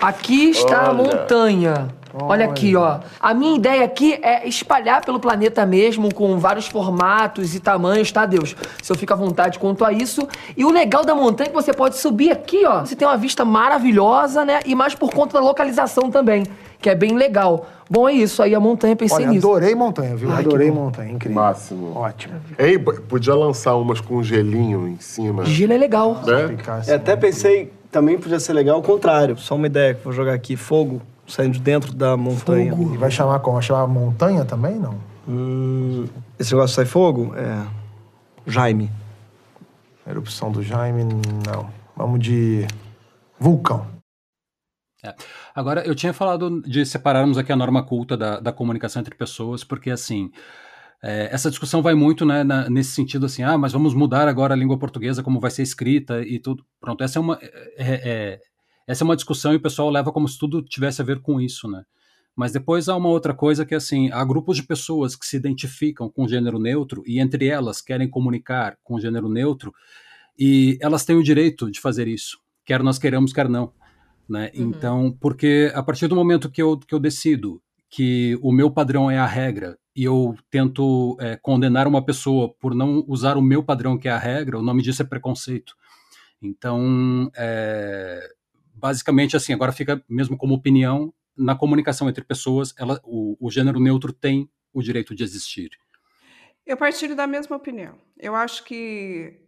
Aqui 0.00 0.50
está 0.50 0.82
a 0.82 0.90
Olha. 0.90 1.02
montanha. 1.02 1.88
Olha 2.20 2.46
aqui, 2.46 2.74
ó. 2.76 3.00
A 3.20 3.34
minha 3.34 3.56
ideia 3.56 3.84
aqui 3.84 4.18
é 4.22 4.48
espalhar 4.48 5.04
pelo 5.04 5.20
planeta 5.20 5.64
mesmo, 5.66 6.12
com 6.14 6.38
vários 6.38 6.66
formatos 6.66 7.54
e 7.54 7.60
tamanhos, 7.60 8.10
tá, 8.10 8.24
Deus? 8.26 8.56
Se 8.82 8.90
eu 8.90 8.96
fico 8.96 9.12
à 9.12 9.16
vontade 9.16 9.58
quanto 9.58 9.84
a 9.84 9.92
isso. 9.92 10.26
E 10.56 10.64
o 10.64 10.70
legal 10.70 11.04
da 11.04 11.14
montanha 11.14 11.46
é 11.48 11.50
que 11.50 11.54
você 11.54 11.72
pode 11.72 11.96
subir 11.98 12.30
aqui, 12.30 12.64
ó. 12.66 12.80
Você 12.84 12.96
tem 12.96 13.06
uma 13.06 13.16
vista 13.16 13.44
maravilhosa, 13.44 14.44
né? 14.44 14.60
E 14.64 14.74
mais 14.74 14.94
por 14.94 15.12
conta 15.12 15.38
da 15.38 15.44
localização 15.44 16.10
também, 16.10 16.44
que 16.80 16.88
é 16.88 16.94
bem 16.94 17.16
legal. 17.16 17.66
Bom, 17.88 18.08
é 18.08 18.12
isso 18.14 18.42
aí, 18.42 18.54
a 18.54 18.58
montanha, 18.60 18.96
pensei 18.96 19.18
Olha, 19.18 19.28
nisso. 19.28 19.46
adorei 19.46 19.74
montanha, 19.74 20.16
viu? 20.16 20.30
Ai, 20.30 20.42
que 20.42 20.48
adorei 20.48 20.70
bom. 20.70 20.84
montanha, 20.86 21.12
incrível. 21.12 21.40
Máximo. 21.40 21.96
Ótimo. 21.96 22.34
Ei, 22.58 22.78
p- 22.78 23.00
podia 23.02 23.34
lançar 23.34 23.76
umas 23.76 24.00
com 24.00 24.20
gelinho 24.22 24.88
em 24.88 24.98
cima. 24.98 25.44
Gelo 25.44 25.72
é 25.72 25.78
legal. 25.78 26.20
Né? 26.26 26.56
É, 26.88 26.94
até 26.94 27.14
pensei, 27.14 27.72
também 27.92 28.18
podia 28.18 28.40
ser 28.40 28.54
legal 28.54 28.78
o 28.78 28.82
contrário. 28.82 29.36
Só 29.38 29.54
uma 29.54 29.66
ideia 29.66 29.94
que 29.94 30.00
eu 30.00 30.04
vou 30.04 30.12
jogar 30.12 30.32
aqui. 30.34 30.56
Fogo 30.56 31.00
saindo 31.26 31.52
de 31.54 31.60
dentro 31.60 31.92
da 31.94 32.16
montanha. 32.16 32.72
E 32.72 32.96
vai 32.96 33.10
chamar 33.10 33.40
como? 33.40 33.54
Vai 33.54 33.62
chamar 33.62 33.86
montanha 33.86 34.44
também, 34.44 34.76
não? 34.78 34.98
Hum, 35.28 36.06
esse 36.38 36.52
negócio 36.54 36.74
sai 36.76 36.84
fogo? 36.84 37.34
É... 37.34 37.66
Jaime. 38.46 38.90
Erupção 40.06 40.52
do 40.52 40.62
Jaime, 40.62 41.02
não. 41.04 41.68
Vamos 41.96 42.20
de 42.20 42.66
vulcão. 43.40 43.86
É. 45.04 45.14
Agora, 45.54 45.84
eu 45.86 45.94
tinha 45.94 46.12
falado 46.12 46.62
de 46.62 46.84
separarmos 46.86 47.36
aqui 47.38 47.52
a 47.52 47.56
norma 47.56 47.82
culta 47.82 48.16
da, 48.16 48.38
da 48.40 48.52
comunicação 48.52 49.00
entre 49.00 49.14
pessoas, 49.14 49.64
porque, 49.64 49.90
assim, 49.90 50.30
é, 51.02 51.28
essa 51.32 51.50
discussão 51.50 51.82
vai 51.82 51.94
muito 51.94 52.24
né, 52.24 52.42
na- 52.44 52.68
nesse 52.70 52.92
sentido, 52.92 53.26
assim, 53.26 53.42
ah, 53.42 53.58
mas 53.58 53.72
vamos 53.72 53.94
mudar 53.94 54.28
agora 54.28 54.54
a 54.54 54.56
língua 54.56 54.78
portuguesa, 54.78 55.22
como 55.22 55.40
vai 55.40 55.50
ser 55.50 55.62
escrita 55.62 56.22
e 56.22 56.38
tudo. 56.38 56.64
Pronto, 56.80 57.02
essa 57.04 57.18
é 57.18 57.20
uma, 57.20 57.38
é- 57.42 57.58
é- 57.78 58.40
essa 58.86 59.02
é 59.02 59.06
uma 59.06 59.16
discussão 59.16 59.52
e 59.52 59.56
o 59.56 59.60
pessoal 59.60 59.90
leva 59.90 60.12
como 60.12 60.28
se 60.28 60.38
tudo 60.38 60.62
tivesse 60.62 61.02
a 61.02 61.04
ver 61.04 61.20
com 61.20 61.40
isso, 61.40 61.68
né? 61.68 61.84
Mas 62.36 62.52
depois 62.52 62.88
há 62.88 62.94
uma 62.94 63.08
outra 63.08 63.32
coisa 63.32 63.64
que, 63.64 63.74
assim, 63.74 64.10
há 64.12 64.22
grupos 64.22 64.56
de 64.56 64.62
pessoas 64.62 65.16
que 65.16 65.26
se 65.26 65.36
identificam 65.36 66.10
com 66.10 66.28
gênero 66.28 66.58
neutro 66.58 67.02
e 67.06 67.18
entre 67.18 67.46
elas 67.46 67.80
querem 67.80 68.08
comunicar 68.08 68.76
com 68.84 69.00
gênero 69.00 69.28
neutro 69.28 69.72
e 70.38 70.78
elas 70.82 71.04
têm 71.04 71.16
o 71.16 71.22
direito 71.22 71.70
de 71.70 71.80
fazer 71.80 72.06
isso, 72.06 72.38
quer 72.64 72.82
nós 72.82 72.98
queiramos, 72.98 73.32
quer 73.32 73.48
não. 73.48 73.72
Né? 74.28 74.50
Então, 74.54 75.16
porque 75.18 75.72
a 75.74 75.82
partir 75.82 76.08
do 76.08 76.16
momento 76.16 76.50
que 76.50 76.60
eu, 76.60 76.76
que 76.76 76.94
eu 76.94 77.00
decido 77.00 77.62
que 77.88 78.38
o 78.42 78.52
meu 78.52 78.70
padrão 78.70 79.10
é 79.10 79.18
a 79.18 79.26
regra 79.26 79.78
e 79.94 80.04
eu 80.04 80.36
tento 80.50 81.16
é, 81.20 81.36
condenar 81.36 81.86
uma 81.86 82.04
pessoa 82.04 82.52
por 82.60 82.74
não 82.74 83.02
usar 83.08 83.38
o 83.38 83.42
meu 83.42 83.62
padrão 83.62 83.96
que 83.96 84.08
é 84.08 84.10
a 84.10 84.18
regra, 84.18 84.58
o 84.58 84.62
nome 84.62 84.82
disso 84.82 85.00
é 85.00 85.06
preconceito. 85.06 85.74
Então, 86.42 87.30
é, 87.34 88.28
basicamente 88.76 89.36
assim, 89.36 89.52
agora 89.52 89.72
fica 89.72 90.02
mesmo 90.08 90.36
como 90.36 90.54
opinião, 90.54 91.12
na 91.36 91.54
comunicação 91.54 92.08
entre 92.08 92.24
pessoas, 92.24 92.74
ela, 92.78 93.00
o, 93.04 93.36
o 93.40 93.50
gênero 93.50 93.80
neutro 93.80 94.12
tem 94.12 94.50
o 94.72 94.82
direito 94.82 95.14
de 95.14 95.24
existir. 95.24 95.70
Eu 96.64 96.76
partilho 96.76 97.14
da 97.14 97.26
mesma 97.26 97.56
opinião. 97.56 97.98
Eu 98.18 98.34
acho 98.34 98.64
que 98.64 99.40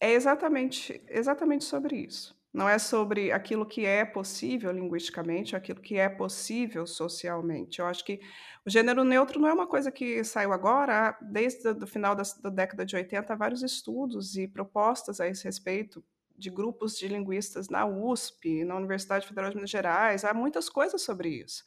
é 0.00 0.12
exatamente, 0.12 1.00
exatamente 1.08 1.64
sobre 1.64 1.96
isso. 1.96 2.36
Não 2.52 2.68
é 2.68 2.78
sobre 2.78 3.30
aquilo 3.30 3.66
que 3.66 3.84
é 3.84 4.04
possível 4.04 4.72
linguisticamente, 4.72 5.54
aquilo 5.54 5.80
que 5.80 5.96
é 5.96 6.08
possível 6.08 6.86
socialmente. 6.86 7.78
Eu 7.78 7.86
acho 7.86 8.04
que 8.04 8.20
o 8.64 8.70
gênero 8.70 9.04
neutro 9.04 9.38
não 9.38 9.48
é 9.48 9.52
uma 9.52 9.66
coisa 9.66 9.92
que 9.92 10.24
saiu 10.24 10.52
agora. 10.52 11.16
Desde 11.20 11.68
o 11.68 11.86
final 11.86 12.14
da, 12.16 12.22
da 12.42 12.50
década 12.50 12.84
de 12.84 12.96
80, 12.96 13.32
há 13.32 13.36
vários 13.36 13.62
estudos 13.62 14.36
e 14.36 14.48
propostas 14.48 15.20
a 15.20 15.28
esse 15.28 15.44
respeito 15.44 16.02
de 16.38 16.50
grupos 16.50 16.96
de 16.96 17.08
linguistas 17.08 17.68
na 17.68 17.84
USP, 17.84 18.64
na 18.64 18.76
Universidade 18.76 19.26
Federal 19.26 19.50
de 19.50 19.56
Minas 19.56 19.70
Gerais. 19.70 20.24
Há 20.24 20.32
muitas 20.32 20.68
coisas 20.68 21.02
sobre 21.02 21.28
isso. 21.28 21.64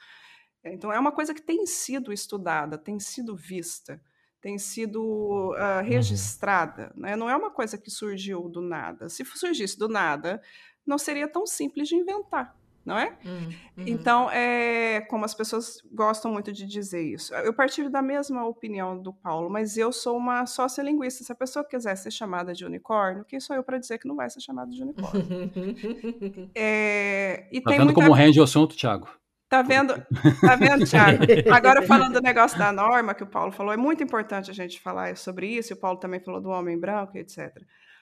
Então, 0.63 0.91
é 0.93 0.99
uma 0.99 1.11
coisa 1.11 1.33
que 1.33 1.41
tem 1.41 1.65
sido 1.65 2.13
estudada, 2.13 2.77
tem 2.77 2.99
sido 2.99 3.35
vista, 3.35 4.01
tem 4.39 4.57
sido 4.57 5.53
ah, 5.57 5.81
registrada. 5.81 6.93
né? 6.95 7.15
Não 7.15 7.29
é 7.29 7.35
uma 7.35 7.51
coisa 7.51 7.77
que 7.77 7.89
surgiu 7.89 8.47
do 8.47 8.61
nada. 8.61 9.09
Se 9.09 9.25
surgisse 9.25 9.77
do 9.77 9.89
nada, 9.89 10.41
não 10.85 10.97
seria 10.97 11.27
tão 11.27 11.45
simples 11.45 11.87
de 11.87 11.95
inventar, 11.95 12.55
não 12.85 12.97
é? 12.97 13.15
Hum, 13.25 13.49
uhum. 13.77 13.83
Então, 13.85 14.29
é 14.31 15.01
como 15.01 15.23
as 15.23 15.33
pessoas 15.33 15.81
gostam 15.91 16.31
muito 16.31 16.51
de 16.51 16.65
dizer 16.65 17.01
isso. 17.01 17.33
Eu 17.35 17.53
partilho 17.53 17.89
da 17.89 18.01
mesma 18.01 18.45
opinião 18.45 18.99
do 18.99 19.13
Paulo, 19.13 19.49
mas 19.49 19.77
eu 19.77 19.91
sou 19.91 20.17
uma 20.17 20.45
sociolinguista. 20.45 21.23
Se 21.23 21.31
a 21.31 21.35
pessoa 21.35 21.63
quiser 21.63 21.95
ser 21.95 22.11
chamada 22.11 22.53
de 22.53 22.65
unicórnio, 22.65 23.25
quem 23.25 23.39
sou 23.39 23.55
eu 23.55 23.63
para 23.63 23.77
dizer 23.77 23.99
que 23.99 24.07
não 24.07 24.15
vai 24.15 24.29
ser 24.29 24.41
chamada 24.41 24.71
de 24.71 24.81
unicórnio? 24.81 25.21
É, 26.55 27.47
e 27.51 27.61
Tá 27.61 27.69
tem 27.69 27.79
vendo 27.79 27.87
muita 27.87 28.01
como 28.01 28.13
rende 28.13 28.39
o 28.39 28.43
assunto, 28.43 28.75
Thiago? 28.75 29.07
Tá 29.51 29.61
vendo, 29.61 29.93
tá 30.39 30.55
vendo, 30.55 30.85
Thiago? 30.85 31.23
Agora, 31.53 31.81
falando 31.81 32.13
do 32.13 32.21
negócio 32.21 32.57
da 32.57 32.71
norma 32.71 33.13
que 33.13 33.23
o 33.23 33.27
Paulo 33.27 33.51
falou, 33.51 33.73
é 33.73 33.77
muito 33.77 34.01
importante 34.03 34.49
a 34.49 34.53
gente 34.53 34.79
falar 34.79 35.17
sobre 35.17 35.47
isso, 35.47 35.73
e 35.73 35.75
o 35.75 35.77
Paulo 35.77 35.99
também 35.99 36.19
falou 36.19 36.39
do 36.39 36.49
homem 36.49 36.79
branco, 36.79 37.17
etc. 37.17 37.51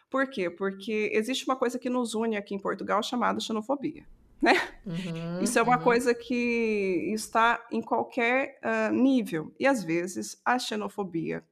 Por 0.09 0.29
quê? 0.29 0.49
Porque 0.49 1.09
existe 1.13 1.45
uma 1.45 1.55
coisa 1.55 1.79
que 1.79 1.89
nos 1.89 2.13
une 2.13 2.37
aqui 2.37 2.53
em 2.53 2.59
Portugal 2.59 3.01
chamada 3.01 3.39
xenofobia. 3.39 4.05
Né? 4.41 4.53
Uhum, 4.85 5.41
Isso 5.41 5.59
é 5.59 5.61
uma 5.61 5.77
uhum. 5.77 5.83
coisa 5.83 6.13
que 6.15 7.11
está 7.13 7.65
em 7.71 7.81
qualquer 7.81 8.57
ah, 8.63 8.89
nível. 8.89 9.53
E, 9.59 9.67
às 9.67 9.83
vezes, 9.83 10.39
a 10.45 10.57
xenofobia 10.57 11.43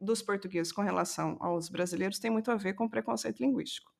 dos 0.00 0.20
portugueses 0.20 0.72
com 0.72 0.82
relação 0.82 1.36
aos 1.40 1.68
brasileiros 1.68 2.18
tem 2.18 2.30
muito 2.30 2.50
a 2.50 2.56
ver 2.56 2.74
com 2.74 2.88
preconceito 2.88 3.38
linguístico. 3.40 3.90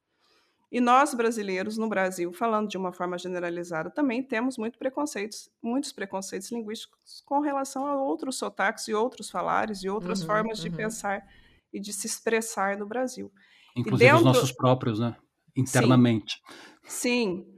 E 0.70 0.80
nós, 0.80 1.14
brasileiros, 1.14 1.76
no 1.76 1.88
Brasil, 1.88 2.32
falando 2.32 2.68
de 2.68 2.76
uma 2.78 2.92
forma 2.92 3.16
generalizada, 3.18 3.90
também 3.90 4.22
temos 4.22 4.56
muito 4.58 4.78
preconceitos, 4.78 5.48
muitos 5.62 5.92
preconceitos 5.92 6.50
linguísticos 6.50 7.22
com 7.26 7.40
relação 7.40 7.86
a 7.86 7.94
outros 7.94 8.36
sotaques 8.36 8.88
e 8.88 8.94
outros 8.94 9.30
falares 9.30 9.84
e 9.84 9.88
outras 9.88 10.22
Uhum, 10.22 10.26
formas 10.26 10.58
de 10.58 10.70
uhum. 10.70 10.74
pensar 10.76 11.22
e 11.72 11.78
de 11.78 11.92
se 11.92 12.06
expressar 12.06 12.76
no 12.78 12.86
Brasil. 12.86 13.30
Inclusive 13.76 14.10
os 14.12 14.18
dentro- 14.18 14.24
nossos 14.24 14.50
próprios, 14.52 14.98
né? 14.98 15.14
Internamente. 15.54 16.40
Sim. 16.84 17.30
Inclu- 17.30 17.51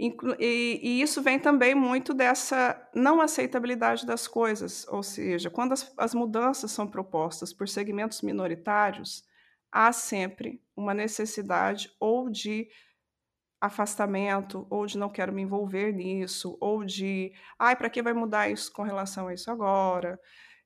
E, 0.00 0.80
e 0.82 1.02
isso 1.02 1.20
vem 1.20 1.38
também 1.38 1.74
muito 1.74 2.14
dessa 2.14 2.88
não 2.94 3.20
aceitabilidade 3.20 4.06
das 4.06 4.26
coisas, 4.26 4.86
ou 4.88 5.02
seja, 5.02 5.50
quando 5.50 5.72
as, 5.72 5.92
as 5.98 6.14
mudanças 6.14 6.70
são 6.70 6.86
propostas 6.86 7.52
por 7.52 7.68
segmentos 7.68 8.22
minoritários, 8.22 9.22
há 9.70 9.92
sempre 9.92 10.62
uma 10.74 10.94
necessidade 10.94 11.94
ou 12.00 12.30
de 12.30 12.70
afastamento, 13.60 14.66
ou 14.70 14.86
de 14.86 14.96
não 14.96 15.10
quero 15.10 15.34
me 15.34 15.42
envolver 15.42 15.92
nisso, 15.92 16.56
ou 16.62 16.82
de, 16.82 17.34
ai, 17.58 17.76
para 17.76 17.90
que 17.90 18.02
vai 18.02 18.14
mudar 18.14 18.48
isso 18.48 18.72
com 18.72 18.82
relação 18.82 19.28
a 19.28 19.34
isso 19.34 19.50
agora? 19.50 20.18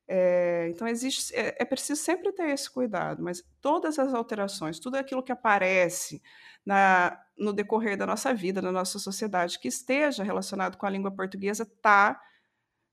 É, 0.07 0.69
então 0.69 0.87
existe, 0.87 1.35
é, 1.35 1.57
é 1.59 1.65
preciso 1.65 2.01
sempre 2.01 2.31
ter 2.31 2.51
esse 2.51 2.71
cuidado, 2.71 3.21
mas 3.21 3.43
todas 3.59 3.99
as 3.99 4.13
alterações, 4.13 4.79
tudo 4.79 4.95
aquilo 4.95 5.21
que 5.21 5.31
aparece 5.33 6.21
na, 6.65 7.19
no 7.37 7.53
decorrer 7.53 7.97
da 7.97 8.05
nossa 8.05 8.33
vida, 8.33 8.61
da 8.61 8.71
nossa 8.71 8.97
sociedade, 8.99 9.59
que 9.59 9.67
esteja 9.67 10.23
relacionado 10.23 10.77
com 10.77 10.85
a 10.85 10.89
língua 10.89 11.11
portuguesa, 11.11 11.63
está, 11.63 12.19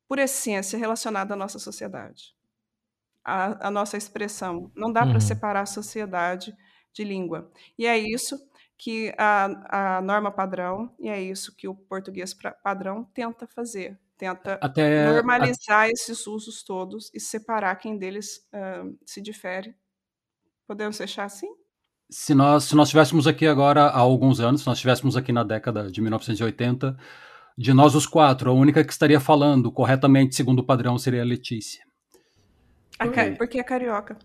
por 0.08 0.18
essência, 0.18 0.78
relacionado 0.78 1.32
à 1.32 1.36
nossa 1.36 1.58
sociedade, 1.58 2.34
à, 3.24 3.68
à 3.68 3.70
nossa 3.70 3.96
expressão. 3.96 4.70
Não 4.74 4.92
dá 4.92 5.02
para 5.06 5.14
Uhum. 5.14 5.20
separar 5.20 5.62
a 5.62 5.66
sociedade 5.66 6.54
de 6.92 7.04
língua. 7.04 7.50
E 7.78 7.86
é 7.86 7.96
isso 7.98 8.36
que 8.76 9.14
a, 9.16 9.98
a 9.98 10.00
norma 10.02 10.30
padrão, 10.32 10.94
e 10.98 11.08
é 11.08 11.20
isso 11.22 11.54
que 11.56 11.68
o 11.68 11.74
português 11.74 12.34
pra- 12.34 12.52
padrão 12.52 13.04
tenta 13.14 13.46
fazer. 13.46 13.98
tenta 14.18 14.58
Até- 14.62 15.12
normalizar 15.12 15.88
esses 15.88 16.26
usos 16.28 16.62
todos 16.62 17.10
e 17.14 17.18
separar 17.20 17.74
quem 17.76 17.96
deles 17.98 18.46
ah, 18.52 18.84
se 19.06 19.20
difere. 19.20 19.76
Podemos 20.66 20.98
deixar 20.98 21.24
assim? 21.24 21.48
Se 22.12 22.34
nós, 22.34 22.64
se 22.64 22.76
nós 22.76 22.88
estivéssemos 22.88 23.26
aqui 23.26 23.46
agora 23.46 23.84
há 23.84 23.98
alguns 23.98 24.38
anos, 24.38 24.60
se 24.60 24.66
nós 24.66 24.76
estivéssemos 24.76 25.16
aqui 25.16 25.32
na 25.32 25.42
década 25.42 25.90
de 25.90 25.98
1980, 25.98 26.94
de 27.56 27.72
nós 27.72 27.94
os 27.94 28.06
quatro, 28.06 28.50
a 28.50 28.52
única 28.52 28.84
que 28.84 28.92
estaria 28.92 29.18
falando 29.18 29.72
corretamente 29.72 30.34
segundo 30.34 30.58
o 30.58 30.64
padrão 30.64 30.98
seria 30.98 31.22
a 31.22 31.24
Letícia. 31.24 31.82
A 32.98 33.08
ca-. 33.08 33.30
Porque 33.38 33.58
é 33.58 33.62
carioca. 33.62 34.18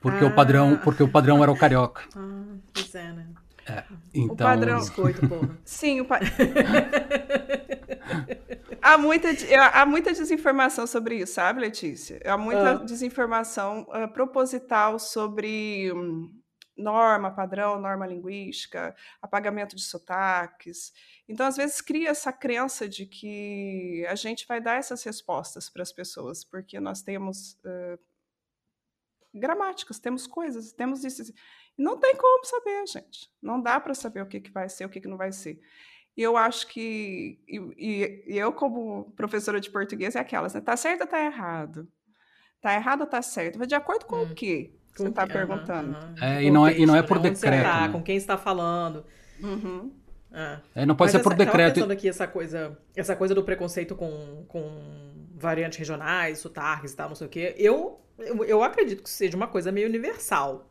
Porque, 0.00 0.24
o 0.24 0.32
padrão, 0.32 0.78
porque 0.84 1.02
o 1.02 1.08
padrão 1.08 1.42
era 1.42 1.50
o 1.50 1.58
carioca. 1.58 2.02
Ah, 2.16 2.44
pois 2.72 2.94
é, 2.94 3.12
né? 3.12 3.26
É, 3.66 3.84
O 3.90 3.94
então, 4.14 4.36
padrão. 4.36 4.78
Biscoito, 4.78 5.28
porra. 5.28 5.58
Sim, 5.64 6.00
o 6.00 6.04
pa... 6.04 6.20
há, 8.80 8.98
muita, 8.98 9.28
há 9.72 9.84
muita 9.84 10.12
desinformação 10.12 10.86
sobre 10.86 11.16
isso, 11.16 11.34
sabe, 11.34 11.60
Letícia? 11.60 12.20
Há 12.24 12.38
muita 12.38 12.70
Ah. 12.70 12.74
desinformação 12.74 13.84
ah, 13.90 14.06
proposital 14.06 15.00
sobre 15.00 15.92
hum, 15.92 16.30
norma, 16.76 17.34
padrão, 17.34 17.80
norma 17.80 18.06
linguística, 18.06 18.94
apagamento 19.20 19.76
de 19.76 19.82
sotaques. 19.82 20.92
Então, 21.28 21.46
às 21.46 21.56
vezes, 21.56 21.80
cria 21.80 22.10
essa 22.10 22.32
crença 22.32 22.88
de 22.88 23.06
que 23.06 24.04
a 24.08 24.14
gente 24.14 24.46
vai 24.46 24.60
dar 24.60 24.76
essas 24.76 25.02
respostas 25.02 25.68
para 25.68 25.82
as 25.82 25.92
pessoas, 25.92 26.44
porque 26.44 26.80
nós 26.80 27.02
temos 27.02 27.58
ah, 27.64 27.98
gramáticas, 29.34 29.98
temos 29.98 30.26
coisas, 30.26 30.72
temos 30.72 31.04
isso. 31.04 31.32
Não 31.76 31.98
tem 31.98 32.16
como 32.16 32.44
saber, 32.44 32.86
gente. 32.86 33.30
Não 33.40 33.60
dá 33.60 33.80
para 33.80 33.94
saber 33.94 34.22
o 34.22 34.26
que, 34.26 34.40
que 34.40 34.50
vai 34.50 34.68
ser, 34.68 34.84
o 34.84 34.88
que, 34.90 35.00
que 35.00 35.08
não 35.08 35.16
vai 35.16 35.32
ser. 35.32 35.60
E 36.16 36.22
eu 36.22 36.36
acho 36.36 36.66
que. 36.68 37.40
E, 37.48 37.58
e- 37.78 38.36
eu, 38.36 38.52
como 38.52 39.10
professora 39.12 39.60
de 39.60 39.70
português, 39.70 40.14
é 40.14 40.20
aquelas, 40.20 40.52
né? 40.54 40.60
Tá 40.60 40.76
certo 40.76 41.02
ou 41.02 41.06
tá 41.06 41.22
errado? 41.24 41.90
Tá 42.60 42.74
errado 42.74 43.02
ou 43.02 43.06
tá 43.06 43.22
certo? 43.22 43.58
Mas 43.58 43.68
de 43.68 43.74
acordo 43.74 44.06
com 44.06 44.22
o 44.22 44.34
quê? 44.34 44.78
Você 44.94 45.08
está 45.08 45.22
aham, 45.22 45.32
perguntando. 45.32 45.96
aham. 45.96 46.14
É, 46.20 46.42
e 46.42 46.50
não 46.50 46.66
é- 46.66 46.76
e 46.78 46.84
não 46.86 46.94
é 46.96 47.02
por 47.02 47.18
né? 47.20 47.34
Você 47.34 47.46
decreto, 47.46 47.62
tá, 47.64 47.80
né? 47.82 47.88
Com 47.92 48.02
quem 48.02 48.18
você 48.18 48.22
está 48.24 48.36
falando. 48.36 49.04
Uhum. 49.42 49.90
É. 50.32 50.58
É, 50.76 50.86
não 50.86 50.94
pode 50.94 51.12
Mas 51.12 51.20
ser 51.20 51.22
por 51.24 51.32
essa- 51.34 51.44
decreto. 51.44 51.74
pensando 51.74 51.90
aqui 51.90 52.08
essa 52.08 52.26
coisa, 52.26 52.78
essa 52.96 53.14
coisa 53.16 53.34
do 53.34 53.42
preconceito 53.42 53.94
com, 53.94 54.44
com 54.48 54.70
variantes 55.36 55.78
regionais, 55.78 56.38
sotaques 56.38 56.92
e 56.92 56.96
tal, 56.96 57.08
não 57.08 57.14
sei 57.16 57.26
o 57.26 57.30
quê. 57.30 57.54
Eu, 57.58 58.00
eu, 58.18 58.44
eu 58.44 58.62
acredito 58.62 59.02
que 59.02 59.10
seja 59.10 59.36
uma 59.36 59.46
coisa 59.46 59.70
meio 59.72 59.88
universal. 59.88 60.70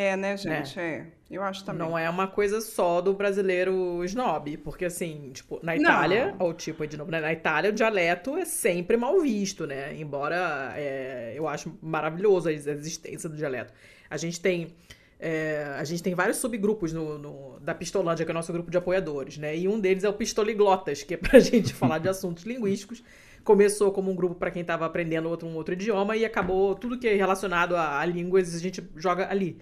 É, 0.00 0.16
né, 0.16 0.36
gente? 0.36 0.78
É. 0.78 1.06
Eu 1.28 1.42
acho 1.42 1.64
também. 1.64 1.86
Não 1.86 1.98
é 1.98 2.08
uma 2.08 2.28
coisa 2.28 2.60
só 2.60 3.00
do 3.00 3.12
brasileiro 3.14 4.02
snob, 4.04 4.56
porque 4.58 4.84
assim, 4.84 5.30
tipo, 5.34 5.58
na 5.60 5.74
Não. 5.74 5.82
Itália, 5.82 6.34
ou 6.38 6.54
tipo, 6.54 6.86
de 6.86 6.96
novo, 6.96 7.10
né, 7.10 7.20
na 7.20 7.32
Itália 7.32 7.70
o 7.70 7.72
dialeto 7.72 8.36
é 8.36 8.44
sempre 8.44 8.96
mal 8.96 9.18
visto, 9.20 9.66
né? 9.66 9.94
Embora 9.96 10.72
é, 10.76 11.32
eu 11.36 11.48
acho 11.48 11.76
maravilhoso 11.82 12.48
a 12.48 12.52
existência 12.52 13.28
do 13.28 13.36
dialeto. 13.36 13.72
A 14.08 14.16
gente 14.16 14.40
tem 14.40 14.74
é, 15.20 15.74
a 15.76 15.82
gente 15.82 16.00
tem 16.00 16.14
vários 16.14 16.36
subgrupos 16.36 16.92
no, 16.92 17.18
no- 17.18 17.58
da 17.60 17.74
Pistolândia, 17.74 18.24
que 18.24 18.30
é 18.30 18.32
o 18.32 18.34
nosso 18.34 18.52
grupo 18.52 18.70
de 18.70 18.78
apoiadores, 18.78 19.36
né? 19.36 19.56
E 19.56 19.66
um 19.66 19.80
deles 19.80 20.04
é 20.04 20.08
o 20.08 20.12
Pistoliglotas, 20.12 21.02
que 21.02 21.14
é 21.14 21.16
pra 21.16 21.40
gente 21.40 21.74
falar 21.74 21.98
de 21.98 22.08
assuntos 22.08 22.44
linguísticos. 22.44 23.02
Começou 23.42 23.90
como 23.92 24.10
um 24.10 24.14
grupo 24.14 24.36
para 24.36 24.50
quem 24.50 24.62
estava 24.62 24.86
aprendendo 24.86 25.28
outro, 25.28 25.48
um 25.48 25.56
outro 25.56 25.74
idioma 25.74 26.16
e 26.16 26.24
acabou 26.24 26.74
tudo 26.76 26.98
que 26.98 27.08
é 27.08 27.14
relacionado 27.16 27.74
a, 27.76 27.98
a 28.00 28.06
línguas 28.06 28.54
a 28.54 28.58
gente 28.58 28.80
joga 28.96 29.28
ali. 29.30 29.58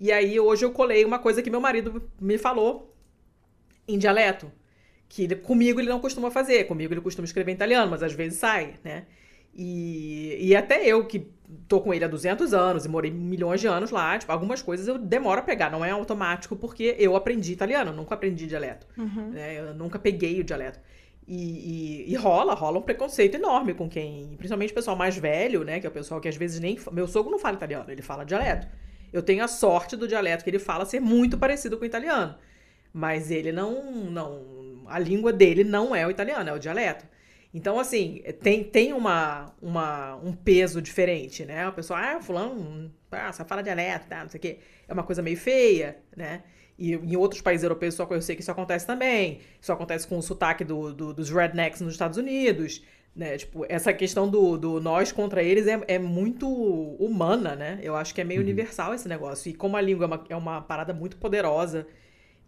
E 0.00 0.10
aí 0.10 0.40
hoje 0.40 0.64
eu 0.64 0.72
colei 0.72 1.04
uma 1.04 1.18
coisa 1.18 1.42
que 1.42 1.50
meu 1.50 1.60
marido 1.60 2.02
me 2.20 2.38
falou 2.38 2.96
em 3.86 3.98
dialeto, 3.98 4.50
que 5.08 5.24
ele- 5.24 5.36
comigo 5.36 5.78
ele 5.80 5.88
não 5.88 6.00
costuma 6.00 6.30
fazer, 6.30 6.64
comigo 6.64 6.92
ele 6.94 7.00
costuma 7.02 7.24
escrever 7.26 7.52
em 7.52 7.54
italiano, 7.54 7.90
mas 7.90 8.02
às 8.02 8.12
vezes 8.12 8.38
sai, 8.38 8.74
né? 8.82 9.04
E, 9.54 10.38
e 10.40 10.56
até 10.56 10.86
eu, 10.86 11.04
que 11.06 11.26
tô 11.66 11.80
com 11.80 11.92
ele 11.92 12.04
há 12.04 12.08
200 12.08 12.54
anos 12.54 12.84
e 12.84 12.88
morei 12.88 13.10
milhões 13.10 13.60
de 13.60 13.66
anos 13.66 13.90
lá, 13.90 14.16
tipo, 14.16 14.30
algumas 14.30 14.62
coisas 14.62 14.86
eu 14.86 14.96
demoro 14.96 15.40
a 15.40 15.42
pegar, 15.42 15.70
não 15.70 15.84
é 15.84 15.90
automático 15.90 16.54
porque 16.56 16.94
eu 16.98 17.16
aprendi 17.16 17.52
italiano, 17.52 17.92
nunca 17.92 18.14
aprendi 18.14 18.46
dialeto, 18.46 18.86
Uhum. 18.96 19.30
né? 19.30 19.58
Eu 19.58 19.74
nunca 19.74 19.98
peguei 19.98 20.40
o 20.40 20.44
dialeto. 20.44 20.78
E, 21.26 22.06
e- 22.06 22.12
e 22.12 22.16
rola, 22.16 22.54
rola 22.54 22.78
um 22.78 22.82
preconceito 22.82 23.34
enorme 23.34 23.74
com 23.74 23.88
quem, 23.88 24.34
principalmente 24.36 24.70
o 24.70 24.74
pessoal 24.74 24.96
mais 24.96 25.16
velho, 25.16 25.64
né? 25.64 25.80
Que 25.80 25.86
é 25.86 25.90
o 25.90 25.92
pessoal 25.92 26.20
que 26.20 26.28
às 26.28 26.36
vezes 26.36 26.58
nem. 26.60 26.78
Meu 26.92 27.06
sogro 27.08 27.30
não 27.30 27.38
fala 27.38 27.56
italiano, 27.56 27.90
ele 27.90 28.02
fala 28.02 28.24
dialeto. 28.24 28.66
Eu 29.12 29.22
tenho 29.22 29.42
a 29.44 29.48
sorte 29.48 29.96
do 29.96 30.06
dialeto 30.08 30.44
que 30.44 30.50
ele 30.50 30.58
fala 30.58 30.84
ser 30.84 31.00
muito 31.00 31.38
parecido 31.38 31.76
com 31.76 31.82
o 31.84 31.86
italiano. 31.86 32.34
Mas 32.92 33.30
ele 33.30 33.52
não. 33.52 34.10
não 34.10 34.84
a 34.88 34.98
língua 34.98 35.32
dele 35.32 35.62
não 35.64 35.94
é 35.94 36.06
o 36.06 36.10
italiano, 36.10 36.48
é 36.50 36.52
o 36.52 36.58
dialeto. 36.58 37.06
Então, 37.52 37.78
assim, 37.80 38.22
tem, 38.42 38.62
tem 38.62 38.92
uma, 38.92 39.52
uma, 39.60 40.16
um 40.16 40.32
peso 40.32 40.80
diferente, 40.80 41.44
né? 41.44 41.68
O 41.68 41.72
pessoal, 41.72 42.00
ah, 42.00 42.20
fulano, 42.20 42.92
ah, 43.10 43.32
só 43.32 43.44
fala 43.44 43.62
dialeto, 43.62 44.06
tá, 44.08 44.22
não 44.22 44.28
sei 44.30 44.38
o 44.38 44.40
quê. 44.40 44.58
É 44.86 44.92
uma 44.92 45.02
coisa 45.02 45.20
meio 45.22 45.36
feia, 45.36 45.96
né? 46.16 46.42
E 46.78 46.92
em 46.94 47.16
outros 47.16 47.40
países 47.42 47.62
europeus 47.64 47.94
só 47.94 48.06
eu 48.10 48.22
sei 48.22 48.36
que 48.36 48.42
isso 48.42 48.50
acontece 48.50 48.86
também. 48.86 49.40
Isso 49.60 49.72
acontece 49.72 50.06
com 50.06 50.16
o 50.18 50.22
sotaque 50.22 50.64
do, 50.64 50.92
do- 50.94 51.12
dos 51.14 51.30
rednecks 51.30 51.80
nos 51.80 51.92
Estados 51.92 52.16
Unidos, 52.18 52.82
né? 53.14 53.36
Tipo, 53.38 53.64
essa 53.68 53.92
questão 53.92 54.28
do, 54.28 54.56
do 54.56 54.80
nós 54.80 55.12
contra 55.12 55.42
eles 55.42 55.66
é, 55.66 55.80
é 55.88 55.98
muito 55.98 56.48
humana, 56.48 57.56
né? 57.56 57.78
Eu 57.82 57.96
acho 57.96 58.14
que 58.14 58.20
é 58.20 58.24
meio 58.24 58.40
universal 58.40 58.94
esse 58.94 59.08
negócio. 59.08 59.50
E 59.50 59.54
como 59.54 59.76
a 59.76 59.80
língua 59.80 60.04
é 60.04 60.06
uma, 60.06 60.24
é 60.30 60.36
uma 60.36 60.60
parada 60.62 60.92
muito 60.94 61.16
poderosa 61.16 61.86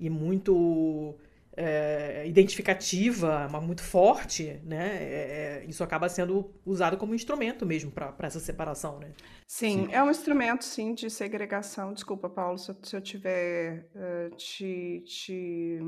e 0.01 0.09
muito 0.11 1.15
é, 1.57 2.25
identificativa, 2.27 3.49
mas 3.51 3.63
muito 3.63 3.83
forte, 3.83 4.61
né? 4.65 4.97
É, 5.01 5.63
é, 5.63 5.67
isso 5.69 5.83
acaba 5.85 6.09
sendo 6.09 6.51
usado 6.65 6.97
como 6.97 7.15
instrumento 7.15 7.67
mesmo 7.67 7.91
para 7.91 8.15
essa 8.21 8.41
separação, 8.41 8.99
né? 8.99 9.09
Sim, 9.47 9.89
é 9.93 10.03
um 10.03 10.11
instrumento, 10.11 10.65
sim, 10.65 10.95
de 10.95 11.11
segregação. 11.11 11.93
Desculpa, 11.93 12.29
Paulo, 12.29 12.59
se 12.59 12.71
eu, 12.71 12.77
se 12.83 12.97
eu 12.97 13.01
estiver 13.01 13.87
eh, 13.95 14.31
te, 14.37 15.03
te, 15.07 15.79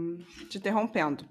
te 0.51 0.59
interrompendo. 0.59 1.27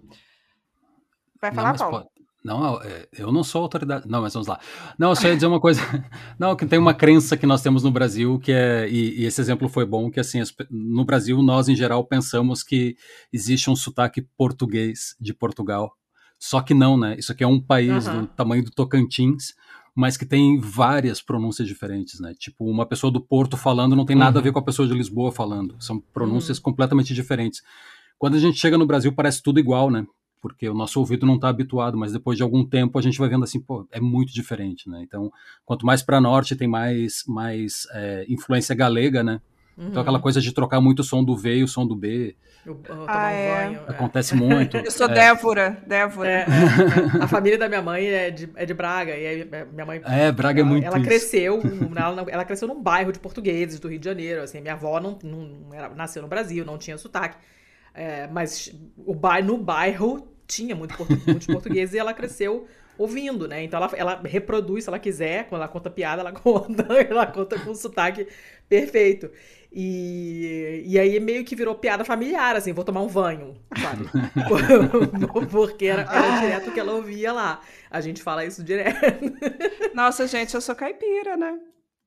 Vai 1.39 1.51
Não, 1.51 1.57
falar, 1.57 1.71
mas 1.71 1.81
Paulo? 1.81 2.07
pode- 2.07 2.09
Não, 2.43 2.81
é, 2.81 3.07
eu 3.17 3.31
não 3.31 3.43
sou 3.43 3.61
autoridade. 3.61 4.07
Não, 4.07 4.21
mas 4.21 4.33
vamos 4.33 4.47
lá. 4.47 4.59
Não, 4.99 5.09
eu 5.09 5.15
só 5.15 5.27
ia 5.27 5.35
dizer 5.35 5.47
uma 5.47 5.61
coisa. 5.61 5.79
Não, 6.37 6.55
que 6.57 6.65
tem 6.65 6.77
uma 6.77 6.93
crença 6.93 7.37
que 7.37 7.45
nós 7.45 7.61
temos 7.61 7.83
no 7.83 7.91
Brasil 7.91 8.37
que 8.37 8.51
é. 8.51 8.89
E, 8.89 9.21
e 9.21 9.25
esse 9.25 9.39
exemplo 9.39 9.69
foi 9.69 9.85
bom, 9.85 10.11
que 10.11 10.19
assim, 10.19 10.41
no 10.69 11.05
Brasil, 11.05 11.41
nós 11.41 11.69
em 11.69 11.75
geral 11.75 12.03
pensamos 12.03 12.61
que 12.61 12.97
existe 13.31 13.69
um 13.69 13.75
sotaque 13.75 14.27
português 14.37 15.15
de 15.21 15.33
Portugal. 15.33 15.93
Só 16.37 16.59
que 16.59 16.73
não, 16.73 16.97
né? 16.97 17.15
Isso 17.17 17.31
aqui 17.31 17.45
é 17.45 17.47
um 17.47 17.61
país 17.61 18.05
Aham. 18.05 18.21
do 18.21 18.27
tamanho 18.27 18.65
do 18.65 18.71
Tocantins, 18.71 19.53
mas 19.95 20.17
que 20.17 20.25
tem 20.25 20.59
várias 20.59 21.21
pronúncias 21.21 21.65
diferentes, 21.65 22.19
né? 22.19 22.33
Tipo, 22.37 22.65
uma 22.65 22.85
pessoa 22.85 23.09
do 23.09 23.21
Porto 23.21 23.55
falando 23.55 23.95
não 23.95 24.05
tem 24.05 24.17
nada 24.17 24.39
a 24.39 24.41
ver 24.41 24.51
com 24.51 24.59
a 24.59 24.63
pessoa 24.63 24.85
de 24.85 24.93
Lisboa 24.93 25.31
falando. 25.31 25.77
São 25.79 25.97
pronúncias 25.97 26.59
completamente 26.59 27.13
diferentes. 27.13 27.61
Quando 28.17 28.35
a 28.35 28.39
gente 28.39 28.59
chega 28.59 28.77
no 28.77 28.85
Brasil, 28.85 29.13
parece 29.13 29.41
tudo 29.41 29.59
igual, 29.61 29.89
né? 29.89 30.05
Porque 30.43 30.67
o 30.67 30.73
nosso 30.73 30.99
ouvido 30.99 31.25
não 31.25 31.35
está 31.35 31.47
habituado, 31.47 31.97
mas 31.97 32.11
depois 32.11 32.35
de 32.35 32.43
algum 32.43 32.65
tempo 32.65 32.99
a 32.99 33.01
gente 33.01 33.17
vai 33.17 33.29
vendo 33.29 33.45
assim, 33.45 33.61
pô, 33.61 33.87
é 33.93 34.01
muito 34.01 34.33
diferente, 34.33 34.89
né? 34.89 34.99
Então, 35.01 35.31
quanto 35.65 35.85
mais 35.85 36.03
para 36.03 36.19
norte 36.19 36.53
tem 36.53 36.67
mais, 36.67 37.23
mais 37.25 37.87
é, 37.93 38.25
influência 38.27 38.75
galega, 38.75 39.23
né? 39.23 39.39
Uhum. 39.77 39.87
Então, 39.87 40.01
aquela 40.01 40.19
coisa 40.19 40.41
de 40.41 40.51
trocar 40.53 40.81
muito 40.81 40.99
o 40.99 41.03
som 41.03 41.23
do 41.23 41.35
V 41.37 41.55
e 41.59 41.63
o 41.63 41.67
som 41.67 41.87
do 41.87 41.95
B. 41.95 42.35
Eu, 42.65 42.77
eu 42.89 43.05
Ah, 43.07 43.27
um 43.27 43.29
é. 43.29 43.55
banho. 43.65 43.81
Acontece 43.87 44.35
muito. 44.37 44.75
Eu 44.75 44.91
sou 44.91 45.07
É. 45.07 45.13
Débora, 45.13 45.81
Débora. 45.87 46.29
É, 46.29 46.41
é. 46.41 47.23
A 47.23 47.27
família 47.27 47.57
da 47.57 47.69
minha 47.69 47.81
mãe 47.81 48.05
é 48.05 48.29
de, 48.29 48.49
é 48.55 48.65
de 48.65 48.73
Braga. 48.73 49.15
E 49.17 49.25
aí 49.25 49.49
minha 49.71 49.85
mãe. 49.85 50.01
É, 50.03 50.29
Braga 50.29 50.59
é 50.59 50.61
ela, 50.61 50.69
muito 50.69 50.85
Ela 50.85 50.97
isso. 50.97 51.07
cresceu, 51.07 51.61
ela, 51.95 52.25
ela 52.29 52.45
cresceu 52.45 52.67
num 52.67 52.83
bairro 52.83 53.13
de 53.13 53.19
portugueses 53.19 53.79
do 53.79 53.87
Rio 53.87 53.97
de 53.97 54.05
Janeiro. 54.05 54.41
Assim, 54.43 54.59
minha 54.59 54.73
avó 54.73 54.99
não, 54.99 55.17
não 55.23 55.73
era- 55.73 55.89
nasceu 55.95 56.21
no 56.21 56.27
Brasil, 56.27 56.65
não 56.65 56.77
tinha 56.77 56.97
sotaque. 56.97 57.37
É, 57.95 58.27
mas 58.27 58.71
o 58.97 59.13
bairro, 59.15 59.47
no 59.47 59.57
bairro 59.57 60.27
tinha 60.47 60.75
muito 60.75 60.95
portu- 60.95 61.21
muitos 61.25 61.47
portugueses 61.47 61.93
e 61.95 61.99
ela 61.99 62.13
cresceu 62.13 62.67
ouvindo, 62.97 63.47
né? 63.47 63.63
Então 63.63 63.81
ela, 63.81 63.91
ela 63.95 64.21
reproduz 64.23 64.83
se 64.83 64.89
ela 64.89 64.99
quiser, 64.99 65.47
quando 65.47 65.61
ela 65.61 65.67
conta 65.67 65.89
piada, 65.89 66.21
ela 66.21 66.31
conta, 66.33 66.83
ela 66.93 67.25
conta 67.25 67.59
com 67.59 67.73
sotaque 67.73 68.27
perfeito. 68.69 69.29
E, 69.75 70.83
e 70.85 70.99
aí 70.99 71.19
meio 71.19 71.43
que 71.43 71.55
virou 71.55 71.73
piada 71.73 72.05
familiar, 72.05 72.55
assim, 72.55 72.71
vou 72.73 72.83
tomar 72.83 73.01
um 73.01 73.07
banho, 73.07 73.55
sabe? 73.81 74.05
Porque 75.49 75.85
era, 75.85 76.03
era 76.03 76.39
direto 76.41 76.71
que 76.71 76.79
ela 76.79 76.93
ouvia 76.93 77.33
lá. 77.33 77.59
A 77.89 77.99
gente 77.99 78.21
fala 78.21 78.45
isso 78.45 78.63
direto. 78.63 78.99
Nossa, 79.95 80.27
gente, 80.27 80.53
eu 80.53 80.61
sou 80.61 80.75
caipira, 80.75 81.35
né? 81.35 81.59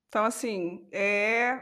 Então, 0.09 0.25
assim, 0.25 0.87
é 0.93 1.59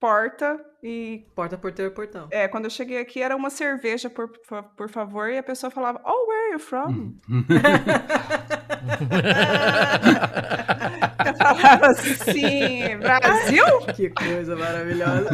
porta 0.00 0.58
e. 0.82 1.26
Porta, 1.34 1.58
porteiro, 1.58 1.92
portão. 1.92 2.28
É, 2.30 2.48
quando 2.48 2.64
eu 2.64 2.70
cheguei 2.70 2.98
aqui 2.98 3.22
era 3.22 3.34
uma 3.34 3.50
cerveja, 3.50 4.10
por, 4.10 4.28
por, 4.28 4.62
por 4.62 4.88
favor, 4.88 5.30
e 5.30 5.38
a 5.38 5.42
pessoa 5.42 5.70
falava, 5.70 6.00
Oh, 6.04 6.28
where 6.28 6.44
are 6.44 6.52
you 6.52 6.58
from? 6.58 7.14
eu 11.26 11.34
falava 11.36 11.86
assim, 11.88 12.96
Brasil? 12.98 13.64
Que 13.94 14.10
coisa 14.10 14.56
maravilhosa. 14.56 15.30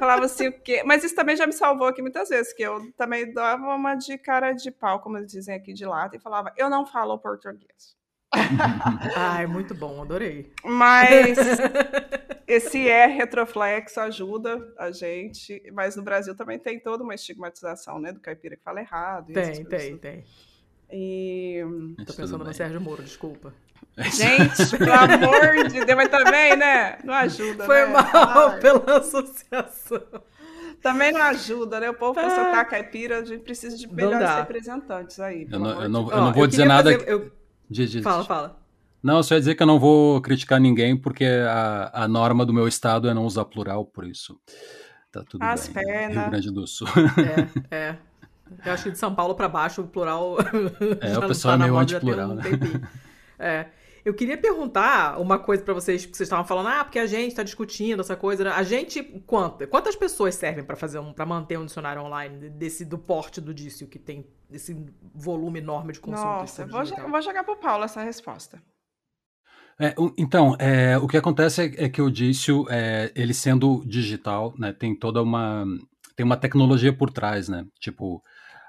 falava 0.00 0.24
assim, 0.24 0.48
o 0.48 0.52
quê? 0.52 0.82
Mas 0.84 1.04
isso 1.04 1.14
também 1.14 1.36
já 1.36 1.46
me 1.46 1.52
salvou 1.52 1.86
aqui 1.86 2.00
muitas 2.00 2.30
vezes, 2.30 2.54
que 2.54 2.62
eu 2.62 2.90
também 2.96 3.32
dava 3.32 3.74
uma 3.74 3.94
de 3.94 4.16
cara 4.16 4.52
de 4.52 4.70
pau, 4.70 5.00
como 5.00 5.18
eles 5.18 5.30
dizem 5.30 5.54
aqui 5.54 5.74
de 5.74 5.84
lata, 5.84 6.16
e 6.16 6.20
falava, 6.20 6.52
eu 6.56 6.70
não 6.70 6.86
falo 6.86 7.18
português. 7.18 7.99
Ai, 9.16 9.46
muito 9.46 9.74
bom, 9.74 10.02
adorei. 10.02 10.52
Mas 10.64 11.36
esse 12.46 12.88
é 12.88 13.06
retroflexo 13.06 14.00
ajuda 14.00 14.72
a 14.78 14.90
gente, 14.92 15.62
mas 15.72 15.96
no 15.96 16.02
Brasil 16.02 16.34
também 16.34 16.58
tem 16.58 16.78
toda 16.78 17.02
uma 17.02 17.14
estigmatização, 17.14 17.98
né, 17.98 18.12
do 18.12 18.20
caipira 18.20 18.56
que 18.56 18.62
fala 18.62 18.80
errado. 18.80 19.32
Tem, 19.32 19.64
tem, 19.64 19.96
tem. 19.96 20.24
E 20.92 21.64
Tô 22.06 22.12
pensando 22.14 22.44
no 22.44 22.52
Sérgio 22.52 22.80
Moro, 22.80 23.02
desculpa. 23.02 23.52
gente, 23.98 24.76
pelo 24.76 24.92
amor 24.92 25.68
de 25.68 25.84
Deus, 25.84 25.96
mas 25.96 26.08
também, 26.08 26.56
né? 26.56 26.98
Não 27.04 27.14
ajuda, 27.14 27.64
Foi 27.64 27.86
né? 27.86 27.86
mal 27.86 28.48
Ai. 28.50 28.60
pela 28.60 28.98
associação. 28.98 30.02
Também 30.82 31.12
não 31.12 31.22
ajuda, 31.22 31.78
né? 31.78 31.90
O 31.90 31.94
povo 31.94 32.14
pra 32.14 32.30
soltar 32.30 32.66
caipira, 32.68 33.18
a 33.18 33.24
gente 33.24 33.42
precisa 33.42 33.76
de 33.76 33.86
melhores 33.92 34.30
representantes 34.36 35.20
aí. 35.20 35.46
Eu 35.50 35.58
não, 35.58 35.82
eu 35.82 35.88
não, 35.88 36.10
eu 36.10 36.16
não 36.16 36.32
vou 36.32 36.44
eu 36.44 36.46
dizer 36.48 36.64
nada. 36.64 36.90
fazer- 36.92 37.08
eu- 37.08 37.30
Diz, 37.70 37.90
diz, 37.90 38.02
Fala, 38.02 38.24
fala. 38.24 38.60
Não, 39.02 39.18
eu 39.18 39.22
só 39.22 39.34
ia 39.34 39.40
dizer 39.40 39.54
que 39.54 39.62
eu 39.62 39.66
não 39.66 39.78
vou 39.78 40.20
criticar 40.20 40.60
ninguém, 40.60 40.96
porque 40.96 41.24
a, 41.24 42.04
a 42.04 42.08
norma 42.08 42.44
do 42.44 42.52
meu 42.52 42.66
estado 42.68 43.08
é 43.08 43.14
não 43.14 43.24
usar 43.24 43.44
plural, 43.46 43.84
por 43.86 44.04
isso. 44.04 44.38
Tá 45.10 45.24
tudo 45.24 45.42
As 45.42 45.68
bem. 45.68 45.84
pernas. 45.84 46.16
Rio 46.16 46.30
Grande 46.30 46.50
do 46.50 46.66
Sul. 46.66 46.88
É, 47.70 47.74
é. 47.74 47.96
Eu 48.66 48.72
acho 48.72 48.84
que 48.84 48.90
de 48.90 48.98
São 48.98 49.14
Paulo 49.14 49.34
pra 49.34 49.48
baixo 49.48 49.80
o 49.82 49.86
plural. 49.86 50.36
É, 51.00 51.16
o 51.16 51.26
pessoal 51.26 51.56
tá 51.56 51.64
é 51.64 51.68
meio 51.68 51.78
antiplural, 51.78 52.30
um 52.30 52.34
né? 52.34 52.42
É. 53.38 53.66
Eu 54.04 54.14
queria 54.14 54.36
perguntar 54.36 55.20
uma 55.20 55.38
coisa 55.38 55.62
pra 55.62 55.74
vocês, 55.74 56.06
que 56.06 56.16
vocês 56.16 56.26
estavam 56.26 56.44
falando, 56.44 56.68
ah, 56.68 56.84
porque 56.84 56.98
a 56.98 57.06
gente 57.06 57.34
tá 57.34 57.42
discutindo 57.42 58.00
essa 58.00 58.16
coisa. 58.16 58.44
né? 58.44 58.50
A 58.50 58.62
gente, 58.62 59.02
quanta, 59.26 59.66
quantas 59.66 59.94
pessoas 59.94 60.34
servem 60.34 60.64
pra 60.64 60.74
fazer 60.74 60.98
um, 60.98 61.12
para 61.12 61.26
manter 61.26 61.58
um 61.58 61.66
dicionário 61.66 62.02
online 62.02 62.48
desse 62.50 62.84
do 62.84 62.98
porte 62.98 63.40
do 63.40 63.52
Dício 63.52 63.86
que 63.86 63.98
tem 63.98 64.26
esse 64.52 64.76
volume 65.14 65.58
enorme 65.60 65.92
de 65.92 66.00
consultas? 66.00 66.58
Nossa, 66.58 66.66
vou, 66.66 67.10
vou 67.10 67.22
jogar 67.22 67.44
pro 67.44 67.56
Paulo 67.56 67.84
essa 67.84 68.02
resposta. 68.02 68.60
É, 69.78 69.94
o- 69.98 70.12
então, 70.18 70.54
é, 70.58 70.98
o 70.98 71.08
que 71.08 71.16
acontece 71.16 71.62
é, 71.62 71.84
é 71.84 71.88
que 71.88 72.02
o 72.02 72.10
Dício, 72.10 72.66
é, 72.68 73.10
ele 73.14 73.32
sendo 73.32 73.82
digital, 73.86 74.54
né, 74.58 74.72
tem 74.72 74.94
toda 74.94 75.22
uma 75.22 75.64
tem 76.16 76.26
uma 76.26 76.36
tecnologia 76.36 76.92
por 76.92 77.10
trás, 77.10 77.48
né? 77.48 77.64
Tipo, 77.78 78.22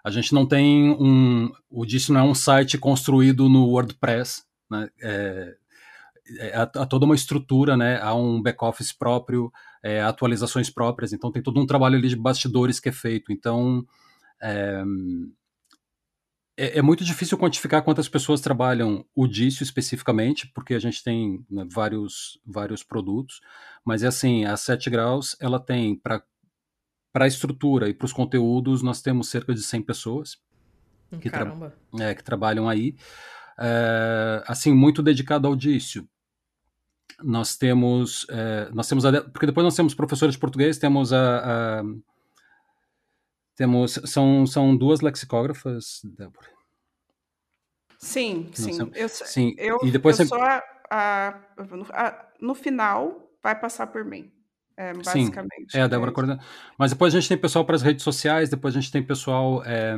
a 0.05 0.09
gente 0.09 0.33
não 0.33 0.45
tem 0.45 0.89
um 0.91 1.51
o 1.69 1.85
Dício 1.85 2.13
não 2.13 2.21
é 2.21 2.23
um 2.23 2.33
site 2.33 2.77
construído 2.77 3.49
no 3.49 3.65
WordPress, 3.67 4.43
né? 4.69 4.89
É, 5.01 5.55
é, 6.39 6.55
há, 6.55 6.61
há 6.63 6.85
toda 6.85 7.03
uma 7.05 7.15
estrutura, 7.15 7.75
né? 7.75 7.99
Há 8.01 8.15
um 8.15 8.41
back-office 8.41 8.93
próprio, 8.93 9.51
é, 9.83 10.01
atualizações 10.01 10.69
próprias, 10.69 11.11
então 11.11 11.29
tem 11.29 11.43
todo 11.43 11.59
um 11.59 11.65
trabalho 11.65 11.97
ali 11.97 12.07
de 12.07 12.15
bastidores 12.15 12.79
que 12.79 12.87
é 12.87 12.93
feito. 12.93 13.33
Então, 13.33 13.85
é, 16.57 16.79
é, 16.79 16.81
muito 16.81 17.03
difícil 17.03 17.37
quantificar 17.37 17.83
quantas 17.83 18.07
pessoas 18.09 18.41
trabalham 18.41 19.05
o 19.15 19.27
Dício 19.27 19.63
especificamente, 19.63 20.47
porque 20.53 20.73
a 20.73 20.79
gente 20.79 21.03
tem 21.03 21.45
né, 21.49 21.65
vários, 21.69 22.39
vários 22.45 22.83
produtos, 22.83 23.39
mas 23.85 24.03
é 24.03 24.07
assim, 24.07 24.45
a 24.45 24.55
7 24.57 24.89
graus, 24.89 25.35
ela 25.39 25.59
tem 25.59 25.95
para 25.95 26.23
para 27.13 27.25
a 27.25 27.27
estrutura 27.27 27.89
e 27.89 27.93
para 27.93 28.05
os 28.05 28.13
conteúdos, 28.13 28.81
nós 28.81 29.01
temos 29.01 29.27
cerca 29.27 29.53
de 29.53 29.61
100 29.61 29.81
pessoas 29.81 30.37
que, 31.19 31.29
tra- 31.29 31.39
Caramba. 31.39 31.75
é, 31.99 32.15
que 32.15 32.23
trabalham 32.23 32.69
aí. 32.69 32.95
É, 33.59 34.41
assim, 34.47 34.73
muito 34.73 35.03
dedicado 35.03 35.45
ao 35.45 35.53
Dício. 35.53 36.07
Nós 37.21 37.57
temos, 37.57 38.25
é, 38.29 38.69
nós 38.73 38.87
temos 38.87 39.03
porque 39.33 39.45
depois 39.45 39.63
nós 39.65 39.75
temos 39.75 39.93
professores 39.93 40.35
de 40.35 40.39
português, 40.39 40.77
temos 40.77 41.11
a, 41.11 41.79
a- 41.79 41.83
temos 43.61 43.99
são, 44.05 44.47
são 44.47 44.75
duas 44.75 45.01
lexicógrafas, 45.01 46.01
Débora. 46.03 46.47
Sim, 47.99 48.49
sim. 48.53 48.77
temos- 48.77 48.97
Eu, 48.97 49.09
sim, 49.09 49.53
eu, 49.57 49.77
e 49.83 49.91
depois 49.91 50.19
eu 50.19 50.25
você- 50.25 50.29
sou 50.29 50.41
a, 50.43 50.63
a- 50.89 51.39
no, 51.75 51.85
a- 51.91 52.25
no 52.41 52.55
final, 52.55 53.29
vai 53.43 53.53
passar 53.59 53.85
por 53.87 54.03
mim. 54.03 54.31
É, 54.75 54.93
basicamente. 54.93 55.71
Sim, 55.71 55.77
é 55.77 55.81
a 55.81 55.87
Débora 55.87 56.11
coordena. 56.11 56.39
Mas 56.75 56.89
depois 56.91 57.13
a 57.13 57.19
gente 57.19 57.29
tem 57.29 57.37
pessoal 57.37 57.63
para 57.63 57.75
as 57.75 57.83
redes 57.83 58.03
sociais, 58.03 58.49
depois 58.49 58.75
a 58.75 58.79
gente 58.79 58.91
tem 58.91 59.03
pessoal 59.03 59.61
é, 59.63 59.95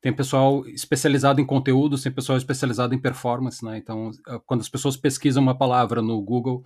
tem 0.00 0.12
pessoal 0.12 0.66
especializado 0.66 1.40
em 1.40 1.46
conteúdos, 1.46 2.02
tem 2.02 2.10
pessoal 2.10 2.36
especializado 2.36 2.94
em 2.94 2.98
performance, 2.98 3.64
né? 3.64 3.76
Então, 3.78 4.10
eh, 4.26 4.40
quando 4.44 4.60
as 4.60 4.68
pessoas 4.68 4.96
pesquisam 4.96 5.40
uma 5.40 5.56
palavra 5.56 6.02
no 6.02 6.20
Google, 6.20 6.64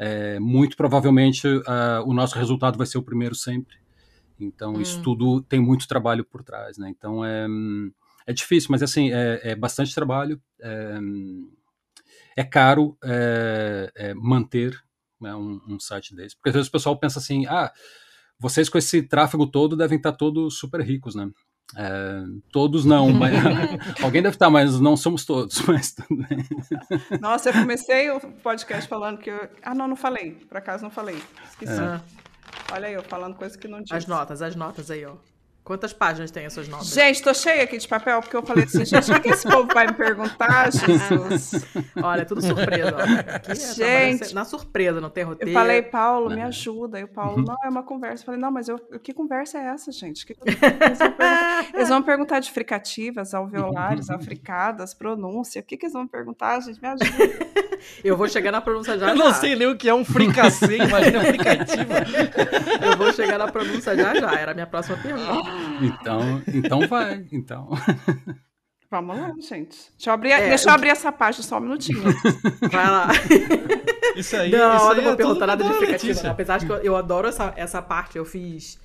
é, 0.00 0.40
muito 0.40 0.76
provavelmente 0.76 1.46
ah, 1.68 2.02
o 2.04 2.12
nosso 2.12 2.36
resultado 2.36 2.76
vai 2.76 2.86
ser 2.88 2.98
o 2.98 3.02
primeiro 3.04 3.36
sempre. 3.36 3.76
Então, 4.38 4.80
isso 4.80 4.98
Hum. 4.98 5.02
tudo 5.02 5.42
tem 5.42 5.60
muito 5.60 5.86
trabalho 5.86 6.24
por 6.24 6.42
trás, 6.42 6.76
né? 6.78 6.88
Então, 6.88 7.24
é, 7.24 7.46
é 8.26 8.32
difícil, 8.32 8.68
mas 8.70 8.82
assim, 8.82 9.12
é, 9.12 9.40
é 9.42 9.54
bastante 9.54 9.94
trabalho. 9.94 10.40
É, 10.60 10.98
é 12.36 12.44
caro 12.44 12.96
é, 13.02 13.92
é, 13.94 14.14
manter 14.14 14.76
né, 15.20 15.34
um, 15.34 15.60
um 15.68 15.78
site 15.80 16.14
desse. 16.14 16.36
Porque 16.36 16.50
às 16.50 16.54
vezes 16.54 16.68
o 16.68 16.72
pessoal 16.72 16.98
pensa 16.98 17.18
assim, 17.18 17.46
ah, 17.46 17.72
vocês 18.38 18.68
com 18.68 18.78
esse 18.78 19.02
tráfego 19.02 19.46
todo 19.46 19.76
devem 19.76 19.96
estar 19.96 20.12
todos 20.12 20.58
super 20.58 20.80
ricos, 20.80 21.14
né? 21.14 21.30
É, 21.76 22.24
todos 22.52 22.84
não, 22.84 23.10
mas 23.12 23.32
alguém 24.02 24.22
deve 24.22 24.34
estar, 24.34 24.50
mas 24.50 24.80
não 24.80 24.96
somos 24.96 25.24
todos. 25.24 25.60
Mas 25.66 25.92
tudo 25.92 26.22
bem. 26.28 26.44
Nossa, 27.20 27.50
eu 27.50 27.52
comecei 27.54 28.10
o 28.10 28.20
podcast 28.20 28.88
falando 28.88 29.18
que 29.18 29.30
eu... 29.30 29.48
Ah, 29.62 29.74
não, 29.74 29.88
não 29.88 29.96
falei. 29.96 30.32
Por 30.32 30.56
acaso 30.56 30.82
não 30.82 30.90
falei. 30.90 31.22
Esqueci. 31.50 31.80
É. 31.80 32.00
Olha 32.72 32.88
aí, 32.88 32.94
eu 32.94 33.02
falando 33.02 33.36
coisa 33.36 33.56
que 33.58 33.68
não 33.68 33.80
disse. 33.80 33.94
As 33.94 34.06
notas, 34.06 34.42
as 34.42 34.56
notas 34.56 34.90
aí, 34.90 35.04
ó. 35.04 35.16
Quantas 35.64 35.94
páginas 35.94 36.30
tem 36.30 36.44
as 36.44 36.52
suas 36.52 36.68
notas? 36.68 36.88
Gente, 36.88 37.22
tô 37.22 37.32
cheia 37.32 37.64
aqui 37.64 37.78
de 37.78 37.88
papel, 37.88 38.20
porque 38.20 38.36
eu 38.36 38.42
falei 38.42 38.64
assim, 38.64 38.84
gente, 38.84 39.10
o 39.10 39.18
que 39.18 39.30
esse 39.30 39.48
povo 39.48 39.66
vai 39.72 39.86
me 39.86 39.94
perguntar, 39.94 40.70
Jesus? 40.70 41.64
Olha, 42.02 42.20
é 42.20 42.24
tudo 42.26 42.42
surpresa. 42.42 42.94
Aqui 43.34 43.52
é 43.52 43.54
só 43.54 43.72
Gente. 43.72 44.34
na 44.34 44.44
surpresa, 44.44 45.00
não 45.00 45.08
tem 45.08 45.22
Eu 45.22 45.28
roteiro. 45.30 45.54
falei, 45.54 45.80
Paulo, 45.80 46.28
me 46.28 46.36
Uhum. 46.36 46.46
ajuda. 46.48 47.00
E 47.00 47.04
o 47.04 47.08
Paulo, 47.08 47.42
não, 47.42 47.56
é 47.64 47.68
uma 47.70 47.82
conversa. 47.82 48.20
Eu 48.22 48.26
falei, 48.26 48.40
não, 48.42 48.50
mas 48.50 48.68
eu, 48.68 48.78
que 49.02 49.14
conversa 49.14 49.56
é 49.56 49.68
essa, 49.68 49.90
gente? 49.90 50.26
Que- 50.26 50.36
eles, 50.44 50.58
vão 50.98 51.12
perguntar, 51.12 51.66
eles 51.72 51.88
vão 51.88 52.02
perguntar 52.02 52.40
de 52.40 52.50
fricativas, 52.50 53.32
alveolares, 53.32 54.10
africadas, 54.10 54.92
pronúncia. 54.92 55.62
O 55.62 55.64
que, 55.64 55.78
que 55.78 55.86
eles 55.86 55.94
vão 55.94 56.06
perguntar, 56.06 56.60
gente? 56.60 56.78
Me 56.78 56.88
ajuda. 56.88 57.54
Eu 58.04 58.16
vou 58.16 58.28
chegar 58.28 58.50
na 58.52 58.60
pronúncia 58.62 58.98
já 58.98 59.08
Eu 59.10 59.14
não 59.16 59.26
já. 59.28 59.34
sei 59.34 59.56
nem 59.56 59.66
o 59.68 59.76
que 59.76 59.88
é 59.88 59.94
um 59.94 60.04
fricassê, 60.04 60.76
imagina 60.78 61.20
fricativa. 61.24 61.94
Eu 62.84 62.96
vou 62.96 63.12
chegar 63.12 63.38
na 63.38 63.46
pronúncia 63.50 63.94
já 63.96 64.14
já. 64.14 64.32
Era 64.34 64.52
a 64.52 64.54
minha 64.54 64.66
próxima 64.66 64.96
pergunta. 64.98 65.53
Então, 65.82 66.42
então 66.52 66.88
vai. 66.88 67.26
Então. 67.32 67.70
Vamos 68.90 69.18
lá, 69.18 69.32
gente. 69.40 69.76
Deixa 69.96 70.10
eu 70.10 70.14
abrir, 70.14 70.30
É, 70.30 70.48
deixa 70.50 70.68
eu 70.68 70.72
abrir 70.72 70.90
essa 70.90 71.10
página 71.10 71.42
só 71.42 71.58
um 71.58 71.62
minutinho. 71.62 72.00
Vai 72.70 72.86
lá. 72.86 73.08
Isso 74.14 74.36
aí, 74.36 74.52
não, 74.52 74.76
isso 74.76 74.84
eu 74.84 74.90
aí 74.90 74.96
não 74.98 75.02
vou 75.02 75.12
é 75.14 75.16
perguntar 75.16 75.46
nada 75.48 75.64
de 75.64 75.70
não. 76.22 76.30
Apesar 76.30 76.58
de 76.58 76.66
que 76.66 76.70
eu, 76.70 76.76
eu 76.76 76.96
adoro 76.96 77.26
essa, 77.26 77.52
essa 77.56 77.82
parte. 77.82 78.16
Eu 78.16 78.24
fiz. 78.24 78.78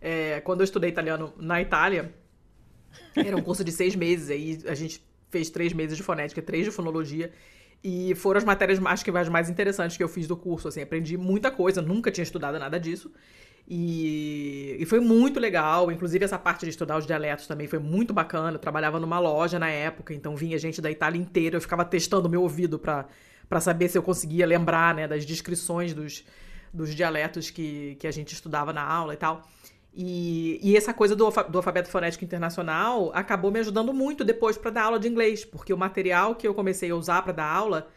é, 0.00 0.40
quando 0.40 0.60
eu 0.60 0.64
estudei 0.64 0.90
italiano 0.90 1.32
na 1.36 1.62
Itália, 1.62 2.12
era 3.14 3.36
um 3.36 3.42
curso 3.42 3.62
de 3.62 3.70
seis 3.70 3.94
meses. 3.94 4.28
Aí 4.28 4.60
a 4.66 4.74
gente 4.74 5.00
fez 5.30 5.50
três 5.50 5.72
meses 5.72 5.96
de 5.96 6.02
fonética, 6.02 6.42
três 6.42 6.64
de 6.64 6.72
fonologia. 6.72 7.32
E 7.84 8.14
foram 8.14 8.38
as 8.38 8.44
matérias, 8.44 8.80
acho 8.84 9.04
que 9.04 9.10
as 9.10 9.28
mais 9.28 9.50
interessantes 9.50 9.96
que 9.96 10.02
eu 10.02 10.08
fiz 10.08 10.28
do 10.28 10.36
curso. 10.36 10.68
Assim, 10.68 10.82
aprendi 10.82 11.16
muita 11.16 11.50
coisa, 11.50 11.82
nunca 11.82 12.10
tinha 12.10 12.22
estudado 12.22 12.58
nada 12.58 12.78
disso. 12.78 13.10
E, 13.68 14.76
e 14.78 14.86
foi 14.86 15.00
muito 15.00 15.40
legal. 15.40 15.90
Inclusive, 15.90 16.24
essa 16.24 16.38
parte 16.38 16.64
de 16.64 16.70
estudar 16.70 16.96
os 16.96 17.06
dialetos 17.06 17.46
também 17.46 17.66
foi 17.66 17.80
muito 17.80 18.14
bacana. 18.14 18.56
Eu 18.56 18.58
trabalhava 18.60 19.00
numa 19.00 19.18
loja 19.18 19.58
na 19.58 19.68
época, 19.68 20.14
então 20.14 20.36
vinha 20.36 20.58
gente 20.58 20.80
da 20.80 20.90
Itália 20.90 21.20
inteira. 21.20 21.56
Eu 21.56 21.60
ficava 21.60 21.84
testando 21.84 22.28
o 22.28 22.30
meu 22.30 22.42
ouvido 22.42 22.78
para 22.78 23.60
saber 23.60 23.88
se 23.88 23.98
eu 23.98 24.02
conseguia 24.02 24.46
lembrar 24.46 24.94
né, 24.94 25.08
das 25.08 25.26
descrições 25.26 25.92
dos, 25.92 26.24
dos 26.72 26.94
dialetos 26.94 27.50
que, 27.50 27.96
que 27.98 28.06
a 28.06 28.12
gente 28.12 28.32
estudava 28.32 28.72
na 28.72 28.82
aula 28.82 29.14
e 29.14 29.16
tal. 29.16 29.42
E, 29.94 30.58
e 30.62 30.76
essa 30.76 30.94
coisa 30.94 31.14
do, 31.14 31.28
do 31.30 31.58
alfabeto 31.58 31.90
fonético 31.90 32.24
internacional 32.24 33.10
acabou 33.14 33.50
me 33.50 33.60
ajudando 33.60 33.92
muito 33.92 34.24
depois 34.24 34.56
para 34.56 34.70
dar 34.70 34.84
aula 34.84 34.98
de 34.98 35.06
inglês, 35.06 35.44
porque 35.44 35.72
o 35.72 35.76
material 35.76 36.34
que 36.34 36.48
eu 36.48 36.54
comecei 36.54 36.90
a 36.90 36.96
usar 36.96 37.20
para 37.22 37.32
dar 37.32 37.46
aula 37.46 37.88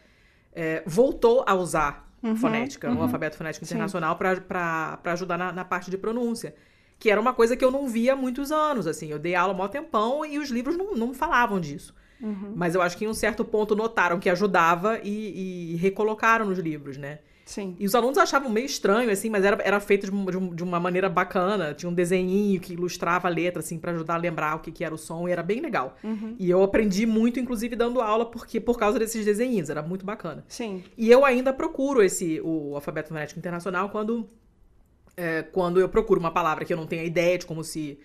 é, 0.52 0.82
voltou 0.86 1.42
a 1.46 1.54
usar 1.54 2.06
Uhum, 2.22 2.34
fonética, 2.34 2.90
uhum. 2.90 2.98
o 2.98 3.02
alfabeto 3.02 3.36
fonético 3.36 3.64
internacional 3.64 4.16
para 4.16 4.98
ajudar 5.04 5.36
na, 5.36 5.52
na 5.52 5.64
parte 5.64 5.90
de 5.90 5.98
pronúncia. 5.98 6.54
Que 6.98 7.10
era 7.10 7.20
uma 7.20 7.34
coisa 7.34 7.56
que 7.56 7.64
eu 7.64 7.70
não 7.70 7.86
via 7.86 8.14
há 8.14 8.16
muitos 8.16 8.50
anos, 8.50 8.86
assim. 8.86 9.08
Eu 9.08 9.18
dei 9.18 9.34
aula 9.34 9.64
há 9.64 9.68
tempão 9.68 10.24
e 10.24 10.38
os 10.38 10.48
livros 10.48 10.76
não, 10.76 10.94
não 10.94 11.12
falavam 11.12 11.60
disso. 11.60 11.94
Uhum. 12.20 12.54
Mas 12.56 12.74
eu 12.74 12.80
acho 12.80 12.96
que 12.96 13.04
em 13.04 13.08
um 13.08 13.14
certo 13.14 13.44
ponto 13.44 13.76
notaram 13.76 14.18
que 14.18 14.30
ajudava 14.30 14.98
e, 15.02 15.74
e 15.74 15.76
recolocaram 15.76 16.46
nos 16.46 16.58
livros, 16.58 16.96
né? 16.96 17.18
Sim. 17.46 17.76
E 17.78 17.86
os 17.86 17.94
alunos 17.94 18.18
achavam 18.18 18.50
meio 18.50 18.66
estranho, 18.66 19.08
assim, 19.08 19.30
mas 19.30 19.44
era, 19.44 19.56
era 19.62 19.78
feito 19.78 20.10
de, 20.10 20.12
um- 20.14 20.52
de 20.52 20.64
um- 20.64 20.66
uma 20.68 20.80
maneira 20.80 21.08
bacana. 21.08 21.72
Tinha 21.72 21.88
um 21.88 21.94
desenhinho 21.94 22.60
que 22.60 22.72
ilustrava 22.72 23.28
a 23.28 23.30
letra, 23.30 23.60
assim, 23.60 23.78
pra 23.78 23.92
ajudar 23.92 24.14
a 24.14 24.18
lembrar 24.18 24.56
o 24.56 24.58
que, 24.58 24.72
que 24.72 24.84
era 24.84 24.92
o 24.92 24.98
som, 24.98 25.28
e 25.28 25.30
era 25.32 25.44
bem 25.44 25.60
legal. 25.60 25.96
Uhum. 26.02 26.34
E 26.40 26.50
eu 26.50 26.60
aprendi 26.62 27.06
muito, 27.06 27.38
inclusive, 27.38 27.76
dando 27.76 28.00
aula, 28.00 28.26
porque 28.26 28.60
por 28.60 28.76
causa 28.76 28.98
desses 28.98 29.24
desenhinhos, 29.24 29.70
era 29.70 29.80
muito 29.80 30.04
bacana. 30.04 30.44
Sim. 30.48 30.82
E 30.98 31.08
eu 31.08 31.24
ainda 31.24 31.52
procuro 31.52 32.02
esse, 32.02 32.40
o 32.42 32.74
alfabeto 32.74 33.10
fonético 33.10 33.38
internacional 33.38 33.90
quando 33.90 34.28
é, 35.16 35.42
quando 35.42 35.80
eu 35.80 35.88
procuro 35.88 36.20
uma 36.20 36.30
palavra 36.32 36.64
que 36.64 36.72
eu 36.72 36.76
não 36.76 36.86
tenho 36.86 37.04
ideia 37.04 37.38
de 37.38 37.46
como 37.46 37.62
se 37.64 37.98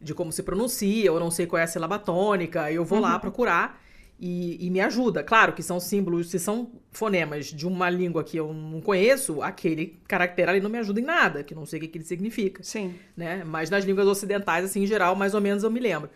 de 0.00 0.14
como 0.14 0.30
se 0.30 0.42
pronuncia, 0.44 1.12
ou 1.12 1.18
não 1.18 1.28
sei 1.30 1.44
qual 1.46 1.58
é 1.58 1.64
a 1.64 1.66
sílaba 1.66 1.98
tônica, 1.98 2.70
eu 2.70 2.84
vou 2.84 3.00
lá 3.00 3.14
Uhum. 3.14 3.20
procurar 3.20 3.80
e, 4.20 4.66
e 4.66 4.70
me 4.70 4.80
ajuda. 4.80 5.22
Claro 5.22 5.52
que 5.52 5.62
são 5.62 5.78
símbolos, 5.78 6.28
se 6.30 6.38
são 6.38 6.72
fonemas 6.90 7.46
de 7.46 7.66
uma 7.66 7.88
língua 7.88 8.24
que 8.24 8.36
eu 8.36 8.52
não 8.52 8.80
conheço, 8.80 9.40
aquele 9.42 9.98
caractere 10.08 10.50
ali 10.50 10.60
não 10.60 10.70
me 10.70 10.78
ajuda 10.78 11.00
em 11.00 11.04
nada, 11.04 11.44
que 11.44 11.54
não 11.54 11.64
sei 11.64 11.78
o 11.78 11.82
que, 11.82 11.88
que 11.88 11.98
ele 11.98 12.04
significa. 12.04 12.62
Sim. 12.62 12.94
Né? 13.16 13.44
Mas 13.44 13.70
nas 13.70 13.84
línguas 13.84 14.06
ocidentais, 14.08 14.64
assim, 14.64 14.82
em 14.82 14.86
geral, 14.86 15.14
mais 15.14 15.34
ou 15.34 15.40
menos 15.40 15.62
eu 15.62 15.70
me 15.70 15.78
lembro. 15.80 16.10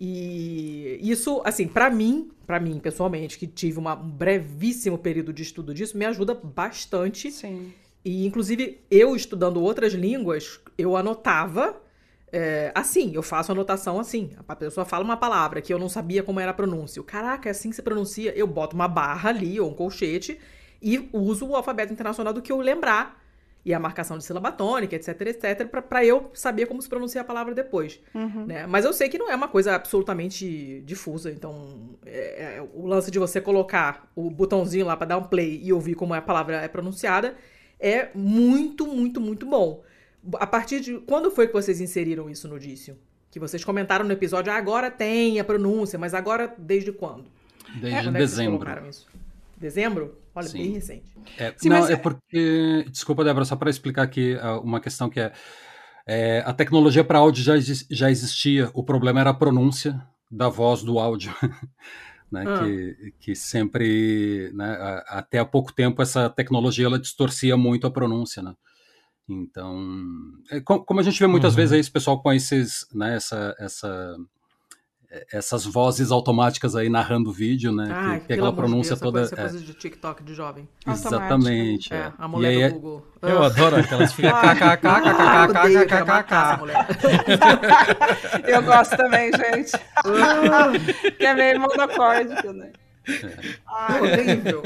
E 0.00 0.98
isso, 1.00 1.40
assim, 1.44 1.68
pra 1.68 1.88
mim, 1.88 2.30
pra 2.46 2.58
mim, 2.58 2.80
pessoalmente, 2.80 3.38
que 3.38 3.46
tive 3.46 3.78
uma- 3.78 3.94
um 3.94 4.10
brevíssimo 4.10 4.98
período 4.98 5.32
de 5.32 5.42
estudo 5.42 5.72
disso, 5.72 5.96
me 5.96 6.04
ajuda 6.04 6.34
bastante. 6.34 7.30
Sim. 7.30 7.72
E, 8.04 8.26
inclusive, 8.26 8.80
eu 8.90 9.14
estudando 9.14 9.62
outras 9.62 9.92
línguas, 9.94 10.60
eu 10.76 10.96
anotava 10.96 11.80
é, 12.36 12.72
assim, 12.74 13.12
eu 13.14 13.22
faço 13.22 13.52
anotação 13.52 13.98
assim. 14.00 14.30
A 14.48 14.56
pessoa 14.56 14.84
fala 14.84 15.04
uma 15.04 15.16
palavra 15.16 15.60
que 15.62 15.72
eu 15.72 15.78
não 15.78 15.88
sabia 15.88 16.22
como 16.22 16.40
era 16.40 16.50
a 16.50 16.54
pronúncia. 16.54 17.02
Caraca, 17.02 17.48
é 17.48 17.52
assim 17.52 17.70
que 17.70 17.76
se 17.76 17.82
pronuncia. 17.82 18.32
Eu 18.36 18.46
boto 18.46 18.74
uma 18.74 18.88
barra 18.88 19.30
ali, 19.30 19.60
ou 19.60 19.70
um 19.70 19.74
colchete, 19.74 20.38
e 20.82 21.08
uso 21.12 21.46
o 21.46 21.54
alfabeto 21.56 21.92
internacional 21.92 22.32
do 22.32 22.42
que 22.42 22.50
eu 22.52 22.58
lembrar. 22.58 23.22
E 23.66 23.72
a 23.72 23.78
marcação 23.78 24.18
de 24.18 24.24
sílaba 24.24 24.52
tônica, 24.52 24.94
etc, 24.94 25.08
etc, 25.22 25.66
pra- 25.68 25.80
pra 25.80 26.04
eu 26.04 26.30
saber 26.34 26.66
como 26.66 26.82
se 26.82 26.88
pronuncia 26.88 27.22
a 27.22 27.24
palavra 27.24 27.54
depois. 27.54 27.98
Uhum. 28.14 28.44
né? 28.44 28.66
Mas 28.66 28.84
eu 28.84 28.92
sei 28.92 29.08
que 29.08 29.16
não 29.16 29.30
é 29.30 29.34
uma 29.34 29.48
coisa 29.48 29.74
absolutamente 29.74 30.82
difusa. 30.84 31.30
Então, 31.30 31.96
é- 32.04 32.56
é- 32.58 32.68
o 32.74 32.86
lance 32.86 33.10
de 33.10 33.18
você 33.18 33.40
colocar 33.40 34.10
o 34.14 34.28
botãozinho 34.30 34.84
lá 34.86 34.96
pra 34.96 35.06
dar 35.06 35.16
um 35.18 35.24
play 35.24 35.60
e 35.64 35.72
ouvir 35.72 35.94
como 35.94 36.12
a 36.12 36.20
palavra 36.20 36.56
é 36.56 36.68
pronunciada 36.68 37.34
é 37.80 38.08
muito, 38.14 38.86
muito, 38.86 39.20
muito 39.20 39.46
bom. 39.46 39.82
A 40.34 40.46
partir 40.46 40.80
de. 40.80 40.98
Quando 41.00 41.30
foi 41.30 41.46
que 41.46 41.52
vocês 41.52 41.80
inseriram 41.80 42.28
isso 42.30 42.48
no 42.48 42.58
Dício? 42.58 42.96
Que 43.30 43.38
vocês 43.40 43.64
comentaram 43.64 44.04
no 44.04 44.12
episódio, 44.12 44.52
ah, 44.52 44.56
agora 44.56 44.90
tem 44.90 45.40
a 45.40 45.44
pronúncia, 45.44 45.98
mas 45.98 46.14
agora 46.14 46.54
desde 46.56 46.92
quando? 46.92 47.24
Desde 47.80 47.80
Quando 47.80 47.94
é 47.94 47.98
que 48.00 48.04
vocês 48.04 48.30
dezembro. 48.30 48.58
colocaram 48.58 48.88
isso? 48.88 49.06
Dezembro? 49.56 50.18
Olha, 50.34 50.46
Sim. 50.48 50.58
bem 50.58 50.72
recente. 50.72 51.04
É, 51.38 51.52
Sim, 51.56 51.68
não, 51.68 51.80
mas 51.80 51.90
é 51.90 51.94
é- 51.94 51.96
porque. 51.96 52.84
Desculpa, 52.90 53.24
Débora, 53.24 53.44
só 53.44 53.56
para 53.56 53.70
explicar 53.70 54.02
aqui 54.02 54.36
ah, 54.40 54.58
uma 54.60 54.80
questão 54.80 55.08
que 55.10 55.18
é. 55.20 55.32
é, 56.06 56.42
a 56.46 56.52
tecnologia 56.52 57.02
para 57.04 57.18
áudio 57.18 57.42
já, 57.42 57.54
já 57.90 58.10
existia, 58.10 58.70
o 58.74 58.82
problema 58.84 59.20
era 59.20 59.30
a 59.30 59.34
pronúncia 59.34 60.00
da 60.30 60.48
voz 60.48 60.82
do 60.82 60.98
áudio. 60.98 61.32
né, 62.30 62.44
Ah. 62.46 62.58
que, 62.64 63.12
que 63.20 63.34
sempre, 63.36 64.50
né, 64.54 64.70
a- 64.78 65.18
até 65.18 65.38
há 65.38 65.44
pouco 65.44 65.72
tempo, 65.72 66.02
essa 66.02 66.28
tecnologia 66.30 66.86
ela 66.86 66.98
distorcia 66.98 67.56
muito 67.56 67.86
a 67.86 67.90
pronúncia. 67.90 68.42
Né? 68.42 68.54
Então, 69.28 69.78
é, 70.50 70.60
co- 70.60 70.84
como 70.84 71.00
a 71.00 71.02
gente 71.02 71.18
vê 71.18 71.26
muitas 71.26 71.52
Uhum. 71.52 71.56
vezes 71.56 71.72
aí, 71.72 71.80
esse 71.80 71.90
pessoal 71.90 72.20
com 72.22 72.32
esses, 72.32 72.86
né, 72.94 73.16
essa, 73.16 73.54
essa, 73.58 74.16
essas 75.32 75.64
vozes 75.64 76.10
automáticas 76.10 76.76
aí 76.76 76.90
narrando 76.90 77.30
o 77.30 77.32
vídeo, 77.32 77.72
né? 77.72 77.88
Ai, 77.90 78.20
que, 78.20 78.26
que 78.26 78.32
é 78.32 78.36
aquela 78.36 78.52
pronúncia 78.52 78.90
Deus, 78.96 79.00
toda. 79.00 79.20
essa 79.22 79.34
é, 79.34 79.38
coisa 79.48 79.60
de 79.60 79.72
TikTok 79.72 80.22
de 80.24 80.34
jovem. 80.34 80.68
exatamente. 80.86 81.94
É, 81.94 81.96
é. 81.96 82.12
a 82.18 82.26
E 82.26 82.28
mulher 82.28 82.48
aí 82.48 82.62
é- 82.62 82.68
do 82.68 82.74
Google. 82.74 83.06
Eu 83.22 83.42
Ah. 83.42 83.46
adoro 83.46 83.76
aquelas 83.76 84.12
ficam 84.12 84.32
Ah. 84.34 84.52
Eu 88.46 88.62
gosto 88.62 88.96
também, 88.96 89.30
gente. 89.32 89.72
que 91.16 91.24
é 91.26 91.34
meio 91.34 91.60
monocórdico, 91.60 92.52
né? 92.52 92.72
Ah, 93.66 93.98
horrível. 94.00 94.62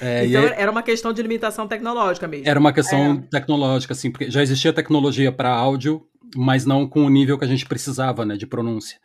É, 0.00 0.24
e 0.24 0.30
então 0.30 0.42
aí- 0.44 0.54
era 0.56 0.70
uma 0.70 0.82
questão 0.82 1.12
de 1.12 1.22
limitação 1.22 1.68
tecnológica 1.68 2.26
mesmo. 2.26 2.48
Era 2.48 2.58
uma 2.58 2.72
questão 2.72 3.20
tecnológica, 3.30 3.92
assim, 3.92 4.10
porque 4.10 4.30
já 4.30 4.42
existia 4.42 4.72
tecnologia 4.72 5.30
para 5.30 5.50
áudio, 5.50 6.06
mas 6.34 6.64
não 6.64 6.88
com 6.88 7.04
o 7.04 7.10
nível 7.10 7.38
que 7.38 7.44
a 7.44 7.48
gente 7.48 7.66
precisava, 7.66 8.24
né, 8.24 8.36
de 8.36 8.46
pronúncia. 8.46 8.98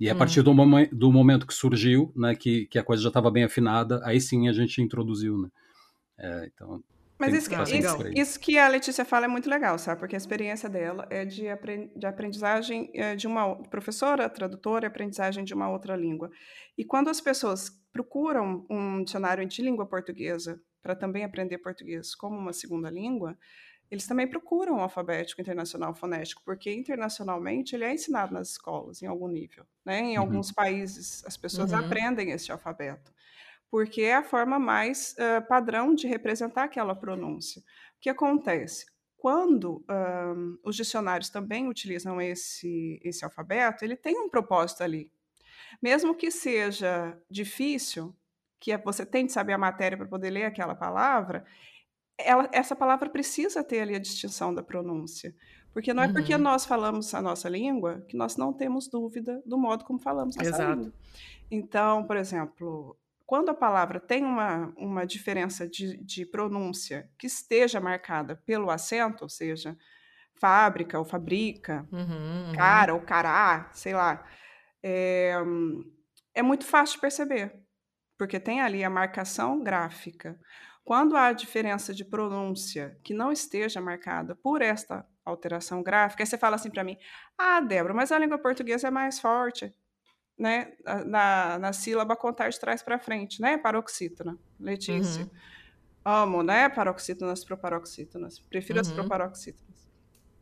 E 0.00 0.10
a 0.10 0.14
Hum. 0.14 0.18
partir 0.18 0.42
do, 0.42 0.52
momen- 0.52 0.88
do 0.92 1.10
momento 1.12 1.46
que 1.46 1.54
surgiu, 1.54 2.12
né, 2.16 2.34
que, 2.34 2.66
que 2.66 2.78
a 2.78 2.82
coisa 2.82 3.02
já 3.02 3.08
estava 3.08 3.30
bem 3.30 3.44
afinada, 3.44 4.00
aí 4.04 4.20
sim 4.20 4.48
a 4.48 4.52
gente 4.52 4.82
introduziu, 4.82 5.38
né. 5.38 5.48
É, 6.18 6.50
então, 6.52 6.80
Mas 7.18 7.32
isso, 7.32 7.48
que- 7.48 7.56
bastante 7.56 7.84
isso, 7.86 7.96
isso 8.14 8.40
que 8.40 8.58
a 8.58 8.66
Letícia 8.68 9.04
fala 9.04 9.26
é 9.26 9.28
muito 9.28 9.48
legal, 9.48 9.78
sabe? 9.78 10.00
Porque 10.00 10.16
a 10.16 10.18
experiência 10.18 10.68
dela 10.68 11.06
é 11.10 11.24
de, 11.24 11.48
apren- 11.48 11.90
de 11.96 12.06
aprendizagem 12.06 12.90
eh, 12.92 13.14
de 13.14 13.26
uma 13.28 13.54
professora, 13.68 14.28
tradutora, 14.28 14.84
e 14.84 14.88
aprendizagem 14.88 15.44
de 15.44 15.54
uma 15.54 15.70
outra 15.70 15.94
língua. 15.96 16.28
E 16.76 16.84
quando 16.84 17.08
as 17.08 17.20
pessoas 17.20 17.70
procuram 17.94 18.66
um 18.70 19.04
dicionário 19.04 19.46
de 19.46 19.62
língua 19.62 19.86
portuguesa 19.88 20.60
para 20.82 20.96
também 20.96 21.24
aprender 21.24 21.58
português 21.60 22.14
como 22.16 22.36
uma 22.38 22.52
segunda 22.54 22.90
língua, 22.90 23.38
eles 23.90 24.06
também 24.08 24.28
procuram 24.28 24.78
o 24.78 24.80
alfabético 24.80 25.40
internacional 25.40 25.94
fonético, 25.94 26.42
porque 26.44 26.72
internacionalmente 26.74 27.76
ele 27.76 27.84
é 27.84 27.94
ensinado 27.94 28.34
nas 28.34 28.50
escolas 28.50 29.02
em 29.02 29.06
algum 29.06 29.28
nível. 29.28 29.66
Né? 29.86 30.00
Em 30.00 30.16
Uhum. 30.16 30.18
alguns 30.18 30.52
países 30.52 31.24
as 31.26 31.36
pessoas 31.38 31.72
Uhum. 31.72 31.74
aprendem 31.74 32.32
esse 32.32 32.52
alfabeto 32.52 33.12
porque 33.70 34.02
é 34.02 34.14
a 34.16 34.22
forma 34.24 34.58
mais 34.58 35.14
ah, 35.18 35.40
padrão 35.42 35.94
de 35.94 36.06
representar 36.06 36.64
aquela 36.64 36.94
pronúncia. 36.94 37.60
O 37.62 38.00
que 38.00 38.08
acontece? 38.10 38.86
Quando 39.16 39.84
ah, 39.88 40.34
os 40.64 40.76
dicionários 40.76 41.30
também 41.30 41.68
utilizam 41.68 42.20
esse, 42.20 43.00
esse 43.02 43.24
alfabeto, 43.24 43.84
ele 43.84 43.96
tem 43.96 44.18
um 44.18 44.28
propósito 44.28 44.82
ali. 44.82 45.10
Mesmo 45.82 46.14
que 46.14 46.30
seja 46.30 47.18
difícil, 47.30 48.14
que 48.60 48.72
é- 48.72 48.78
você 48.78 49.04
tem 49.04 49.26
de 49.26 49.32
saber 49.32 49.52
a 49.52 49.58
matéria 49.58 49.96
para 49.98 50.06
poder 50.08 50.30
ler 50.30 50.44
aquela 50.44 50.74
palavra, 50.74 51.44
ela- 52.18 52.48
essa 52.52 52.76
palavra 52.76 53.10
precisa 53.10 53.62
ter 53.64 53.80
ali 53.80 53.94
a 53.94 53.98
distinção 53.98 54.54
da 54.54 54.62
pronúncia. 54.62 55.34
Porque 55.72 55.92
não 55.92 56.04
é 56.04 56.08
porque 56.08 56.34
Uhum. 56.34 56.42
nós 56.42 56.64
falamos 56.64 57.12
a 57.14 57.20
nossa 57.20 57.48
língua 57.48 58.04
que 58.08 58.16
nós 58.16 58.36
não 58.36 58.52
temos 58.52 58.88
dúvida 58.88 59.42
do 59.44 59.58
modo 59.58 59.84
como 59.84 59.98
falamos 59.98 60.36
essa 60.36 60.46
Exato. 60.48 60.78
língua. 60.78 60.92
Então, 61.50 62.04
por 62.06 62.16
exemplo, 62.16 62.96
quando 63.26 63.48
a 63.50 63.54
palavra 63.54 63.98
tem 63.98 64.24
uma, 64.24 64.72
uma 64.76 65.04
diferença 65.06 65.68
de, 65.68 65.96
de 66.04 66.24
pronúncia 66.26 67.10
que 67.18 67.26
esteja 67.26 67.80
marcada 67.80 68.36
pelo 68.46 68.70
acento, 68.70 69.24
ou 69.24 69.28
seja, 69.28 69.76
fábrica 70.34 70.98
ou 70.98 71.04
fabrica, 71.04 71.88
Uhum, 71.92 72.00
uhum. 72.00 72.52
cara 72.54 72.94
ou 72.94 73.00
cará, 73.00 73.70
sei 73.72 73.94
lá, 73.94 74.24
é, 74.86 75.34
é 76.34 76.42
muito 76.42 76.66
fácil 76.66 76.96
de 76.96 77.00
perceber, 77.00 77.58
porque 78.18 78.38
tem 78.38 78.60
ali 78.60 78.84
a 78.84 78.90
marcação 78.90 79.62
gráfica. 79.62 80.38
Quando 80.84 81.16
há 81.16 81.32
diferença 81.32 81.94
de 81.94 82.04
pronúncia 82.04 82.98
que 83.02 83.14
não 83.14 83.32
esteja 83.32 83.80
marcada 83.80 84.36
por 84.36 84.60
esta 84.60 85.06
alteração 85.24 85.82
gráfica, 85.82 86.22
aí 86.22 86.26
você 86.26 86.36
fala 86.36 86.56
assim 86.56 86.70
para 86.70 86.84
mim: 86.84 86.98
Ah, 87.38 87.62
Débora, 87.62 87.94
mas 87.94 88.12
a 88.12 88.18
língua 88.18 88.38
portuguesa 88.38 88.88
é 88.88 88.90
mais 88.90 89.18
forte, 89.18 89.74
né? 90.38 90.74
Na, 91.06 91.58
na, 91.58 91.72
sílaba 91.72 92.14
contar 92.14 92.50
de 92.50 92.60
trás 92.60 92.82
para 92.82 92.98
frente, 92.98 93.40
né? 93.40 93.56
Paroxítona, 93.56 94.38
Letícia. 94.60 95.24
Uhum. 95.24 95.30
Amo, 96.04 96.42
né? 96.42 96.68
Paroxítonas 96.68 97.42
proparoxítonas. 97.42 98.38
Prefiro 98.38 98.78
as 98.78 98.88
Uhum. 98.88 98.96
proparoxítonas. 98.96 99.63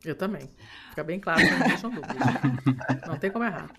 Eu 0.05 0.15
também. 0.15 0.49
Fica 0.89 1.03
bem 1.03 1.19
claro, 1.19 1.41
não 1.41 1.67
deixam 1.67 1.89
dúvidas. 1.89 2.17
Não 3.07 3.17
tem 3.17 3.31
como 3.31 3.45
errar. 3.45 3.69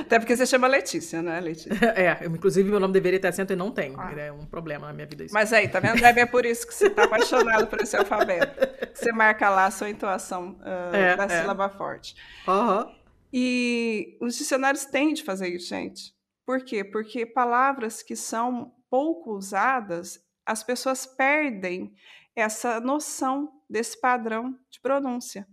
Até 0.00 0.18
porque 0.18 0.36
você 0.36 0.44
chama 0.46 0.66
Letícia, 0.66 1.22
né, 1.22 1.40
Letícia? 1.40 1.72
É, 1.94 2.24
eu, 2.24 2.34
inclusive 2.34 2.68
meu 2.68 2.80
nome 2.80 2.92
deveria 2.92 3.20
ter 3.20 3.28
acento 3.28 3.52
e 3.52 3.56
não 3.56 3.70
tem. 3.70 3.94
É 4.16 4.32
um 4.32 4.46
problema 4.46 4.86
na 4.88 4.92
minha 4.92 5.06
vida 5.06 5.24
isso. 5.24 5.34
Mas 5.34 5.52
aí, 5.52 5.68
tá 5.68 5.78
vendo? 5.80 6.00
Deve 6.00 6.20
é 6.20 6.26
por 6.26 6.44
isso 6.44 6.66
que 6.66 6.74
você 6.74 6.90
tá 6.90 7.04
apaixonado 7.04 7.66
por 7.66 7.80
esse 7.80 7.96
alfabeto. 7.96 8.60
Você 8.94 9.12
marca 9.12 9.48
lá 9.50 9.66
a 9.66 9.70
sua 9.70 9.90
intuação 9.90 10.58
ah, 10.62 10.90
É, 10.92 11.16
da 11.16 11.24
é. 11.24 11.40
sílaba 11.40 11.68
forte. 11.68 12.16
Aham. 12.46 12.90
E 13.32 14.16
os 14.20 14.36
dicionários 14.36 14.84
têm 14.84 15.14
de 15.14 15.22
fazer 15.22 15.48
isso, 15.48 15.68
gente. 15.68 16.14
Por 16.44 16.64
quê? 16.64 16.84
Porque 16.84 17.24
palavras 17.24 18.02
que 18.02 18.16
são 18.16 18.72
pouco 18.90 19.32
usadas, 19.32 20.20
as 20.44 20.62
pessoas 20.62 21.06
perdem 21.06 21.94
essa 22.36 22.80
noção 22.80 23.50
desse 23.68 23.98
padrão 24.00 24.56
de 24.70 24.80
pronúncia. 24.80 25.46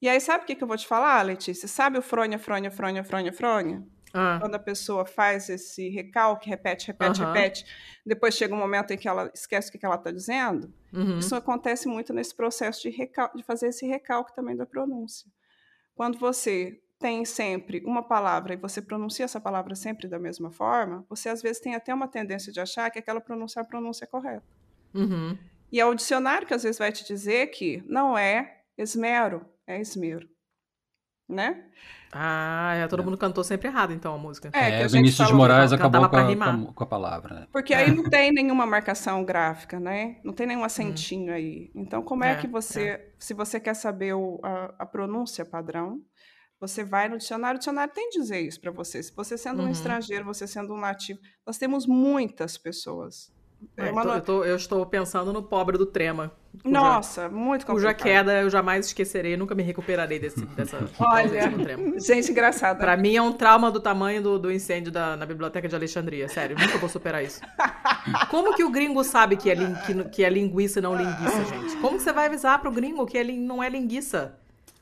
E 0.00 0.08
aí, 0.08 0.20
sabe 0.20 0.44
o 0.44 0.46
que, 0.46 0.54
que 0.54 0.62
eu 0.62 0.68
vou 0.68 0.76
te 0.76 0.86
falar, 0.86 1.20
Letícia? 1.22 1.66
Sabe 1.66 1.98
o 1.98 2.02
fronha, 2.02 2.38
fronha, 2.38 2.70
fronha, 2.70 3.02
fronha, 3.02 3.32
fronha? 3.32 3.86
Ah. 4.14 4.38
Quando 4.40 4.54
a 4.54 4.58
pessoa 4.58 5.04
faz 5.04 5.48
esse 5.48 5.88
recalque, 5.90 6.48
repete, 6.48 6.86
repete, 6.86 7.20
Aham. 7.20 7.32
repete, 7.32 7.66
depois 8.06 8.34
chega 8.34 8.54
um 8.54 8.58
momento 8.58 8.92
em 8.92 8.96
que 8.96 9.08
ela 9.08 9.30
esquece 9.34 9.68
o 9.68 9.72
que 9.72 9.78
que 9.78 9.84
ela 9.84 9.96
está 9.96 10.10
dizendo. 10.10 10.72
Uhum. 10.92 11.18
Isso 11.18 11.34
acontece 11.34 11.88
muito 11.88 12.12
nesse 12.14 12.34
processo 12.34 12.82
de, 12.82 12.90
recal- 12.90 13.30
de 13.34 13.42
fazer 13.42 13.68
esse 13.68 13.86
recalque 13.86 14.34
também 14.34 14.56
da 14.56 14.64
pronúncia. 14.64 15.30
Quando 15.94 16.18
você 16.18 16.80
tem 16.98 17.24
sempre 17.24 17.82
uma 17.84 18.02
palavra 18.02 18.54
e 18.54 18.56
você 18.56 18.80
pronuncia 18.80 19.24
essa 19.24 19.40
palavra 19.40 19.74
sempre 19.74 20.08
da 20.08 20.18
mesma 20.18 20.50
forma, 20.50 21.04
você 21.08 21.28
às 21.28 21.42
vezes 21.42 21.60
tem 21.60 21.74
até 21.74 21.92
uma 21.92 22.08
tendência 22.08 22.52
de 22.52 22.60
achar 22.60 22.90
que 22.90 22.98
aquela 22.98 23.20
pronúncia 23.20 23.60
é 23.60 23.62
a 23.62 23.66
pronúncia 23.66 24.06
correta. 24.06 24.46
Uhum. 24.94 25.36
E 25.70 25.78
é 25.78 25.84
o 25.84 25.94
dicionário 25.94 26.46
que 26.46 26.54
às 26.54 26.62
vezes 26.62 26.78
vai 26.78 26.90
te 26.90 27.04
dizer 27.04 27.48
que 27.48 27.82
não 27.86 28.16
é 28.16 28.62
esmero, 28.76 29.44
é 29.68 29.80
esmero. 29.80 30.26
né? 31.30 31.62
Ah, 32.10 32.72
é, 32.74 32.88
todo 32.88 33.04
mundo 33.04 33.18
cantou 33.18 33.44
sempre 33.44 33.68
errado, 33.68 33.92
então, 33.92 34.14
a 34.14 34.18
música. 34.18 34.48
É, 34.54 34.80
É, 34.80 34.88
Vinícius 34.88 35.16
de 35.18 35.32
falou- 35.32 35.36
Moraes 35.36 35.72
acabou 35.74 36.00
com 36.08 36.16
a, 36.16 36.72
com 36.72 36.84
a- 36.84 36.86
palavra. 36.86 37.34
né? 37.40 37.46
Porque 37.52 37.74
aí 37.74 37.94
não 37.94 38.08
tem 38.08 38.32
nenhuma 38.32 38.64
marcação 38.64 39.22
gráfica, 39.26 39.78
né? 39.78 40.18
Não 40.24 40.32
tem 40.32 40.46
nenhum 40.46 40.64
acentinho 40.64 41.30
aí. 41.34 41.70
Então, 41.74 42.02
como 42.02 42.24
é, 42.24 42.32
É, 42.32 42.36
que 42.36 42.46
você, 42.46 43.12
se 43.18 43.34
você 43.34 43.60
quer 43.60 43.74
saber 43.74 44.14
o- 44.14 44.40
a, 44.42 44.74
a 44.78 44.86
pronúncia 44.86 45.44
padrão, 45.44 46.00
você 46.58 46.82
vai 46.82 47.10
no 47.10 47.18
dicionário, 47.18 47.56
o 47.56 47.58
dicionário 47.58 47.92
tem 47.92 48.08
que 48.08 48.18
dizer 48.18 48.40
isso 48.40 48.58
para 48.58 48.70
você. 48.72 49.02
Se 49.02 49.14
você 49.14 49.36
sendo 49.36 49.60
um 49.60 49.66
Uhum. 49.66 49.70
estrangeiro, 49.70 50.24
você 50.24 50.46
sendo 50.46 50.72
um 50.72 50.80
nativo, 50.80 51.20
nós 51.46 51.58
temos 51.58 51.86
muitas 51.86 52.56
pessoas. 52.56 53.30
É, 53.76 53.90
uma 53.90 54.02
eu, 54.04 54.20
tô- 54.20 54.44
eu 54.44 54.56
estou 54.56 54.84
pensando 54.86 55.32
no 55.32 55.42
pobre 55.42 55.78
do 55.78 55.86
Trema. 55.86 56.32
cuja- 56.62 56.74
Nossa, 56.74 57.28
muito 57.28 57.64
Cuja 57.66 57.88
complicado. 57.88 58.02
queda 58.02 58.40
eu 58.42 58.50
jamais 58.50 58.86
esquecerei, 58.86 59.36
nunca 59.36 59.54
me 59.54 59.62
recuperarei 59.62 60.18
desse, 60.18 60.44
dessa 60.46 60.78
Olha, 60.98 61.50
Trema. 61.52 61.98
gente 62.00 62.30
engraçada. 62.30 62.78
Pra 62.78 62.96
mim 62.96 63.14
é 63.16 63.22
um 63.22 63.32
trauma 63.32 63.70
do 63.70 63.78
tamanho 63.80 64.20
do, 64.22 64.38
do 64.38 64.50
incêndio 64.50 64.90
da, 64.90 65.16
na 65.16 65.24
biblioteca 65.26 65.68
de 65.68 65.74
Alexandria. 65.76 66.28
Sério, 66.28 66.56
nunca 66.58 66.78
vou 66.78 66.88
superar 66.88 67.22
isso. 67.22 67.40
Como 68.30 68.54
que 68.54 68.64
o 68.64 68.70
gringo 68.70 69.02
sabe 69.04 69.36
que 69.36 69.50
é, 69.50 69.54
lin- 69.54 69.74
que, 69.86 70.04
que 70.10 70.24
é 70.24 70.30
linguiça 70.30 70.78
e 70.78 70.82
não 70.82 70.94
linguiça, 70.96 71.44
gente? 71.44 71.76
Como 71.76 71.96
que 71.98 72.02
você 72.02 72.12
vai 72.12 72.26
avisar 72.26 72.60
pro 72.60 72.70
gringo 72.72 73.06
que 73.06 73.18
é 73.18 73.24
não 73.24 73.62
é 73.62 73.68
linguiça? 73.68 74.36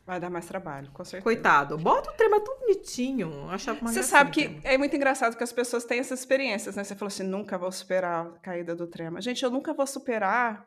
Vai 0.07 0.20
dar 0.20 0.31
mais 0.31 0.47
trabalho, 0.47 0.89
com 0.93 1.05
certeza. 1.05 1.24
Coitado. 1.24 1.77
Bota 1.77 2.11
o 2.11 2.15
trema 2.15 2.39
tão 2.41 2.61
bonitinho. 2.61 3.28
Eu 3.28 3.51
Achava 3.51 3.81
uma 3.81 3.93
Você 3.93 4.03
sabe 4.05 4.31
que 4.31 4.61
é 4.62 4.78
muito 4.78 4.95
engraçado 4.95 5.37
que 5.37 5.43
as 5.43 5.53
pessoas 5.53 5.85
têm 5.85 5.99
essas 5.99 6.20
experiências, 6.20 6.77
né? 6.77 6.85
Você 6.85 6.95
falou 6.95 7.09
assim, 7.09 7.24
nunca 7.24 7.59
vou 7.59 7.73
superar 7.73 8.27
a 8.27 8.39
caída 8.39 8.74
do 8.77 8.87
trema. 8.87 9.20
Gente, 9.20 9.43
eu 9.43 9.51
nunca 9.51 9.74
vou 9.74 9.87
superar 9.87 10.65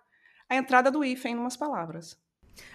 a 0.49 0.56
entrada 0.56 0.91
do 0.91 1.06
hífen 1.06 1.34
em 1.36 1.38
umas 1.38 1.56
palavras. 1.56 2.18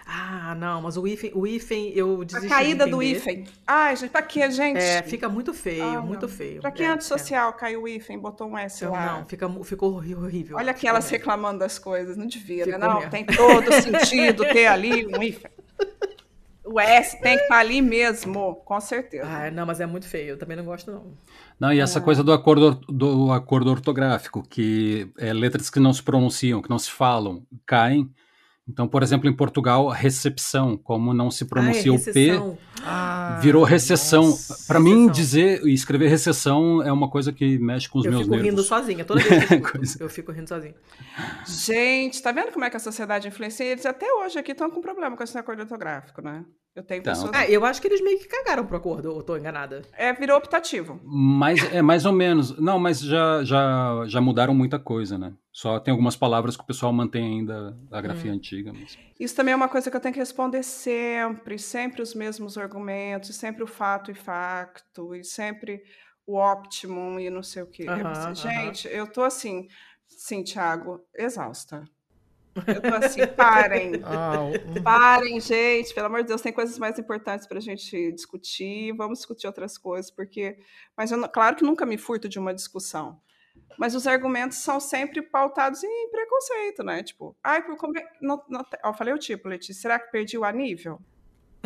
Ah, 0.07 0.55
não, 0.55 0.81
mas 0.81 0.97
o 0.97 1.05
hífen, 1.05 1.31
o 1.35 1.45
hífen 1.45 1.91
eu 1.95 2.21
A 2.21 2.25
desisti 2.25 2.47
caída 2.49 2.85
de 2.85 2.91
do 2.91 3.03
hífen. 3.03 3.43
Ai, 3.67 3.95
gente, 3.95 4.09
pra 4.09 4.23
quê, 4.23 4.49
gente? 4.49 4.79
É, 4.79 5.03
fica 5.03 5.29
muito 5.29 5.53
feio, 5.53 5.83
Ah, 5.83 6.01
muito 6.01 6.23
não. 6.27 6.33
feio. 6.33 6.61
Pra 6.61 6.71
quem 6.71 6.87
é 6.87 6.89
É, 6.89 6.93
antissocial, 6.93 7.53
caiu 7.53 7.83
o 7.83 7.87
hífen, 7.87 8.17
botou 8.17 8.47
um 8.47 8.57
S 8.57 8.83
é. 8.83 8.87
lá. 8.89 9.17
Não, 9.19 9.25
fica, 9.27 9.47
ficou 9.63 9.93
horrível. 9.93 10.57
Olha 10.57 10.71
aquelas 10.71 11.07
reclamando 11.11 11.59
das 11.59 11.77
coisas, 11.77 12.17
não 12.17 12.25
devia, 12.25 12.65
né? 12.65 12.77
Não, 12.79 12.95
mesmo. 12.95 13.11
tem 13.11 13.23
todo 13.23 13.71
sentido 13.79 14.43
ter 14.45 14.65
ali 14.65 15.05
um 15.05 15.21
hífen. 15.21 15.51
O 16.65 16.79
S 16.79 17.19
tem 17.21 17.37
que 17.37 17.43
estar 17.43 17.59
ali 17.59 17.81
mesmo, 17.81 18.55
com 18.65 18.79
certeza. 18.81 19.25
Ah, 19.27 19.51
não, 19.51 19.65
mas 19.65 19.79
é 19.79 19.85
muito 19.85 20.07
feio. 20.07 20.29
Eu 20.29 20.37
também 20.39 20.57
não 20.57 20.65
gosto, 20.65 20.91
não. 20.91 21.13
Não, 21.59 21.71
e 21.71 21.79
Ah. 21.79 21.83
essa 21.83 22.01
coisa 22.01 22.23
do 22.23 22.33
acordo, 22.33 22.65
or- 22.65 22.79
do 22.91 23.31
acordo 23.31 23.69
ortográfico, 23.69 24.41
que 24.47 25.11
é, 25.17 25.31
letras 25.31 25.69
que 25.69 25.79
não 25.79 25.93
se 25.93 26.01
pronunciam, 26.01 26.61
que 26.61 26.69
não 26.69 26.79
se 26.79 26.89
falam, 26.91 27.43
caem. 27.65 28.09
Então, 28.67 28.87
por 28.87 29.03
exemplo, 29.03 29.29
em 29.29 29.33
Portugal, 29.35 29.87
recepção, 29.89 30.75
como 30.75 31.13
não 31.13 31.29
se 31.29 31.45
pronuncia 31.45 31.93
o 31.93 31.99
P, 31.99 32.31
recessão. 32.31 32.57
virou 33.39 33.63
recessão. 33.63 34.35
Para 34.67 34.79
mim, 34.79 35.07
dizer 35.07 35.61
e 35.65 35.71
escrever 35.71 36.07
recessão 36.07 36.81
é 36.81 36.91
uma 36.91 37.07
coisa 37.07 37.31
que 37.31 37.59
mexe 37.59 37.87
com 37.87 37.99
os 37.99 38.05
Eu 38.05 38.11
meus 38.11 38.23
fico 38.23 38.33
rindo 38.35 38.45
nervos. 38.47 38.65
sozinha. 38.65 39.05
Toda 39.05 39.21
vez 39.21 39.45
que 39.45 39.53
eu 39.53 39.61
fico, 39.61 40.03
eu 40.03 40.09
fico 40.09 40.31
rindo 40.31 40.47
sozinha. 40.49 40.73
Gente, 41.45 42.21
tá 42.23 42.31
vendo 42.31 42.51
como 42.51 42.65
é 42.65 42.69
que 42.71 42.77
a 42.77 42.79
sociedade 42.79 43.27
influencia? 43.27 43.65
Eles 43.65 43.85
até 43.85 44.11
hoje 44.11 44.39
aqui 44.39 44.51
estão 44.51 44.71
com 44.71 44.81
problema 44.81 45.15
com 45.15 45.23
esse 45.23 45.37
acordo 45.37 45.61
ortográfico, 45.61 46.21
né? 46.23 46.43
Eu 46.75 46.83
tenho 46.83 46.99
Então, 46.99 47.13
pessoas. 47.13 47.31
Ah, 47.33 47.49
eu 47.49 47.65
acho 47.65 47.81
que 47.81 47.87
eles 47.87 48.01
meio 48.01 48.19
que 48.19 48.27
cagaram 48.27 48.65
pro 48.65 48.75
acordo, 48.75 49.13
ou 49.13 49.23
tô 49.23 49.37
enganada. 49.37 49.81
É, 49.93 50.11
virou 50.11 50.37
optativo. 50.37 50.99
Mas 51.05 51.63
é 51.73 51.81
mais 51.81 52.05
ou 52.05 52.11
menos. 52.11 52.57
Não, 52.59 52.77
mas 52.77 52.99
já, 52.99 53.43
já, 53.45 54.03
já 54.07 54.19
mudaram 54.19 54.53
muita 54.53 54.77
coisa, 54.77 55.17
né? 55.17 55.33
Só 55.53 55.79
tem 55.79 55.93
algumas 55.93 56.17
palavras 56.17 56.57
que 56.57 56.63
o 56.63 56.65
pessoal 56.65 56.91
mantém 56.91 57.39
ainda 57.39 57.77
a 57.89 58.01
grafia 58.01 58.31
Hum. 58.31 58.35
antiga. 58.35 58.73
Mas... 58.73 58.97
Isso 59.17 59.33
também 59.33 59.53
é 59.53 59.55
uma 59.55 59.69
coisa 59.69 59.89
que 59.89 59.95
eu 59.95 60.01
tenho 60.01 60.13
que 60.13 60.19
responder 60.19 60.63
sempre, 60.63 61.57
sempre 61.57 62.01
os 62.01 62.13
mesmos 62.13 62.57
argumentos, 62.57 63.33
sempre 63.35 63.63
o 63.63 63.67
fato 63.67 64.11
e 64.11 64.13
facto, 64.13 65.15
e 65.15 65.23
sempre 65.23 65.81
o 66.27 66.37
optimum 66.37 67.17
e 67.17 67.29
não 67.29 67.41
sei 67.41 67.63
o 67.63 67.67
quê. 67.67 67.85
Aham. 67.87 68.35
Gente, 68.35 68.89
eu 68.89 69.07
tô 69.07 69.23
assim, 69.23 69.67
sim, 70.09 70.43
Thiago, 70.43 70.99
exausta. 71.15 71.85
Eu 72.67 72.81
tô 72.81 72.95
assim, 73.05 73.25
parem. 73.35 74.01
Ah, 74.03 74.49
Parem, 74.83 75.39
gente, 75.39 75.93
pelo 75.93 76.07
amor 76.07 76.21
de 76.21 76.27
Deus, 76.29 76.41
tem 76.41 76.53
coisas 76.53 76.77
mais 76.79 76.97
importantes 76.97 77.45
pra 77.47 77.59
gente 77.59 78.11
discutir, 78.13 78.93
vamos 78.93 79.19
discutir 79.19 79.47
outras 79.47 79.77
coisas, 79.77 80.09
porque. 80.09 80.57
Mas 80.97 81.11
eu, 81.11 81.29
claro 81.29 81.55
que 81.55 81.63
nunca 81.63 81.85
me 81.85 81.97
furto 81.97 82.29
de 82.29 82.39
uma 82.39 82.53
discussão. 82.53 83.19
Mas 83.77 83.93
os 83.95 84.07
argumentos 84.07 84.57
são 84.59 84.79
sempre 84.79 85.21
pautados 85.21 85.83
em 85.83 86.09
preconceito, 86.09 86.83
né? 86.83 87.03
Tipo, 87.03 87.35
ai, 87.43 87.61
por 87.65 87.75
como 87.77 87.97
é- 87.97 88.07
não, 88.21 88.41
não, 88.49 88.65
eu 88.83 88.93
falei 88.93 89.13
o 89.13 89.17
tipo, 89.19 89.47
Letícia, 89.49 89.81
será 89.81 89.99
que 89.99 90.11
perdi 90.11 90.37
o 90.37 90.45
anível? 90.45 90.99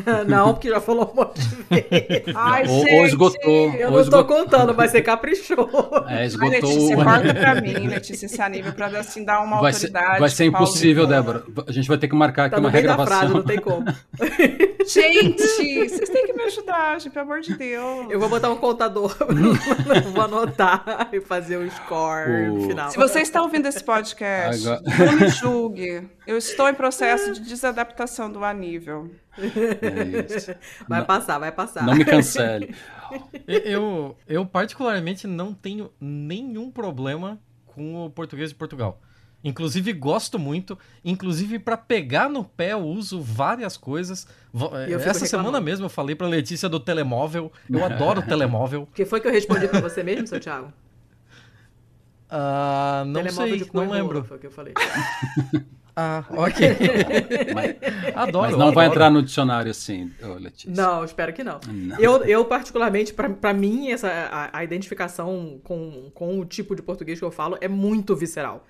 não, 0.28 0.54
porque 0.54 0.70
já 0.70 0.80
falou 0.82 1.12
um 1.14 1.16
monte 1.16 1.40
de 1.40 1.56
vezes. 1.56 2.24
Ai, 2.36 2.68
ou, 2.68 2.76
ou 2.80 2.86
gente, 2.86 3.06
esgotou. 3.08 3.74
Eu 3.74 3.88
ou 3.88 3.92
não 3.92 3.92
tô 3.94 4.00
esgotou. 4.02 4.26
contando, 4.38 4.74
mas 4.76 4.92
você 4.92 5.02
caprichou. 5.02 5.70
É, 6.08 6.14
Ai, 6.20 6.26
esgotou. 6.26 6.50
Letícia, 6.52 6.98
o- 6.98 7.04
corta 7.04 7.34
pra 7.34 7.56
mim, 7.62 7.74
Letícia, 7.88 8.26
esse 8.26 8.42
anível, 8.42 8.74
pra 8.74 8.88
assim 9.00 9.24
dar 9.24 9.42
uma 9.42 9.62
Vai 9.62 9.74
ser, 9.74 9.88
autoridade. 9.88 10.20
vai 10.20 10.30
ser 10.30 10.52
Paulo 10.52 10.68
impossível. 10.68 11.08
Débora. 11.08 11.44
A 11.68 11.72
gente 11.72 11.88
vai 11.88 11.98
ter 11.98 12.08
que 12.08 12.16
marcar 12.16 12.46
aqui 12.46 12.56
Tá 12.56 12.62
uma 12.62 12.70
no 12.70 12.74
da 12.84 12.96
frase, 12.96 12.98
regravação. 13.08 13.30
não 13.30 13.44
tem 13.44 13.60
como. 13.60 13.86
Gente, 14.88 15.38
vocês 15.90 16.10
têm 16.10 16.26
que 16.26 16.34
me 16.34 16.44
ajudar, 16.44 17.00
gente, 17.00 17.12
pelo 17.14 17.26
amor 17.26 17.42
de 17.42 17.56
Deus. 17.56 18.08
Eu 18.10 18.20
vou 18.20 18.30
botar 18.30 18.50
um 18.50 18.56
contador, 18.56 19.16
vou 20.14 20.24
anotar 20.24 21.10
e 21.12 21.22
fazer 21.22 21.58
o 21.58 21.70
score 21.72 22.48
no 22.48 22.58
O- 22.58 22.68
final. 22.68 22.90
Se 22.92 22.98
você 22.98 23.20
está 23.20 23.42
ouvindo 23.42 23.68
esse 23.68 23.84
podcast, 23.84 24.68
Agora- 24.68 24.82
não 24.98 25.14
me 25.20 25.28
julgue. 25.30 26.08
Eu 26.26 26.38
estou 26.38 26.68
em 26.70 26.74
processo 26.74 27.34
de 27.34 27.42
desadaptação 27.42 28.32
do 28.32 28.44
anível. 28.44 29.10
É 29.38 30.36
isso. 30.36 30.52
Vai 30.88 31.00
Não- 31.00 31.06
passar, 31.06 31.40
vai 31.40 31.52
passar. 31.52 31.86
Não 31.86 31.96
me 31.96 32.04
cancele. 32.06 32.76
Eu, 33.48 34.16
eu 34.28 34.46
particularmente 34.46 35.26
não 35.26 35.52
tenho 35.52 35.92
nenhum 36.00 36.70
problema 36.70 37.40
com 37.66 38.06
o 38.06 38.10
português 38.10 38.50
de 38.52 38.56
Portugal. 38.56 39.02
Inclusive 39.44 39.92
gosto 39.94 40.38
muito, 40.38 40.78
inclusive 41.04 41.58
para 41.58 41.76
pegar 41.76 42.30
no 42.30 42.44
pé 42.44 42.74
eu 42.74 42.82
uso 42.86 43.20
várias 43.20 43.78
coisas. 43.78 44.28
E 44.54 44.98
fico 44.98 45.10
Essa 45.10 45.26
semana 45.26 45.60
mesmo 45.60 45.86
eu 45.86 45.90
falei 45.90 46.14
pra 46.14 46.28
Letícia 46.28 46.70
do 46.70 46.80
telemóvel. 46.80 47.52
Eu 47.68 47.84
adoro 47.86 48.22
telemóvel. 48.22 48.84
O 48.84 48.88
que 48.88 49.06
foi 49.06 49.20
que 49.20 49.28
eu 49.28 49.32
respondi 49.32 49.68
pra 49.68 49.80
você 49.80 50.04
mesmo, 50.04 50.28
seu 50.28 50.40
Thiago? 50.40 50.72
Ah, 52.30 53.04
não 53.08 53.24
Telemóvel 53.24 53.60
sei, 53.60 53.70
não 53.74 53.90
lembro. 53.90 54.24
Foi 54.24 54.38
o 54.38 54.40
que 54.40 54.48
eu 54.48 54.52
falei. 54.52 54.74
Ah, 56.02 56.24
ok. 56.30 56.78
adoro. 58.16 58.48
Mas 58.48 58.58
não 58.58 58.72
vai 58.72 58.88
entrar 58.88 59.10
no 59.10 59.22
dicionário 59.22 59.70
assim, 59.70 60.10
Letícia. 60.40 60.72
Não, 60.72 61.04
espero 61.04 61.34
que 61.34 61.44
não. 61.44 61.60
Não. 61.68 62.00
Eu, 62.00 62.24
eu 62.24 62.46
particularmente, 62.46 63.14
pra, 63.14 63.30
pra 63.30 63.54
mim, 63.54 63.92
essa, 63.92 64.08
a, 64.08 64.60
a 64.60 64.64
identificação 64.64 65.60
com, 65.62 66.10
com 66.14 66.40
o 66.40 66.46
tipo 66.46 66.74
de 66.74 66.82
português 66.82 67.20
que 67.20 67.26
eu 67.26 67.32
falo 67.32 67.58
é 67.60 67.68
muito 67.68 68.16
visceral. 68.16 68.66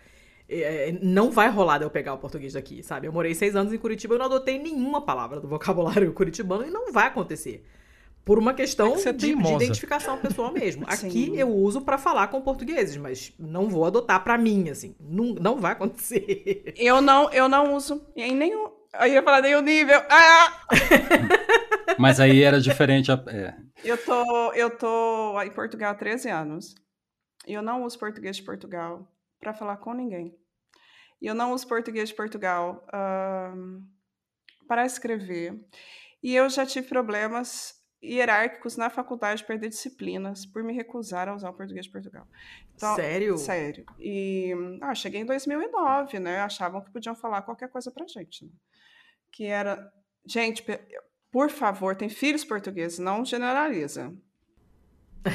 É, 0.50 0.98
não 1.04 1.30
vai 1.30 1.52
rolar 1.52 1.78
de 1.78 1.84
eu 1.84 1.92
pegar 1.92 2.16
o 2.16 2.18
português 2.18 2.54
daqui, 2.54 2.82
sabe? 2.82 3.06
Eu 3.06 3.14
morei 3.14 3.36
seis 3.36 3.56
anos 3.56 3.72
em 3.72 3.78
Curitiba 3.78 4.16
e 4.16 4.16
eu 4.16 4.20
não 4.20 4.26
adotei 4.26 4.58
nenhuma 4.58 5.02
palavra 5.02 5.40
do 5.40 5.48
vocabulário 5.48 6.12
curitibano 6.12 6.66
e 6.66 6.72
não 6.72 6.92
vai 6.92 7.06
acontecer. 7.06 7.64
Por 8.30 8.38
uma 8.38 8.54
questão 8.54 8.94
É 8.96 9.10
é 9.10 9.12
de, 9.12 9.34
de 9.34 9.54
identificação 9.54 10.16
pessoal 10.20 10.52
mesmo. 10.54 10.86
Aqui 10.88 11.10
Sim. 11.26 11.36
eu 11.36 11.50
uso 11.50 11.82
pra 11.82 11.98
falar 11.98 12.28
com 12.28 12.40
portugueses, 12.40 12.96
mas 12.96 13.34
não 13.40 13.68
vou 13.68 13.84
adotar 13.84 14.24
pra 14.24 14.38
mim, 14.38 14.70
assim. 14.70 14.96
Não, 15.00 15.34
não 15.34 15.58
vai 15.60 15.72
acontecer. 15.72 16.72
Eu 16.78 17.02
não, 17.02 17.32
eu 17.34 17.50
não 17.50 17.74
uso 17.74 18.06
em 18.16 18.36
nenhum. 18.36 18.70
Eu 19.02 19.08
ia 19.08 19.24
falar 19.24 19.42
nenhum 19.42 19.62
nível. 19.62 20.00
Ah! 20.12 20.68
Mas 21.98 22.20
aí 22.20 22.44
era 22.44 22.62
diferente. 22.62 23.12
a- 23.12 23.24
é. 23.30 23.56
Eu 23.84 23.98
tô, 23.98 24.54
eu 24.54 24.78
tô 24.78 25.42
em 25.42 25.50
Portugal 25.50 25.90
há 25.94 25.96
13 25.96 26.30
anos. 26.30 26.76
E 27.48 27.54
eu 27.54 27.64
não 27.64 27.84
uso 27.84 27.98
português 27.98 28.36
de 28.36 28.44
Portugal 28.44 29.12
para 29.40 29.56
falar 29.56 29.78
com 29.78 29.92
ninguém. 29.92 30.36
E 31.20 31.26
eu 31.26 31.34
não 31.34 31.52
uso 31.52 31.68
português 31.68 32.10
de 32.10 32.16
Portugal 32.16 32.86
ahn, 32.94 33.82
para 34.68 34.86
escrever. 34.86 35.60
E 36.22 36.36
eu 36.36 36.48
já 36.48 36.64
tive 36.64 36.88
problemas 36.88 37.79
hierárquicos 38.02 38.78
na 38.78 38.90
faculdade 38.90 39.42
de 39.42 39.48
perder 39.48 39.70
disciplinas 39.70 40.46
por 40.46 40.64
me 40.64 40.74
recusar 40.74 41.28
a 41.28 41.36
usar 41.36 41.50
o 41.50 41.54
português 41.54 41.86
de 41.86 41.92
Portugal. 41.92 42.28
Sério? 42.96 43.38
Sério. 43.38 43.86
E 44.00 44.54
ah, 44.82 44.96
cheguei 44.96 45.22
em 45.22 45.26
2009, 45.26 46.20
né? 46.20 46.40
Achavam 46.40 46.82
que 46.82 46.92
podiam 46.92 47.16
falar 47.16 47.42
qualquer 47.42 47.70
coisa 47.70 47.92
pra 47.92 48.08
gente. 48.08 48.46
Né? 48.46 48.52
Que 49.32 49.46
era, 49.46 49.92
gente, 50.26 50.64
por 51.32 51.50
favor, 51.50 51.96
tem 51.96 52.10
filhos 52.10 52.46
portugueses, 52.46 53.00
não 53.00 53.26
generaliza. 53.26 54.14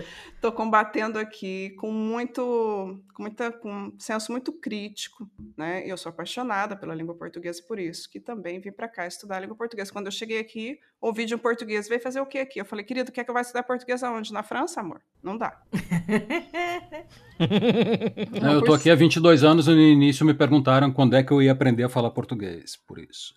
Tô 0.40 0.52
combatendo 0.52 1.18
aqui 1.18 1.70
com 1.70 1.90
muito, 1.90 3.00
com 3.14 3.22
muita, 3.22 3.50
com 3.50 3.72
um 3.72 3.92
senso 3.98 4.32
muito 4.32 4.52
crítico, 4.52 5.28
né? 5.56 5.82
Eu 5.86 5.96
sou 5.96 6.10
apaixonada 6.10 6.76
pela 6.76 6.94
língua 6.94 7.14
portuguesa 7.14 7.62
por 7.66 7.78
isso, 7.78 8.10
que 8.10 8.20
também 8.20 8.60
vim 8.60 8.72
para 8.72 8.88
cá 8.88 9.06
estudar 9.06 9.36
a 9.36 9.40
língua 9.40 9.56
portuguesa. 9.56 9.92
Quando 9.92 10.06
eu 10.06 10.12
cheguei 10.12 10.38
aqui, 10.38 10.78
ouvi 11.00 11.24
de 11.24 11.34
um 11.34 11.38
português, 11.38 11.88
veio 11.88 12.00
fazer 12.00 12.20
o 12.20 12.26
quê 12.26 12.38
aqui? 12.38 12.60
Eu 12.60 12.64
falei, 12.64 12.84
querido, 12.84 13.12
quer 13.12 13.24
que 13.24 13.30
eu 13.30 13.34
vá 13.34 13.40
estudar 13.40 13.62
português 13.62 14.02
aonde? 14.02 14.32
Na 14.32 14.42
França, 14.42 14.80
amor? 14.80 15.00
Não 15.22 15.36
dá. 15.36 15.60
Não, 18.40 18.52
eu 18.52 18.62
tô 18.62 18.74
aqui 18.74 18.90
há 18.90 18.94
22 18.94 19.44
anos 19.44 19.66
e 19.66 19.70
no 19.70 19.80
início 19.80 20.26
me 20.26 20.34
perguntaram 20.34 20.92
quando 20.92 21.16
é 21.16 21.22
que 21.22 21.32
eu 21.32 21.40
ia 21.40 21.52
aprender 21.52 21.84
a 21.84 21.88
falar 21.88 22.10
português, 22.10 22.76
por 22.76 22.98
isso. 22.98 23.34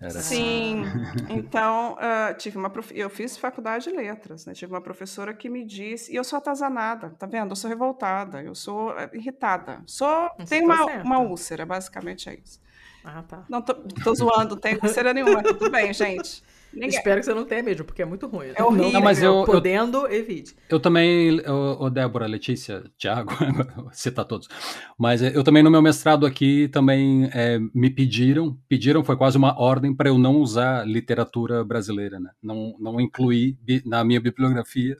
Era 0.00 0.18
assim. 0.18 0.84
Sim, 0.84 0.84
então 1.28 1.96
ah, 1.98 2.32
tive 2.34 2.56
uma 2.56 2.70
prof... 2.70 2.92
eu 2.96 3.10
fiz 3.10 3.36
faculdade 3.36 3.84
de 3.84 3.96
letras, 3.96 4.46
né? 4.46 4.52
Tive 4.52 4.72
uma 4.72 4.80
professora 4.80 5.34
que 5.34 5.48
me 5.48 5.64
disse, 5.64 6.12
e 6.12 6.16
eu 6.16 6.22
sou 6.22 6.36
atazanada, 6.36 7.10
tá 7.18 7.26
vendo? 7.26 7.52
Eu 7.52 7.56
sou 7.56 7.68
revoltada, 7.68 8.42
eu 8.42 8.54
sou 8.54 8.96
eh, 8.96 9.10
irritada, 9.12 9.82
sou 9.86 10.30
Você 10.38 10.56
tenho 10.56 10.68
tá 10.68 10.74
uma, 10.74 10.84
certa. 10.84 11.04
uma 11.04 11.18
úlcera, 11.18 11.66
basicamente 11.66 12.28
é 12.28 12.34
isso. 12.34 12.60
Ah, 13.04 13.22
tá. 13.22 13.44
Não 13.48 13.60
tô, 13.62 13.74
tô 13.74 14.14
zoando, 14.14 14.54
não 14.54 14.60
tenho 14.60 14.78
úlcera 14.82 15.12
nenhuma, 15.12 15.42
tudo 15.42 15.70
bem, 15.70 15.92
gente. 15.92 16.42
Ninguém- 16.78 16.88
Espero 16.98 17.20
que 17.20 17.26
você 17.26 17.34
não 17.34 17.44
tenha 17.44 17.62
mesmo, 17.62 17.84
porque 17.84 18.02
é 18.02 18.04
muito 18.04 18.26
ruim. 18.26 18.52
É 18.54 18.62
horrível. 18.62 18.92
Não, 18.92 19.00
mas 19.00 19.22
eu- 19.22 19.40
eu- 19.40 19.44
Podendo, 19.44 20.06
evite. 20.12 20.54
Eu 20.68 20.78
também, 20.78 21.40
ô, 21.48 21.90
Débora, 21.90 22.26
Letícia, 22.26 22.84
Tiago, 22.96 23.30
vou 23.76 23.90
citar 23.92 24.24
todos. 24.24 24.48
Mas 24.96 25.22
eh, 25.22 25.32
eu 25.34 25.42
também 25.42 25.62
no 25.62 25.70
meu 25.70 25.82
mestrado 25.82 26.24
aqui 26.26 26.68
também 26.68 27.28
eh, 27.32 27.58
me 27.74 27.90
pediram, 27.90 28.56
pediram, 28.68 29.02
foi 29.02 29.16
quase 29.16 29.36
uma 29.36 29.58
ordem 29.60 29.94
para 29.94 30.08
eu 30.08 30.18
não 30.18 30.36
usar 30.36 30.86
literatura 30.86 31.64
brasileira, 31.64 32.20
né? 32.20 32.30
Não, 32.42 32.74
não 32.78 33.00
incluir 33.00 33.56
bi- 33.62 33.82
na 33.84 34.04
minha 34.04 34.20
bibliografia 34.20 34.96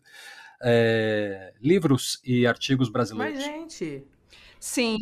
eh, 0.62 1.52
livros 1.62 2.20
e 2.24 2.46
artigos 2.46 2.88
brasileiros. 2.88 3.38
Mas, 3.38 3.44
gente, 3.44 4.04
Sim, 4.60 4.98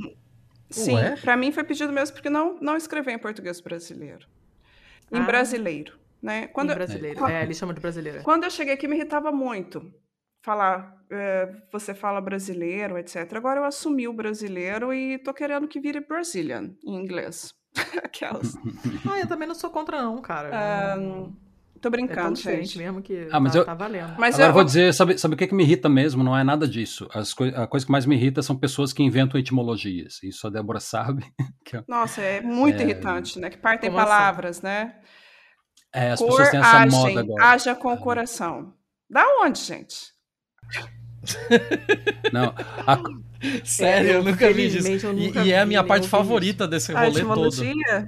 sim. 0.69 0.95
Para 1.23 1.35
mim 1.37 1.51
foi 1.51 1.65
pedido 1.65 1.91
mesmo 1.93 2.15
porque 2.15 2.29
não 2.29 2.59
não 2.61 2.77
escrever 2.77 3.13
em 3.13 3.19
português 3.19 3.59
brasileiro, 3.61 4.27
em 5.11 5.19
Ah. 5.19 5.23
brasileiro, 5.25 5.95
né? 6.27 6.49
Quando 6.49 6.69
em 6.69 6.73
eu- 6.73 6.77
brasileiro. 6.77 7.19
Quando- 7.19 7.31
É, 7.33 7.43
eles 7.43 7.57
chamam 7.57 7.75
de 7.75 7.81
brasileira. 7.81 8.23
Quando 8.23 8.45
eu 8.45 8.51
cheguei 8.51 8.75
aqui, 8.75 8.87
me 8.87 8.97
irritava 8.97 9.33
muito 9.33 9.83
falar, 10.45 10.95
eh, 11.11 11.49
você 11.73 11.93
fala 11.95 12.21
brasileiro, 12.21 12.97
etc. 12.99 13.33
Agora 13.35 13.61
eu 13.61 13.65
assumi 13.65 14.07
o 14.07 14.13
brasileiro 14.13 14.93
e 14.95 15.19
tô 15.19 15.33
querendo 15.35 15.67
que 15.67 15.81
vire 15.81 16.01
Brazilian 16.07 16.71
em 16.85 16.95
inglês. 16.95 17.53
Aquelas. 18.05 18.55
Ah, 19.11 19.19
eu 19.21 19.27
também 19.27 19.49
não 19.49 19.55
sou 19.55 19.71
contra, 19.71 20.03
não, 20.03 20.21
cara. 20.23 20.51
Ah, 20.53 20.97
tô 21.81 21.89
é 21.89 21.91
brincando, 21.91 22.35
diferente 22.35 22.67
gente. 22.75 22.79
mesmo 22.79 23.03
que 23.03 23.29
Ah, 23.31 23.39
mas 23.41 23.53
tá, 23.53 23.59
eu- 23.59 23.65
tá 23.65 23.75
valendo. 23.75 24.15
Mas 24.19 24.35
Agora 24.37 24.47
eu 24.47 24.51
eu 24.51 24.55
vou 24.55 24.65
dizer, 24.65 24.95
sabe, 24.95 25.19
sabe 25.19 25.35
o 25.35 25.37
que, 25.37 25.47
que 25.49 25.55
me 25.55 25.63
irrita 25.65 25.89
mesmo? 25.89 26.23
Não 26.25 26.37
é 26.37 26.43
nada 26.45 26.67
disso. 26.69 27.09
As 27.13 27.35
coi- 27.35 27.53
a 27.55 27.67
coisa 27.67 27.85
que 27.85 27.93
mais 27.93 28.07
me 28.07 28.15
irrita 28.17 28.41
são 28.43 28.57
pessoas 28.57 28.93
que 28.93 29.03
inventam 29.03 29.39
etimologias. 29.39 30.23
Isso 30.23 30.47
a 30.47 30.51
Débora 30.51 30.81
sabe. 30.81 31.25
que 31.65 31.77
é- 31.77 31.85
Nossa, 31.89 32.21
é 32.23 32.41
muito 32.41 32.81
É. 32.81 32.85
irritante, 32.85 33.39
né? 33.41 33.51
Que 33.51 33.59
partem 33.59 33.91
Como 33.91 34.01
assim? 34.01 34.09
palavras, 34.11 34.63
né? 34.63 34.95
É, 35.97 36.11
as 36.13 36.19
Cor, 36.19 36.29
pessoas 36.29 36.51
têm 36.51 36.61
essa 36.61 36.87
moda 36.87 37.07
agem, 37.09 37.19
agora. 37.19 37.45
haja 37.45 37.75
com 37.75 37.93
o 37.93 37.97
coração. 37.99 38.73
Da 39.09 39.25
onde, 39.43 39.61
gente? 39.61 39.97
Não, 42.33 42.55
a- 42.87 43.03
Sério, 43.65 44.11
É, 44.11 44.15
eu 44.17 44.25
nunca 44.25 44.53
vi 44.53 44.75
eu 44.77 45.19
E, 45.19 45.49
e 45.49 45.53
é 45.53 45.61
a 45.61 45.67
minha 45.67 45.85
parte 45.85 46.09
favorita 46.09 46.67
desse 46.67 46.93
A 46.93 47.05
rolê 47.05 47.23
todo. 47.23 47.51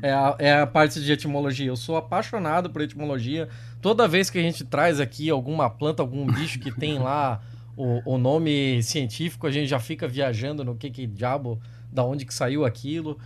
É 0.03 0.11
a, 0.11 0.37
é 0.39 0.61
a 0.61 0.67
parte 0.67 1.01
de 1.01 1.13
etimologia. 1.13 1.67
Eu 1.67 1.77
sou 1.77 1.97
apaixonado 1.97 2.71
por 2.71 2.81
etimologia. 2.83 3.49
Toda 3.81 4.09
vez 4.09 4.31
que 4.31 4.39
a 4.39 4.43
gente 4.43 4.65
traz 4.65 4.99
aqui 5.01 5.29
alguma 5.31 5.69
planta, 5.69 6.03
algum 6.03 6.27
bicho 6.27 6.59
que 6.59 6.71
tem 6.73 6.99
lá 6.99 7.41
o, 7.77 8.15
o 8.15 8.19
nome 8.19 8.83
científico, 8.83 9.47
a 9.47 9.51
gente 9.51 9.69
já 9.69 9.79
fica 9.79 10.09
viajando 10.09 10.65
no 10.65 10.75
que 10.75 10.91
que 10.91 11.07
diabo, 11.07 11.61
da 11.93 12.03
onde 12.03 12.25
que 12.25 12.35
saiu 12.35 12.65
aquilo. 12.65 13.19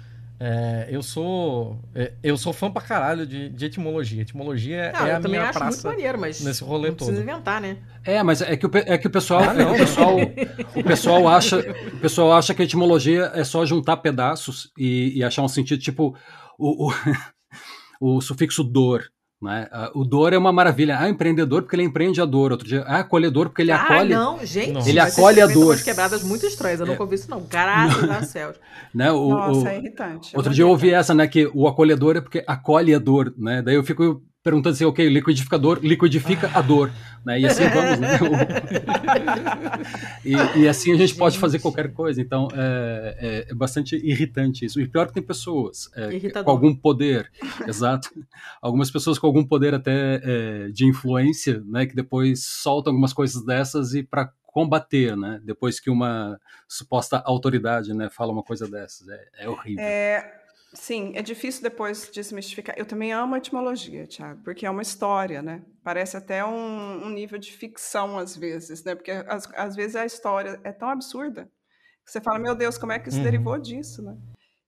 É, 0.45 0.89
eu 0.91 1.05
sou 1.05 1.79
é, 1.95 2.15
eu 2.21 2.37
sou 2.37 2.53
fã 2.53 2.69
pra 2.69 2.83
caralho 2.83 3.25
de, 3.25 3.49
de 3.49 3.65
etimologia. 3.67 4.23
Etimologia 4.23 4.77
é 4.87 4.91
eu 4.91 5.17
a 5.17 5.21
também 5.21 5.39
minha 5.39 5.43
acho 5.51 5.59
muito 5.63 5.73
praça 5.75 5.89
maneiro, 5.89 6.19
mas 6.19 6.41
nesse 6.41 6.65
rolê 6.65 6.89
não 6.89 6.97
precisa 6.97 7.17
todo. 7.17 7.31
inventar, 7.31 7.61
né? 7.61 7.77
É, 8.05 8.21
mas 8.25 8.43
é 8.43 8.57
que 8.57 8.67
o, 8.67 8.71
é 8.75 8.99
que 8.99 9.07
o 9.07 9.11
pessoal, 9.11 9.43
Ah, 9.45 9.55
não. 9.55 9.73
o 9.73 9.77
pessoal, 9.79 10.17
o 10.75 10.83
pessoal 10.83 11.29
acha, 11.29 11.59
o 11.61 11.99
pessoal 12.01 12.33
acha 12.33 12.53
que 12.55 12.63
a 12.63 12.65
etimologia 12.65 13.31
é 13.35 13.45
só 13.45 13.65
juntar 13.65 13.99
pedaços 13.99 14.73
e, 14.77 15.17
e 15.17 15.23
achar 15.23 15.43
um 15.43 15.49
sentido 15.49 15.81
tipo 15.81 16.17
o, 16.59 16.89
o, 16.89 16.93
o 18.17 18.21
sufixo 18.21 18.65
dor, 18.65 19.05
né? 19.43 19.69
Ah, 19.73 19.91
O 19.95 20.05
dor 20.05 20.33
é 20.33 20.39
uma 20.39 20.53
maravilha. 20.53 20.97
Ah, 20.99 21.09
empreendedor 21.09 21.63
porque 21.63 21.75
ele 21.77 21.83
empreende 21.83 22.21
a 22.21 22.25
dor. 22.25 22.53
Outro 22.53 22.67
dia, 22.67 22.83
ah, 22.87 23.01
acolhedor 23.01 23.49
porque 23.49 23.63
ele 23.63 23.73
ah, 23.73 23.83
acolhe, 23.83 24.15
não, 24.15 24.45
gente. 24.47 24.73
Não. 24.73 24.87
Ele 24.87 25.01
acolhe 25.01 25.41
a 25.41 25.47
dor. 25.47 25.67
umas 25.67 25.83
quebradas 25.83 26.23
muito 26.23 26.47
estranhas, 26.47 26.81
eu 26.81 26.87
nunca 26.87 27.03
ouvi 27.03 27.17
isso, 27.17 27.29
não. 27.29 27.41
Graças 27.43 28.09
a 28.11 28.23
céus. 28.23 28.57
né? 28.95 29.11
O, 29.11 29.31
Nossa, 29.31 29.61
o- 29.61 29.69
é 29.69 29.79
irritante. 29.79 30.35
é 30.35 30.39
outro 30.39 30.51
muito 30.51 30.55
dia 30.55 30.65
eu 30.65 30.69
ouvi 30.69 30.87
irritante. 30.87 31.01
essa, 31.01 31.15
né? 31.15 31.27
Que 31.27 31.51
o 31.53 31.67
acolhedor 31.67 32.17
é 32.17 32.21
porque 32.21 32.45
acolhe 32.47 32.95
a 32.95 32.99
dor, 32.99 33.35
né? 33.37 33.61
Daí 33.63 33.75
eu 33.75 33.83
fico 33.85 34.23
perguntando 34.43 34.75
assim, 34.75 34.85
ok, 34.85 35.09
liquidificador 35.09 35.79
liquidifica 35.83 36.51
a 36.53 36.61
dor, 36.61 36.91
né? 37.25 37.39
E 37.41 37.47
assim 37.47 37.65
vamos, 37.69 37.99
né? 38.01 38.19
e, 40.25 40.61
e 40.61 40.69
assim 40.69 40.93
a 40.93 40.97
gente 40.97 41.15
pode 41.15 41.39
fazer 41.39 41.59
qualquer 41.61 41.93
coisa. 41.93 42.21
Então 42.21 42.49
é, 42.53 43.45
é- 43.47 43.51
é 43.51 43.55
bastante 43.55 43.97
irritante 43.97 44.65
isso. 44.65 44.81
E 44.81 44.87
pior 44.89 45.07
que 45.07 45.15
tem 45.15 45.23
pessoas 45.23 45.89
é, 45.97 46.43
com 46.43 46.51
algum 46.51 46.75
poder, 46.75 47.31
exato. 47.67 48.11
Algumas 48.61 48.91
pessoas 48.91 49.19
com 49.19 49.27
algum 49.27 49.45
poder 49.45 49.75
até 49.75 50.21
é, 50.23 50.69
de 50.69 50.87
influência, 50.87 51.63
né? 51.67 51.87
Que 51.87 51.95
depois 51.95 52.45
soltam 52.45 52.93
algumas 52.93 53.13
coisas 53.13 53.45
dessas 53.45 53.95
e 53.95 54.03
para 54.03 54.31
combater, 54.45 55.17
né? 55.17 55.41
Depois 55.43 55.81
que 55.81 55.89
uma 55.89 56.39
suposta 56.69 57.23
autoridade, 57.25 57.95
né, 57.95 58.11
fala 58.11 58.33
uma 58.33 58.43
coisa 58.43 58.69
dessas, 58.69 59.09
é, 59.09 59.29
é 59.39 59.49
horrível. 59.49 59.83
É, 59.83 60.42
sim, 60.75 61.13
é 61.15 61.23
difícil 61.23 61.63
depois 61.63 62.11
desmistificar. 62.13 62.75
Eu 62.79 62.87
também 62.87 63.13
amo 63.13 63.35
a 63.35 63.39
etimologia, 63.39 64.07
Thiago, 64.07 64.43
porque 64.43 64.67
é 64.67 64.71
uma 64.71 64.83
história, 64.83 65.43
né? 65.43 65.63
Parece 65.83 66.17
até 66.17 66.45
um, 66.45 67.07
um 67.07 67.11
nível 67.11 67.39
de 67.39 67.53
ficção 67.53 68.19
às 68.19 68.37
vezes, 68.37 68.83
né? 68.85 68.95
Porque 68.95 69.11
às, 69.11 69.49
às 69.55 69.77
vezes 69.77 69.97
a 69.97 70.05
história 70.07 70.61
é 70.65 70.73
tão 70.73 70.89
absurda 70.89 71.51
que 72.05 72.11
você 72.11 72.21
fala, 72.21 72.39
meu 72.39 72.55
Deus, 72.55 72.77
como 72.79 72.93
é 72.93 72.99
que 72.99 73.09
isso 73.09 73.19
Uhum. 73.19 73.25
derivou 73.25 73.59
disso, 73.59 74.03
né? 74.03 74.17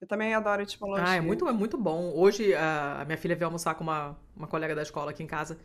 Eu 0.01 0.07
também 0.07 0.35
adoro 0.35 0.63
etimologia. 0.63 1.05
Ah, 1.07 1.15
é 1.17 1.21
muito, 1.21 1.49
é 1.49 1.53
muito 1.53 1.79
bom. 1.79 2.13
Hoje 2.15 2.55
a, 2.55 3.01
a 3.01 3.05
minha 3.05 3.17
filha 3.17 3.35
veio 3.35 3.47
almoçar 3.47 3.75
com 3.75 3.83
uma, 3.85 4.17
uma 4.37 4.47
colega 4.47 4.75
da 4.75 4.83
escola 4.83 5.11
aqui 5.11 5.23
em 5.23 5.27
casa. 5.27 5.59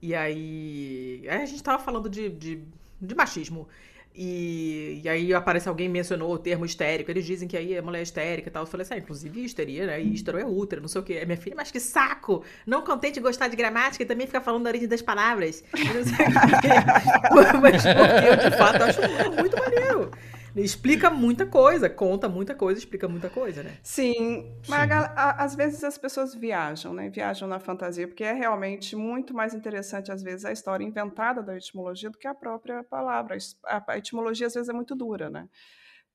E 0.00 0.14
aí, 0.14 1.22
aí 1.28 1.42
a 1.42 1.46
gente 1.46 1.62
tava 1.62 1.82
falando 1.82 2.08
de, 2.08 2.28
de, 2.30 2.64
de 3.00 3.14
machismo. 3.14 3.68
E, 4.14 5.00
e 5.02 5.08
aí 5.08 5.32
aparece 5.32 5.68
alguém 5.68 5.88
mencionou 5.88 6.32
o 6.32 6.38
termo 6.38 6.66
histérico. 6.66 7.10
Eles 7.10 7.24
dizem 7.24 7.48
que 7.48 7.56
aí 7.56 7.74
é 7.74 7.80
mulher 7.80 8.02
histérica 8.02 8.48
e 8.48 8.52
tal. 8.52 8.64
Eu 8.64 8.66
falei 8.66 8.84
assim, 8.84 8.94
ah, 8.94 8.98
inclusive 8.98 9.44
histeria, 9.44 9.86
né? 9.86 10.02
E 10.02 10.12
histero 10.12 10.38
é 10.38 10.44
útero, 10.44 10.82
não 10.82 10.88
sei 10.88 11.00
o 11.00 11.04
quê. 11.04 11.14
Aí 11.14 11.26
minha 11.26 11.38
filha, 11.38 11.56
mas 11.56 11.70
que 11.70 11.80
saco! 11.80 12.44
Não 12.66 12.82
contente 12.82 13.14
de 13.14 13.20
gostar 13.20 13.48
de 13.48 13.56
gramática 13.56 14.02
e 14.02 14.06
também 14.06 14.26
fica 14.26 14.40
falando 14.40 14.64
da 14.64 14.70
origem 14.70 14.88
das 14.88 15.00
palavras. 15.00 15.64
Não 15.72 16.04
sei 16.04 16.26
o 16.26 16.60
quê. 16.60 16.68
mas 17.60 17.82
porque 17.82 18.28
eu, 18.28 18.50
de 18.50 18.56
fato, 18.56 18.82
acho 18.82 19.00
muito 19.40 19.56
maneiro. 19.58 20.10
Explica 20.54 21.10
muita 21.10 21.46
coisa, 21.46 21.88
conta 21.88 22.28
muita 22.28 22.54
coisa, 22.54 22.78
explica 22.78 23.08
muita 23.08 23.30
coisa, 23.30 23.62
né? 23.62 23.78
Sim, 23.82 24.54
mas 24.68 24.80
a 24.80 24.86
gal- 24.86 25.12
a- 25.16 25.42
às 25.44 25.54
vezes 25.54 25.82
as 25.82 25.96
pessoas 25.98 26.34
viajam, 26.34 26.92
né? 26.92 27.08
Viajam 27.08 27.48
na 27.48 27.58
fantasia, 27.58 28.06
porque 28.06 28.22
é 28.24 28.32
realmente 28.32 28.94
muito 28.94 29.34
mais 29.34 29.54
interessante, 29.54 30.12
às 30.12 30.22
vezes, 30.22 30.44
a 30.44 30.52
história 30.52 30.84
inventada 30.84 31.42
da 31.42 31.56
etimologia 31.56 32.10
do 32.10 32.18
que 32.18 32.26
a 32.28 32.34
própria 32.34 32.84
palavra. 32.84 33.36
A 33.66 33.82
a 33.92 33.98
etimologia, 33.98 34.46
às 34.46 34.54
vezes, 34.54 34.68
é 34.68 34.72
muito 34.72 34.94
dura, 34.94 35.30
né? 35.30 35.48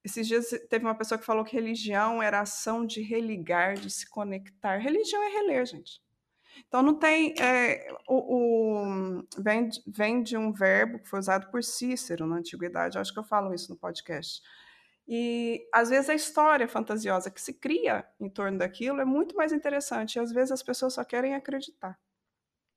Esses 0.03 0.27
dias 0.27 0.49
teve 0.69 0.85
uma 0.85 0.95
pessoa 0.95 1.17
que 1.17 1.25
falou 1.25 1.43
que 1.43 1.55
religião 1.55 2.21
era 2.23 2.39
ação 2.39 2.85
de 2.85 3.01
religar, 3.01 3.73
de 3.75 3.89
se 3.89 4.09
conectar. 4.09 4.77
Religião 4.77 5.21
é 5.23 5.29
reler, 5.29 5.65
gente. 5.65 5.99
Então 6.67 6.81
não 6.81 6.95
tem. 6.95 7.33
é, 7.39 7.87
o, 8.07 8.35
o- 9.19 9.23
vem, 9.37 9.69
de- 9.69 9.81
vem 9.87 10.23
de 10.23 10.37
um 10.37 10.51
verbo 10.51 10.99
que 10.99 11.09
foi 11.09 11.19
usado 11.19 11.49
por 11.51 11.63
Cícero 11.63 12.25
na 12.25 12.37
antiguidade. 12.37 12.97
Acho 12.97 13.13
que 13.13 13.19
eu 13.19 13.23
falo 13.23 13.53
isso 13.53 13.71
no 13.71 13.77
podcast. 13.77 14.41
E 15.07 15.65
às 15.73 15.89
vezes 15.89 16.09
a 16.09 16.13
história 16.15 16.67
fantasiosa 16.67 17.31
que 17.31 17.41
se 17.41 17.53
cria 17.53 18.05
em 18.19 18.29
torno 18.29 18.57
daquilo 18.57 18.99
é 18.99 19.05
muito 19.05 19.35
mais 19.35 19.53
interessante. 19.53 20.15
E 20.15 20.19
às 20.19 20.31
vezes 20.31 20.51
as 20.51 20.63
pessoas 20.63 20.93
só 20.93 21.03
querem 21.05 21.33
acreditar. 21.35 21.97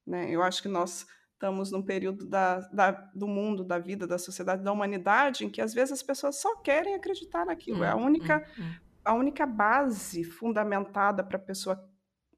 Né? 0.06 0.30
Eu 0.30 0.42
acho 0.42 0.62
que 0.62 0.68
nós 0.68 1.06
estamos 1.32 1.70
num 1.72 1.82
período 1.82 2.26
da, 2.26 2.60
da- 2.72 2.90
do 3.14 3.26
mundo, 3.26 3.64
da 3.64 3.78
vida, 3.78 4.06
da 4.06 4.18
sociedade, 4.18 4.62
da 4.62 4.70
humanidade, 4.72 5.44
em 5.44 5.50
que 5.50 5.60
às 5.60 5.72
vezes 5.74 5.92
as 5.92 6.02
pessoas 6.02 6.36
só 6.40 6.54
querem 6.56 6.94
acreditar 6.94 7.44
naquilo. 7.46 7.82
é 7.82 7.88
a 7.90 7.96
Hum, 7.96 8.04
única, 8.06 8.46
hum, 8.58 8.62
hum. 8.64 8.74
a 9.04 9.14
única 9.14 9.46
base 9.46 10.22
fundamentada 10.22 11.24
para 11.24 11.36
a 11.36 11.40
pessoa 11.40 11.89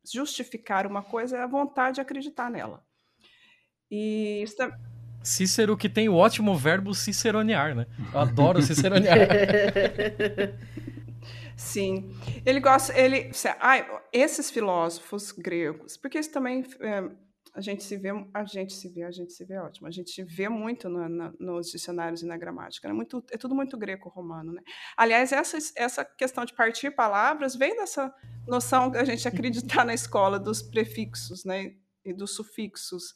justificar 0.05 0.87
uma 0.87 1.03
coisa 1.03 1.37
é 1.37 1.43
a 1.43 1.47
vontade 1.47 1.97
de 1.97 2.01
acreditar 2.01 2.51
nela. 2.51 2.83
E 3.91 4.43
isso 4.43 4.63
é- 4.63 4.73
Cícero 5.23 5.77
que 5.77 5.89
tem 5.89 6.09
o 6.09 6.17
ótimo 6.17 6.57
verbo 6.57 6.95
ciceronear, 6.95 7.75
né? 7.75 7.87
Eu 8.13 8.21
adoro 8.21 8.63
ciceronear. 8.63 9.19
Sim, 11.57 12.13
ele 12.45 12.59
gosta, 12.59 12.99
ele, 12.99 13.31
ai, 13.61 13.87
esses 14.13 14.51
filósofos 14.51 15.31
gregos, 15.31 15.97
porque 15.97 16.19
isso 16.19 16.33
também 16.33 16.65
é, 16.81 17.05
a 17.55 17.61
gente 17.61 17.85
se 17.85 17.97
vê, 17.97 18.09
a 18.33 18.45
gente 18.45 18.73
se 18.73 18.89
vê, 18.89 19.03
a 19.03 19.11
gente 19.11 19.33
se 19.33 19.45
vê 19.45 19.55
é 19.55 19.61
ótimo, 19.61 19.87
a 19.87 19.91
gente 19.91 20.23
vê 20.25 20.49
muito 20.49 20.89
na- 20.89 21.33
nos 21.39 21.71
dicionários 21.71 22.23
e 22.23 22.27
na 22.27 22.37
gramática, 22.37 22.89
né? 22.89 22.95
muito, 22.95 23.23
é 23.31 23.37
tudo 23.37 23.55
muito 23.55 23.77
greco-romano, 23.77 24.53
né? 24.53 24.63
Aliás, 24.97 25.33
essa, 25.33 25.59
essa 25.77 26.05
questão 26.05 26.45
de 26.47 26.55
partir 26.55 26.91
palavras 26.93 27.55
vem 27.55 27.77
dessa 27.77 28.13
noção 28.47 28.91
que 28.91 28.97
a 28.97 29.05
gente 29.05 29.29
acreditar 29.29 29.85
na 29.85 29.93
escola 29.93 30.39
dos 30.39 30.63
prefixos, 30.63 31.45
né, 31.45 31.75
e 32.05 32.13
dos 32.15 32.35
sufixos, 32.35 33.15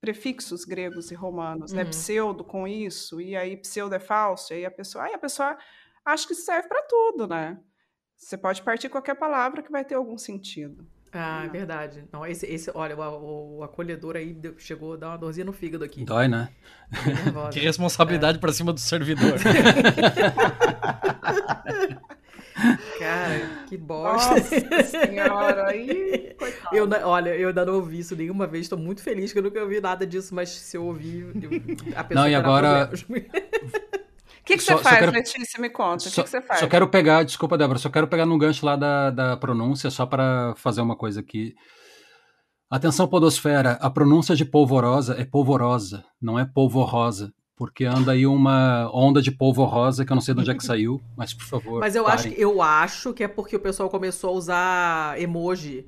prefixos 0.00 0.64
gregos 0.64 1.10
e 1.10 1.14
romanos, 1.14 1.72
né? 1.72 1.82
Uhum. 1.82 1.90
Pseudo 1.90 2.44
com 2.44 2.68
isso, 2.68 3.20
e 3.20 3.34
aí 3.36 3.56
pseudo 3.56 3.94
é 3.94 3.98
falso, 4.00 4.52
e 4.52 4.56
aí 4.56 4.66
a 4.66 4.70
pessoa, 4.70 5.04
aí 5.04 5.14
a 5.14 5.18
pessoa 5.18 5.58
acha 6.04 6.28
que 6.28 6.34
serve 6.34 6.68
para 6.68 6.82
tudo, 6.82 7.26
né? 7.26 7.60
Você 8.16 8.38
pode 8.38 8.62
partir 8.62 8.88
qualquer 8.88 9.16
palavra 9.16 9.62
que 9.62 9.72
vai 9.72 9.84
ter 9.84 9.96
algum 9.96 10.16
sentido. 10.16 10.86
Ah, 11.16 11.44
é 11.44 11.48
verdade. 11.48 12.04
Não, 12.12 12.26
esse, 12.26 12.44
esse, 12.46 12.70
olha, 12.74 12.96
o, 12.98 13.58
o 13.58 13.62
acolhedor 13.62 14.16
aí 14.16 14.36
chegou 14.58 14.94
a 14.94 14.96
dar 14.96 15.08
uma 15.10 15.18
dorzinha 15.18 15.46
no 15.46 15.52
fígado 15.52 15.84
aqui. 15.84 16.04
Dói, 16.04 16.26
né? 16.26 16.48
Que 17.52 17.60
responsabilidade 17.60 18.38
pra 18.40 18.52
cima 18.52 18.72
do 18.72 18.80
servidor. 18.80 19.34
Cara, 22.98 23.40
que 23.68 23.76
bosta. 23.76 24.34
Nossa 24.34 24.82
senhora, 25.06 25.66
aí, 25.68 26.34
coitado. 26.38 26.76
Eu, 26.76 26.86
na- 26.86 27.06
olha, 27.06 27.30
eu 27.36 27.48
ainda 27.48 27.64
não 27.64 27.74
ouvi 27.74 27.98
isso 27.98 28.14
nenhuma 28.16 28.46
vez, 28.46 28.68
tô 28.68 28.76
muito 28.76 29.02
feliz 29.02 29.32
que 29.32 29.38
eu 29.38 29.42
nunca 29.42 29.60
ouvi 29.60 29.80
nada 29.80 30.06
disso, 30.06 30.34
mas 30.34 30.48
se 30.50 30.76
eu 30.76 30.84
ouvir, 30.84 31.26
eu- 31.42 31.50
a 31.96 32.04
pessoa 32.04 32.24
Não, 32.24 32.30
e 32.30 32.34
agora- 32.34 32.90
que, 34.44 34.56
que 34.56 34.62
Só- 34.62 34.76
você 34.76 34.82
faz, 34.82 34.98
quero- 34.98 35.12
Letícia? 35.12 35.60
Me 35.60 35.70
conta. 35.70 36.08
O 36.08 36.12
que, 36.12 36.22
que 36.22 36.28
você 36.30 36.40
faz? 36.42 36.60
só 36.60 36.66
quero 36.66 36.88
pegar, 36.88 37.22
desculpa, 37.22 37.56
Débora, 37.58 37.78
só 37.78 37.88
quero 37.88 38.06
pegar 38.06 38.26
no 38.26 38.36
gancho 38.38 38.64
lá 38.66 38.76
da, 38.76 39.10
da 39.10 39.36
pronúncia, 39.36 39.90
só 39.90 40.04
para 40.06 40.54
fazer 40.56 40.80
uma 40.80 40.96
coisa 40.96 41.20
aqui. 41.20 41.54
Atenção, 42.70 43.06
Podosfera, 43.06 43.72
a 43.80 43.88
pronúncia 43.90 44.34
de 44.34 44.44
polvorosa 44.44 45.14
é 45.18 45.24
polvorosa, 45.24 46.04
não 46.20 46.38
é 46.38 46.44
polvorosa, 46.44 47.32
porque 47.56 47.84
anda 47.84 48.12
aí 48.12 48.26
uma 48.26 48.90
onda 48.92 49.22
de 49.22 49.30
polvorosa 49.30 50.04
que 50.04 50.10
eu 50.10 50.14
não 50.14 50.20
sei 50.22 50.34
de 50.34 50.40
onde 50.40 50.50
é 50.50 50.54
que 50.54 50.64
saiu, 50.64 51.00
mas 51.16 51.32
por 51.32 51.44
favor. 51.44 51.80
Mas 51.80 51.94
eu 51.94 52.06
acho, 52.06 52.24
parem. 52.24 52.38
eu 52.40 52.60
acho 52.60 53.12
que 53.12 53.22
é 53.22 53.28
porque 53.28 53.54
o 53.54 53.60
pessoal 53.60 53.88
começou 53.88 54.30
a 54.30 54.32
usar 54.32 55.20
emoji. 55.20 55.86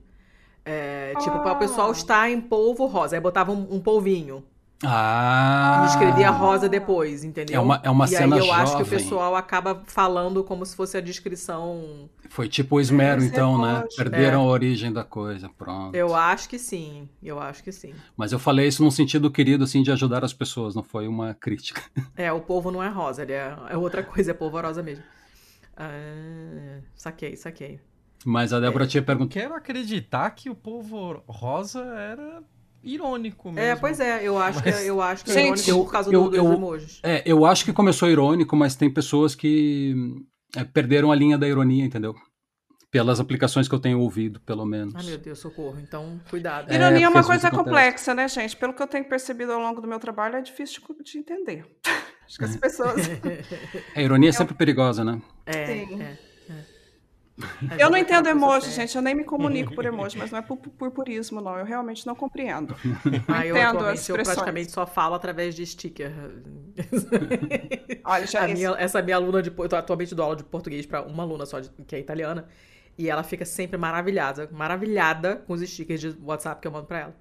É, 0.64 1.12
tipo, 1.20 1.38
para 1.40 1.52
o 1.52 1.58
pessoal 1.58 1.92
estar 1.92 2.28
em 2.30 2.40
polvo 2.40 2.86
rosa. 2.86 3.16
Aí 3.16 3.20
botava 3.20 3.52
um, 3.52 3.74
um 3.76 3.80
polvinho. 3.80 4.44
Ah! 4.84 5.82
E 5.84 5.90
escrevia 5.90 6.30
rosa 6.30 6.68
depois, 6.68 7.24
entendeu? 7.24 7.56
É 7.56 7.60
uma- 7.60 7.80
é 7.82 7.90
uma 7.90 8.04
e 8.04 8.08
cena 8.08 8.36
aí 8.36 8.42
eu 8.46 8.52
acho 8.52 8.76
que 8.76 8.82
o 8.82 8.84
jovem. 8.84 8.98
pessoal 8.98 9.34
acaba 9.34 9.82
falando 9.86 10.44
como 10.44 10.66
se 10.66 10.76
fosse 10.76 10.96
a 10.96 11.00
descrição. 11.00 12.10
Foi 12.28 12.46
tipo 12.48 12.76
o 12.76 12.80
esmero, 12.80 13.20
Esse 13.22 13.28
então, 13.30 13.60
né? 13.60 13.78
emoji. 13.78 13.96
Perderam 13.96 14.40
É. 14.42 14.44
a 14.44 14.46
origem 14.46 14.92
da 14.92 15.02
coisa, 15.02 15.48
pronto. 15.56 15.94
Eu 15.94 16.14
acho 16.14 16.48
que 16.48 16.58
sim. 16.58 17.08
Eu 17.22 17.40
acho 17.40 17.62
que 17.64 17.72
sim. 17.72 17.94
Mas 18.16 18.32
eu 18.32 18.38
falei 18.38 18.66
isso 18.68 18.82
num 18.84 18.90
sentido 18.90 19.30
querido, 19.30 19.64
assim, 19.64 19.82
de 19.82 19.90
ajudar 19.90 20.22
as 20.24 20.34
pessoas, 20.34 20.74
não 20.74 20.82
foi 20.82 21.08
uma 21.08 21.32
crítica. 21.34 21.80
É, 22.16 22.30
o 22.32 22.40
polvo 22.40 22.70
não 22.70 22.82
é 22.82 22.88
rosa, 22.88 23.22
ele 23.22 23.32
é, 23.32 23.56
é 23.70 23.76
outra 23.76 24.02
coisa, 24.02 24.30
é 24.32 24.34
polvorosa 24.34 24.82
mesmo. 24.82 25.04
Ah, 25.76 26.80
saquei, 26.94 27.36
saquei. 27.36 27.80
Mas 28.24 28.52
a 28.52 28.58
Débora 28.60 28.86
tinha 28.86 29.02
perguntado. 29.02 29.32
Quero 29.40 29.54
acreditar 29.54 30.30
que 30.30 30.50
o 30.50 30.54
povo 30.54 31.22
rosa 31.28 31.80
era 31.84 32.42
irônico 32.86 33.50
mesmo. 33.52 33.60
É, 33.60 33.76
pois 33.76 34.00
é, 34.00 34.22
eu 34.22 34.38
acho 34.38 34.62
que, 34.62 34.70
Mas- 34.70 34.86
eu 34.86 35.02
acho 35.02 35.24
que 35.24 35.30
é 35.30 35.34
Gente, 35.34 35.68
irônico 35.68 35.84
por 35.86 35.92
causa 35.92 36.10
eu- 36.12 36.22
do, 36.24 36.30
dos 36.30 36.38
eu- 36.38 36.52
emojis. 36.54 37.00
É, 37.02 37.22
eu 37.26 37.44
acho 37.44 37.64
que 37.64 37.72
começou 37.72 38.08
irônico, 38.08 38.54
mas 38.56 38.74
tem 38.76 38.88
pessoas 38.90 39.34
que 39.34 39.94
é, 40.56 40.64
perderam 40.64 41.10
a 41.12 41.14
linha 41.14 41.36
da 41.36 41.46
ironia, 41.46 41.84
entendeu? 41.84 42.14
Pelas 42.90 43.18
aplicações 43.20 43.68
que 43.68 43.74
eu 43.74 43.80
tenho 43.80 44.00
ouvido, 44.00 44.40
pelo 44.40 44.64
menos. 44.64 44.94
Ai, 44.94 45.04
meu 45.04 45.18
Deus, 45.18 45.38
socorro. 45.40 45.78
Então, 45.80 46.18
cuidado. 46.30 46.72
Ironia 46.72 46.86
é, 46.86 46.90
porque 47.02 47.18
uma 47.18 47.24
coisa 47.24 47.50
complexa, 47.50 48.14
né, 48.14 48.26
gente? 48.28 48.56
Pelo 48.56 48.72
que 48.72 48.82
eu 48.82 48.86
tenho 48.86 49.04
percebido 49.04 49.52
ao 49.52 49.60
longo 49.60 49.80
do 49.80 49.88
meu 49.88 49.98
trabalho, 49.98 50.36
é 50.36 50.40
difícil 50.40 50.80
de, 51.04 51.12
de 51.12 51.18
entender. 51.18 51.66
Acho 52.26 52.38
que 52.38 52.44
as 52.44 52.56
pessoas. 52.56 52.96
A 53.94 54.00
ironia 54.00 54.30
é 54.30 54.32
sempre 54.32 54.54
perigosa, 54.54 55.04
né? 55.04 55.20
É, 55.44 55.66
Sim. 55.66 55.98
É. 57.70 57.82
Eu 57.82 57.90
não 57.90 57.98
entendo 57.98 58.28
emoji, 58.28 58.70
gente. 58.70 58.96
Eu 58.96 59.02
nem 59.02 59.14
me 59.14 59.24
comunico 59.24 59.74
por 59.74 59.84
emoji, 59.86 60.16
mas 60.16 60.30
não 60.30 60.38
é 60.38 60.42
por 60.42 60.56
purpurismo, 60.56 61.40
não. 61.40 61.56
Eu 61.58 61.64
realmente 61.64 62.06
não 62.06 62.14
compreendo. 62.14 62.74
Ah, 63.28 63.44
eu 63.46 63.54
entendo 63.56 63.66
as 63.66 63.74
atualmente 63.76 63.86
eu 63.86 64.00
expressões. 64.16 64.34
praticamente 64.34 64.70
só 64.72 64.86
falo 64.86 65.14
através 65.14 65.54
de 65.54 65.66
sticker. 65.66 66.12
Olha, 68.04 68.26
já 68.26 68.46
minha- 68.48 68.76
essa 68.78 69.02
minha 69.02 69.16
aluna 69.16 69.42
de. 69.42 69.52
Eu 69.56 69.78
atualmente 69.78 70.14
dou 70.14 70.24
aula 70.24 70.36
de 70.36 70.44
português 70.44 70.86
pra 70.86 71.02
uma 71.02 71.22
aluna 71.22 71.44
só, 71.46 71.60
de- 71.60 71.70
que 71.86 71.96
é 71.96 71.98
italiana. 71.98 72.46
E 72.98 73.10
ela 73.10 73.22
fica 73.22 73.44
sempre 73.44 73.76
maravilhada, 73.76 74.48
maravilhada 74.50 75.36
com 75.46 75.52
os 75.52 75.60
stickers 75.60 76.00
de 76.00 76.16
WhatsApp 76.22 76.60
que 76.62 76.66
eu 76.66 76.72
mando 76.72 76.86
pra 76.86 76.98
ela. 77.00 77.16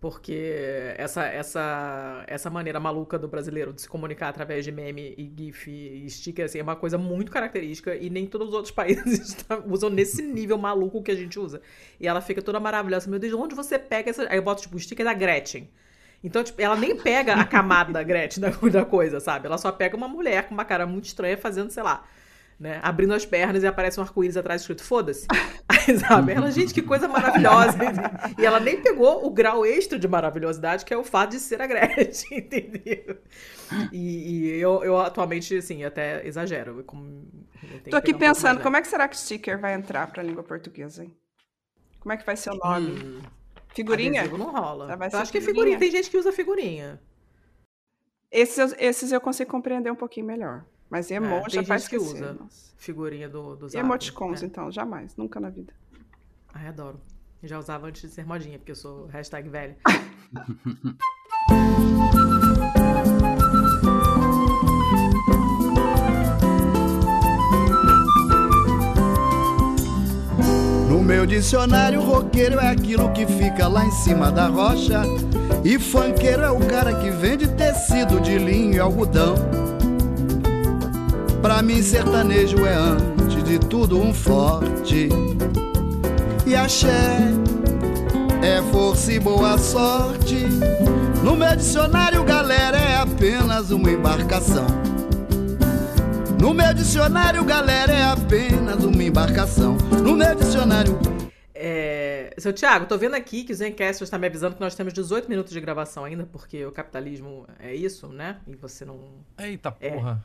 Porque 0.00 0.94
essa, 0.98 1.24
essa, 1.24 2.22
essa 2.26 2.50
maneira 2.50 2.78
maluca 2.78 3.18
do 3.18 3.26
brasileiro 3.26 3.72
de 3.72 3.80
se 3.80 3.88
comunicar 3.88 4.28
através 4.28 4.64
de 4.64 4.70
meme 4.70 5.14
e 5.16 5.32
GIF 5.34 5.68
e 5.70 6.08
sticker 6.10 6.44
assim, 6.44 6.58
é 6.58 6.62
uma 6.62 6.76
coisa 6.76 6.98
muito 6.98 7.32
característica 7.32 7.96
e 7.96 8.10
nem 8.10 8.26
todos 8.26 8.48
os 8.48 8.54
outros 8.54 8.70
países 8.74 9.32
tá- 9.44 9.62
usam 9.66 9.88
nesse 9.88 10.22
nível 10.22 10.58
maluco 10.58 11.02
que 11.02 11.10
a 11.10 11.14
gente 11.16 11.38
usa. 11.38 11.62
E 11.98 12.06
ela 12.06 12.20
fica 12.20 12.42
toda 12.42 12.60
maravilhosa. 12.60 13.08
Meu 13.10 13.18
Deus, 13.18 13.32
onde 13.34 13.54
você 13.54 13.78
pega 13.78 14.10
essa. 14.10 14.28
Aí 14.30 14.36
eu 14.36 14.42
boto 14.42 14.62
tipo 14.62 14.76
o 14.76 14.80
sticker 14.80 15.04
da 15.04 15.14
Gretchen. 15.14 15.68
Então, 16.22 16.42
tipo, 16.42 16.60
ela 16.60 16.76
nem 16.76 16.96
pega 16.96 17.34
a 17.34 17.44
camada 17.44 17.92
da 17.92 18.02
Gretchen 18.04 18.40
da, 18.42 18.50
da 18.50 18.84
coisa, 18.84 19.20
sabe? 19.20 19.46
Ela 19.46 19.58
só 19.58 19.72
pega 19.72 19.96
uma 19.96 20.08
mulher 20.08 20.46
com 20.48 20.54
uma 20.54 20.64
cara 20.64 20.86
muito 20.86 21.04
estranha 21.06 21.36
fazendo, 21.38 21.70
sei 21.70 21.82
lá, 21.82 22.06
né? 22.58 22.80
Abrindo 22.82 23.12
as 23.12 23.26
pernas 23.26 23.62
e 23.62 23.66
aparece 23.66 24.00
um 24.00 24.02
arco-íris 24.02 24.36
atrás 24.36 24.62
escrito 24.62 24.82
foda-se. 24.82 25.26
Sabe? 26.08 26.32
Ela, 26.32 26.50
gente, 26.50 26.72
que 26.72 26.82
coisa 26.82 27.06
maravilhosa. 27.06 27.78
E 28.38 28.44
ela 28.44 28.58
nem 28.58 28.80
pegou 28.80 29.24
o 29.26 29.30
grau 29.30 29.64
extra 29.64 29.98
de 29.98 30.08
maravilhosidade, 30.08 30.84
que 30.84 30.92
é 30.92 30.96
o 30.96 31.04
fato 31.04 31.32
de 31.32 31.40
ser 31.40 31.60
a 31.60 31.66
Gretchen, 31.66 32.38
entendeu? 32.38 33.18
E, 33.92 34.30
e 34.30 34.60
eu, 34.60 34.82
eu 34.82 34.98
atualmente, 34.98 35.56
assim, 35.56 35.84
até 35.84 36.26
exagero. 36.26 36.82
Como, 36.84 37.26
Tô 37.90 37.96
aqui 37.96 38.14
um 38.14 38.18
pensando, 38.18 38.62
como 38.62 38.76
é 38.76 38.82
que 38.82 38.88
será 38.88 39.06
que 39.06 39.16
sticker 39.16 39.58
vai 39.60 39.74
entrar 39.74 40.06
pra 40.08 40.22
língua 40.22 40.42
portuguesa, 40.42 41.04
hein? 41.04 41.16
Como 42.00 42.12
é 42.12 42.16
que 42.16 42.24
vai 42.24 42.36
ser 42.36 42.50
o 42.50 42.56
nome? 42.56 43.22
Figurinha? 43.74 44.22
Adesivo 44.22 44.38
não 44.38 44.50
rola. 44.50 44.96
Vai 44.96 45.08
eu 45.12 45.18
acho 45.18 45.30
que 45.30 45.40
figurinha. 45.40 45.78
Tem 45.78 45.90
gente 45.90 46.10
que 46.10 46.16
usa 46.16 46.32
figurinha. 46.32 47.00
Esses, 48.30 48.74
esses 48.78 49.12
eu 49.12 49.20
consigo 49.20 49.50
compreender 49.50 49.90
um 49.90 49.96
pouquinho 49.96 50.26
melhor. 50.26 50.64
Mas 50.90 51.10
É, 51.10 51.14
emoji 51.16 51.50
já 51.56 51.60
tem 51.60 51.68
vai 51.68 51.78
gente 51.78 51.88
que 51.90 51.96
esquecer. 51.96 52.22
usa 52.24 52.32
nossa. 52.34 52.72
figurinha 52.76 53.28
do, 53.28 53.56
do 53.56 53.66
E 53.66 53.70
Zap. 53.70 53.84
emoticons, 53.84 54.42
É. 54.42 54.46
então? 54.46 54.70
Jamais. 54.70 55.16
Nunca 55.16 55.40
na 55.40 55.50
vida. 55.50 55.72
Ai, 56.54 56.68
adoro. 56.68 57.00
Eu 57.42 57.48
já 57.48 57.58
usava 57.58 57.86
antes 57.86 58.02
de 58.02 58.08
ser 58.08 58.24
modinha, 58.24 58.58
porque 58.58 58.72
eu 58.72 58.76
sou 58.76 59.06
hashtag 59.06 59.48
velha. 59.48 59.76
No 70.88 71.02
meu 71.02 71.26
dicionário, 71.26 72.00
roqueiro 72.00 72.58
é 72.60 72.68
aquilo 72.68 73.10
que 73.12 73.26
fica 73.26 73.66
lá 73.68 73.84
em 73.84 73.90
cima 73.90 74.30
da 74.30 74.46
rocha. 74.48 75.02
E 75.64 75.78
funkeiro 75.78 76.42
é 76.42 76.50
o 76.50 76.60
cara 76.66 76.94
que 76.94 77.10
vende 77.10 77.48
tecido 77.48 78.20
de 78.20 78.38
linho 78.38 78.74
e 78.74 78.78
algodão. 78.78 79.34
Pra 81.40 81.62
mim, 81.62 81.82
sertanejo 81.82 82.64
é 82.66 82.74
antes 82.74 83.42
de 83.44 83.58
tudo 83.58 84.00
um 84.00 84.12
forte. 84.12 85.08
E 86.46 86.54
axé 86.54 87.18
é 88.42 88.62
força 88.72 89.12
e 89.12 89.18
boa 89.20 89.56
sorte. 89.58 90.44
No 91.22 91.36
meu 91.36 91.54
dicionário, 91.56 92.22
galera, 92.24 92.76
é 92.76 92.96
apenas 92.96 93.70
uma 93.70 93.90
embarcação. 93.90 94.66
No 96.40 96.52
meu 96.54 96.72
dicionário, 96.74 97.44
galera, 97.44 97.92
é 97.92 98.04
apenas 98.04 98.84
uma 98.84 99.02
embarcação. 99.02 99.76
No 100.04 100.14
meu 100.16 100.34
dicionário. 100.34 100.98
É... 101.54 102.32
Seu 102.38 102.52
Thiago, 102.52 102.86
tô 102.86 102.98
vendo 102.98 103.14
aqui 103.14 103.42
que 103.44 103.52
o 103.52 103.56
Zencast 103.56 104.04
está 104.04 104.18
me 104.18 104.26
avisando 104.26 104.54
que 104.54 104.60
nós 104.60 104.74
temos 104.74 104.92
18 104.92 105.28
minutos 105.28 105.52
de 105.52 105.60
gravação 105.60 106.04
ainda, 106.04 106.24
porque 106.30 106.64
o 106.66 106.70
capitalismo 106.70 107.46
é 107.58 107.74
isso, 107.74 108.08
né? 108.08 108.36
E 108.46 108.54
você 108.54 108.84
não. 108.84 108.98
Eita 109.38 109.74
É. 109.80 109.90
porra. 109.90 110.22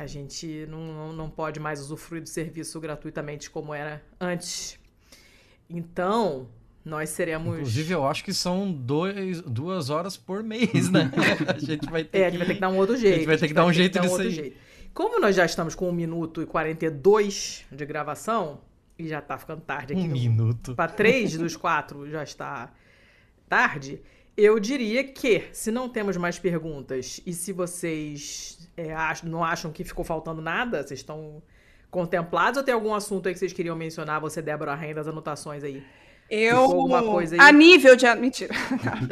A 0.00 0.06
gente 0.06 0.64
não, 0.66 1.12
não, 1.12 1.28
pode 1.28 1.60
mais 1.60 1.78
usufruir 1.78 2.22
do 2.22 2.28
serviço 2.28 2.80
gratuitamente 2.80 3.50
como 3.50 3.74
era 3.74 4.02
antes. 4.18 4.78
Então, 5.68 6.48
nós 6.82 7.10
seremos. 7.10 7.58
Inclusive, 7.58 7.92
eu 7.92 8.06
acho 8.06 8.24
que 8.24 8.32
são 8.32 8.72
dois, 8.72 9.42
duas 9.42 9.90
horas 9.90 10.16
por 10.16 10.42
mês, 10.42 10.88
né? 10.88 11.10
A 11.54 11.58
gente 11.58 11.84
vai 11.90 12.02
ter 12.02 12.18
É, 12.18 12.26
a 12.26 12.30
gente 12.30 12.38
vai 12.38 12.46
ter 12.46 12.54
que 12.54 12.60
dar 12.60 12.70
um 12.70 12.78
outro 12.78 12.96
jeito. 12.96 13.14
A 13.14 13.18
gente 13.18 13.26
vai 13.26 13.36
ter 13.36 13.48
que 13.48 13.52
dar 13.52 13.66
um 13.66 13.72
jeito 13.74 13.92
dar 13.92 14.00
nisso 14.00 14.14
outro 14.14 14.28
aí. 14.28 14.34
jeito. 14.34 14.56
Como 14.94 15.20
nós 15.20 15.36
já 15.36 15.44
estamos 15.44 15.74
com 15.74 15.90
1 15.90 15.92
minuto 15.92 16.40
e 16.40 16.46
42 16.46 17.66
de 17.70 17.84
gravação, 17.84 18.58
e 18.98 19.06
já 19.06 19.20
tá 19.20 19.36
ficando 19.36 19.60
tarde 19.60 19.92
aqui. 19.92 20.02
Um 20.02 20.08
minuto. 20.08 20.74
Para 20.74 20.90
três 20.90 21.36
dos 21.36 21.58
quatro 21.58 22.08
já 22.08 22.22
está 22.22 22.72
tarde. 23.50 24.00
Eu 24.36 24.58
diria 24.58 25.04
que, 25.04 25.44
se 25.52 25.70
não 25.70 25.88
temos 25.88 26.16
mais 26.16 26.38
perguntas 26.38 27.20
e 27.26 27.32
se 27.32 27.52
vocês 27.52 28.58
é, 28.76 28.94
não 29.24 29.44
acham 29.44 29.70
que 29.70 29.84
ficou 29.84 30.04
faltando 30.04 30.40
nada, 30.40 30.82
vocês 30.82 31.00
estão 31.00 31.42
contemplados 31.90 32.58
ou 32.58 32.64
tem 32.64 32.72
algum 32.72 32.94
assunto 32.94 33.26
aí 33.26 33.34
que 33.34 33.38
vocês 33.40 33.52
queriam 33.52 33.76
mencionar? 33.76 34.20
Você, 34.20 34.40
Débora 34.40 34.74
Rain, 34.74 34.94
das 34.94 35.08
anotações 35.08 35.64
aí. 35.64 35.82
Eu. 36.30 36.58
Alguma 36.58 37.02
coisa 37.02 37.34
aí? 37.34 37.40
A 37.40 37.50
nível 37.52 37.96
de. 37.96 38.06
Mentira. 38.14 38.54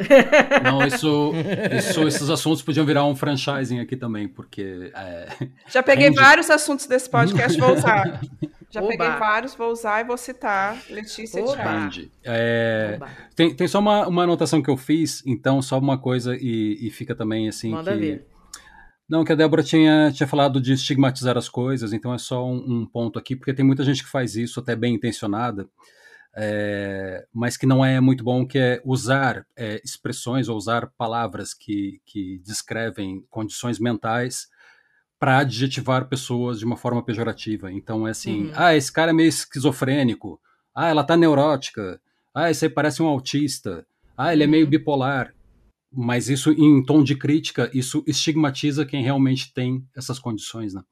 Não, 0.63 0.85
isso, 0.85 1.31
isso- 1.77 2.07
esses 2.07 2.29
assuntos 2.29 2.61
podiam 2.61 2.85
virar 2.85 3.05
um 3.05 3.15
franchising 3.15 3.79
aqui 3.79 3.95
também, 3.97 4.27
porque. 4.27 4.91
é, 4.95 5.27
Já 5.67 5.83
peguei 5.83 6.05
rende- 6.07 6.19
vários 6.21 6.49
assuntos 6.49 6.85
desse 6.87 7.09
podcast, 7.09 7.59
vou 7.59 7.73
usar. 7.73 8.21
Já 8.71 8.81
Oba. 8.81 8.89
peguei 8.89 9.09
vários, 9.09 9.55
vou 9.55 9.71
usar 9.71 9.99
e 10.01 10.03
vou 10.03 10.15
citar 10.15 10.77
Letícia 10.91 11.39
e 11.39 11.43
Oba. 11.43 11.55
Thiago. 11.55 11.69
Rende. 11.79 12.11
É, 12.23 12.99
tem, 13.35 13.51
tem 13.55 13.67
só 13.67 13.79
uma, 13.79 14.07
uma 14.07 14.23
anotação 14.23 14.61
que 14.61 14.69
eu 14.69 14.77
fiz, 14.77 15.23
então 15.25 15.59
só 15.59 15.79
uma 15.79 15.97
coisa 15.97 16.35
e, 16.39 16.77
e 16.79 16.91
fica 16.91 17.15
também 17.15 17.49
assim 17.49 17.71
Manda 17.71 17.91
que. 17.93 17.97
ver. 17.99 18.27
Não, 19.09 19.23
que 19.25 19.31
a 19.31 19.35
Débora 19.35 19.63
tinha, 19.63 20.11
tinha 20.13 20.27
falado 20.27 20.61
de 20.61 20.73
estigmatizar 20.73 21.35
as 21.35 21.49
coisas, 21.49 21.93
então 21.93 22.13
é 22.13 22.19
só 22.19 22.45
um, 22.47 22.57
um 22.81 22.85
ponto 22.85 23.17
aqui, 23.17 23.35
porque 23.35 23.55
tem 23.55 23.65
muita 23.65 23.83
gente 23.83 24.03
que 24.03 24.09
faz 24.09 24.35
isso, 24.35 24.59
até 24.59 24.75
bem 24.75 24.93
intencionada, 24.93 25.67
é, 26.35 27.25
mas 27.33 27.57
que 27.57 27.65
não 27.65 27.83
é 27.83 27.99
muito 27.99 28.23
bom, 28.23 28.45
que 28.45 28.57
é 28.57 28.81
usar 28.85 29.45
é, 29.55 29.81
expressões 29.83 30.47
ou 30.47 30.57
usar 30.57 30.87
palavras 30.97 31.53
que, 31.53 32.01
que 32.05 32.39
descrevem 32.45 33.25
condições 33.29 33.79
mentais 33.79 34.47
para 35.19 35.39
adjetivar 35.39 36.07
pessoas 36.07 36.59
de 36.59 36.65
uma 36.65 36.77
forma 36.77 37.03
pejorativa. 37.03 37.71
Então 37.71 38.07
é 38.07 38.11
assim, 38.11 38.45
Uhum. 38.45 38.51
ah, 38.55 38.75
esse 38.75 38.91
cara 38.91 39.11
é 39.11 39.13
meio 39.13 39.27
esquizofrênico, 39.29 40.39
ah, 40.73 40.87
ela 40.87 41.03
tá 41.03 41.17
neurótica, 41.17 41.99
ah, 42.33 42.49
esse 42.49 42.65
aí 42.65 42.71
parece 42.71 43.01
um 43.03 43.07
autista, 43.07 43.85
ah, 44.17 44.31
ele 44.31 44.43
é 44.43 44.47
meio 44.47 44.67
bipolar. 44.67 45.33
Mas 45.91 46.29
isso, 46.29 46.51
em 46.51 46.83
tom 46.85 47.03
de 47.03 47.15
crítica, 47.15 47.69
isso 47.73 48.03
estigmatiza 48.05 48.85
quem 48.85 49.01
realmente 49.03 49.51
tem 49.51 49.83
essas 49.95 50.19
condições, 50.19 50.71
né? 50.75 50.83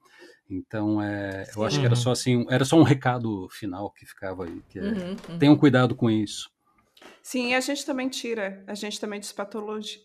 Então, 0.50 1.02
é, 1.02 1.46
eu 1.56 1.64
acho 1.64 1.80
que 1.80 1.86
era 1.86 1.96
Uhum. 1.96 2.02
só 2.02 2.12
assim, 2.12 2.46
era 2.50 2.64
só 2.66 2.78
um 2.78 2.84
recado 2.84 3.48
final 3.50 3.92
que 3.92 4.06
ficava 4.06 4.46
aí, 4.46 4.62
que 4.70 4.80
é, 4.80 4.84
Uhum, 4.84 5.10
uhum. 5.30 5.40
tenham 5.40 5.58
cuidado 5.58 5.96
com 5.96 6.10
isso. 6.10 6.50
Sim, 7.22 7.50
e 7.50 7.56
a 7.56 7.60
gente 7.60 7.86
também 7.86 8.08
tira, 8.10 8.64
a 8.68 8.74
gente 8.74 9.00
também 9.00 9.20
despatologia. 9.20 10.00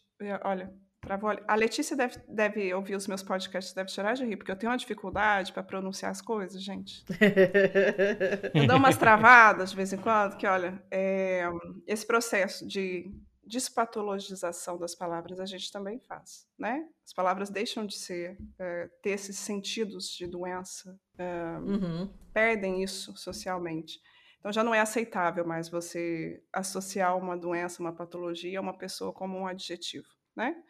Olha, 0.44 0.73
travou. 1.01 1.31
A 1.47 1.55
Letícia 1.55 1.97
deve, 1.97 2.16
deve 2.28 2.74
ouvir 2.74 2.97
os 2.97 3.06
meus 3.06 3.23
podcasts, 3.23 3.73
deve 3.74 3.90
chorar 3.90 4.14
de 4.14 4.24
rir, 4.24 4.36
porque 4.36 4.51
eu 4.51 4.56
tenho 4.56 4.70
uma 4.73 4.78
dificuldade 4.78 5.52
para 5.52 5.62
pronunciar 5.62 6.10
as 6.10 6.20
coisas, 6.20 6.62
gente. 6.62 7.05
Eu 8.55 8.66
dou 8.66 8.77
umas 8.77 8.97
travadas 8.97 9.70
de 9.70 9.77
vez 9.77 9.93
em 9.93 9.98
quando, 9.98 10.36
que 10.36 10.47
olha, 10.47 10.82
é, 10.90 11.44
esse 11.86 12.06
processo 12.06 12.66
de 12.66 13.10
despatologização 13.44 14.78
das 14.78 14.94
palavras 14.94 15.40
a 15.40 15.47
gente 15.47 15.70
também 15.70 15.98
faz, 16.01 16.47
né? 16.59 16.89
As 17.05 17.12
palavras 17.12 17.51
deixam 17.51 17.85
de 17.86 17.97
ser, 17.97 18.39
é, 18.59 18.89
ter 19.02 19.10
esses 19.10 19.36
sentidos 19.39 20.09
de 20.10 20.27
doença, 20.27 20.98
é, 21.19 21.59
Uhum. 21.59 22.09
perdem 22.32 22.82
isso 22.82 23.16
socialmente. 23.16 24.01
Então 24.39 24.52
já 24.52 24.64
não 24.64 24.74
é 24.74 24.81
aceitável 24.81 25.47
mais 25.47 25.69
você 25.69 26.43
associar 26.52 27.16
uma 27.16 27.36
doença, 27.36 27.81
uma 27.82 27.93
patologia 27.94 28.59
a 28.59 28.62
uma 28.62 28.77
pessoa 28.77 29.12
como 29.12 29.39
um 29.39 29.47
adjetivo, 29.47 30.09
né? 30.35 30.60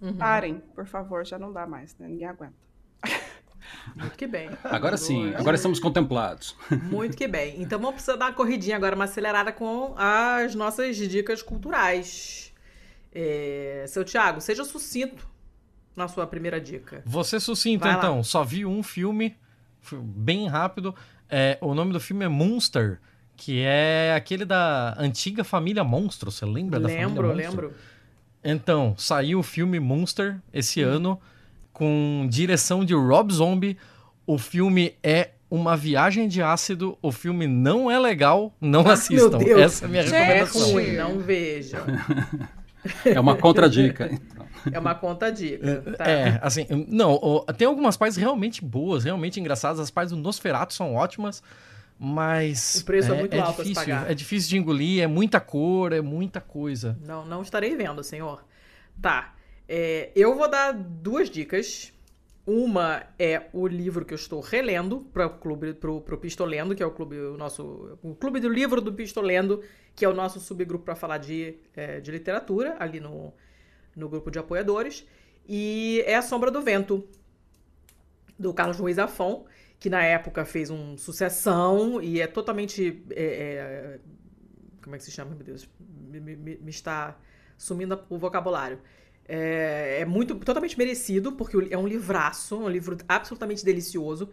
Uhum. 0.00 0.18
Parem, 0.18 0.60
por 0.74 0.86
favor, 0.86 1.24
já 1.24 1.38
não 1.38 1.52
dá 1.52 1.66
mais, 1.66 1.96
né? 1.96 2.06
Ninguém 2.08 2.26
aguenta. 2.26 2.65
Muito 3.94 4.16
que 4.16 4.26
bem. 4.26 4.50
Agora 4.64 4.96
sim, 4.96 5.34
agora 5.34 5.56
estamos 5.56 5.78
contemplados. 5.80 6.56
Muito 6.70 7.16
que 7.16 7.26
bem. 7.26 7.60
Então 7.62 7.78
vamos 7.78 7.94
precisar 7.94 8.16
dar 8.16 8.26
uma 8.26 8.32
corridinha 8.32 8.76
agora, 8.76 8.94
uma 8.94 9.04
acelerada 9.04 9.52
com 9.52 9.94
as 9.96 10.54
nossas 10.54 10.96
dicas 10.96 11.42
culturais. 11.42 12.52
É, 13.14 13.84
Seu 13.88 14.04
Thiago, 14.04 14.40
seja 14.40 14.64
sucinto 14.64 15.26
na 15.96 16.06
sua 16.08 16.26
primeira 16.26 16.60
dica. 16.60 17.02
Você 17.06 17.40
sucinto, 17.40 17.84
Vai 17.84 17.92
lá. 17.92 17.98
então. 17.98 18.22
Só 18.22 18.44
vi 18.44 18.66
um 18.66 18.82
filme, 18.82 19.34
bem 19.92 20.46
rápido. 20.48 20.94
É, 21.28 21.56
o 21.60 21.74
nome 21.74 21.92
do 21.92 21.98
filme 22.00 22.24
é 22.24 22.28
Monster, 22.28 23.00
que 23.36 23.62
é 23.62 24.14
aquele 24.14 24.44
da 24.44 24.94
antiga 24.98 25.42
família 25.42 25.82
Monstro. 25.82 26.30
Você 26.30 26.44
lembra 26.44 26.78
da 26.78 26.88
família 26.88 27.06
Lembro, 27.08 27.28
Monstro? 27.28 27.50
lembro. 27.50 27.74
Então, 28.44 28.94
saiu 28.96 29.40
o 29.40 29.42
filme 29.42 29.80
Monster 29.80 30.38
esse 30.52 30.80
ano, 30.82 31.20
com 31.76 32.26
direção 32.30 32.82
de 32.86 32.94
Rob 32.94 33.30
Zombie. 33.30 33.76
O 34.26 34.38
filme 34.38 34.94
é 35.02 35.32
uma 35.50 35.76
viagem 35.76 36.26
de 36.26 36.40
ácido. 36.42 36.96
O 37.02 37.12
filme 37.12 37.46
não 37.46 37.90
é 37.90 37.98
legal, 37.98 38.50
não 38.58 38.80
Ah, 38.88 38.94
assistam. 38.94 39.36
meu 39.36 39.46
Deus. 39.46 39.60
Essa 39.60 39.84
é 39.84 39.86
a 39.86 39.90
minha 39.90 40.02
Gente, 40.02 40.12
recomendação. 40.14 40.72
ruim, 40.72 40.92
não 40.96 41.18
vejam. 41.18 41.80
É 43.04 43.18
uma 43.18 43.34
contradica. 43.36 44.08
É 44.72 44.78
uma 44.78 44.94
conta 44.94 45.28
dica. 45.30 45.82
Tá. 45.98 46.08
É, 46.08 46.38
assim, 46.40 46.64
não, 46.88 47.44
tem 47.58 47.66
algumas 47.66 47.96
partes 47.96 48.16
realmente 48.16 48.64
boas, 48.64 49.02
realmente 49.02 49.40
engraçadas. 49.40 49.80
As 49.80 49.90
partes 49.90 50.14
do 50.14 50.22
Nosferatu 50.22 50.72
são 50.72 50.94
ótimas, 50.94 51.42
mas. 51.98 52.76
O 52.76 52.84
preço 52.84 53.12
é 53.12 53.18
muito 53.18 53.34
alto 53.40 53.60
a 53.62 53.64
se 53.64 53.70
difícil, 53.72 53.74
pagar. 53.74 54.08
É 54.10 54.14
difícil 54.14 54.50
de 54.50 54.58
engolir, 54.58 55.02
é 55.02 55.06
muita 55.08 55.40
cor, 55.40 55.92
é 55.92 56.00
muita 56.00 56.40
coisa. 56.40 56.96
Não, 57.04 57.26
não 57.26 57.42
estarei 57.42 57.74
vendo, 57.76 58.04
senhor. 58.04 58.44
Tá. 59.02 59.34
É, 59.68 60.10
eu 60.14 60.34
vou 60.36 60.48
dar 60.48 60.72
duas 60.72 61.28
dicas. 61.30 61.92
Uma 62.46 63.02
é 63.18 63.42
o 63.52 63.66
livro 63.66 64.04
que 64.04 64.14
eu 64.14 64.16
estou 64.16 64.40
relendo 64.40 65.00
para 65.12 65.26
o 65.26 65.30
clube, 65.30 65.74
pro, 65.74 66.00
pro 66.00 66.16
Pistolendo, 66.16 66.76
que 66.76 66.82
é 66.82 66.86
o 66.86 66.92
clube, 66.92 67.18
o 67.18 67.36
nosso, 67.36 67.98
o 68.02 68.14
clube 68.14 68.38
do 68.38 68.48
livro 68.48 68.80
do 68.80 68.92
Pistolendo, 68.92 69.64
que 69.96 70.04
é 70.04 70.08
o 70.08 70.14
nosso 70.14 70.38
subgrupo 70.38 70.84
para 70.84 70.94
falar 70.94 71.18
de, 71.18 71.56
é, 71.74 71.98
de 71.98 72.08
literatura 72.12 72.76
ali 72.78 73.00
no, 73.00 73.32
no 73.96 74.08
grupo 74.08 74.30
de 74.30 74.38
apoiadores. 74.38 75.04
E 75.48 76.04
é 76.06 76.16
A 76.16 76.22
Sombra 76.22 76.50
do 76.50 76.62
Vento, 76.62 77.08
do 78.38 78.52
Carlos 78.52 78.78
Ruiz 78.78 78.98
Afon, 78.98 79.46
que 79.78 79.88
na 79.90 80.02
época 80.02 80.44
fez 80.44 80.70
um 80.70 80.96
sucessão 80.96 82.00
e 82.02 82.20
é 82.20 82.26
totalmente. 82.26 83.02
é, 83.10 83.24
é, 83.24 84.00
como 84.82 84.94
é 84.96 84.98
que 84.98 85.04
se 85.04 85.10
chama, 85.10 85.34
meu 85.34 85.44
Deus? 85.44 85.68
Me, 85.80 86.20
me- 86.20 86.36
me- 86.36 86.56
me 86.58 86.70
está 86.70 87.18
sumindo 87.58 88.00
o 88.08 88.18
vocabulário. 88.18 88.78
É, 89.28 90.00
é 90.00 90.04
muito 90.04 90.34
totalmente 90.36 90.78
merecido, 90.78 91.32
porque 91.32 91.56
é 91.70 91.78
um 91.78 91.86
livraço, 91.86 92.56
um 92.58 92.68
livro 92.68 92.96
absolutamente 93.08 93.64
delicioso. 93.64 94.30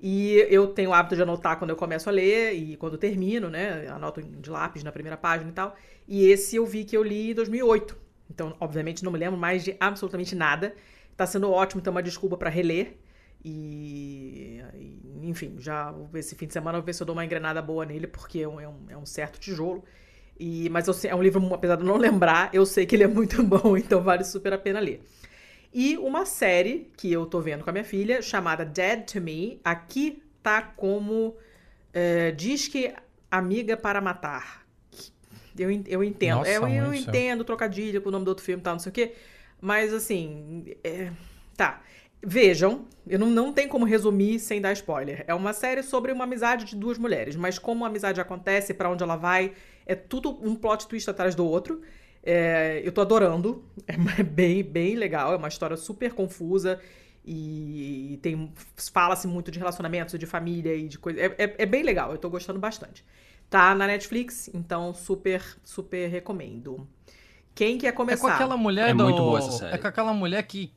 E 0.00 0.46
eu 0.50 0.68
tenho 0.68 0.90
o 0.90 0.94
hábito 0.94 1.16
de 1.16 1.22
anotar 1.22 1.58
quando 1.58 1.70
eu 1.70 1.76
começo 1.76 2.08
a 2.08 2.12
ler 2.12 2.52
e 2.52 2.76
quando 2.76 2.98
termino, 2.98 3.48
né? 3.48 3.88
Anoto 3.88 4.22
de 4.22 4.50
lápis 4.50 4.84
na 4.84 4.92
primeira 4.92 5.16
página 5.16 5.50
e 5.50 5.52
tal. 5.54 5.74
E 6.06 6.26
esse 6.26 6.56
eu 6.56 6.66
vi 6.66 6.84
que 6.84 6.96
eu 6.96 7.02
li 7.02 7.30
em 7.30 7.34
2008. 7.34 7.96
Então, 8.30 8.54
obviamente, 8.60 9.02
não 9.04 9.10
me 9.10 9.18
lembro 9.18 9.38
mais 9.38 9.64
de 9.64 9.76
absolutamente 9.80 10.34
nada. 10.34 10.74
Tá 11.16 11.26
sendo 11.26 11.50
ótimo 11.50 11.80
ter 11.80 11.90
uma 11.90 12.02
desculpa 12.02 12.36
para 12.36 12.50
reler. 12.50 12.98
E, 13.44 14.60
enfim, 15.22 15.56
já 15.58 15.94
esse 16.14 16.34
fim 16.34 16.46
de 16.46 16.52
semana 16.52 16.78
eu 16.78 16.82
vou 16.82 16.86
ver 16.86 16.92
se 16.92 17.02
eu 17.02 17.06
dou 17.06 17.14
uma 17.14 17.24
engrenada 17.24 17.62
boa 17.62 17.86
nele, 17.86 18.06
porque 18.06 18.40
é 18.40 18.48
um, 18.48 18.60
é 18.60 18.68
um, 18.68 18.76
é 18.90 18.96
um 18.96 19.06
certo 19.06 19.38
tijolo. 19.38 19.84
E, 20.38 20.68
mas 20.70 20.86
eu 20.86 21.10
é 21.10 21.14
um 21.14 21.22
livro, 21.22 21.54
apesar 21.54 21.76
de 21.76 21.82
eu 21.82 21.86
não 21.86 21.96
lembrar, 21.96 22.50
eu 22.52 22.66
sei 22.66 22.86
que 22.86 22.94
ele 22.94 23.04
é 23.04 23.08
muito 23.08 23.42
bom, 23.44 23.76
então 23.76 24.02
vale 24.02 24.24
super 24.24 24.52
a 24.52 24.58
pena 24.58 24.80
ler. 24.80 25.02
E 25.72 25.96
uma 25.98 26.24
série 26.24 26.90
que 26.96 27.12
eu 27.12 27.26
tô 27.26 27.40
vendo 27.40 27.62
com 27.64 27.70
a 27.70 27.72
minha 27.72 27.84
filha, 27.84 28.22
chamada 28.22 28.64
Dead 28.64 29.04
to 29.04 29.20
Me, 29.20 29.60
aqui 29.64 30.22
tá 30.42 30.62
como 30.62 31.36
é, 31.92 32.30
Disque 32.30 32.94
Amiga 33.30 33.76
para 33.76 34.00
Matar. 34.00 34.66
Eu, 35.58 35.70
eu 35.86 36.04
entendo. 36.04 36.38
Nossa, 36.38 36.50
É, 36.50 36.56
eu, 36.58 36.68
eu 36.68 36.94
entendo 36.94 37.44
trocadilho 37.44 38.00
com 38.02 38.08
o 38.08 38.12
nome 38.12 38.24
do 38.24 38.28
outro 38.28 38.44
filme 38.44 38.60
e 38.60 38.64
tal, 38.64 38.74
não 38.74 38.80
sei 38.80 38.90
o 38.90 38.92
quê. 38.92 39.14
Mas 39.60 39.92
assim. 39.92 40.64
é, 40.84 41.10
tá. 41.56 41.82
Vejam, 42.22 42.86
eu 43.06 43.18
não, 43.18 43.30
não 43.30 43.52
tem 43.52 43.68
como 43.68 43.84
resumir 43.84 44.38
sem 44.40 44.60
dar 44.60 44.72
spoiler. 44.72 45.24
É 45.26 45.34
uma 45.34 45.52
série 45.52 45.82
sobre 45.82 46.12
uma 46.12 46.24
amizade 46.24 46.64
de 46.64 46.74
duas 46.76 46.98
mulheres, 46.98 47.36
mas 47.36 47.58
como 47.58 47.84
a 47.84 47.88
amizade 47.88 48.20
acontece, 48.20 48.74
pra 48.74 48.90
onde 48.90 49.02
ela 49.02 49.16
vai, 49.16 49.52
é 49.86 49.94
tudo 49.94 50.30
um 50.42 50.54
plot 50.54 50.86
twist 50.86 51.08
atrás 51.08 51.34
do 51.34 51.46
outro. 51.46 51.80
É, 52.22 52.82
eu 52.84 52.90
tô 52.90 53.00
adorando, 53.00 53.64
é 53.86 53.96
bem, 54.24 54.62
bem 54.62 54.96
legal, 54.96 55.32
é 55.32 55.36
uma 55.36 55.48
história 55.48 55.76
super 55.76 56.12
confusa 56.12 56.80
e 57.24 58.18
tem 58.22 58.52
fala-se 58.92 59.26
muito 59.26 59.50
de 59.50 59.58
relacionamentos, 59.58 60.18
de 60.18 60.26
família 60.26 60.74
e 60.74 60.88
de 60.88 60.98
coisa. 60.98 61.20
É, 61.20 61.26
é, 61.38 61.54
é 61.58 61.66
bem 61.66 61.82
legal, 61.82 62.12
eu 62.12 62.18
tô 62.18 62.30
gostando 62.30 62.58
bastante. 62.58 63.04
Tá 63.48 63.74
na 63.74 63.86
Netflix, 63.86 64.48
então 64.52 64.92
super, 64.92 65.42
super 65.64 66.08
recomendo. 66.08 66.86
Quem 67.54 67.78
quer 67.78 67.92
começar? 67.92 68.26
É 68.26 68.30
com 68.30 68.34
aquela 68.34 68.56
mulher 68.56 68.90
É 68.90 68.94
do... 68.94 69.04
muito 69.04 69.18
boa 69.18 69.38
essa 69.38 69.52
série. 69.52 69.74
É 69.74 69.78
com 69.78 69.86
aquela 69.86 70.12
mulher 70.12 70.42
que, 70.42 70.72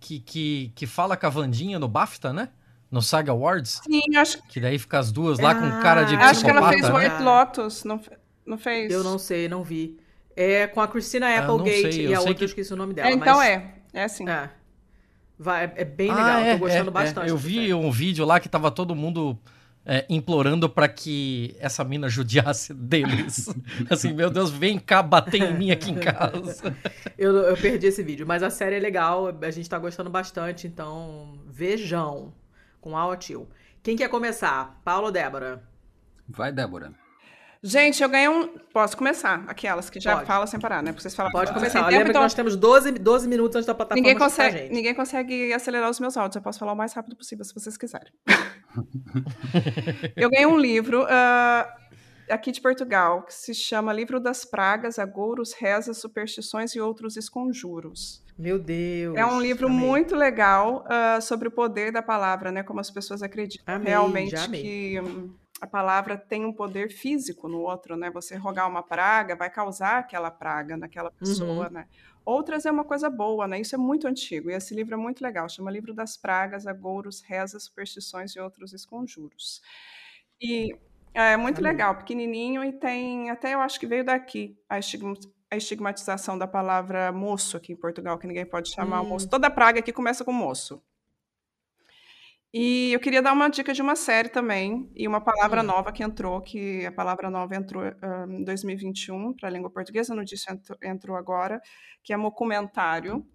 que, 0.00 0.20
que, 0.20 0.72
que 0.74 0.86
fala 0.86 1.16
com 1.16 1.26
a 1.26 1.28
Vandinha 1.28 1.78
no 1.78 1.88
BAFTA, 1.88 2.32
né? 2.32 2.48
No 2.90 3.02
Saga 3.02 3.32
Awards. 3.32 3.80
Sim, 3.84 4.16
acho, 4.16 4.42
Que 4.44 4.60
daí 4.60 4.78
fica 4.78 4.98
as 4.98 5.10
duas 5.10 5.38
lá 5.38 5.54
com 5.54 5.82
cara 5.82 6.04
de 6.04 6.14
acho 6.14 6.44
que 6.44 6.50
ela 6.50 6.68
fez 6.68 6.82
né? 6.82 6.92
White 6.92 7.22
Lotus, 7.22 7.84
não, 7.84 8.00
não 8.46 8.58
fez? 8.58 8.92
Eu 8.92 9.02
não 9.04 9.18
sei, 9.18 9.48
não 9.48 9.62
vi. 9.62 9.98
É 10.34 10.66
com 10.66 10.80
a 10.80 10.88
Christina 10.88 11.26
Ah, 11.26 11.38
Applegate 11.44 11.92
sei, 11.92 12.06
eu 12.06 12.10
e 12.10 12.14
a 12.14 12.18
outra 12.20 12.34
que- 12.34 12.42
eu 12.44 12.46
esqueci 12.46 12.72
o 12.72 12.76
nome 12.76 12.94
dela. 12.94 13.08
É, 13.08 13.12
então 13.12 13.36
mas- 13.36 13.48
é, 13.48 13.74
é 13.92 14.04
assim. 14.04 14.28
É. 14.28 14.50
Vai, 15.38 15.64
é, 15.64 15.72
é 15.76 15.84
bem 15.84 16.10
Ah, 16.10 16.14
legal, 16.14 16.40
é, 16.40 16.52
tô 16.54 16.58
gostando 16.60 16.88
é, 16.90 16.92
bastante. 16.92 17.26
é. 17.26 17.30
Eu 17.30 17.34
dessa 17.36 17.48
vi 17.48 17.54
série. 17.54 17.74
um 17.74 17.90
vídeo 17.90 18.24
lá 18.24 18.38
que 18.40 18.48
tava 18.48 18.70
todo 18.70 18.94
mundo 18.94 19.36
é, 19.84 20.06
implorando 20.08 20.68
pra 20.70 20.86
que 20.88 21.56
essa 21.58 21.82
mina 21.84 22.08
judiasse 22.08 22.72
deles. 22.72 23.48
assim, 23.90 24.12
meu 24.12 24.30
Deus, 24.30 24.50
vem 24.50 24.78
cá 24.78 25.02
bater 25.02 25.42
em 25.42 25.54
mim 25.58 25.70
aqui 25.72 25.90
em 25.90 25.96
casa. 25.98 26.74
Eu, 27.18 27.36
eu 27.36 27.56
perdi 27.56 27.86
esse 27.88 28.02
vídeo, 28.02 28.26
mas 28.26 28.42
a 28.42 28.50
série 28.50 28.76
é 28.76 28.80
legal, 28.80 29.28
a 29.42 29.50
gente 29.50 29.68
tá 29.68 29.78
gostando 29.78 30.08
bastante, 30.10 30.66
então 30.66 31.38
vejam 31.46 32.32
com 32.80 32.96
a 32.96 33.16
Tio. 33.16 33.48
Quem 33.82 33.96
quer 33.96 34.08
começar? 34.08 34.80
Paulo 34.84 35.06
ou 35.06 35.12
Débora? 35.12 35.62
Vai, 36.28 36.50
Débora. 36.52 36.92
Gente, 37.64 38.02
eu 38.02 38.08
ganhei 38.08 38.28
um. 38.28 38.48
Posso 38.72 38.96
começar? 38.96 39.44
Aquelas 39.46 39.88
que 39.88 40.00
já 40.00 40.16
Pode. 40.16 40.26
falam 40.26 40.46
sem 40.48 40.58
parar, 40.58 40.82
né? 40.82 40.90
Porque 40.90 41.02
vocês 41.02 41.14
falam 41.14 41.30
Pode 41.30 41.52
começar. 41.52 41.78
tempo, 41.78 41.92
Lembra 41.92 42.08
então 42.08 42.20
que 42.20 42.24
nós 42.24 42.34
temos 42.34 42.56
12, 42.56 42.92
12 42.92 43.28
minutos 43.28 43.54
antes 43.54 43.66
da 43.66 43.74
plataforma 43.74 44.02
ninguém 44.02 44.18
consegue, 44.18 44.58
gente. 44.58 44.72
ninguém 44.72 44.94
consegue 44.94 45.52
acelerar 45.52 45.88
os 45.88 46.00
meus 46.00 46.16
áudios. 46.16 46.34
Eu 46.34 46.42
posso 46.42 46.58
falar 46.58 46.72
o 46.72 46.76
mais 46.76 46.92
rápido 46.92 47.14
possível, 47.14 47.44
se 47.44 47.54
vocês 47.54 47.76
quiserem. 47.76 48.12
eu 50.16 50.28
ganhei 50.28 50.46
um 50.46 50.58
livro 50.58 51.06
ah, 51.08 51.72
aqui 52.28 52.50
de 52.50 52.60
Portugal 52.60 53.22
que 53.22 53.32
se 53.32 53.54
chama 53.54 53.92
Livro 53.92 54.18
das 54.18 54.44
Pragas, 54.44 54.98
Agouros, 54.98 55.52
Rezas, 55.52 55.98
Superstições 55.98 56.74
e 56.74 56.80
Outros 56.80 57.16
Esconjuros. 57.16 58.24
Meu 58.36 58.58
Deus. 58.58 59.16
É 59.16 59.24
um 59.24 59.40
livro 59.40 59.68
amei. 59.68 59.78
muito 59.78 60.16
legal 60.16 60.84
ah, 60.88 61.20
sobre 61.20 61.46
o 61.46 61.50
poder 61.50 61.92
da 61.92 62.02
palavra, 62.02 62.50
né? 62.50 62.64
Como 62.64 62.80
as 62.80 62.90
pessoas 62.90 63.22
acreditam 63.22 63.72
Amei, 63.72 63.88
realmente 63.88 64.34
amei. 64.34 64.98
Hum, 65.62 65.64
a 65.64 65.66
palavra 65.66 66.16
tem 66.18 66.44
um 66.44 66.52
poder 66.52 66.90
físico 66.90 67.48
no 67.48 67.60
outro, 67.60 67.96
né? 67.96 68.10
Você 68.10 68.36
rogar 68.36 68.68
uma 68.68 68.82
praga 68.82 69.36
vai 69.36 69.48
causar 69.50 69.98
aquela 69.98 70.30
praga 70.30 70.76
naquela 70.76 71.10
pessoa, 71.10 71.66
Uhum. 71.66 71.72
né? 71.72 71.86
Outras 72.24 72.66
é 72.66 72.70
uma 72.70 72.84
coisa 72.84 73.10
boa, 73.10 73.48
né? 73.48 73.60
Isso 73.60 73.74
é 73.74 73.78
muito 73.78 74.06
antigo 74.06 74.50
e 74.50 74.54
esse 74.54 74.74
livro 74.74 74.94
é 74.94 74.96
muito 74.96 75.22
legal. 75.22 75.48
Chama 75.48 75.70
Livro 75.70 75.92
das 75.94 76.16
Pragas, 76.16 76.66
Agouros, 76.66 77.20
Rezas, 77.22 77.64
Superstições 77.64 78.32
e 78.36 78.40
Outros 78.40 78.72
Esconjuros. 78.72 79.60
E 80.40 80.76
é 81.14 81.36
muito 81.36 81.58
Amei. 81.58 81.72
legal, 81.72 81.96
pequenininho 81.96 82.62
e 82.64 82.72
tem, 82.72 83.30
até 83.30 83.54
eu 83.54 83.60
acho 83.60 83.78
que 83.78 83.86
veio 83.86 84.04
daqui, 84.04 84.56
a, 84.68 84.78
estigma- 84.78 85.14
a 85.50 85.56
estigmatização 85.56 86.38
da 86.38 86.46
palavra 86.46 87.10
moço 87.12 87.56
aqui 87.56 87.72
em 87.72 87.76
Portugal, 87.76 88.16
que 88.18 88.26
ninguém 88.26 88.46
pode 88.46 88.70
chamar 88.70 89.00
o 89.00 89.04
moço. 89.06 89.26
Hum. 89.26 89.30
Toda 89.30 89.50
praga 89.50 89.80
aqui 89.80 89.92
começa 89.92 90.24
com 90.24 90.32
moço. 90.32 90.82
E 92.54 92.92
eu 92.92 93.00
queria 93.00 93.22
dar 93.22 93.32
uma 93.32 93.48
dica 93.48 93.72
de 93.72 93.80
uma 93.80 93.96
série 93.96 94.28
também, 94.28 94.90
e 94.94 95.08
uma 95.08 95.20
palavra 95.22 95.62
Hum. 95.62 95.66
nova 95.66 95.90
que 95.90 96.02
entrou, 96.02 96.40
que 96.42 96.84
a 96.84 96.92
palavra 96.92 97.30
nova 97.30 97.56
entrou 97.56 97.82
em 98.28 98.44
2021 98.44 99.32
para 99.34 99.48
a 99.48 99.52
língua 99.52 99.70
portuguesa, 99.70 100.14
não 100.14 100.22
disse 100.22 100.52
entrou, 100.52 100.78
entrou 100.82 101.16
agora, 101.16 101.60
que 102.04 102.12
é 102.12 102.16
mocumentário, 102.16 103.26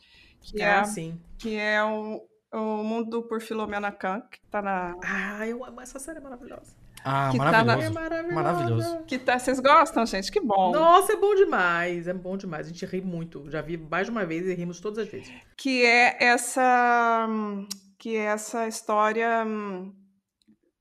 que 0.42 0.62
Ah, 0.62 0.82
é, 0.82 0.84
sim. 0.84 1.20
que 1.40 1.56
é 1.56 1.84
o, 1.84 2.22
o 2.54 2.84
Mundo 2.84 3.24
por 3.24 3.42
Filomena 3.42 3.92
Kang, 3.92 4.24
que 4.30 4.38
está 4.38 4.62
na... 4.62 4.96
Ah, 5.04 5.48
eu 5.48 5.66
amo 5.66 5.82
essa 5.82 5.98
série 5.98 6.20
maravilhosa. 6.20 6.76
Ah, 7.04 7.30
que 7.32 7.38
tá 7.40 7.46
na- 7.46 7.52
maravilhoso. 7.64 7.88
É 7.98 8.02
maravilhosa. 8.02 8.36
Maravilhoso. 8.36 9.04
Que 9.08 9.18
tá, 9.18 9.40
vocês 9.40 9.60
gostam, 9.60 10.06
gente? 10.06 10.32
Que 10.32 10.40
bom. 10.42 10.72
Nossa, 10.74 11.14
é 11.14 11.16
bom 11.16 11.34
demais. 11.36 12.08
É 12.08 12.14
bom 12.14 12.36
demais. 12.38 12.68
A 12.68 12.70
gente 12.70 12.86
ri 12.86 13.02
muito. 13.02 13.50
Já 13.50 13.62
vi 13.62 13.78
mais 13.78 14.08
de 14.08 14.12
uma 14.12 14.26
vez 14.26 14.46
e 14.46 14.54
rimos 14.54 14.80
todas 14.80 15.00
as 15.00 15.08
vezes. 15.12 15.32
que 15.56 15.86
é 15.86 16.18
essa 16.24 17.26
hum, 17.30 17.66
que 17.98 18.16
é 18.16 18.26
essa 18.26 18.68
história 18.68 19.44
hum, 19.46 19.94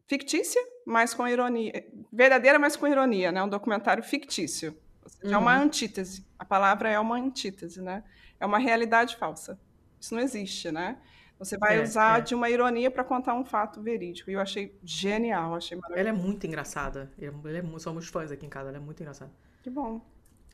fictícia, 0.06 0.60
mas 0.86 1.14
com 1.14 1.26
ironia, 1.26 1.72
verdadeira, 2.12 2.58
mas 2.58 2.76
com 2.76 2.86
ironia, 2.86 3.32
né? 3.32 3.42
Um 3.42 3.48
documentário 3.48 4.02
fictício. 4.02 4.76
Seja, 5.06 5.34
É 5.34 5.38
uma 5.38 5.56
Uhum. 5.56 5.62
antítese. 5.62 6.26
A 6.38 6.44
palavra 6.44 6.88
é 6.90 6.98
uma 6.98 7.16
antítese, 7.16 7.80
né? 7.80 8.04
É 8.40 8.46
uma 8.46 8.58
realidade 8.58 9.16
falsa. 9.16 9.58
Isso 10.00 10.14
não 10.14 10.22
existe, 10.22 10.70
né? 10.70 10.98
Você 11.38 11.58
vai 11.58 11.78
É, 11.78 11.82
usar 11.82 12.20
é. 12.20 12.22
de 12.22 12.34
uma 12.34 12.48
ironia 12.50 12.90
para 12.90 13.04
contar 13.04 13.34
um 13.34 13.44
fato 13.44 13.82
verídico. 13.82 14.30
E 14.30 14.34
eu 14.34 14.40
achei 14.40 14.78
genial, 14.82 15.54
achei 15.54 15.76
maravilhoso. 15.76 16.00
Ela 16.00 16.08
é 16.08 16.12
muito 16.12 16.46
engraçada. 16.46 17.12
Ela 17.18 17.58
é 17.58 17.62
mu- 17.62 17.78
somos 17.80 18.08
fãs 18.08 18.30
aqui 18.30 18.46
em 18.46 18.48
casa. 18.48 18.68
Ela 18.68 18.78
é 18.78 18.80
muito 18.80 19.00
engraçada. 19.02 19.30
Que 19.62 19.68
bom. 19.70 20.00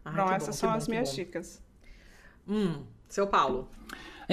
Ai, 0.04 0.12
Bom, 0.12 0.24
que 0.24 0.34
essas 0.34 0.56
que 0.56 0.60
são 0.60 0.70
bom, 0.70 0.76
as 0.76 0.88
minhas 0.88 1.08
bom. 1.10 1.14
dicas. 1.14 1.62
Hum, 2.46 2.84
seu 3.08 3.26
Paulo. 3.26 3.68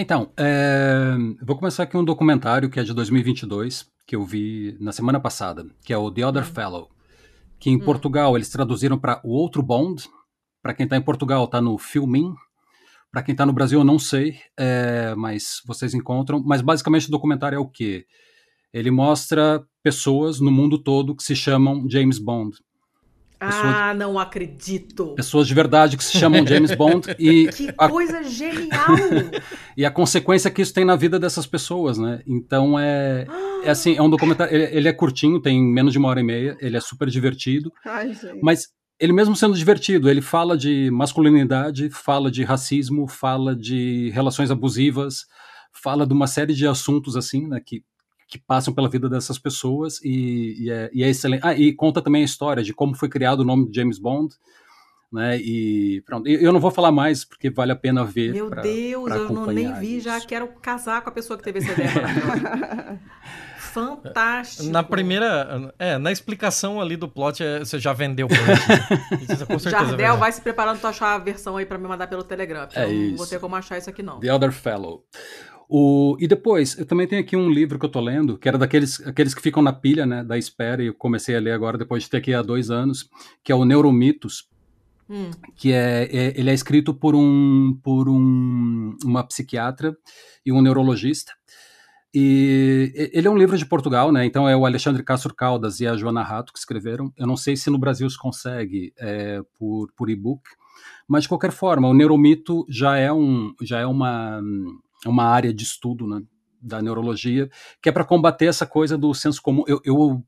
Então, 0.01 0.31
é, 0.37 1.13
vou 1.41 1.57
começar 1.57 1.83
aqui 1.83 1.97
um 1.97 2.05
documentário 2.05 2.69
que 2.69 2.79
é 2.79 2.83
de 2.83 2.93
2022, 2.93 3.85
que 4.07 4.15
eu 4.15 4.23
vi 4.23 4.77
na 4.79 4.93
semana 4.93 5.19
passada, 5.19 5.65
que 5.83 5.91
é 5.91 5.97
o 5.97 6.09
The 6.09 6.25
Other 6.25 6.45
Fellow, 6.45 6.89
que 7.59 7.69
em 7.69 7.77
Portugal 7.77 8.37
eles 8.37 8.47
traduziram 8.47 8.97
para 8.97 9.19
O 9.25 9.31
Outro 9.31 9.61
Bond. 9.61 10.07
Para 10.63 10.73
quem 10.73 10.85
está 10.85 10.95
em 10.95 11.01
Portugal, 11.01 11.43
está 11.43 11.59
no 11.59 11.77
Filmin. 11.77 12.33
Para 13.11 13.21
quem 13.23 13.33
está 13.33 13.45
no 13.45 13.51
Brasil, 13.51 13.77
eu 13.77 13.83
não 13.83 13.99
sei, 13.99 14.39
é, 14.57 15.13
mas 15.17 15.61
vocês 15.65 15.93
encontram. 15.93 16.41
Mas 16.45 16.61
basicamente 16.61 17.09
o 17.09 17.11
documentário 17.11 17.57
é 17.57 17.59
o 17.59 17.67
quê? 17.67 18.05
Ele 18.71 18.91
mostra 18.91 19.61
pessoas 19.83 20.39
no 20.39 20.49
mundo 20.49 20.81
todo 20.81 21.13
que 21.13 21.23
se 21.23 21.35
chamam 21.35 21.85
James 21.89 22.19
Bond. 22.19 22.55
Pessoas- 23.39 23.63
Ah, 23.65 23.93
não 23.93 24.19
acredito. 24.19 25.13
Pessoas 25.15 25.47
de 25.47 25.53
verdade 25.53 25.95
que 25.95 26.03
se 26.03 26.17
chamam 26.17 26.45
James 26.45 26.75
Bond 26.75 27.07
e 27.17 27.47
Que 27.47 27.73
a, 27.77 27.87
coisa 27.87 28.21
genial! 28.23 28.87
e 29.77 29.85
a 29.85 29.91
consequência 29.91 30.51
que 30.51 30.61
isso 30.61 30.73
tem 30.73 30.83
na 30.83 30.95
vida 30.97 31.17
dessas 31.17 31.47
pessoas, 31.47 31.97
né? 31.97 32.21
Então 32.27 32.77
é, 32.77 33.25
é 33.63 33.69
assim, 33.69 33.95
é 33.95 34.01
um 34.01 34.09
documentário, 34.09 34.53
ele, 34.53 34.63
ele 34.75 34.87
é 34.89 34.93
curtinho, 34.93 35.39
tem 35.41 35.61
menos 35.63 35.93
de 35.93 35.99
uma 35.99 36.09
hora 36.09 36.19
e 36.19 36.23
meia, 36.23 36.57
ele 36.59 36.75
é 36.75 36.81
super 36.81 37.09
divertido, 37.09 37.71
Ai, 37.85 38.13
gente. 38.13 38.39
mas 38.43 38.67
ele 38.99 39.13
mesmo 39.13 39.33
sendo 39.35 39.55
divertido, 39.55 40.09
ele 40.09 40.21
fala 40.21 40.57
de 40.57 40.89
masculinidade, 40.91 41.89
fala 41.89 42.29
de 42.29 42.43
racismo, 42.43 43.07
fala 43.07 43.55
de 43.55 44.09
relações 44.13 44.51
abusivas, 44.51 45.25
fala 45.71 46.05
de 46.05 46.11
uma 46.13 46.27
série 46.27 46.53
de 46.53 46.67
assuntos 46.67 47.15
assim, 47.15 47.47
né, 47.47 47.61
que, 47.65 47.83
que 48.29 48.37
passam 48.37 48.71
pela 48.73 48.87
vida 48.87 49.09
dessas 49.09 49.39
pessoas 49.39 49.99
e, 50.03 50.55
e 50.65 50.69
é, 50.71 50.89
e 50.93 51.03
é 51.03 51.09
excelente. 51.09 51.41
Ah, 51.43 51.53
e 51.55 51.73
conta 51.73 51.99
também 52.01 52.21
a 52.21 52.25
história 52.25 52.61
de 52.63 52.73
como 52.73 52.93
foi 52.95 53.09
criado 53.09 53.39
o 53.39 53.43
nome 53.43 53.67
de 53.69 53.75
James 53.75 53.97
Bond, 53.97 54.35
né? 55.11 55.35
E 55.39 56.03
pronto. 56.05 56.27
Eu 56.29 56.53
não 56.53 56.59
vou 56.59 56.69
falar 56.69 56.91
mais 56.91 57.25
porque 57.25 57.49
vale 57.49 57.71
a 57.71 57.75
pena 57.75 58.05
ver. 58.05 58.31
Meu 58.31 58.47
pra- 58.47 58.61
Deus, 58.61 59.05
pra 59.05 59.15
eu 59.17 59.29
não, 59.31 59.47
nem 59.47 59.73
vi, 59.79 59.95
isso. 59.97 60.05
já 60.05 60.21
quero 60.21 60.47
casar 60.61 61.01
com 61.01 61.09
a 61.09 61.11
pessoa 61.11 61.35
que 61.37 61.43
teve 61.43 61.57
essa 61.57 61.71
ideia. 61.71 62.99
Fantástico. 63.57 64.69
Na 64.71 64.81
primeira. 64.83 65.71
É, 65.77 65.97
na 65.97 66.11
explicação 66.11 66.81
ali 66.81 66.95
do 66.97 67.07
plot, 67.07 67.43
é, 67.43 67.59
você 67.59 67.77
já 67.79 67.93
vendeu. 67.93 68.27
Isso 69.21 69.45
com 69.45 69.59
certeza. 69.59 69.83
é 69.85 69.87
Jardel, 69.89 70.17
vai 70.17 70.31
se 70.31 70.41
preparando 70.41 70.79
pra 70.79 70.89
achar 70.89 71.13
a 71.15 71.17
versão 71.19 71.55
aí 71.57 71.65
pra 71.65 71.77
me 71.77 71.87
mandar 71.87 72.07
pelo 72.07 72.23
Telegram. 72.23 72.67
É 72.73 72.85
eu 72.85 72.89
não 72.89 72.95
vou 73.15 73.23
isso. 73.25 73.29
ter 73.29 73.39
como 73.39 73.55
achar 73.55 73.77
isso 73.77 73.89
aqui, 73.89 74.01
não. 74.01 74.19
The 74.19 74.33
Other 74.33 74.51
Fellow. 74.51 75.03
O, 75.71 76.17
e 76.19 76.27
depois, 76.27 76.75
eu 76.79 76.85
também 76.85 77.05
tenho 77.05 77.21
aqui 77.21 77.37
um 77.37 77.47
livro 77.47 77.77
que 77.77 77.85
eu 77.85 77.89
tô 77.91 78.01
lendo, 78.01 78.39
que 78.39 78.47
era 78.47 78.57
daqueles 78.57 78.99
aqueles 79.05 79.35
que 79.35 79.41
ficam 79.41 79.61
na 79.61 79.71
pilha, 79.71 80.03
né, 80.03 80.23
da 80.23 80.35
espera, 80.35 80.81
e 80.81 80.87
eu 80.87 80.95
comecei 80.95 81.35
a 81.35 81.39
ler 81.39 81.51
agora, 81.51 81.77
depois 81.77 82.01
de 82.03 82.09
ter 82.09 82.17
aqui 82.17 82.33
há 82.33 82.41
dois 82.41 82.71
anos, 82.71 83.07
que 83.43 83.51
é 83.51 83.55
o 83.55 83.63
Neuromitos, 83.63 84.49
Hum. 85.07 85.29
que 85.55 85.71
é, 85.71 86.03
é- 86.11 86.39
ele 86.39 86.49
é 86.49 86.53
escrito 86.53 86.91
por 86.93 87.15
um 87.15 87.77
por 87.83 88.09
um, 88.09 88.95
uma 89.03 89.23
psiquiatra 89.23 89.95
e 90.45 90.51
um 90.51 90.59
neurologista. 90.61 91.33
E 92.13 93.09
ele 93.13 93.27
é 93.27 93.31
um 93.31 93.37
livro 93.37 93.55
de 93.55 93.65
Portugal, 93.65 94.11
né? 94.11 94.25
Então 94.25 94.49
é 94.49 94.55
o 94.57 94.65
Alexandre 94.65 95.03
Castro 95.03 95.33
Caldas 95.35 95.79
e 95.79 95.85
a 95.85 95.95
Joana 95.95 96.23
Rato 96.23 96.51
que 96.51 96.57
escreveram. 96.57 97.13
Eu 97.15 97.27
não 97.27 97.37
sei 97.37 97.55
se 97.55 97.69
no 97.69 97.77
Brasil 97.77 98.09
se 98.09 98.17
consegue 98.17 98.91
é, 98.97 99.41
por, 99.59 99.91
por 99.95 100.09
e-book, 100.09 100.41
mas 101.07 101.23
de 101.23 101.29
qualquer 101.29 101.51
forma, 101.51 101.87
o 101.87 101.93
neuromito 101.93 102.65
já 102.67 102.97
é 102.97 103.13
um 103.13 103.53
já 103.61 103.79
é 103.79 103.85
uma 103.85 104.41
uma 105.05 105.23
área 105.25 105.53
de 105.53 105.63
estudo, 105.63 106.07
né? 106.07 106.21
Da 106.61 106.81
neurologia 106.81 107.49
que 107.81 107.87
é 107.89 107.91
para 107.91 108.03
combater 108.05 108.45
essa 108.47 108.65
coisa 108.65 108.97
do 108.97 109.13
senso 109.13 109.41
comum. 109.41 109.63
Eu, 109.67 109.79
eu 109.85 110.23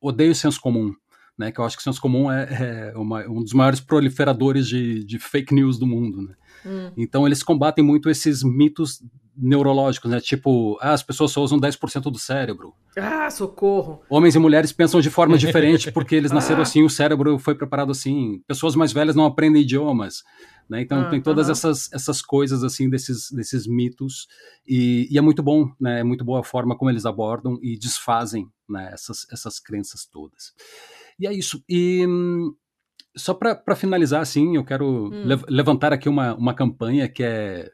odeio 0.00 0.32
o 0.32 0.34
senso 0.34 0.60
comum 0.60 0.94
né, 1.36 1.50
que 1.50 1.58
eu 1.58 1.64
acho 1.64 1.76
que 1.76 1.80
o 1.80 1.84
senso 1.84 2.00
comum 2.00 2.30
é, 2.30 2.92
é 2.94 2.96
uma- 2.96 3.28
um 3.28 3.42
dos 3.42 3.52
maiores 3.52 3.80
proliferadores 3.80 4.68
de, 4.68 5.04
de 5.04 5.18
fake 5.18 5.52
news 5.54 5.78
do 5.78 5.86
mundo. 5.86 6.22
Né? 6.22 6.34
Hum. 6.64 6.90
Então 6.96 7.26
eles 7.26 7.42
combatem 7.42 7.84
muito 7.84 8.08
esses 8.08 8.42
mitos 8.42 9.02
neurológicos, 9.36 10.10
né? 10.10 10.20
tipo, 10.20 10.78
ah, 10.80 10.92
as 10.92 11.02
pessoas 11.02 11.32
só 11.32 11.42
usam 11.42 11.58
10% 11.58 12.02
do 12.10 12.18
cérebro. 12.18 12.72
Ah, 12.96 13.28
socorro. 13.30 14.00
Homens 14.08 14.36
e 14.36 14.38
mulheres 14.38 14.72
pensam 14.72 15.00
de 15.00 15.10
forma 15.10 15.36
diferente 15.36 15.90
porque 15.92 16.14
eles 16.14 16.30
nasceram 16.30 16.62
assim, 16.62 16.84
o 16.84 16.90
cérebro 16.90 17.36
foi 17.38 17.54
preparado 17.56 17.90
assim. 17.90 18.40
Pessoas 18.46 18.76
mais 18.76 18.92
velhas 18.92 19.16
não 19.16 19.24
aprendem 19.24 19.62
idiomas. 19.62 20.22
Né? 20.68 20.80
Então 20.82 21.00
Ah, 21.00 21.04
tem 21.06 21.20
todas 21.20 21.46
aham. 21.46 21.52
essas, 21.52 21.92
essas 21.92 22.22
coisas 22.22 22.62
assim 22.62 22.88
desses, 22.88 23.30
desses 23.32 23.66
mitos 23.66 24.28
e, 24.66 25.08
e 25.10 25.18
é 25.18 25.20
muito 25.20 25.42
bom, 25.42 25.68
né? 25.80 26.00
É 26.00 26.04
muito 26.04 26.24
boa 26.24 26.40
a 26.40 26.44
forma 26.44 26.76
como 26.76 26.90
eles 26.90 27.04
abordam 27.04 27.58
e 27.60 27.76
desfazem 27.76 28.48
né? 28.68 28.88
essas, 28.92 29.26
essas 29.30 29.58
crenças 29.58 30.06
todas. 30.06 30.54
E 31.18 31.26
é 31.26 31.32
isso. 31.34 31.62
E 31.68 32.06
hum, 32.06 32.54
só 33.16 33.32
para 33.34 33.76
finalizar, 33.76 34.20
assim, 34.20 34.56
eu 34.56 34.64
quero 34.64 35.08
Hum. 35.12 35.22
lev- 35.24 35.44
levantar 35.48 35.92
aqui 35.92 36.08
uma, 36.08 36.34
uma 36.34 36.54
campanha 36.54 37.08
que 37.08 37.22
é 37.22 37.70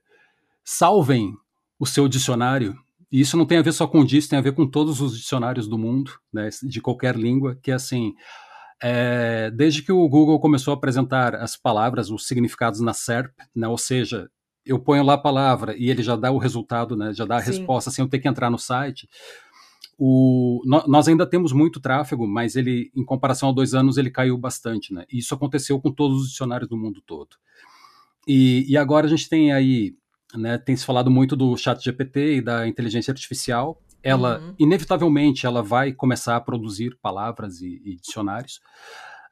salvem 0.64 1.34
o 1.78 1.86
seu 1.86 2.08
dicionário. 2.08 2.76
E 3.10 3.20
isso 3.20 3.36
não 3.36 3.44
tem 3.46 3.58
a 3.58 3.62
ver 3.62 3.72
só 3.72 3.86
com 3.86 4.04
disso, 4.04 4.28
tem 4.28 4.38
a 4.38 4.42
ver 4.42 4.52
com 4.54 4.66
todos 4.66 5.00
os 5.00 5.16
dicionários 5.18 5.66
do 5.66 5.76
mundo, 5.76 6.12
né, 6.32 6.48
de 6.62 6.80
qualquer 6.80 7.16
língua, 7.16 7.58
que 7.60 7.70
é 7.72 7.74
assim, 7.74 8.14
é, 8.82 9.50
desde 9.50 9.82
que 9.82 9.90
o 9.90 10.08
Google 10.08 10.38
começou 10.38 10.72
a 10.72 10.76
apresentar 10.76 11.34
as 11.34 11.56
palavras, 11.56 12.10
os 12.10 12.26
significados 12.26 12.80
na 12.80 12.94
SERP, 12.94 13.32
né, 13.54 13.66
ou 13.66 13.76
seja, 13.78 14.30
eu 14.64 14.78
ponho 14.78 15.02
lá 15.02 15.14
a 15.14 15.18
palavra 15.18 15.74
e 15.76 15.90
ele 15.90 16.02
já 16.02 16.14
dá 16.14 16.30
o 16.30 16.38
resultado, 16.38 16.96
né, 16.96 17.12
já 17.12 17.24
dá 17.24 17.36
a 17.36 17.40
Sim. 17.40 17.46
resposta 17.50 17.90
sem 17.90 18.04
eu 18.04 18.08
ter 18.08 18.20
que 18.20 18.28
entrar 18.28 18.48
no 18.50 18.58
site. 18.58 19.08
O, 20.02 20.62
nó- 20.64 20.84
nós 20.88 21.08
ainda 21.08 21.26
temos 21.26 21.52
muito 21.52 21.78
tráfego, 21.78 22.26
mas 22.26 22.56
ele, 22.56 22.90
em 22.96 23.04
comparação 23.04 23.50
a 23.50 23.52
dois 23.52 23.74
anos, 23.74 23.98
ele 23.98 24.10
caiu 24.10 24.38
bastante, 24.38 24.94
né? 24.94 25.04
E 25.12 25.18
isso 25.18 25.34
aconteceu 25.34 25.78
com 25.78 25.92
todos 25.92 26.22
os 26.22 26.30
dicionários 26.30 26.70
do 26.70 26.76
mundo 26.78 27.02
todo. 27.06 27.36
E, 28.26 28.64
e 28.66 28.78
agora 28.78 29.06
a 29.06 29.10
gente 29.10 29.28
tem 29.28 29.52
aí, 29.52 29.94
né, 30.34 30.56
tem 30.56 30.74
se 30.74 30.86
falado 30.86 31.10
muito 31.10 31.36
do 31.36 31.54
chat 31.56 31.82
GPT 31.84 32.36
e 32.36 32.40
da 32.40 32.66
inteligência 32.66 33.12
artificial. 33.12 33.78
Ela, 34.02 34.38
Uhum. 34.38 34.54
inevitavelmente, 34.58 35.44
ela 35.44 35.62
vai 35.62 35.92
começar 35.92 36.34
a 36.36 36.40
produzir 36.40 36.96
palavras 37.02 37.60
e, 37.60 37.82
e 37.84 37.96
dicionários. 37.96 38.58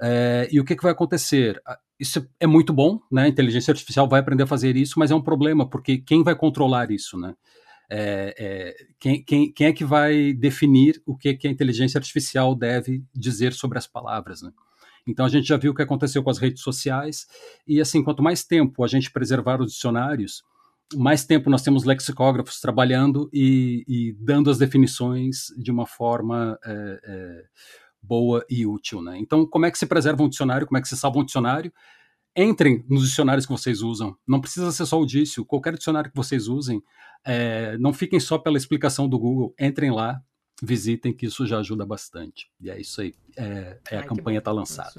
É, 0.03 0.49
e 0.53 0.61
o 0.61 0.65
que, 0.67 0.77
que 0.77 0.83
vai 0.83 0.93
acontecer? 0.93 1.61
Isso 1.99 2.29
é 2.39 2.47
muito 2.47 2.75
bom, 2.75 3.01
né? 3.11 3.23
A 3.23 3.29
inteligência 3.29 3.73
artificial 3.73 4.07
vai 4.07 4.21
aprender 4.21 4.43
a 4.43 4.47
fazer 4.47 4.77
isso, 4.77 4.99
mas 4.99 5.11
é 5.11 5.15
um 5.15 5.23
problema, 5.23 5.67
porque 5.69 5.97
quem 5.99 6.23
vai 6.23 6.37
controlar 6.37 6.91
isso, 6.91 7.19
né? 7.19 7.35
É, 7.91 8.35
é, 8.39 8.87
quem, 8.99 9.23
quem, 9.25 9.53
quem 9.53 9.67
é 9.67 9.73
que 9.73 9.85
vai 9.85 10.33
definir 10.35 11.03
o 11.07 11.17
que, 11.17 11.35
que 11.35 11.49
a 11.49 11.51
inteligência 11.51 11.99
artificial 11.99 12.55
deve 12.55 13.03
dizer 13.15 13.53
sobre 13.53 13.79
as 13.79 13.87
palavras, 13.87 14.43
né? 14.43 14.51
Então 15.07 15.25
a 15.25 15.29
gente 15.29 15.49
já 15.49 15.57
viu 15.57 15.73
o 15.73 15.75
que 15.75 15.83
aconteceu 15.83 16.23
com 16.23 16.29
as 16.29 16.37
redes 16.37 16.63
sociais, 16.63 17.27
e 17.67 17.81
assim, 17.81 18.05
quanto 18.05 18.23
mais 18.23 18.45
tempo 18.45 18.85
a 18.85 18.87
gente 18.87 19.11
preservar 19.11 19.59
os 19.61 19.73
dicionários, 19.73 20.43
mais 20.95 21.25
tempo 21.25 21.51
nós 21.51 21.63
temos 21.63 21.85
lexicógrafos 21.85 22.61
trabalhando 22.61 23.29
e, 23.33 23.85
e 23.89 24.13
dando 24.21 24.51
as 24.51 24.59
definições 24.59 25.47
de 25.57 25.71
uma 25.71 25.87
forma 25.87 26.59
é, 26.65 27.01
é, 27.05 27.43
boa 28.03 28.45
e 28.49 28.67
útil, 28.67 29.03
né? 29.03 29.19
Então, 29.19 29.47
como 29.47 29.67
é 29.67 29.71
que 29.71 29.79
se 29.79 29.87
preserva 29.87 30.23
um 30.23 30.29
dicionário? 30.29 30.67
Como 30.67 30.79
é 30.79 30.81
que 30.81 30.89
se 30.89 30.97
salva 30.97 31.19
um 31.19 31.25
dicionário? 31.25 31.73
Entrem 32.37 32.85
nos 32.89 33.03
dicionários 33.09 33.45
que 33.45 33.53
vocês 33.53 33.83
usam. 33.83 34.17
Não 34.27 34.41
precisa 34.41 34.71
ser 34.73 34.87
só 34.87 35.01
o 35.01 35.07
dício. 35.07 35.45
Qualquer 35.45 35.75
dicionário 35.75 36.11
que 36.11 36.17
vocês 36.17 36.49
usem, 36.49 36.83
é, 37.25 37.77
não 37.79 37.93
fiquem 37.93 38.21
só 38.21 38.39
pela 38.39 38.57
explicação 38.57 39.09
do 39.09 39.19
Google. 39.19 39.55
Entrem 39.59 39.91
lá, 39.91 40.23
visitem, 40.63 41.13
que 41.13 41.27
isso 41.27 41.47
já 41.47 41.59
ajuda 41.59 41.85
bastante. 41.85 42.51
E 42.61 42.71
é 42.71 42.81
isso 42.81 43.01
aí. 43.01 43.15
É, 43.37 43.79
é 43.91 43.97
a 43.97 43.99
Ai, 43.99 44.03
que 44.03 44.09
campanha 44.09 44.39
está 44.39 44.53
lançada. 44.53 44.95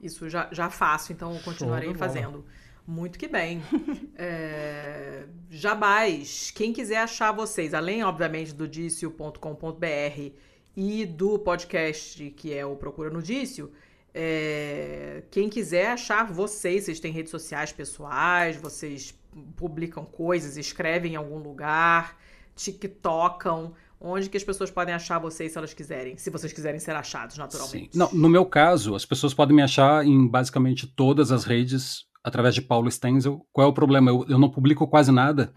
Isso 0.00 0.28
já, 0.28 0.48
já 0.52 0.70
faço, 0.70 1.12
então 1.12 1.38
continuarei 1.44 1.88
de 1.88 1.98
bola. 1.98 2.08
fazendo. 2.08 2.44
Muito 2.86 3.18
que 3.18 3.28
bem. 3.28 3.62
É, 4.16 5.26
Jabás, 5.50 6.52
quem 6.52 6.72
quiser 6.72 6.98
achar 6.98 7.32
vocês, 7.32 7.74
além, 7.74 8.04
obviamente, 8.04 8.54
do 8.54 8.68
dício.com.br 8.68 10.30
e 10.76 11.04
do 11.04 11.36
podcast, 11.38 12.30
que 12.30 12.54
é 12.54 12.64
o 12.64 12.76
Procura 12.76 13.10
no 13.10 13.20
Dício, 13.20 13.72
é, 14.14 15.24
quem 15.32 15.48
quiser 15.48 15.88
achar 15.88 16.32
vocês, 16.32 16.84
vocês 16.84 17.00
têm 17.00 17.10
redes 17.10 17.32
sociais 17.32 17.72
pessoais, 17.72 18.56
vocês 18.56 19.12
publicam 19.56 20.04
coisas, 20.04 20.56
escrevem 20.56 21.12
em 21.12 21.16
algum 21.16 21.38
lugar, 21.38 22.16
tiktokam, 22.54 23.72
onde 24.00 24.28
que 24.28 24.36
as 24.36 24.44
pessoas 24.44 24.70
podem 24.70 24.94
achar 24.94 25.18
vocês 25.18 25.52
se 25.52 25.58
elas 25.58 25.72
quiserem, 25.72 26.16
se 26.16 26.30
vocês 26.30 26.52
quiserem 26.52 26.78
ser 26.78 26.94
achados 26.94 27.38
naturalmente. 27.38 27.92
Sim. 27.92 27.98
Não, 27.98 28.10
no 28.12 28.28
meu 28.28 28.44
caso, 28.44 28.94
as 28.94 29.06
pessoas 29.06 29.32
podem 29.32 29.56
me 29.56 29.62
achar 29.62 30.04
em 30.04 30.28
basicamente 30.28 30.86
todas 30.86 31.32
as 31.32 31.44
redes 31.44 32.04
através 32.22 32.54
de 32.54 32.62
Paulo 32.62 32.90
Stenzel. 32.90 33.46
Qual 33.52 33.66
é 33.66 33.70
o 33.70 33.74
problema? 33.74 34.10
Eu, 34.10 34.24
eu 34.28 34.38
não 34.38 34.50
publico 34.50 34.86
quase 34.86 35.10
nada, 35.10 35.52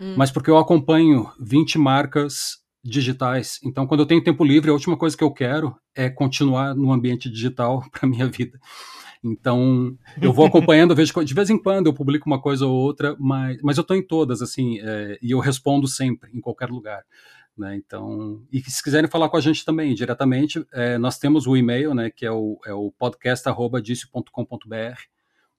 Hum. 0.00 0.14
mas 0.16 0.30
porque 0.30 0.50
eu 0.50 0.56
acompanho 0.56 1.30
20 1.38 1.78
marcas 1.78 2.58
digitais. 2.82 3.58
Então, 3.62 3.86
quando 3.86 4.00
eu 4.00 4.06
tenho 4.06 4.24
tempo 4.24 4.42
livre, 4.42 4.70
a 4.70 4.72
última 4.72 4.96
coisa 4.96 5.14
que 5.16 5.22
eu 5.22 5.30
quero 5.30 5.76
é 5.94 6.08
continuar 6.08 6.74
no 6.74 6.90
ambiente 6.90 7.28
digital 7.28 7.84
para 7.92 8.08
minha 8.08 8.26
vida. 8.26 8.58
Então, 9.22 9.96
eu 10.20 10.32
vou 10.32 10.46
acompanhando, 10.46 10.94
vejo 10.94 11.12
de 11.24 11.34
vez 11.34 11.50
em 11.50 11.62
quando 11.62 11.86
eu 11.86 11.94
publico 11.94 12.26
uma 12.26 12.40
coisa 12.40 12.66
ou 12.66 12.74
outra, 12.74 13.14
mas, 13.18 13.60
mas 13.62 13.76
eu 13.76 13.82
estou 13.82 13.96
em 13.96 14.02
todas, 14.02 14.40
assim, 14.40 14.80
é, 14.80 15.18
e 15.20 15.30
eu 15.30 15.38
respondo 15.38 15.86
sempre, 15.86 16.30
em 16.32 16.40
qualquer 16.40 16.70
lugar. 16.70 17.04
Né? 17.56 17.76
Então, 17.76 18.42
e 18.50 18.62
se 18.62 18.82
quiserem 18.82 19.10
falar 19.10 19.28
com 19.28 19.36
a 19.36 19.40
gente 19.40 19.64
também 19.64 19.94
diretamente, 19.94 20.64
é, 20.72 20.96
nós 20.96 21.18
temos 21.18 21.46
o 21.46 21.54
e-mail, 21.54 21.92
né, 21.92 22.08
que 22.08 22.24
é 22.24 22.32
o, 22.32 22.58
é 22.64 22.72
o 22.72 22.90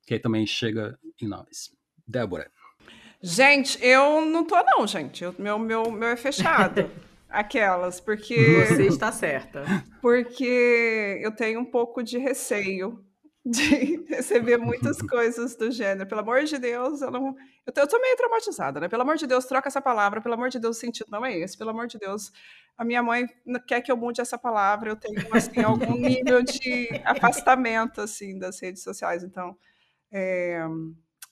que 0.07 0.15
aí 0.15 0.19
também 0.19 0.47
chega 0.47 0.97
em 1.21 1.27
nós. 1.27 1.71
Débora. 2.07 2.49
Gente, 3.21 3.77
eu 3.85 4.25
não 4.25 4.43
tô 4.43 4.55
não, 4.63 4.87
gente. 4.87 5.23
Eu- 5.23 5.35
meu, 5.37 5.59
meu, 5.59 5.91
meu 5.91 6.09
é 6.09 6.15
fechado. 6.17 6.89
Aquelas, 7.29 8.01
porque... 8.01 8.65
Você 8.65 8.87
está 8.87 9.11
certa. 9.11 9.63
Porque 10.01 11.19
eu 11.21 11.31
tenho 11.31 11.59
um 11.59 11.65
pouco 11.65 12.01
de 12.03 12.17
receio 12.17 12.99
de 13.45 14.05
receber 14.07 14.57
muitas 14.57 15.01
coisas 15.01 15.55
do 15.55 15.71
gênero. 15.71 16.07
Pelo 16.07 16.21
amor 16.21 16.43
de 16.43 16.57
Deus, 16.57 17.01
eu 17.01 17.11
não. 17.11 17.35
Eu 17.65 17.73
tô, 17.73 17.81
eu 17.81 17.87
tô 17.87 17.99
meio 17.99 18.15
traumatizada, 18.15 18.79
né? 18.79 18.87
Pelo 18.87 19.01
amor 19.01 19.17
de 19.17 19.25
Deus, 19.25 19.45
troca 19.45 19.67
essa 19.67 19.81
palavra. 19.81 20.21
Pelo 20.21 20.35
amor 20.35 20.49
de 20.49 20.59
Deus, 20.59 20.77
o 20.77 20.79
sentido 20.79 21.07
não 21.09 21.25
é 21.25 21.37
esse. 21.37 21.57
Pelo 21.57 21.71
amor 21.71 21.87
de 21.87 21.97
Deus, 21.97 22.31
a 22.77 22.85
minha 22.85 23.01
mãe 23.01 23.27
quer 23.67 23.81
que 23.81 23.91
eu 23.91 23.97
mude 23.97 24.21
essa 24.21 24.37
palavra. 24.37 24.91
Eu 24.91 24.95
tenho, 24.95 25.27
assim, 25.35 25.61
algum 25.61 25.95
nível 25.97 26.43
de 26.43 26.89
afastamento, 27.03 28.01
assim, 28.01 28.37
das 28.37 28.59
redes 28.61 28.83
sociais. 28.83 29.23
Então, 29.23 29.57
é, 30.11 30.63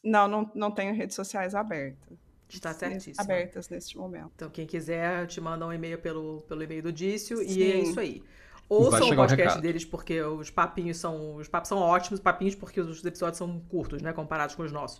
não, 0.03 0.27
não, 0.27 0.51
não 0.55 0.71
tenho 0.71 0.93
redes 0.93 1.15
sociais 1.15 1.53
abertas. 1.53 2.17
Está 2.49 2.73
certíssimo. 2.73 3.23
Abertas 3.23 3.69
neste 3.69 3.95
momento. 3.97 4.31
Então, 4.35 4.49
quem 4.49 4.65
quiser, 4.65 5.27
te 5.27 5.39
manda 5.39 5.65
um 5.67 5.71
e-mail 5.71 5.99
pelo, 5.99 6.41
pelo 6.41 6.63
e-mail 6.63 6.81
do 6.81 6.91
Dício 6.91 7.41
e 7.41 7.49
Sim. 7.49 7.63
é 7.63 7.79
isso 7.81 7.99
aí. 7.99 8.23
Ouçam 8.69 9.09
o 9.09 9.15
podcast 9.15 9.59
deles, 9.59 9.83
porque 9.83 10.21
os 10.21 10.51
papinhos 10.51 10.97
são. 10.97 11.35
Os 11.35 11.47
papos 11.47 11.67
são 11.67 11.79
ótimos, 11.79 12.19
papinhos 12.19 12.53
porque 12.53 12.79
os 12.79 13.03
episódios 13.03 13.37
são 13.37 13.59
curtos, 13.67 14.01
né? 14.01 14.13
Comparados 14.13 14.55
com 14.55 14.61
os 14.61 14.71
nossos. 14.71 14.99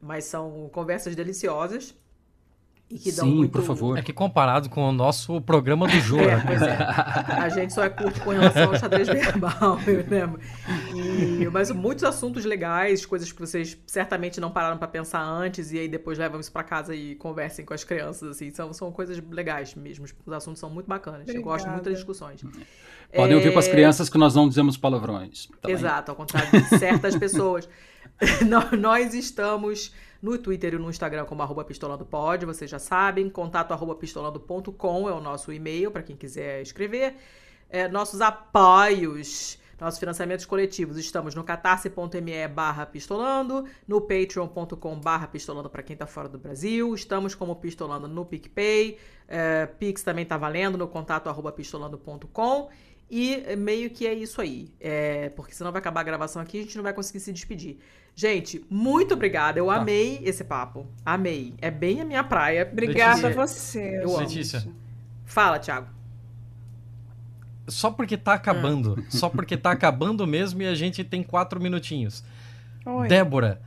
Mas 0.00 0.26
são 0.26 0.68
conversas 0.70 1.16
deliciosas 1.16 1.94
e 2.90 2.98
que 2.98 3.12
dão 3.12 3.26
Sim, 3.26 3.34
muito. 3.34 3.50
por 3.52 3.62
favor. 3.62 3.98
É 3.98 4.02
que 4.02 4.12
comparado 4.12 4.68
com 4.70 4.88
o 4.88 4.92
nosso 4.92 5.40
programa 5.42 5.86
do 5.86 6.00
Jô, 6.00 6.18
É, 6.20 6.36
né? 6.36 6.42
pois 6.46 6.62
é. 6.62 6.76
A 7.42 7.48
gente 7.50 7.72
só 7.72 7.84
é 7.84 7.90
curto 7.90 8.20
com 8.22 8.30
relação 8.30 8.64
ao 8.72 8.76
xadrez 8.78 9.06
verbal, 9.08 9.78
eu 9.86 10.04
lembro. 10.08 10.40
E, 10.94 11.46
mas 11.52 11.70
muitos 11.70 12.04
assuntos 12.04 12.44
legais, 12.44 13.04
coisas 13.04 13.30
que 13.30 13.38
vocês 13.40 13.76
certamente 13.86 14.40
não 14.40 14.50
pararam 14.50 14.78
pra 14.78 14.88
pensar 14.88 15.22
antes 15.22 15.70
e 15.72 15.78
aí 15.78 15.88
depois 15.88 16.18
levam 16.18 16.40
isso 16.40 16.50
pra 16.50 16.62
casa 16.64 16.94
e 16.94 17.14
conversem 17.16 17.64
com 17.64 17.74
as 17.74 17.84
crianças, 17.84 18.30
assim. 18.30 18.50
São, 18.50 18.72
são 18.72 18.90
coisas 18.90 19.20
legais 19.30 19.74
mesmo. 19.74 20.06
Os 20.26 20.32
assuntos 20.32 20.58
são 20.60 20.70
muito 20.70 20.86
bacanas. 20.86 21.28
Eu 21.28 21.42
gosto 21.42 21.68
muito 21.68 21.84
das 21.84 21.94
discussões. 21.94 22.40
Podem 23.14 23.36
ouvir 23.36 23.52
com 23.52 23.58
as 23.58 23.68
É, 23.68 23.70
crianças 23.70 24.08
que 24.08 24.18
nós 24.18 24.34
não 24.34 24.48
dizemos 24.48 24.76
palavrões. 24.76 25.48
também. 25.60 25.76
Exato, 25.76 26.10
ao 26.10 26.16
contrário 26.16 26.50
de 26.50 26.78
certas 26.78 27.16
pessoas. 27.16 27.68
Nó- 28.46 28.76
Nós 28.76 29.14
estamos 29.14 29.92
no 30.20 30.36
Twitter 30.38 30.74
e 30.74 30.78
no 30.78 30.90
Instagram 30.90 31.24
como 31.24 31.42
arroba 31.42 31.64
pistolandopod, 31.64 32.44
vocês 32.44 32.70
já 32.70 32.78
sabem. 32.78 33.28
Contato 33.28 33.72
arroba 33.72 33.94
pistolando.com 33.94 35.08
é 35.08 35.12
o 35.12 35.20
nosso 35.20 35.52
e-mail 35.52 35.90
para 35.90 36.02
quem 36.02 36.16
quiser 36.16 36.62
escrever. 36.62 37.16
É, 37.70 37.86
nossos 37.86 38.20
apoios, 38.20 39.58
nossos 39.78 40.00
financiamentos 40.00 40.44
coletivos, 40.44 40.96
estamos 40.96 41.34
no 41.34 41.44
catarse.me 41.44 42.48
barra 42.48 42.86
pistolando, 42.86 43.64
no 43.86 44.00
patreon.com 44.00 44.98
barra 44.98 45.28
pistolando 45.28 45.68
para 45.68 45.82
quem 45.82 45.96
tá 45.96 46.06
fora 46.06 46.28
do 46.28 46.38
Brasil, 46.38 46.94
estamos 46.94 47.34
como 47.34 47.54
pistolando 47.56 48.08
no 48.08 48.24
PicPay, 48.24 48.98
é, 49.28 49.66
Pix 49.66 50.02
também 50.02 50.24
tá 50.24 50.36
valendo 50.36 50.78
no 50.78 50.88
contato 50.88 51.28
arroba 51.28 51.52
pistolando.com 51.52 52.70
e 53.10 53.56
meio 53.56 53.90
que 53.90 54.06
é 54.06 54.12
isso 54.12 54.40
aí. 54.40 54.70
É, 54.80 55.30
porque 55.30 55.54
senão 55.54 55.72
vai 55.72 55.78
acabar 55.78 56.00
a 56.00 56.04
gravação 56.04 56.42
aqui 56.42 56.58
e 56.58 56.60
a 56.60 56.62
gente 56.64 56.76
não 56.76 56.82
vai 56.82 56.92
conseguir 56.92 57.20
se 57.20 57.32
despedir. 57.32 57.78
Gente, 58.18 58.66
muito 58.68 59.14
obrigada. 59.14 59.60
Eu 59.60 59.70
amei 59.70 60.20
esse 60.24 60.42
papo. 60.42 60.88
Amei. 61.06 61.54
É 61.62 61.70
bem 61.70 62.00
a 62.00 62.04
minha 62.04 62.24
praia. 62.24 62.68
Obrigada 62.68 63.28
a 63.28 63.30
você. 63.30 64.02
Eu 64.02 64.10
amo. 64.10 64.18
Letícia. 64.18 64.66
Fala, 65.24 65.56
Thiago. 65.60 65.86
Só 67.68 67.92
porque 67.92 68.16
tá 68.16 68.32
acabando. 68.32 69.04
Só 69.08 69.28
porque 69.28 69.56
tá 69.56 69.70
acabando 69.70 70.26
mesmo 70.26 70.60
e 70.60 70.66
a 70.66 70.74
gente 70.74 71.04
tem 71.04 71.22
quatro 71.22 71.60
minutinhos. 71.60 72.24
Oi. 72.84 73.06
Débora, 73.06 73.62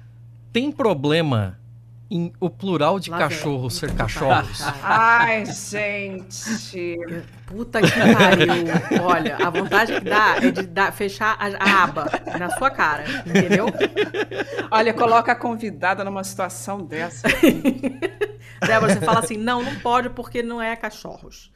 tem 0.51 0.69
problema 0.69 1.57
em 2.11 2.33
o 2.41 2.49
plural 2.49 2.99
de 2.99 3.09
Lá 3.09 3.17
cachorro 3.17 3.69
ser 3.69 3.95
cachorros? 3.95 4.61
Ai, 4.83 5.45
gente. 5.45 6.97
Puta 7.45 7.81
que 7.81 7.89
pariu. 7.89 9.01
Olha, 9.01 9.37
a 9.37 9.49
vontade 9.49 9.93
que 9.93 10.09
dá 10.09 10.35
é 10.35 10.51
de 10.51 10.63
dar, 10.63 10.91
fechar 10.91 11.37
a, 11.39 11.47
a 11.57 11.83
aba 11.83 12.11
na 12.37 12.49
sua 12.49 12.69
cara, 12.69 13.05
entendeu? 13.25 13.67
Olha, 14.69 14.93
coloca 14.93 15.31
a 15.31 15.35
convidada 15.35 16.03
numa 16.03 16.23
situação 16.25 16.85
dessa. 16.85 17.29
Débora, 18.59 18.93
você 18.93 18.99
fala 18.99 19.19
assim, 19.19 19.37
não, 19.37 19.63
não 19.63 19.75
pode 19.79 20.09
porque 20.09 20.43
não 20.43 20.61
é 20.61 20.75
cachorros. 20.75 21.49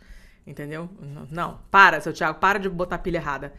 Entendeu? 0.47 0.89
Não, 1.01 1.27
não. 1.29 1.59
para, 1.69 1.99
seu 1.99 2.13
Thiago, 2.13 2.39
para 2.39 2.59
de 2.59 2.69
botar 2.69 2.99
pilha 2.99 3.17
errada. 3.17 3.53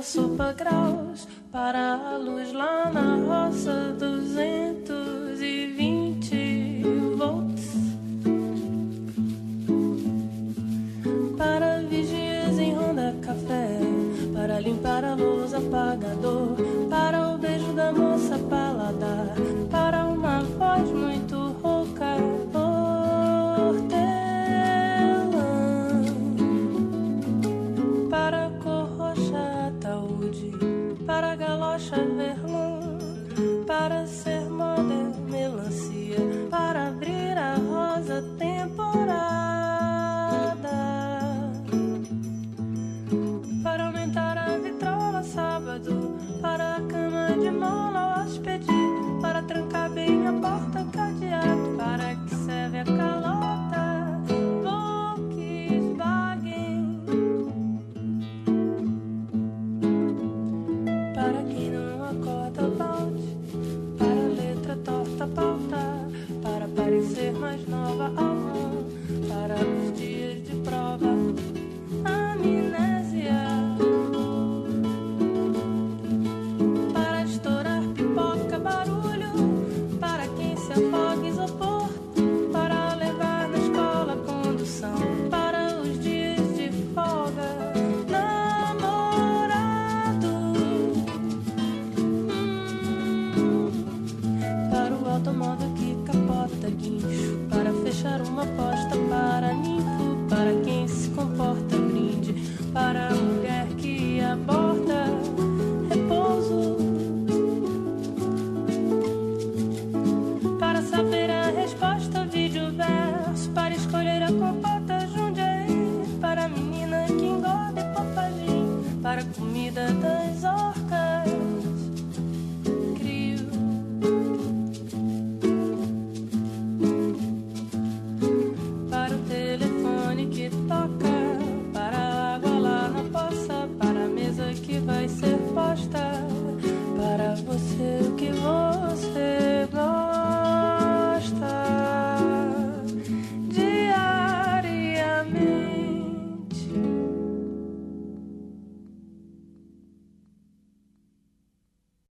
sopa 0.08 0.54
graus, 0.54 0.87